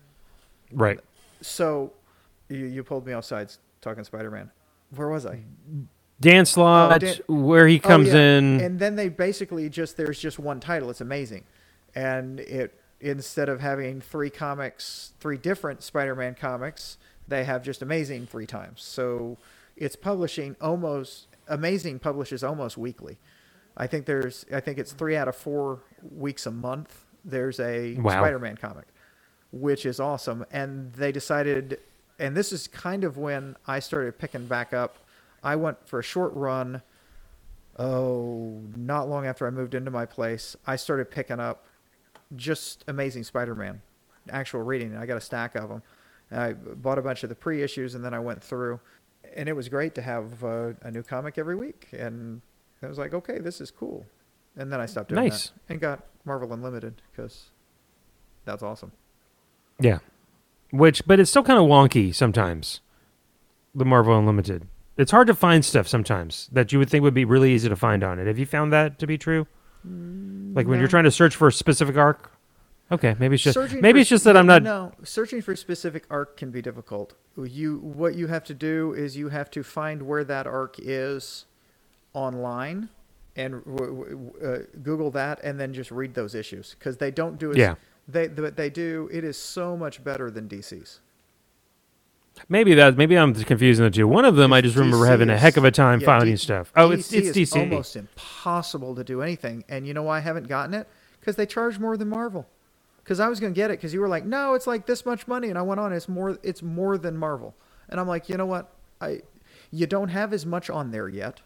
right. 0.71 0.99
So 1.41 1.91
you, 2.47 2.59
you 2.67 2.83
pulled 2.83 3.05
me 3.07 3.13
off 3.13 3.25
sides 3.25 3.57
talking 3.81 4.03
Spider-Man. 4.03 4.51
Where 4.95 5.09
was 5.09 5.25
I? 5.25 5.39
Dan 6.23 6.45
Slott, 6.45 7.01
Dan- 7.01 7.17
where 7.27 7.67
he 7.67 7.79
oh, 7.83 7.87
comes 7.87 8.09
Oh, 8.09 8.17
yeah. 8.17 8.37
in. 8.37 8.59
and 8.61 8.79
then 8.79 8.95
they 8.95 9.09
basically 9.09 9.69
just 9.69 9.97
there's 9.97 10.19
just 10.19 10.39
one 10.39 10.59
title. 10.59 10.89
It's 10.89 11.01
amazing, 11.01 11.43
and 11.95 12.39
it 12.39 12.73
instead 12.99 13.49
of 13.49 13.59
having 13.59 13.99
three 14.01 14.29
comics, 14.29 15.11
three 15.19 15.37
different 15.37 15.83
Spider-Man 15.83 16.35
comics, 16.35 16.97
they 17.27 17.43
have 17.43 17.61
just 17.63 17.81
amazing 17.81 18.25
three 18.27 18.45
times. 18.45 18.81
So 18.81 19.37
it's 19.75 19.95
publishing 19.97 20.55
almost 20.61 21.27
amazing 21.47 21.99
publishes 21.99 22.43
almost 22.43 22.77
weekly. 22.77 23.17
I 23.75 23.87
think 23.87 24.05
there's 24.05 24.45
I 24.53 24.59
think 24.61 24.77
it's 24.77 24.93
three 24.93 25.15
out 25.17 25.27
of 25.27 25.35
four 25.35 25.79
weeks 26.15 26.45
a 26.45 26.51
month. 26.51 27.03
There's 27.25 27.59
a 27.59 27.95
Wow. 27.95 28.11
Spider-Man 28.11 28.57
comic, 28.57 28.85
which 29.51 29.85
is 29.85 29.99
awesome. 29.99 30.45
And 30.51 30.93
they 30.93 31.11
decided, 31.11 31.79
and 32.19 32.35
this 32.37 32.51
is 32.53 32.67
kind 32.67 33.03
of 33.03 33.17
when 33.17 33.55
I 33.67 33.79
started 33.79 34.17
picking 34.19 34.45
back 34.45 34.73
up. 34.73 34.97
I 35.43 35.55
went 35.55 35.87
for 35.87 35.99
a 35.99 36.03
short 36.03 36.33
run 36.33 36.81
oh, 37.77 38.61
not 38.75 39.09
long 39.09 39.25
after 39.25 39.47
I 39.47 39.49
moved 39.49 39.73
into 39.73 39.91
my 39.91 40.05
place, 40.05 40.55
I 40.65 40.75
started 40.75 41.09
picking 41.09 41.39
up 41.39 41.65
just 42.35 42.83
Amazing 42.87 43.23
Spider-Man, 43.23 43.81
actual 44.29 44.61
reading. 44.61 44.95
I 44.95 45.05
got 45.05 45.17
a 45.17 45.21
stack 45.21 45.55
of 45.55 45.69
them. 45.69 45.83
I 46.31 46.53
bought 46.53 46.97
a 46.97 47.01
bunch 47.01 47.23
of 47.23 47.29
the 47.29 47.35
pre-issues, 47.35 47.95
and 47.95 48.03
then 48.03 48.13
I 48.13 48.19
went 48.19 48.43
through, 48.43 48.79
and 49.35 49.47
it 49.47 49.53
was 49.53 49.69
great 49.69 49.93
to 49.95 50.01
have 50.01 50.43
uh, 50.43 50.73
a 50.81 50.91
new 50.91 51.03
comic 51.03 51.37
every 51.37 51.55
week. 51.55 51.89
And 51.91 52.41
I 52.81 52.87
was 52.87 52.97
like, 52.97 53.13
okay, 53.13 53.39
this 53.39 53.61
is 53.61 53.69
cool. 53.71 54.05
And 54.55 54.71
then 54.71 54.79
I 54.79 54.85
stopped 54.85 55.09
doing 55.09 55.23
Nice. 55.23 55.47
that 55.49 55.73
and 55.73 55.79
got 55.79 56.03
Marvel 56.25 56.51
Unlimited 56.53 57.01
because 57.11 57.49
that's 58.45 58.63
awesome. 58.63 58.91
yeah. 59.79 59.99
Which, 60.71 61.05
but 61.05 61.19
it's 61.19 61.29
still 61.29 61.43
kind 61.43 61.59
of 61.59 61.65
wonky 61.65 62.15
sometimes. 62.15 62.81
The 63.75 63.85
Marvel 63.85 64.17
Unlimited. 64.17 64.67
It's 64.97 65.11
hard 65.11 65.27
to 65.27 65.33
find 65.33 65.65
stuff 65.65 65.87
sometimes 65.87 66.49
that 66.51 66.71
you 66.71 66.79
would 66.79 66.89
think 66.89 67.03
would 67.03 67.13
be 67.13 67.25
really 67.25 67.51
easy 67.53 67.67
to 67.69 67.75
find 67.75 68.03
on 68.03 68.19
it. 68.19 68.27
Have 68.27 68.37
you 68.37 68.45
found 68.45 68.71
that 68.73 68.99
to 68.99 69.07
be 69.07 69.17
true? 69.17 69.47
Like 69.83 70.67
when 70.67 70.77
no. 70.77 70.79
you're 70.79 70.87
trying 70.87 71.03
to 71.05 71.11
search 71.11 71.35
for 71.35 71.47
a 71.47 71.51
specific 71.51 71.97
arc. 71.97 72.31
Okay, 72.91 73.15
maybe 73.17 73.35
it's 73.35 73.43
just 73.43 73.55
Searching 73.55 73.81
maybe 73.81 73.97
for 73.97 74.01
it's 74.01 74.09
just 74.09 74.23
that 74.25 74.37
I'm 74.37 74.45
not. 74.45 74.61
No, 74.61 74.91
searching 75.03 75.41
for 75.41 75.53
a 75.53 75.57
specific 75.57 76.05
arc 76.09 76.37
can 76.37 76.51
be 76.51 76.61
difficult. 76.61 77.15
You 77.37 77.79
what 77.79 78.15
you 78.15 78.27
have 78.27 78.43
to 78.45 78.53
do 78.53 78.93
is 78.93 79.17
you 79.17 79.29
have 79.29 79.49
to 79.51 79.63
find 79.63 80.03
where 80.03 80.23
that 80.23 80.45
arc 80.45 80.75
is 80.79 81.45
online, 82.13 82.89
and 83.35 83.63
w- 83.65 84.05
w- 84.05 84.33
uh, 84.43 84.77
Google 84.83 85.09
that, 85.11 85.39
and 85.43 85.59
then 85.59 85.73
just 85.73 85.91
read 85.91 86.13
those 86.13 86.35
issues 86.35 86.75
because 86.77 86.97
they 86.97 87.09
don't 87.09 87.39
do 87.39 87.51
it. 87.51 87.57
Yeah. 87.57 87.75
they 88.07 88.27
but 88.27 88.57
they 88.57 88.69
do. 88.69 89.09
It 89.11 89.23
is 89.23 89.37
so 89.37 89.75
much 89.75 90.03
better 90.03 90.29
than 90.29 90.47
DC's. 90.47 90.99
Maybe 92.49 92.73
that. 92.75 92.97
Maybe 92.97 93.17
I'm 93.17 93.33
confusing 93.33 93.85
the 93.85 93.91
two. 93.91 94.07
One 94.07 94.25
of 94.25 94.35
them, 94.35 94.51
I 94.53 94.61
just 94.61 94.75
remember 94.75 94.97
DC 94.97 95.07
having 95.07 95.29
a 95.29 95.37
heck 95.37 95.57
of 95.57 95.63
a 95.63 95.71
time 95.71 95.99
yeah, 95.99 96.05
finding 96.05 96.33
D- 96.33 96.37
stuff. 96.37 96.71
Oh, 96.75 96.91
it's 96.91 97.09
DC 97.11 97.17
it's 97.17 97.37
is 97.37 97.51
DC. 97.51 97.59
almost 97.59 97.95
impossible 97.95 98.95
to 98.95 99.03
do 99.03 99.21
anything. 99.21 99.63
And 99.69 99.87
you 99.87 99.93
know 99.93 100.03
why 100.03 100.17
I 100.17 100.21
haven't 100.21 100.47
gotten 100.47 100.73
it? 100.73 100.87
Because 101.19 101.35
they 101.35 101.45
charge 101.45 101.79
more 101.79 101.95
than 101.95 102.09
Marvel. 102.09 102.47
Because 103.03 103.19
I 103.19 103.27
was 103.27 103.39
going 103.39 103.53
to 103.53 103.55
get 103.55 103.69
it 103.69 103.77
because 103.77 103.93
you 103.93 103.99
were 103.99 104.07
like, 104.07 104.25
no, 104.25 104.53
it's 104.53 104.67
like 104.67 104.85
this 104.85 105.05
much 105.05 105.27
money, 105.27 105.49
and 105.49 105.57
I 105.57 105.61
went 105.61 105.79
on. 105.79 105.91
It's 105.91 106.07
more. 106.07 106.37
It's 106.41 106.61
more 106.61 106.97
than 106.97 107.17
Marvel. 107.17 107.53
And 107.89 107.99
I'm 107.99 108.07
like, 108.07 108.29
you 108.29 108.37
know 108.37 108.45
what? 108.45 108.73
I, 109.01 109.21
you 109.71 109.87
don't 109.87 110.09
have 110.09 110.31
as 110.31 110.45
much 110.45 110.69
on 110.69 110.91
there 110.91 111.09
yet, 111.09 111.41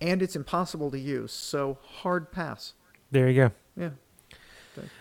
and 0.00 0.22
it's 0.22 0.36
impossible 0.36 0.90
to 0.92 0.98
use. 0.98 1.32
So 1.32 1.78
hard 1.82 2.30
pass. 2.30 2.74
There 3.10 3.28
you 3.28 3.34
go. 3.34 3.52
Yeah. 3.76 3.90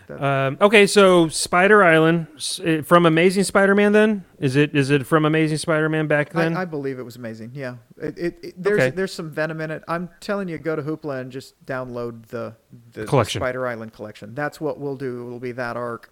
That- 0.07 0.21
Um, 0.23 0.57
okay, 0.61 0.85
so 0.87 1.27
Spider 1.29 1.83
Island 1.83 2.27
uh, 2.65 2.81
from 2.83 3.05
Amazing 3.05 3.43
Spider-Man. 3.43 3.91
Then 3.91 4.25
is 4.39 4.55
it 4.55 4.75
is 4.75 4.89
it 4.91 5.05
from 5.05 5.25
Amazing 5.25 5.57
Spider-Man 5.57 6.07
back 6.07 6.31
then? 6.31 6.55
I, 6.55 6.61
I 6.61 6.65
believe 6.65 6.99
it 6.99 7.03
was 7.03 7.15
amazing. 7.15 7.51
Yeah, 7.53 7.75
it, 8.01 8.17
it, 8.17 8.39
it- 8.43 8.53
there's 8.63 8.79
Okay. 8.81 8.89
there's 8.95 9.13
some 9.13 9.29
venom 9.29 9.61
in 9.61 9.71
it. 9.71 9.83
I'm 9.87 10.09
telling 10.19 10.47
you, 10.47 10.57
go 10.57 10.75
to 10.75 10.81
Hoopla 10.81 11.21
and 11.21 11.31
just 11.31 11.63
download 11.65 12.27
the 12.27 12.55
the, 12.93 13.01
the 13.01 13.05
Collection. 13.07 13.39
Spider 13.41 13.65
Island 13.67 13.93
collection. 13.93 14.33
That's 14.35 14.59
what 14.61 14.79
we'll 14.79 14.97
do. 14.97 15.25
It'll 15.27 15.39
be 15.39 15.51
that 15.53 15.75
arc, 15.77 16.11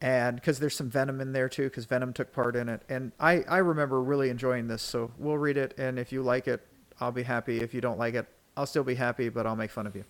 and 0.00 0.36
because 0.36 0.58
there's 0.58 0.76
some 0.76 0.90
venom 0.90 1.20
in 1.20 1.32
there 1.32 1.48
too, 1.48 1.64
because 1.64 1.84
Venom 1.86 2.12
took 2.12 2.32
part 2.32 2.56
in 2.56 2.68
it, 2.68 2.82
and 2.88 3.12
I 3.18 3.42
I 3.48 3.58
remember 3.58 4.02
really 4.02 4.30
enjoying 4.30 4.68
this. 4.68 4.82
So 4.82 5.10
we'll 5.18 5.38
read 5.38 5.56
it, 5.56 5.74
and 5.78 5.98
if 5.98 6.12
you 6.12 6.22
like 6.22 6.46
it, 6.48 6.60
I'll 7.00 7.12
be 7.12 7.22
happy. 7.22 7.60
If 7.60 7.74
you 7.74 7.80
don't 7.80 7.98
like 7.98 8.14
it, 8.14 8.26
I'll 8.56 8.66
still 8.66 8.84
be 8.84 8.94
happy, 8.94 9.28
but 9.28 9.46
I'll 9.46 9.56
make 9.56 9.70
fun 9.70 9.86
of 9.86 9.96
you. 9.96 10.04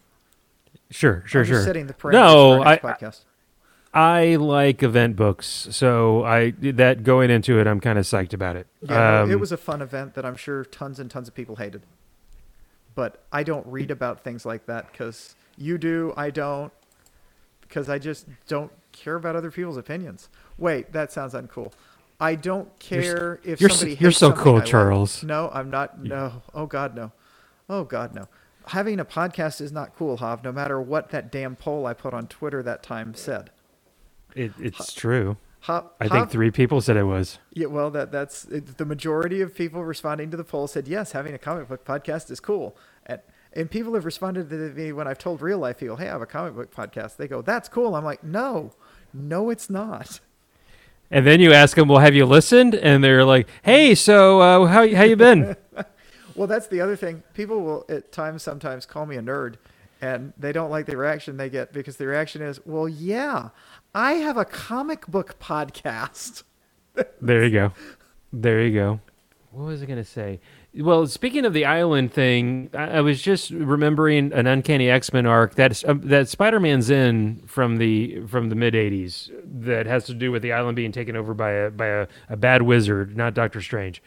Sure, 0.90 1.22
sure, 1.26 1.42
I'm 1.42 1.46
sure. 1.46 1.62
Setting 1.62 1.86
the 1.86 1.94
parameters 1.94 2.12
No, 2.12 2.56
for 2.56 2.58
our 2.60 2.64
next 2.64 2.84
I- 2.84 2.92
podcast. 2.92 3.20
I 3.96 4.34
like 4.36 4.82
event 4.82 5.14
books, 5.14 5.68
so 5.70 6.24
I 6.24 6.50
that 6.60 7.04
going 7.04 7.30
into 7.30 7.60
it, 7.60 7.66
I'm 7.68 7.78
kind 7.78 7.96
of 7.96 8.04
psyched 8.04 8.32
about 8.32 8.56
it. 8.56 8.66
Yeah, 8.80 8.96
no, 9.24 9.30
it 9.30 9.34
Um, 9.34 9.40
was 9.40 9.52
a 9.52 9.56
fun 9.56 9.80
event 9.82 10.14
that 10.14 10.24
I'm 10.24 10.34
sure 10.34 10.64
tons 10.64 10.98
and 10.98 11.08
tons 11.08 11.28
of 11.28 11.34
people 11.34 11.56
hated. 11.56 11.82
But 12.96 13.22
I 13.32 13.44
don't 13.44 13.64
read 13.68 13.92
about 13.92 14.24
things 14.24 14.44
like 14.44 14.66
that 14.66 14.90
because 14.90 15.36
you 15.56 15.78
do, 15.78 16.12
I 16.16 16.30
don't, 16.30 16.72
because 17.60 17.88
I 17.88 17.98
just 18.00 18.26
don't 18.48 18.72
care 18.90 19.14
about 19.14 19.36
other 19.36 19.52
people's 19.52 19.76
opinions. 19.76 20.28
Wait, 20.58 20.92
that 20.92 21.12
sounds 21.12 21.32
uncool. 21.34 21.72
I 22.20 22.34
don't 22.36 22.68
You're 22.90 23.02
care 23.02 23.40
if 23.44 23.60
you're 23.60 23.70
somebody 23.70 23.96
you're 24.00 24.10
so 24.12 24.32
cool, 24.32 24.54
I 24.54 24.58
like. 24.58 24.66
Charles. 24.66 25.22
No, 25.22 25.50
I'm 25.52 25.70
not. 25.70 26.02
No. 26.02 26.42
Oh 26.52 26.66
God, 26.66 26.96
no. 26.96 27.12
Oh 27.68 27.84
God, 27.84 28.12
no. 28.12 28.26
Having 28.68 29.00
a 29.00 29.04
podcast 29.04 29.60
is 29.60 29.72
not 29.72 29.94
cool, 29.94 30.18
Hav. 30.18 30.42
No 30.42 30.52
matter 30.52 30.80
what 30.80 31.10
that 31.10 31.30
damn 31.30 31.56
poll 31.56 31.86
I 31.86 31.92
put 31.94 32.14
on 32.14 32.26
Twitter 32.26 32.62
that 32.62 32.82
time 32.82 33.14
said. 33.14 33.50
it, 34.34 34.52
it's 34.58 34.92
true. 34.92 35.36
Hav, 35.60 35.90
I 35.98 36.08
think 36.08 36.30
three 36.30 36.50
people 36.50 36.80
said 36.82 36.96
it 36.96 37.04
was. 37.04 37.38
Yeah, 37.52 37.66
well, 37.66 37.90
that 37.90 38.12
that's 38.12 38.44
it, 38.46 38.76
the 38.76 38.84
majority 38.84 39.40
of 39.40 39.54
people 39.54 39.82
responding 39.84 40.30
to 40.30 40.36
the 40.36 40.44
poll 40.44 40.66
said 40.66 40.86
yes, 40.88 41.12
having 41.12 41.34
a 41.34 41.38
comic 41.38 41.68
book 41.68 41.84
podcast 41.84 42.30
is 42.30 42.38
cool, 42.40 42.76
and 43.06 43.20
and 43.54 43.70
people 43.70 43.94
have 43.94 44.04
responded 44.04 44.50
to 44.50 44.56
me 44.56 44.92
when 44.92 45.08
I've 45.08 45.18
told 45.18 45.40
real 45.40 45.58
life 45.58 45.78
people, 45.78 45.96
hey, 45.96 46.08
I 46.08 46.12
have 46.12 46.22
a 46.22 46.26
comic 46.26 46.54
book 46.54 46.74
podcast. 46.74 47.16
They 47.16 47.28
go, 47.28 47.40
that's 47.40 47.68
cool. 47.68 47.94
I'm 47.94 48.04
like, 48.04 48.24
no, 48.24 48.72
no, 49.12 49.48
it's 49.48 49.70
not. 49.70 50.20
And 51.10 51.26
then 51.26 51.38
you 51.40 51.52
ask 51.52 51.76
them, 51.76 51.86
"Well, 51.88 52.00
have 52.00 52.14
you 52.14 52.26
listened?" 52.26 52.74
And 52.74 53.04
they're 53.04 53.24
like, 53.24 53.46
"Hey, 53.62 53.94
so 53.94 54.40
uh, 54.40 54.66
how 54.66 54.88
how 54.94 55.04
you 55.04 55.16
been?" 55.16 55.54
Well, 56.34 56.46
that's 56.46 56.66
the 56.66 56.80
other 56.80 56.96
thing. 56.96 57.22
People 57.32 57.62
will 57.62 57.84
at 57.88 58.10
times 58.12 58.42
sometimes 58.42 58.86
call 58.86 59.06
me 59.06 59.16
a 59.16 59.22
nerd, 59.22 59.54
and 60.00 60.32
they 60.36 60.52
don't 60.52 60.70
like 60.70 60.86
the 60.86 60.96
reaction 60.96 61.36
they 61.36 61.48
get 61.48 61.72
because 61.72 61.96
the 61.96 62.06
reaction 62.06 62.42
is, 62.42 62.64
well, 62.66 62.88
yeah, 62.88 63.50
I 63.94 64.14
have 64.14 64.36
a 64.36 64.44
comic 64.44 65.06
book 65.06 65.38
podcast. 65.38 66.42
There 67.20 67.44
you 67.44 67.50
go. 67.50 67.72
There 68.32 68.62
you 68.62 68.74
go. 68.74 69.00
What 69.52 69.66
was 69.66 69.82
I 69.82 69.86
going 69.86 69.98
to 69.98 70.04
say? 70.04 70.40
Well, 70.76 71.06
speaking 71.06 71.44
of 71.44 71.52
the 71.52 71.64
island 71.64 72.12
thing, 72.12 72.68
I, 72.74 72.98
I 72.98 73.00
was 73.00 73.22
just 73.22 73.50
remembering 73.50 74.32
an 74.32 74.48
Uncanny 74.48 74.90
X 74.90 75.12
Men 75.12 75.24
arc 75.24 75.54
that 75.54 75.88
um, 75.88 76.00
that 76.04 76.28
Spider 76.28 76.58
Man's 76.58 76.90
in 76.90 77.42
from 77.46 77.76
the 77.76 78.26
from 78.26 78.48
the 78.48 78.56
mid 78.56 78.74
'80s 78.74 79.30
that 79.62 79.86
has 79.86 80.04
to 80.06 80.14
do 80.14 80.32
with 80.32 80.42
the 80.42 80.52
island 80.52 80.74
being 80.74 80.90
taken 80.90 81.14
over 81.14 81.32
by 81.32 81.50
a 81.52 81.70
by 81.70 81.86
a, 81.86 82.06
a 82.28 82.36
bad 82.36 82.62
wizard, 82.62 83.16
not 83.16 83.34
Doctor 83.34 83.60
Strange. 83.60 84.02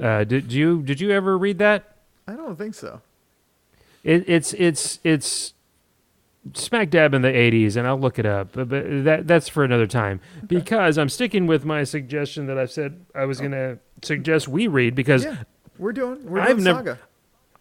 Uh, 0.00 0.22
did 0.22 0.52
you 0.52 0.82
did 0.82 1.00
you 1.00 1.10
ever 1.10 1.36
read 1.36 1.58
that? 1.58 1.96
I 2.28 2.34
don't 2.34 2.56
think 2.56 2.74
so. 2.74 3.00
It, 4.04 4.28
it's 4.28 4.52
it's 4.54 5.00
it's 5.02 5.54
smack 6.54 6.90
dab 6.90 7.14
in 7.14 7.22
the 7.22 7.28
80s 7.28 7.76
and 7.76 7.86
I'll 7.86 8.00
look 8.00 8.18
it 8.18 8.26
up 8.26 8.48
but, 8.52 8.68
but 8.68 9.04
that 9.04 9.28
that's 9.28 9.48
for 9.48 9.62
another 9.62 9.86
time 9.86 10.20
because 10.44 10.98
I'm 10.98 11.08
sticking 11.08 11.46
with 11.46 11.64
my 11.64 11.84
suggestion 11.84 12.46
that 12.46 12.58
I 12.58 12.66
said 12.66 13.06
I 13.14 13.26
was 13.26 13.38
going 13.38 13.52
to 13.52 13.78
suggest 14.02 14.48
we 14.48 14.66
read 14.66 14.96
because 14.96 15.24
Yeah, 15.24 15.44
we're 15.82 15.92
doing 15.92 16.24
we're 16.24 16.40
I've 16.40 16.48
doing 16.56 16.64
never- 16.64 16.78
Saga. 16.78 16.98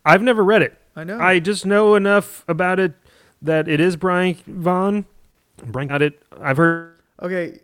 I've 0.06 0.22
never 0.22 0.44
read 0.44 0.62
it. 0.62 0.78
I 0.96 1.04
know. 1.04 1.20
I 1.20 1.40
just 1.40 1.66
know 1.66 1.96
enough 1.96 2.44
about 2.48 2.80
it 2.80 2.94
that 3.42 3.68
it 3.68 3.80
is 3.80 3.96
Brian 3.96 4.36
Vaughan. 4.48 5.06
Brian 5.66 5.88
got 5.88 6.02
it. 6.02 6.22
I've 6.42 6.58
heard 6.58 6.96
okay, 7.22 7.60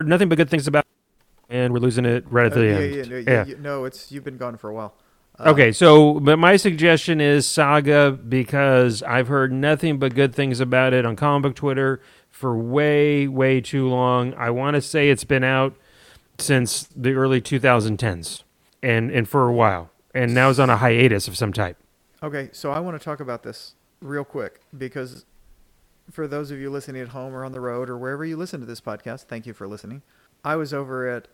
nothing 0.00 0.28
but 0.28 0.36
good 0.36 0.48
things 0.50 0.66
about 0.66 0.84
it, 0.84 1.54
and 1.54 1.72
we're 1.72 1.80
losing 1.80 2.04
it 2.04 2.24
right 2.30 2.46
at 2.46 2.52
Uh, 2.52 2.60
the 2.60 2.66
end. 2.68 2.94
yeah, 2.94 3.02
no, 3.04 3.16
yeah, 3.16 3.44
yeah, 3.46 3.54
no, 3.60 3.84
it's 3.84 4.10
you've 4.10 4.24
been 4.24 4.36
gone 4.38 4.56
for 4.56 4.70
a 4.70 4.74
while. 4.74 4.94
Uh, 5.38 5.50
Okay, 5.50 5.70
so 5.72 6.18
but 6.20 6.38
my 6.38 6.56
suggestion 6.56 7.20
is 7.20 7.46
Saga 7.46 8.10
because 8.12 9.02
I've 9.02 9.28
heard 9.28 9.52
nothing 9.52 9.98
but 9.98 10.14
good 10.14 10.34
things 10.34 10.60
about 10.60 10.92
it 10.92 11.04
on 11.06 11.14
comic 11.16 11.42
book 11.42 11.54
Twitter 11.56 12.00
for 12.30 12.56
way, 12.58 13.26
way 13.28 13.60
too 13.60 13.86
long. 13.88 14.34
I 14.34 14.50
want 14.50 14.74
to 14.76 14.80
say 14.82 15.08
it's 15.10 15.24
been 15.24 15.44
out 15.44 15.74
since 16.38 16.88
the 16.96 17.12
early 17.12 17.40
2010s, 17.40 18.42
and 18.82 19.10
and 19.10 19.28
for 19.28 19.46
a 19.48 19.52
while, 19.52 19.90
and 20.14 20.34
now 20.34 20.48
is 20.50 20.58
on 20.60 20.70
a 20.70 20.76
hiatus 20.76 21.28
of 21.28 21.36
some 21.36 21.52
type. 21.52 21.76
Okay, 22.22 22.48
so 22.52 22.70
I 22.70 22.80
want 22.80 22.98
to 22.98 23.04
talk 23.04 23.20
about 23.20 23.42
this 23.42 23.74
real 24.00 24.24
quick 24.24 24.60
because 24.76 25.24
for 26.10 26.26
those 26.26 26.50
of 26.50 26.58
you 26.58 26.70
listening 26.70 27.00
at 27.02 27.08
home 27.08 27.34
or 27.34 27.44
on 27.44 27.52
the 27.52 27.60
road 27.60 27.88
or 27.88 27.96
wherever 27.96 28.24
you 28.24 28.36
listen 28.36 28.60
to 28.60 28.66
this 28.66 28.80
podcast, 28.80 29.22
thank 29.24 29.46
you 29.46 29.52
for 29.54 29.66
listening. 29.68 30.02
I 30.44 30.56
was 30.56 30.74
over 30.74 31.08
at 31.08 31.28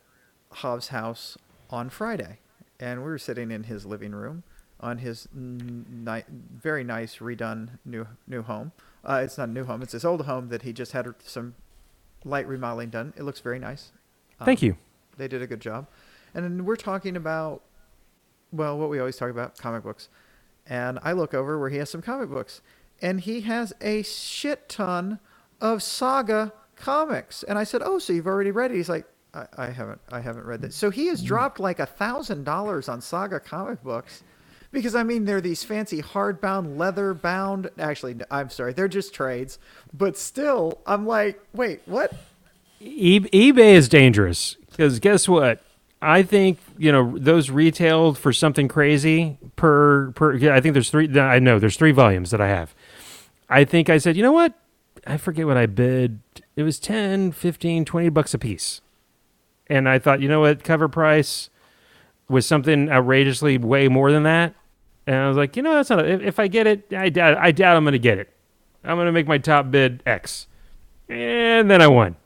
Hav's 0.56 0.88
house 0.88 1.36
on 1.70 1.88
Friday, 1.90 2.38
and 2.78 3.00
we 3.00 3.06
were 3.06 3.18
sitting 3.18 3.50
in 3.50 3.64
his 3.64 3.86
living 3.86 4.12
room 4.12 4.42
on 4.78 4.98
his 4.98 5.26
ni- 5.34 6.24
very 6.54 6.84
nice 6.84 7.16
redone 7.18 7.78
new 7.84 8.06
new 8.26 8.42
home. 8.42 8.72
Uh, 9.04 9.20
it's 9.24 9.38
not 9.38 9.48
a 9.48 9.52
new 9.52 9.64
home; 9.64 9.82
it's 9.82 9.92
his 9.92 10.04
old 10.04 10.26
home 10.26 10.48
that 10.48 10.62
he 10.62 10.72
just 10.72 10.92
had 10.92 11.06
some 11.24 11.54
light 12.24 12.46
remodeling 12.46 12.90
done. 12.90 13.12
It 13.16 13.22
looks 13.22 13.40
very 13.40 13.58
nice. 13.58 13.92
Thank 14.44 14.62
Um, 14.62 14.66
you. 14.66 14.76
They 15.16 15.28
did 15.28 15.40
a 15.42 15.46
good 15.46 15.60
job. 15.60 15.86
And 16.36 16.66
we're 16.66 16.76
talking 16.76 17.16
about, 17.16 17.62
well, 18.52 18.78
what 18.78 18.90
we 18.90 19.00
always 19.00 19.16
talk 19.16 19.30
about 19.30 19.58
comic 19.58 19.84
books. 19.84 20.08
And 20.66 21.00
I 21.02 21.12
look 21.12 21.34
over 21.34 21.58
where 21.58 21.70
he 21.70 21.78
has 21.78 21.90
some 21.90 22.02
comic 22.02 22.30
books. 22.30 22.62
And 23.02 23.20
he 23.22 23.42
has 23.42 23.74
a 23.82 24.02
shit 24.04 24.68
ton 24.68 25.20
of 25.60 25.82
saga 25.82 26.52
comics. 26.76 27.44
And 27.44 27.58
I 27.58 27.64
said, 27.64 27.82
Oh, 27.84 27.98
so 28.00 28.12
you've 28.14 28.28
already 28.28 28.52
read 28.52 28.72
it? 28.72 28.76
He's 28.76 28.90
like, 28.90 29.06
I, 29.34 29.46
haven't. 29.70 30.00
I 30.10 30.20
haven't 30.20 30.46
read 30.46 30.62
that. 30.62 30.74
So 30.74 30.90
he 30.90 31.08
has 31.08 31.22
dropped 31.22 31.60
like 31.60 31.80
a 31.80 31.86
thousand 31.86 32.44
dollars 32.44 32.88
on 32.88 33.00
saga 33.02 33.40
comic 33.40 33.82
books. 33.84 34.24
Because 34.72 34.94
I 34.94 35.04
mean, 35.04 35.26
they're 35.26 35.42
these 35.42 35.64
fancy 35.64 36.02
hardbound, 36.02 36.78
leather 36.78 37.14
bound. 37.14 37.70
Actually, 37.78 38.16
I'm 38.30 38.50
sorry, 38.50 38.74
they're 38.74 38.88
just 38.88 39.14
trades. 39.14 39.58
But 39.94 40.18
still, 40.18 40.80
I'm 40.86 41.06
like, 41.06 41.40
wait, 41.54 41.82
what? 41.86 42.12
E- 42.80 43.20
eBay 43.20 43.74
is 43.74 43.88
dangerous 43.88 44.56
because 44.70 45.00
guess 45.00 45.28
what? 45.28 45.65
I 46.02 46.22
think 46.22 46.58
you 46.76 46.92
know 46.92 47.16
those 47.18 47.50
retailed 47.50 48.18
for 48.18 48.32
something 48.32 48.68
crazy 48.68 49.38
per 49.56 50.10
per. 50.12 50.34
Yeah, 50.34 50.54
I 50.54 50.60
think 50.60 50.74
there's 50.74 50.90
three. 50.90 51.18
I 51.18 51.38
know 51.38 51.58
there's 51.58 51.76
three 51.76 51.92
volumes 51.92 52.30
that 52.30 52.40
I 52.40 52.48
have. 52.48 52.74
I 53.48 53.64
think 53.64 53.88
I 53.88 53.98
said, 53.98 54.16
you 54.16 54.22
know 54.22 54.32
what? 54.32 54.54
I 55.06 55.16
forget 55.16 55.46
what 55.46 55.56
I 55.56 55.66
bid. 55.66 56.20
It 56.56 56.64
was 56.64 56.80
10, 56.80 57.32
15, 57.32 57.84
20 57.84 58.08
bucks 58.08 58.34
a 58.34 58.38
piece. 58.38 58.80
And 59.68 59.88
I 59.88 59.98
thought, 59.98 60.20
you 60.20 60.28
know 60.28 60.40
what? 60.40 60.64
Cover 60.64 60.88
price 60.88 61.48
was 62.28 62.44
something 62.44 62.90
outrageously 62.90 63.58
way 63.58 63.88
more 63.88 64.10
than 64.10 64.24
that. 64.24 64.54
And 65.06 65.16
I 65.16 65.28
was 65.28 65.36
like, 65.36 65.56
you 65.56 65.62
know, 65.62 65.74
that's 65.74 65.90
not. 65.90 66.06
If, 66.06 66.22
if 66.22 66.38
I 66.40 66.48
get 66.48 66.66
it, 66.66 66.92
I 66.92 67.08
doubt. 67.08 67.38
I 67.38 67.52
doubt 67.52 67.76
I'm 67.76 67.84
going 67.84 67.92
to 67.92 67.98
get 67.98 68.18
it. 68.18 68.30
I'm 68.82 68.96
going 68.96 69.06
to 69.06 69.12
make 69.12 69.28
my 69.28 69.38
top 69.38 69.70
bid 69.70 70.02
X, 70.06 70.46
and 71.08 71.70
then 71.70 71.82
I 71.82 71.88
won 71.88 72.16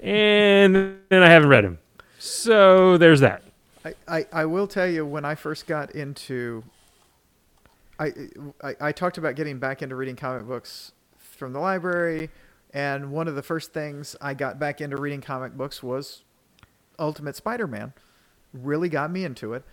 and 0.00 0.98
then 1.08 1.22
I 1.22 1.28
haven't 1.28 1.48
read 1.48 1.64
him. 1.64 1.78
So 2.26 2.98
there's 2.98 3.20
that. 3.20 3.42
I, 3.84 3.94
I, 4.08 4.26
I 4.32 4.44
will 4.46 4.66
tell 4.66 4.88
you 4.88 5.06
when 5.06 5.24
I 5.24 5.34
first 5.34 5.66
got 5.66 5.92
into 5.94 6.64
I, 7.98 8.12
I 8.62 8.74
I 8.80 8.92
talked 8.92 9.18
about 9.18 9.36
getting 9.36 9.58
back 9.58 9.82
into 9.82 9.96
reading 9.96 10.16
comic 10.16 10.46
books 10.46 10.92
from 11.18 11.52
the 11.52 11.60
library 11.60 12.30
and 12.74 13.10
one 13.10 13.28
of 13.28 13.34
the 13.36 13.42
first 13.42 13.72
things 13.72 14.16
I 14.20 14.34
got 14.34 14.58
back 14.58 14.80
into 14.80 14.96
reading 14.96 15.20
comic 15.20 15.56
books 15.56 15.82
was 15.82 16.24
Ultimate 16.98 17.36
Spider-Man. 17.36 17.92
Really 18.52 18.88
got 18.88 19.10
me 19.10 19.24
into 19.24 19.54
it. 19.54 19.64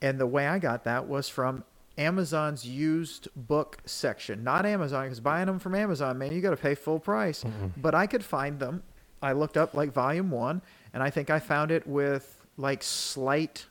And 0.00 0.18
the 0.20 0.26
way 0.26 0.46
I 0.46 0.58
got 0.58 0.84
that 0.84 1.08
was 1.08 1.28
from 1.28 1.64
Amazon's 1.98 2.64
used 2.66 3.28
book 3.36 3.78
section. 3.84 4.44
Not 4.44 4.64
Amazon 4.64 5.04
because 5.04 5.20
buying 5.20 5.46
them 5.46 5.58
from 5.58 5.74
Amazon, 5.74 6.16
man, 6.18 6.32
you 6.32 6.40
got 6.40 6.50
to 6.50 6.56
pay 6.56 6.74
full 6.74 7.00
price. 7.00 7.44
But 7.76 7.94
I 7.94 8.06
could 8.06 8.24
find 8.24 8.60
them. 8.60 8.82
I 9.20 9.32
looked 9.32 9.56
up 9.56 9.74
like 9.74 9.92
volume 9.92 10.30
1 10.30 10.62
and 10.98 11.04
I 11.04 11.10
think 11.10 11.30
I 11.30 11.38
found 11.38 11.70
it 11.70 11.86
with 11.86 12.44
like 12.56 12.82
slight 12.82 13.66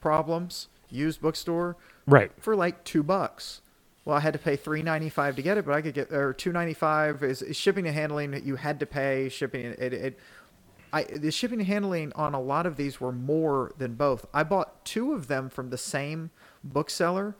problems 0.00 0.68
used 0.88 1.20
bookstore 1.20 1.76
Right. 2.06 2.32
for 2.40 2.56
like 2.56 2.84
two 2.84 3.02
bucks. 3.02 3.60
Well, 4.06 4.16
I 4.16 4.20
had 4.20 4.32
to 4.32 4.38
pay 4.38 4.56
three 4.56 4.82
ninety 4.82 5.10
five 5.10 5.36
to 5.36 5.42
get 5.42 5.58
it, 5.58 5.66
but 5.66 5.74
I 5.74 5.82
could 5.82 5.92
get 5.92 6.10
or 6.10 6.32
two 6.32 6.50
ninety 6.50 6.72
five 6.72 7.22
is, 7.22 7.42
is 7.42 7.54
shipping 7.54 7.86
and 7.86 7.94
handling 7.94 8.30
that 8.30 8.44
you 8.44 8.56
had 8.56 8.80
to 8.80 8.86
pay 8.86 9.28
shipping. 9.28 9.66
It, 9.78 9.92
it, 9.92 10.18
I 10.90 11.02
the 11.02 11.30
shipping 11.30 11.58
and 11.58 11.68
handling 11.68 12.14
on 12.14 12.32
a 12.32 12.40
lot 12.40 12.64
of 12.64 12.76
these 12.76 12.98
were 12.98 13.12
more 13.12 13.72
than 13.76 13.94
both. 13.94 14.24
I 14.32 14.42
bought 14.42 14.86
two 14.86 15.12
of 15.12 15.26
them 15.28 15.50
from 15.50 15.68
the 15.68 15.76
same 15.76 16.30
bookseller, 16.64 17.36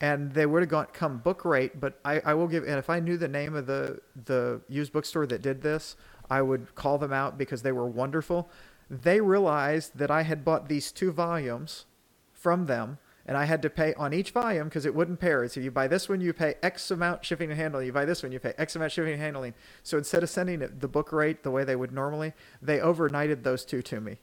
and 0.00 0.32
they 0.32 0.46
would 0.46 0.62
have 0.62 0.70
gone 0.70 0.86
come 0.94 1.18
book 1.18 1.44
rate. 1.44 1.78
But 1.78 2.00
I, 2.06 2.22
I 2.24 2.32
will 2.32 2.48
give 2.48 2.64
and 2.64 2.78
if 2.78 2.88
I 2.88 3.00
knew 3.00 3.18
the 3.18 3.28
name 3.28 3.54
of 3.54 3.66
the 3.66 4.00
the 4.24 4.62
used 4.70 4.94
bookstore 4.94 5.26
that 5.26 5.42
did 5.42 5.60
this, 5.60 5.96
I 6.30 6.42
would 6.42 6.74
call 6.74 6.98
them 6.98 7.12
out 7.12 7.38
because 7.38 7.62
they 7.62 7.72
were 7.72 7.86
wonderful. 7.86 8.48
They 8.90 9.20
realized 9.20 9.96
that 9.98 10.10
I 10.10 10.22
had 10.22 10.44
bought 10.44 10.68
these 10.68 10.92
two 10.92 11.12
volumes 11.12 11.86
from 12.32 12.66
them 12.66 12.98
and 13.26 13.36
I 13.36 13.44
had 13.44 13.60
to 13.62 13.70
pay 13.70 13.92
on 13.94 14.14
each 14.14 14.30
volume 14.30 14.68
because 14.68 14.86
it 14.86 14.94
wouldn't 14.94 15.18
pair. 15.18 15.46
So 15.48 15.58
you 15.58 15.72
buy 15.72 15.88
this 15.88 16.08
one, 16.08 16.20
you 16.20 16.32
pay 16.32 16.54
X 16.62 16.90
amount 16.92 17.24
shipping 17.24 17.50
and 17.50 17.58
handling. 17.58 17.86
You 17.86 17.92
buy 17.92 18.04
this 18.04 18.22
one, 18.22 18.30
you 18.30 18.38
pay 18.38 18.54
X 18.56 18.76
amount 18.76 18.92
shipping 18.92 19.14
and 19.14 19.22
handling. 19.22 19.54
So 19.82 19.98
instead 19.98 20.22
of 20.22 20.30
sending 20.30 20.62
it 20.62 20.80
the 20.80 20.88
book 20.88 21.10
rate 21.10 21.42
the 21.42 21.50
way 21.50 21.64
they 21.64 21.74
would 21.76 21.92
normally, 21.92 22.34
they 22.62 22.78
overnighted 22.78 23.42
those 23.42 23.64
two 23.64 23.82
to 23.82 24.00
me. 24.00 24.18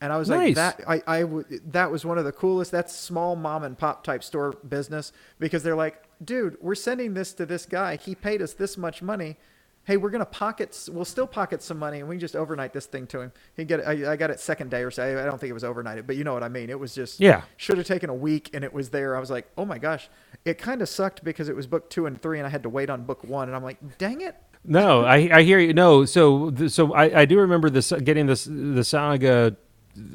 And 0.00 0.12
I 0.12 0.18
was 0.18 0.28
like, 0.28 0.40
Nice. 0.40 0.54
that 0.56 0.80
I, 0.86 1.02
I 1.06 1.20
w- 1.22 1.44
that 1.66 1.90
was 1.90 2.04
one 2.04 2.18
of 2.18 2.24
the 2.24 2.32
coolest. 2.32 2.70
That's 2.70 2.94
small 2.94 3.34
mom 3.36 3.62
and 3.62 3.78
pop 3.78 4.04
type 4.04 4.22
store 4.22 4.52
business 4.52 5.12
because 5.38 5.62
they're 5.62 5.76
like, 5.76 6.02
dude, 6.24 6.56
we're 6.60 6.74
sending 6.74 7.14
this 7.14 7.32
to 7.34 7.46
this 7.46 7.64
guy. 7.66 7.96
He 7.96 8.14
paid 8.14 8.42
us 8.42 8.52
this 8.54 8.76
much 8.76 9.00
money. 9.02 9.36
Hey, 9.86 9.96
we're 9.96 10.10
gonna 10.10 10.26
pocket. 10.26 10.88
We'll 10.92 11.04
still 11.04 11.28
pocket 11.28 11.62
some 11.62 11.78
money, 11.78 12.00
and 12.00 12.08
we 12.08 12.16
can 12.16 12.20
just 12.20 12.34
overnight 12.34 12.72
this 12.72 12.86
thing 12.86 13.06
to 13.08 13.20
him. 13.20 13.32
He 13.54 13.64
get 13.64 13.80
it. 13.80 13.86
I, 13.86 14.12
I 14.12 14.16
got 14.16 14.30
it 14.30 14.40
second 14.40 14.68
day 14.70 14.82
or 14.82 14.90
so. 14.90 15.04
I 15.04 15.24
don't 15.24 15.38
think 15.40 15.50
it 15.50 15.54
was 15.54 15.62
overnighted, 15.62 16.08
but 16.08 16.16
you 16.16 16.24
know 16.24 16.34
what 16.34 16.42
I 16.42 16.48
mean. 16.48 16.70
It 16.70 16.78
was 16.80 16.92
just 16.92 17.20
Yeah. 17.20 17.42
should 17.56 17.78
have 17.78 17.86
taken 17.86 18.10
a 18.10 18.14
week 18.14 18.50
and 18.52 18.64
it 18.64 18.72
was 18.72 18.90
there. 18.90 19.16
I 19.16 19.20
was 19.20 19.30
like, 19.30 19.46
oh 19.56 19.64
my 19.64 19.78
gosh. 19.78 20.08
It 20.44 20.58
kind 20.58 20.82
of 20.82 20.88
sucked 20.88 21.22
because 21.22 21.48
it 21.48 21.54
was 21.54 21.68
book 21.68 21.88
two 21.88 22.06
and 22.06 22.20
three 22.20 22.38
and 22.38 22.46
I 22.46 22.50
had 22.50 22.64
to 22.64 22.68
wait 22.68 22.90
on 22.90 23.04
book 23.04 23.22
one. 23.22 23.48
And 23.48 23.56
I'm 23.56 23.62
like, 23.62 23.98
dang 23.98 24.22
it. 24.22 24.34
No, 24.64 25.04
I, 25.04 25.28
I 25.32 25.42
hear 25.44 25.60
you. 25.60 25.72
No, 25.72 26.04
so 26.04 26.52
so 26.66 26.92
I, 26.92 27.20
I 27.20 27.24
do 27.24 27.38
remember 27.38 27.70
this 27.70 27.92
getting 27.92 28.26
this 28.26 28.48
the 28.50 28.82
saga. 28.82 29.56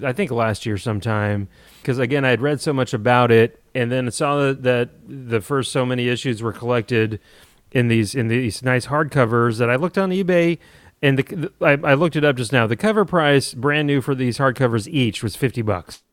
I 0.03 0.11
think 0.11 0.29
last 0.31 0.65
year 0.65 0.77
sometime 0.77 1.47
because 1.81 1.97
again 1.97 2.25
I 2.25 2.29
had 2.29 2.41
read 2.41 2.59
so 2.59 2.73
much 2.73 2.93
about 2.93 3.31
it 3.31 3.63
and 3.73 3.89
then 3.91 4.11
saw 4.11 4.37
that, 4.37 4.63
that 4.63 4.89
the 5.07 5.39
first 5.41 5.71
so 5.71 5.85
many 5.85 6.07
issues 6.09 6.43
were 6.43 6.51
collected 6.53 7.19
in 7.71 7.87
these 7.87 8.15
in 8.15 8.27
these 8.27 8.63
nice 8.63 8.87
hardcovers 8.87 9.57
that 9.59 9.69
I 9.69 9.75
looked 9.75 9.97
on 9.97 10.09
eBay 10.09 10.57
and 11.01 11.17
the, 11.17 11.23
the 11.23 11.51
I, 11.61 11.91
I 11.91 11.93
looked 11.95 12.15
it 12.15 12.23
up 12.23 12.35
just 12.35 12.51
now. 12.53 12.67
The 12.67 12.75
cover 12.75 13.05
price, 13.05 13.53
brand 13.53 13.87
new 13.87 14.01
for 14.01 14.13
these 14.15 14.37
hardcovers 14.37 14.87
each, 14.87 15.23
was 15.23 15.35
fifty 15.35 15.61
bucks. 15.61 16.03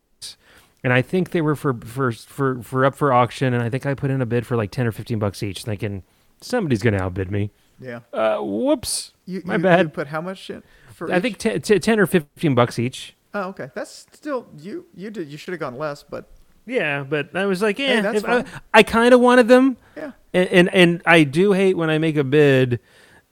And 0.84 0.92
I 0.92 1.02
think 1.02 1.30
they 1.30 1.40
were 1.40 1.56
for 1.56 1.74
for 1.74 2.12
for 2.12 2.62
for 2.62 2.84
up 2.84 2.94
for 2.94 3.12
auction, 3.12 3.52
and 3.52 3.62
I 3.62 3.68
think 3.68 3.84
I 3.84 3.94
put 3.94 4.10
in 4.10 4.22
a 4.22 4.26
bid 4.26 4.46
for 4.46 4.56
like 4.56 4.70
ten 4.70 4.86
or 4.86 4.92
fifteen 4.92 5.18
bucks 5.18 5.42
each, 5.42 5.64
thinking 5.64 6.04
somebody's 6.40 6.82
going 6.82 6.94
to 6.94 7.02
outbid 7.02 7.30
me. 7.30 7.50
Yeah. 7.80 8.00
Uh, 8.12 8.38
whoops. 8.38 9.12
You, 9.26 9.42
My 9.44 9.56
you, 9.56 9.62
bad. 9.62 9.86
You 9.86 9.88
put 9.90 10.08
how 10.08 10.20
much 10.20 10.48
in? 10.50 10.62
For 10.94 11.12
I 11.12 11.16
each? 11.16 11.22
think 11.22 11.38
t- 11.38 11.58
t- 11.60 11.78
10 11.78 12.00
or 12.00 12.06
15 12.06 12.54
bucks 12.54 12.78
each. 12.78 13.14
Oh, 13.34 13.50
okay. 13.50 13.70
That's 13.74 14.06
still 14.12 14.46
you. 14.58 14.86
You 14.94 15.10
did. 15.10 15.28
You 15.28 15.36
should 15.36 15.52
have 15.52 15.60
gone 15.60 15.76
less, 15.76 16.02
but 16.02 16.28
Yeah, 16.68 17.04
but 17.04 17.34
I 17.34 17.46
was 17.46 17.62
like, 17.62 17.78
yeah, 17.78 18.00
that's 18.02 18.18
if 18.18 18.28
I. 18.28 18.44
I 18.74 18.82
kind 18.82 19.14
of 19.14 19.20
wanted 19.20 19.48
them. 19.48 19.76
yeah. 19.96 20.12
And, 20.34 20.48
and 20.50 20.74
and 20.74 21.02
I 21.06 21.24
do 21.24 21.52
hate 21.52 21.76
when 21.76 21.90
I 21.90 21.98
make 21.98 22.16
a 22.16 22.24
bid 22.24 22.80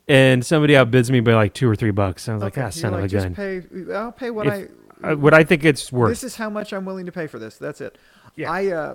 and 0.09 0.45
somebody 0.45 0.75
outbids 0.75 1.11
me 1.11 1.21
by 1.21 1.35
like 1.35 1.53
two 1.53 1.69
or 1.69 1.77
three 1.77 1.91
bucks. 1.91 2.29
I 2.29 2.35
was 2.35 2.43
like, 2.43 2.55
Okay. 2.55 2.63
ah, 2.63 2.65
You're 2.65 2.71
son 2.73 2.93
like, 2.93 3.05
of 3.05 3.13
a 3.13 3.17
gun. 3.17 3.35
Pay. 3.35 3.63
I'll 3.95 4.13
pay 4.13 4.31
what 4.31 4.47
If- 4.47 4.53
I. 4.53 4.67
Uh, 5.11 5.15
what 5.15 5.35
I 5.35 5.45
think 5.45 5.63
it's 5.63 5.93
worth. 5.93 6.09
This 6.09 6.25
is 6.25 6.37
how 6.37 6.49
much 6.49 6.73
I'm 6.73 6.87
willing 6.87 7.05
to 7.05 7.13
pay 7.13 7.27
for 7.27 7.39
this. 7.39 7.59
That's 7.59 7.83
it. 7.83 7.99
Yeah. 8.35 8.51
I 8.51 8.67
uh, 8.69 8.95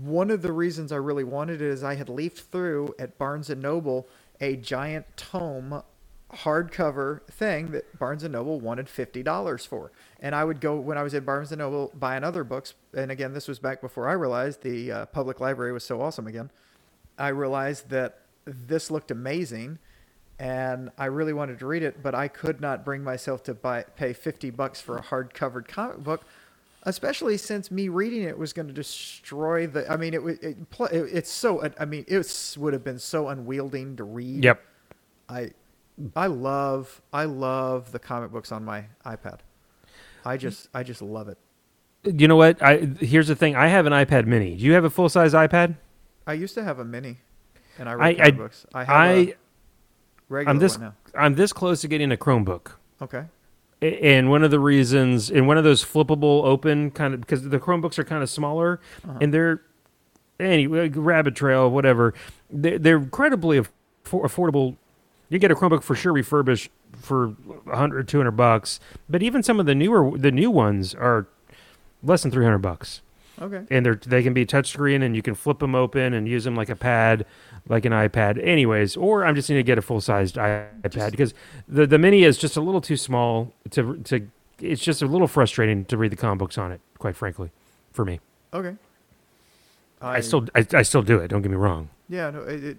one 0.00 0.30
of 0.30 0.40
the 0.40 0.50
reasons 0.52 0.92
I 0.92 0.96
really 0.96 1.24
wanted 1.24 1.60
it 1.60 1.68
is 1.68 1.84
I 1.84 1.94
had 1.94 2.08
leafed 2.08 2.50
through 2.50 2.94
at 2.98 3.18
Barnes 3.18 3.50
and 3.50 3.60
Noble 3.60 4.08
a 4.40 4.56
giant 4.56 5.04
tome 5.18 5.82
hardcover 6.32 7.22
thing 7.26 7.72
that 7.72 7.98
Barnes 7.98 8.22
and 8.24 8.32
Noble 8.32 8.60
wanted 8.60 8.88
fifty 8.88 9.22
dollars 9.22 9.66
for, 9.66 9.92
and 10.20 10.34
I 10.34 10.44
would 10.44 10.60
go 10.60 10.76
when 10.76 10.98
I 10.98 11.02
was 11.02 11.14
at 11.14 11.24
Barnes 11.24 11.50
and 11.50 11.58
Noble 11.58 11.90
buying 11.94 12.22
other 12.22 12.44
books. 12.44 12.74
And 12.94 13.10
again, 13.10 13.32
this 13.32 13.48
was 13.48 13.58
back 13.58 13.80
before 13.80 14.08
I 14.08 14.12
realized 14.12 14.62
the 14.62 14.92
uh, 14.92 15.06
public 15.06 15.40
library 15.40 15.72
was 15.72 15.82
so 15.82 16.00
awesome 16.00 16.26
again. 16.26 16.50
I 17.18 17.28
realized 17.28 17.88
that 17.88 18.20
this 18.44 18.90
looked 18.90 19.10
amazing 19.10 19.78
and 20.38 20.90
I 20.96 21.06
really 21.06 21.32
wanted 21.32 21.58
to 21.58 21.66
read 21.66 21.82
it, 21.82 22.02
but 22.02 22.14
I 22.14 22.28
could 22.28 22.60
not 22.60 22.84
bring 22.84 23.02
myself 23.02 23.42
to 23.44 23.54
buy 23.54 23.82
pay 23.96 24.12
50 24.12 24.50
bucks 24.50 24.80
for 24.80 24.96
a 24.96 25.02
hard-covered 25.02 25.68
comic 25.68 25.98
book, 25.98 26.24
especially 26.84 27.36
since 27.36 27.70
me 27.70 27.88
reading 27.88 28.22
it 28.22 28.38
was 28.38 28.52
going 28.52 28.68
to 28.68 28.72
destroy 28.72 29.66
the 29.66 29.90
I 29.90 29.96
mean 29.96 30.14
it, 30.14 30.20
it, 30.20 30.42
it 30.42 30.56
it's 30.90 31.30
so 31.30 31.70
I 31.78 31.84
mean 31.84 32.04
it 32.08 32.54
would 32.58 32.72
have 32.72 32.84
been 32.84 32.98
so 32.98 33.28
unwielding 33.28 33.96
to 33.96 34.04
read. 34.04 34.44
yep. 34.44 34.62
I 35.28 35.50
I 36.16 36.26
love 36.26 37.02
I 37.12 37.24
love 37.24 37.92
the 37.92 37.98
comic 37.98 38.32
books 38.32 38.50
on 38.50 38.64
my 38.64 38.86
iPad. 39.04 39.40
I 40.24 40.36
just 40.36 40.68
I 40.74 40.82
just 40.82 41.02
love 41.02 41.28
it. 41.28 41.38
You 42.04 42.28
know 42.28 42.36
what? 42.36 42.62
I 42.62 42.78
here's 43.00 43.28
the 43.28 43.36
thing. 43.36 43.56
I 43.56 43.68
have 43.68 43.86
an 43.86 43.92
iPad 43.92 44.26
Mini. 44.26 44.56
Do 44.56 44.64
you 44.64 44.72
have 44.72 44.84
a 44.84 44.90
full 44.90 45.08
size 45.08 45.32
iPad? 45.34 45.76
I 46.26 46.34
used 46.34 46.54
to 46.54 46.62
have 46.64 46.78
a 46.78 46.84
mini 46.84 47.16
and 47.78 47.88
I 47.88 47.92
I- 47.92 47.94
read 47.96 48.20
I- 48.20 48.24
comic 48.24 48.36
books. 48.36 48.66
I 48.74 48.84
have 48.84 48.88
a 48.88 48.92
I 48.92 49.34
regular 50.28 50.50
I'm 50.50 50.58
this 50.58 50.78
one 50.78 50.86
now. 50.88 50.94
I'm 51.20 51.34
this 51.34 51.52
close 51.52 51.80
to 51.82 51.88
getting 51.88 52.12
a 52.12 52.16
Chromebook. 52.16 52.72
Okay. 53.02 53.24
And 53.82 54.28
one 54.28 54.44
of 54.44 54.50
the 54.50 54.60
reasons, 54.60 55.30
and 55.30 55.46
one 55.48 55.56
of 55.56 55.64
those 55.64 55.82
flippable 55.82 56.44
open 56.44 56.90
kind 56.90 57.14
of, 57.14 57.20
because 57.22 57.48
the 57.48 57.58
Chromebooks 57.58 57.98
are 57.98 58.04
kind 58.04 58.22
of 58.22 58.28
smaller, 58.28 58.78
Uh-huh. 59.08 59.18
and 59.22 59.32
they're 59.32 59.62
anyway, 60.38 60.90
Rabbit 60.90 61.34
Trail, 61.34 61.70
whatever. 61.70 62.12
They're, 62.50 62.78
they're 62.78 62.96
incredibly 62.98 63.58
affordable. 64.04 64.76
You 65.30 65.38
get 65.38 65.50
a 65.50 65.54
Chromebook 65.54 65.82
for 65.82 65.94
sure 65.94 66.12
refurbished 66.12 66.70
for 67.00 67.28
100, 67.28 68.08
200 68.08 68.30
bucks, 68.32 68.80
but 69.08 69.22
even 69.22 69.42
some 69.42 69.58
of 69.60 69.66
the 69.66 69.74
newer, 69.74 70.16
the 70.16 70.30
new 70.30 70.50
ones 70.50 70.94
are 70.94 71.26
less 72.02 72.22
than 72.22 72.30
300 72.30 72.58
bucks. 72.58 73.02
Okay. 73.40 73.62
And 73.70 73.86
they're 73.86 73.94
they 73.94 74.22
can 74.22 74.34
be 74.34 74.44
touchscreen, 74.44 75.02
and 75.02 75.16
you 75.16 75.22
can 75.22 75.34
flip 75.34 75.60
them 75.60 75.74
open 75.74 76.12
and 76.12 76.28
use 76.28 76.44
them 76.44 76.54
like 76.54 76.68
a 76.68 76.76
pad, 76.76 77.24
like 77.68 77.86
an 77.86 77.92
iPad. 77.92 78.42
Anyways, 78.42 78.96
or 78.98 79.24
I'm 79.24 79.34
just 79.34 79.48
going 79.48 79.58
to 79.58 79.62
get 79.62 79.78
a 79.78 79.82
full 79.82 80.02
sized 80.02 80.36
iPad 80.36 80.90
Just- 80.90 81.10
because 81.10 81.34
the 81.66 81.86
the 81.86 81.98
mini 81.98 82.24
is 82.24 82.36
just 82.36 82.56
a 82.56 82.60
little 82.60 82.82
too 82.82 82.96
small 82.96 83.52
to 83.70 83.96
to. 84.04 84.28
It's 84.60 84.82
just 84.82 85.00
a 85.00 85.06
little 85.06 85.26
frustrating 85.26 85.86
to 85.86 85.96
read 85.96 86.12
the 86.12 86.16
comic 86.16 86.38
books 86.38 86.58
on 86.58 86.70
it, 86.70 86.82
quite 86.98 87.16
frankly, 87.16 87.50
for 87.92 88.04
me. 88.04 88.20
Okay. 88.52 88.76
I, 90.02 90.20
still 90.20 90.46
I, 90.54 90.66
I 90.74 90.82
still 90.82 91.02
do 91.02 91.18
it. 91.18 91.28
Don't 91.28 91.42
get 91.42 91.50
me 91.50 91.56
wrong. 91.56 91.88
Yeah, 92.08 92.30
no. 92.30 92.42
It, 92.42 92.64
it, 92.64 92.76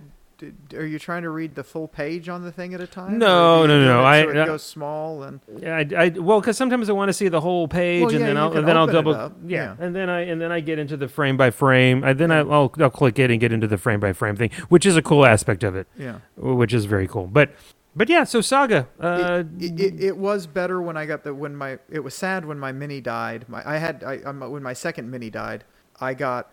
are 0.75 0.85
you 0.85 0.99
trying 0.99 1.23
to 1.23 1.29
read 1.29 1.55
the 1.55 1.63
full 1.63 1.87
page 1.87 2.29
on 2.29 2.43
the 2.43 2.51
thing 2.51 2.73
at 2.73 2.81
a 2.81 2.87
time? 2.87 3.17
No, 3.17 3.61
Or 3.63 3.67
do 3.67 3.73
you 3.73 3.79
no, 3.79 3.85
no, 3.85 3.99
it 4.01 4.03
I- 4.03 4.23
So 4.23 4.29
it 4.29 4.37
I- 4.37 4.45
goes 4.45 4.63
small 4.63 5.23
and 5.23 5.39
Yeah, 5.59 5.77
I, 5.77 6.05
I 6.05 6.09
well, 6.09 6.39
because 6.39 6.57
sometimes 6.57 6.89
I 6.89 6.93
want 6.93 7.09
to 7.09 7.13
see 7.13 7.27
the 7.27 7.41
whole 7.41 7.67
page, 7.67 8.01
Well, 8.01 8.11
and 8.11 8.19
yeah, 8.19 8.25
then 8.27 8.37
I'll 8.37 8.57
and 8.57 8.67
then 8.67 8.77
I'll 8.77 8.87
double 8.87 9.13
yeah, 9.13 9.29
yeah. 9.45 9.75
and 9.79 9.95
then 9.95 10.09
I 10.09 10.21
and 10.21 10.41
then 10.41 10.51
I 10.51 10.59
get 10.59 10.79
into 10.79 10.97
the 10.97 11.07
frame 11.07 11.37
by 11.37 11.51
frame. 11.51 12.03
I, 12.03 12.13
then 12.13 12.31
I, 12.31 12.39
I'll 12.39 12.71
I'll 12.79 12.89
click 12.89 13.19
it 13.19 13.31
and 13.31 13.39
get 13.39 13.51
into 13.51 13.67
the 13.67 13.77
frame 13.77 13.99
by 13.99 14.13
frame 14.13 14.35
thing, 14.35 14.51
which 14.69 14.85
is 14.85 14.95
a 14.95 15.01
cool 15.01 15.25
aspect 15.25 15.63
of 15.63 15.75
it, 15.75 15.87
yeah. 15.97 16.19
which 16.35 16.73
is 16.73 16.85
very 16.85 17.07
cool. 17.07 17.27
But 17.27 17.51
but 17.95 18.07
yeah, 18.09 18.23
so 18.23 18.39
Saga. 18.41 18.87
Uh, 18.99 19.43
it, 19.59 19.79
it, 19.79 20.01
it 20.01 20.17
was 20.17 20.47
better 20.47 20.81
when 20.81 20.95
I 20.95 21.05
got 21.05 21.23
the 21.23 21.33
when 21.33 21.55
my 21.55 21.77
it 21.89 21.99
was 21.99 22.13
sad 22.13 22.45
when 22.45 22.57
my 22.57 22.71
mini 22.71 23.01
died. 23.01 23.45
My 23.49 23.61
I 23.69 23.77
had 23.77 24.03
I 24.03 24.19
um, 24.19 24.39
when 24.39 24.63
my 24.63 24.73
second 24.73 25.11
mini 25.11 25.29
died, 25.29 25.65
I 25.99 26.13
got 26.13 26.49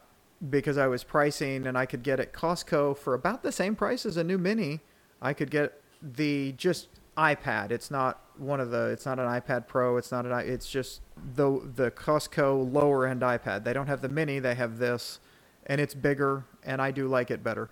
because 0.50 0.78
I 0.78 0.86
was 0.86 1.04
pricing 1.04 1.66
and 1.66 1.76
I 1.76 1.86
could 1.86 2.02
get 2.02 2.20
at 2.20 2.32
Costco 2.32 2.96
for 2.98 3.14
about 3.14 3.42
the 3.42 3.52
same 3.52 3.74
price 3.74 4.06
as 4.06 4.16
a 4.16 4.24
new 4.24 4.38
mini. 4.38 4.80
I 5.20 5.32
could 5.32 5.50
get 5.50 5.80
the 6.02 6.52
just 6.52 6.88
iPad. 7.16 7.70
It's 7.72 7.90
not 7.90 8.20
one 8.36 8.60
of 8.60 8.70
the. 8.70 8.86
It's 8.86 9.04
not 9.04 9.18
an 9.18 9.26
iPad 9.26 9.66
Pro. 9.66 9.96
It's 9.96 10.12
not 10.12 10.24
an. 10.26 10.32
i- 10.32 10.42
It's 10.42 10.70
just 10.70 11.00
the 11.34 11.60
the 11.74 11.90
Costco 11.90 12.72
lower 12.72 13.06
end 13.06 13.22
iPad. 13.22 13.64
They 13.64 13.72
don't 13.72 13.88
have 13.88 14.00
the 14.00 14.08
mini. 14.08 14.38
They 14.38 14.54
have 14.54 14.78
this, 14.78 15.18
and 15.66 15.80
it's 15.80 15.94
bigger. 15.94 16.44
And 16.62 16.80
I 16.80 16.92
do 16.92 17.08
like 17.08 17.30
it 17.32 17.42
better 17.42 17.70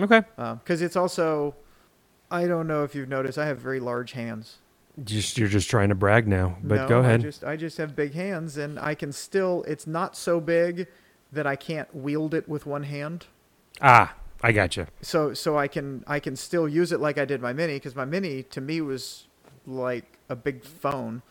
okay, 0.00 0.22
um, 0.38 0.58
because 0.58 0.82
it's 0.82 0.94
also. 0.96 1.56
I 2.30 2.46
don't 2.46 2.66
know 2.68 2.84
if 2.84 2.94
you've 2.94 3.08
noticed. 3.08 3.38
I 3.38 3.46
have 3.46 3.58
very 3.58 3.80
large 3.80 4.12
hands. 4.12 4.58
just 5.04 5.36
you're 5.38 5.48
just 5.48 5.68
trying 5.68 5.88
to 5.88 5.94
brag 5.96 6.28
now, 6.28 6.56
but 6.62 6.76
No, 6.76 6.88
go 6.88 6.98
ahead. 7.00 7.20
I 7.20 7.22
just 7.22 7.44
I 7.44 7.56
just 7.56 7.78
have 7.78 7.96
big 7.96 8.14
hands 8.14 8.56
and 8.56 8.78
I 8.78 8.94
can 8.94 9.10
still 9.12 9.64
it's 9.66 9.86
not 9.88 10.16
so 10.16 10.40
big 10.40 10.86
that 11.34 11.46
I 11.46 11.56
can't 11.56 11.94
wield 11.94 12.34
it 12.34 12.48
with 12.48 12.66
one 12.66 12.84
hand. 12.84 13.26
ah, 13.80 14.14
I 14.42 14.52
got 14.52 14.76
you. 14.76 14.86
So 15.02 15.34
so 15.34 15.56
I 15.58 15.68
can 15.68 16.04
I 16.06 16.20
can 16.20 16.36
still 16.36 16.68
use 16.68 16.92
it 16.92 17.00
like 17.00 17.18
I 17.18 17.24
did 17.24 17.40
my 17.40 17.52
mini 17.52 17.74
because 17.74 17.94
my 17.96 18.04
mini 18.04 18.42
to 18.44 18.60
me 18.60 18.80
was 18.80 19.26
like 19.66 20.18
a 20.28 20.36
big 20.36 20.64
phone 20.64 21.22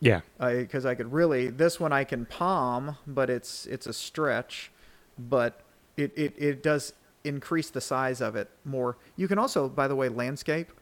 Yeah, 0.00 0.20
because 0.40 0.86
I 0.86 0.94
could 0.94 1.12
really 1.12 1.48
this 1.48 1.78
one 1.78 1.92
I 1.92 2.04
can 2.04 2.24
palm 2.26 2.96
but 3.06 3.28
it's 3.30 3.66
it's 3.66 3.86
a 3.86 3.92
stretch 3.92 4.70
but 5.18 5.60
it, 5.96 6.12
it, 6.16 6.34
it 6.38 6.62
does 6.62 6.94
increase 7.24 7.68
the 7.70 7.80
size 7.82 8.20
of 8.22 8.34
it 8.36 8.48
more. 8.64 8.96
You 9.16 9.28
can 9.28 9.38
also 9.38 9.68
by 9.68 9.86
the 9.88 9.94
way 9.96 10.08
landscape 10.08 10.72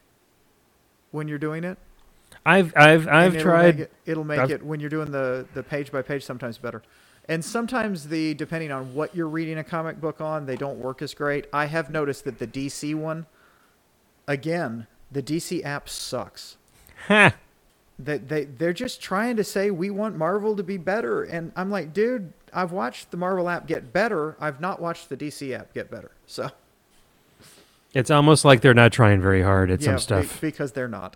when 1.11 1.27
you're 1.29 1.39
doing 1.39 1.65
it. 1.65 1.77
I've 2.47 2.73
I've 2.77 3.09
I've 3.09 3.35
it'll 3.35 3.43
tried. 3.43 3.75
Make 3.79 3.85
it, 3.87 3.93
it'll 4.07 4.25
make 4.25 4.39
I've- 4.39 4.53
it 4.53 4.65
when 4.65 4.79
you're 4.81 4.91
doing 4.91 5.11
the 5.11 5.47
the 5.55 5.63
page 5.65 5.91
by 5.91 6.03
page 6.03 6.25
sometimes 6.25 6.59
better, 6.59 6.83
and 7.31 7.45
sometimes 7.45 8.09
the 8.09 8.35
depending 8.35 8.73
on 8.73 8.93
what 8.93 9.15
you're 9.15 9.29
reading 9.29 9.57
a 9.57 9.65
comic 9.65 10.01
book 10.01 10.21
on, 10.21 10.47
they 10.47 10.57
don't 10.57 10.79
work 10.79 11.01
as 11.01 11.15
great. 11.15 11.47
I 11.53 11.67
have 11.67 11.89
noticed 11.89 12.25
that 12.25 12.41
the 12.41 12.47
DC 12.47 12.93
one, 12.97 13.25
again, 14.27 14.89
the 15.13 15.23
DC 15.23 15.65
app 15.65 15.89
sucks. 15.89 16.57
Ha! 17.07 17.35
They 18.01 18.19
they 18.19 18.45
they're 18.47 18.73
just 18.73 19.01
trying 19.01 19.37
to 19.37 19.45
say 19.45 19.71
we 19.71 19.91
want 19.91 20.17
Marvel 20.17 20.57
to 20.57 20.65
be 20.65 20.77
better, 20.77 21.23
and 21.23 21.53
I'm 21.55 21.71
like, 21.71 21.93
dude, 21.93 22.33
I've 22.53 22.73
watched 22.73 23.13
the 23.13 23.17
Marvel 23.17 23.49
app 23.49 23.69
get 23.69 23.93
better. 23.93 24.37
I've 24.41 24.61
not 24.61 24.81
watched 24.83 25.09
the 25.09 25.17
DC 25.17 25.57
app 25.57 25.73
get 25.73 25.89
better. 25.89 26.11
So 26.27 26.51
It's 27.95 28.11
almost 28.11 28.45
like 28.45 28.61
they're 28.61 28.75
not 28.75 28.91
trying 28.93 29.21
very 29.21 29.43
hard 29.43 29.71
at 29.71 29.81
yeah, 29.81 29.97
some 29.97 30.19
be- 30.21 30.27
stuff. 30.27 30.41
because 30.41 30.73
they're 30.73 30.89
not. 30.89 31.15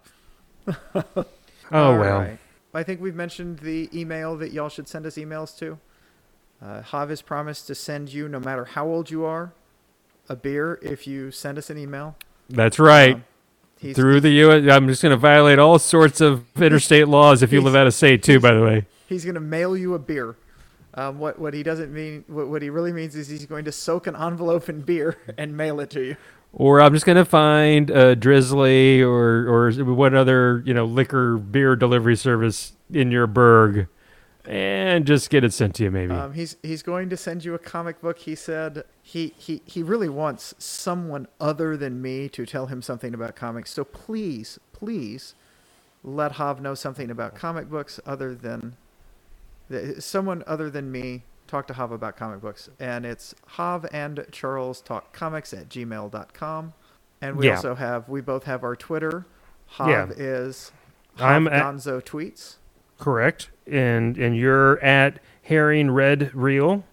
oh 0.68 0.74
well. 1.72 1.96
right. 2.20 2.38
I 2.72 2.82
think 2.84 3.00
we've 3.00 3.14
mentioned 3.16 3.58
the 3.60 3.88
email 3.92 4.36
that 4.36 4.52
y'all 4.52 4.68
should 4.68 4.86
send 4.86 5.06
us 5.06 5.16
emails 5.16 5.58
to. 5.58 5.78
Uh, 6.64 6.80
Hav 6.82 7.10
has 7.10 7.20
promised 7.20 7.66
to 7.66 7.74
send 7.74 8.12
you, 8.12 8.28
no 8.28 8.40
matter 8.40 8.64
how 8.64 8.86
old 8.86 9.10
you 9.10 9.24
are, 9.24 9.52
a 10.28 10.36
beer 10.36 10.78
if 10.82 11.06
you 11.06 11.30
send 11.30 11.58
us 11.58 11.68
an 11.68 11.76
email. 11.76 12.16
That's 12.48 12.78
right. 12.78 13.16
Um, 13.16 13.94
Through 13.94 14.20
the 14.20 14.30
U.S., 14.30 14.70
I'm 14.70 14.88
just 14.88 15.02
going 15.02 15.10
to 15.10 15.16
violate 15.16 15.58
all 15.58 15.78
sorts 15.78 16.22
of 16.22 16.44
interstate 16.56 17.06
laws 17.06 17.42
if 17.42 17.52
you 17.52 17.60
live 17.60 17.74
out 17.74 17.86
of 17.86 17.92
state 17.92 18.22
too. 18.22 18.40
By 18.40 18.54
the 18.54 18.62
way, 18.62 18.86
he's 19.08 19.24
going 19.24 19.34
to 19.34 19.40
mail 19.40 19.76
you 19.76 19.92
a 19.94 19.98
beer. 19.98 20.36
Um, 20.94 21.18
what 21.18 21.38
what 21.38 21.52
he 21.52 21.62
doesn't 21.62 21.92
mean, 21.92 22.24
what, 22.28 22.48
what 22.48 22.62
he 22.62 22.70
really 22.70 22.92
means 22.92 23.14
is 23.14 23.28
he's 23.28 23.44
going 23.46 23.64
to 23.66 23.72
soak 23.72 24.06
an 24.06 24.16
envelope 24.16 24.68
in 24.68 24.80
beer 24.80 25.18
and 25.38 25.56
mail 25.56 25.80
it 25.80 25.90
to 25.90 26.02
you. 26.02 26.16
or 26.52 26.80
I'm 26.80 26.94
just 26.94 27.04
going 27.04 27.16
to 27.16 27.24
find 27.24 27.90
a 27.90 28.14
Drizzly 28.16 29.02
or 29.02 29.46
or 29.48 29.72
what 29.72 30.14
other 30.14 30.62
you 30.64 30.72
know 30.72 30.86
liquor 30.86 31.36
beer 31.36 31.76
delivery 31.76 32.16
service 32.16 32.72
in 32.90 33.10
your 33.10 33.26
burg, 33.26 33.88
and 34.46 35.06
just 35.06 35.30
get 35.30 35.44
it 35.44 35.52
sent 35.52 35.74
to 35.76 35.84
you. 35.84 35.90
Maybe. 35.90 36.12
Um, 36.12 36.32
he's 36.34 36.56
he's 36.62 36.82
going 36.82 37.08
to 37.10 37.16
send 37.16 37.44
you 37.44 37.54
a 37.54 37.58
comic 37.58 38.00
book. 38.00 38.18
He 38.18 38.34
said 38.34 38.84
he, 39.02 39.34
he 39.36 39.62
he 39.64 39.82
really 39.82 40.08
wants 40.08 40.54
someone 40.58 41.28
other 41.40 41.76
than 41.76 42.00
me 42.02 42.28
to 42.30 42.44
tell 42.46 42.66
him 42.66 42.82
something 42.82 43.14
about 43.14 43.36
comics. 43.36 43.70
So 43.70 43.84
please, 43.84 44.58
please, 44.72 45.34
let 46.02 46.32
Hav 46.32 46.60
know 46.60 46.74
something 46.74 47.10
about 47.10 47.34
comic 47.34 47.70
books 47.70 47.98
other 48.06 48.34
than 48.34 48.76
th- 49.70 50.00
someone 50.02 50.42
other 50.46 50.70
than 50.70 50.90
me. 50.92 51.22
Talk 51.46 51.66
to 51.68 51.74
Hav 51.74 51.92
about 51.92 52.16
comic 52.16 52.40
books, 52.40 52.70
and 52.80 53.04
it's 53.04 53.34
Hav 53.48 53.86
and 53.92 54.26
Charles 54.32 54.80
talk 54.80 55.12
comics 55.12 55.52
at 55.52 55.68
gmail.com. 55.68 56.72
And 57.20 57.36
we 57.36 57.46
Yeah. 57.46 57.56
also 57.56 57.74
have 57.74 58.08
we 58.08 58.20
both 58.20 58.44
have 58.44 58.64
our 58.64 58.74
Twitter. 58.74 59.26
Hav 59.66 59.88
Yeah. 59.88 60.06
is 60.16 60.72
I'm 61.18 61.44
Hav 61.46 61.52
at- 61.54 61.62
Gonzo 61.62 62.02
tweets. 62.02 62.56
Correct. 62.98 63.50
And 63.66 64.16
and 64.18 64.36
you're 64.36 64.78
at 64.80 65.18
Herring 65.42 65.90
Red 65.90 66.34
Reel. 66.34 66.84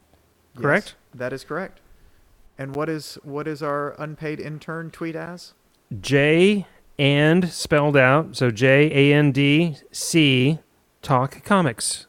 Yes, 0.56 0.61
Correct? 0.61 0.95
that 1.14 1.34
is 1.34 1.43
correct. 1.43 1.80
And 2.57 2.76
what 2.76 2.89
is 2.89 3.18
what 3.23 3.48
is 3.48 3.61
our 3.64 3.95
unpaid 3.98 4.39
intern 4.39 4.91
tweet 4.91 5.15
as? 5.15 5.53
J 5.99 6.65
and 6.99 7.49
spelled 7.49 7.98
out. 7.98 8.35
So 8.35 8.52
J 8.52 8.91
A 9.11 9.14
N 9.18 9.31
D 9.31 9.77
C 9.91 10.60
Talk 11.02 11.43
Comics. 11.43 12.07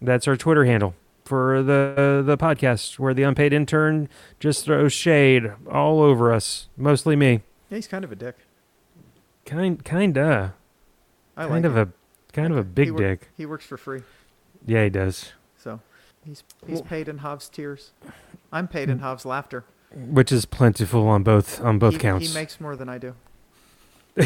That's 0.00 0.26
our 0.28 0.36
Twitter 0.36 0.64
handle 0.64 0.94
for 1.24 1.62
the 1.62 2.22
the 2.24 2.36
podcast 2.36 2.98
where 2.98 3.14
the 3.14 3.22
unpaid 3.22 3.52
intern 3.52 4.08
just 4.40 4.64
throws 4.64 4.92
shade 4.92 5.52
all 5.70 6.00
over 6.00 6.32
us, 6.32 6.68
mostly 6.76 7.16
me. 7.16 7.42
Yeah, 7.70 7.76
he's 7.76 7.88
kind 7.88 8.04
of 8.04 8.12
a 8.12 8.16
dick. 8.16 8.36
Kind 9.44 9.84
kinda. 9.84 10.54
I 11.36 11.42
kind 11.48 11.64
like 11.64 11.64
of 11.64 11.76
a 11.76 11.92
kind 12.32 12.52
of 12.52 12.58
a 12.58 12.62
He 12.62 12.68
big 12.68 12.90
wor- 12.92 12.98
dick. 13.00 13.28
He 13.36 13.46
works 13.46 13.64
for 13.66 13.76
free, 13.76 14.02
Yeah, 14.66 14.84
he 14.84 14.90
does. 14.90 15.32
so 15.58 15.80
he's 16.24 16.42
he's 16.66 16.76
Well- 16.80 16.84
paid 16.84 17.08
in 17.08 17.18
Hav's 17.18 17.48
tears. 17.48 17.92
I'm 18.52 18.68
paid 18.68 18.88
in 18.90 18.98
Hav's 19.00 19.24
laughter. 19.24 19.64
Which 19.94 20.32
is 20.32 20.44
plentiful 20.46 21.06
on 21.06 21.22
both 21.22 21.60
on 21.60 21.78
both 21.78 21.94
he, 21.94 21.98
counts. 21.98 22.28
He 22.28 22.34
makes 22.34 22.60
more 22.60 22.76
than 22.76 22.88
I 22.88 22.98
do. 22.98 23.14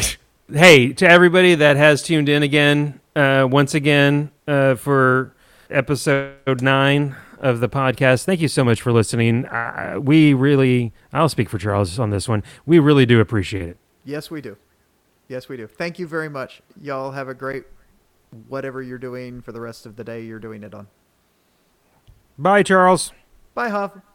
hey, 0.51 0.93
to 0.93 1.07
everybody 1.09 1.55
that 1.55 1.75
has 1.77 2.01
tuned 2.03 2.29
in 2.29 2.43
again, 2.43 2.99
uh, 3.15 3.47
once 3.49 3.73
again, 3.73 4.31
uh, 4.47 4.75
for 4.75 5.33
episode 5.69 6.61
nine 6.61 7.15
of 7.39 7.59
the 7.59 7.69
podcast, 7.69 8.23
thank 8.23 8.39
you 8.41 8.47
so 8.47 8.63
much 8.63 8.81
for 8.81 8.91
listening. 8.91 9.45
Uh, 9.45 9.99
we 10.01 10.33
really, 10.33 10.93
I'll 11.13 11.29
speak 11.29 11.49
for 11.49 11.57
Charles 11.57 11.99
on 11.99 12.09
this 12.09 12.27
one. 12.27 12.43
We 12.65 12.79
really 12.79 13.05
do 13.05 13.19
appreciate 13.19 13.69
it. 13.69 13.77
Yes, 14.05 14.31
we 14.31 14.41
do. 14.41 14.57
Yes, 15.27 15.49
we 15.49 15.57
do. 15.57 15.67
Thank 15.67 15.99
you 15.99 16.07
very 16.07 16.29
much. 16.29 16.61
Y'all 16.81 17.11
have 17.11 17.27
a 17.27 17.33
great 17.33 17.65
whatever 18.47 18.81
you're 18.81 18.97
doing 18.97 19.41
for 19.41 19.51
the 19.51 19.61
rest 19.61 19.85
of 19.85 19.95
the 19.95 20.03
day. 20.03 20.21
You're 20.21 20.39
doing 20.39 20.63
it 20.63 20.73
on. 20.73 20.87
Bye, 22.37 22.63
Charles. 22.63 23.11
Bye, 23.53 23.69
Hav. 23.69 24.01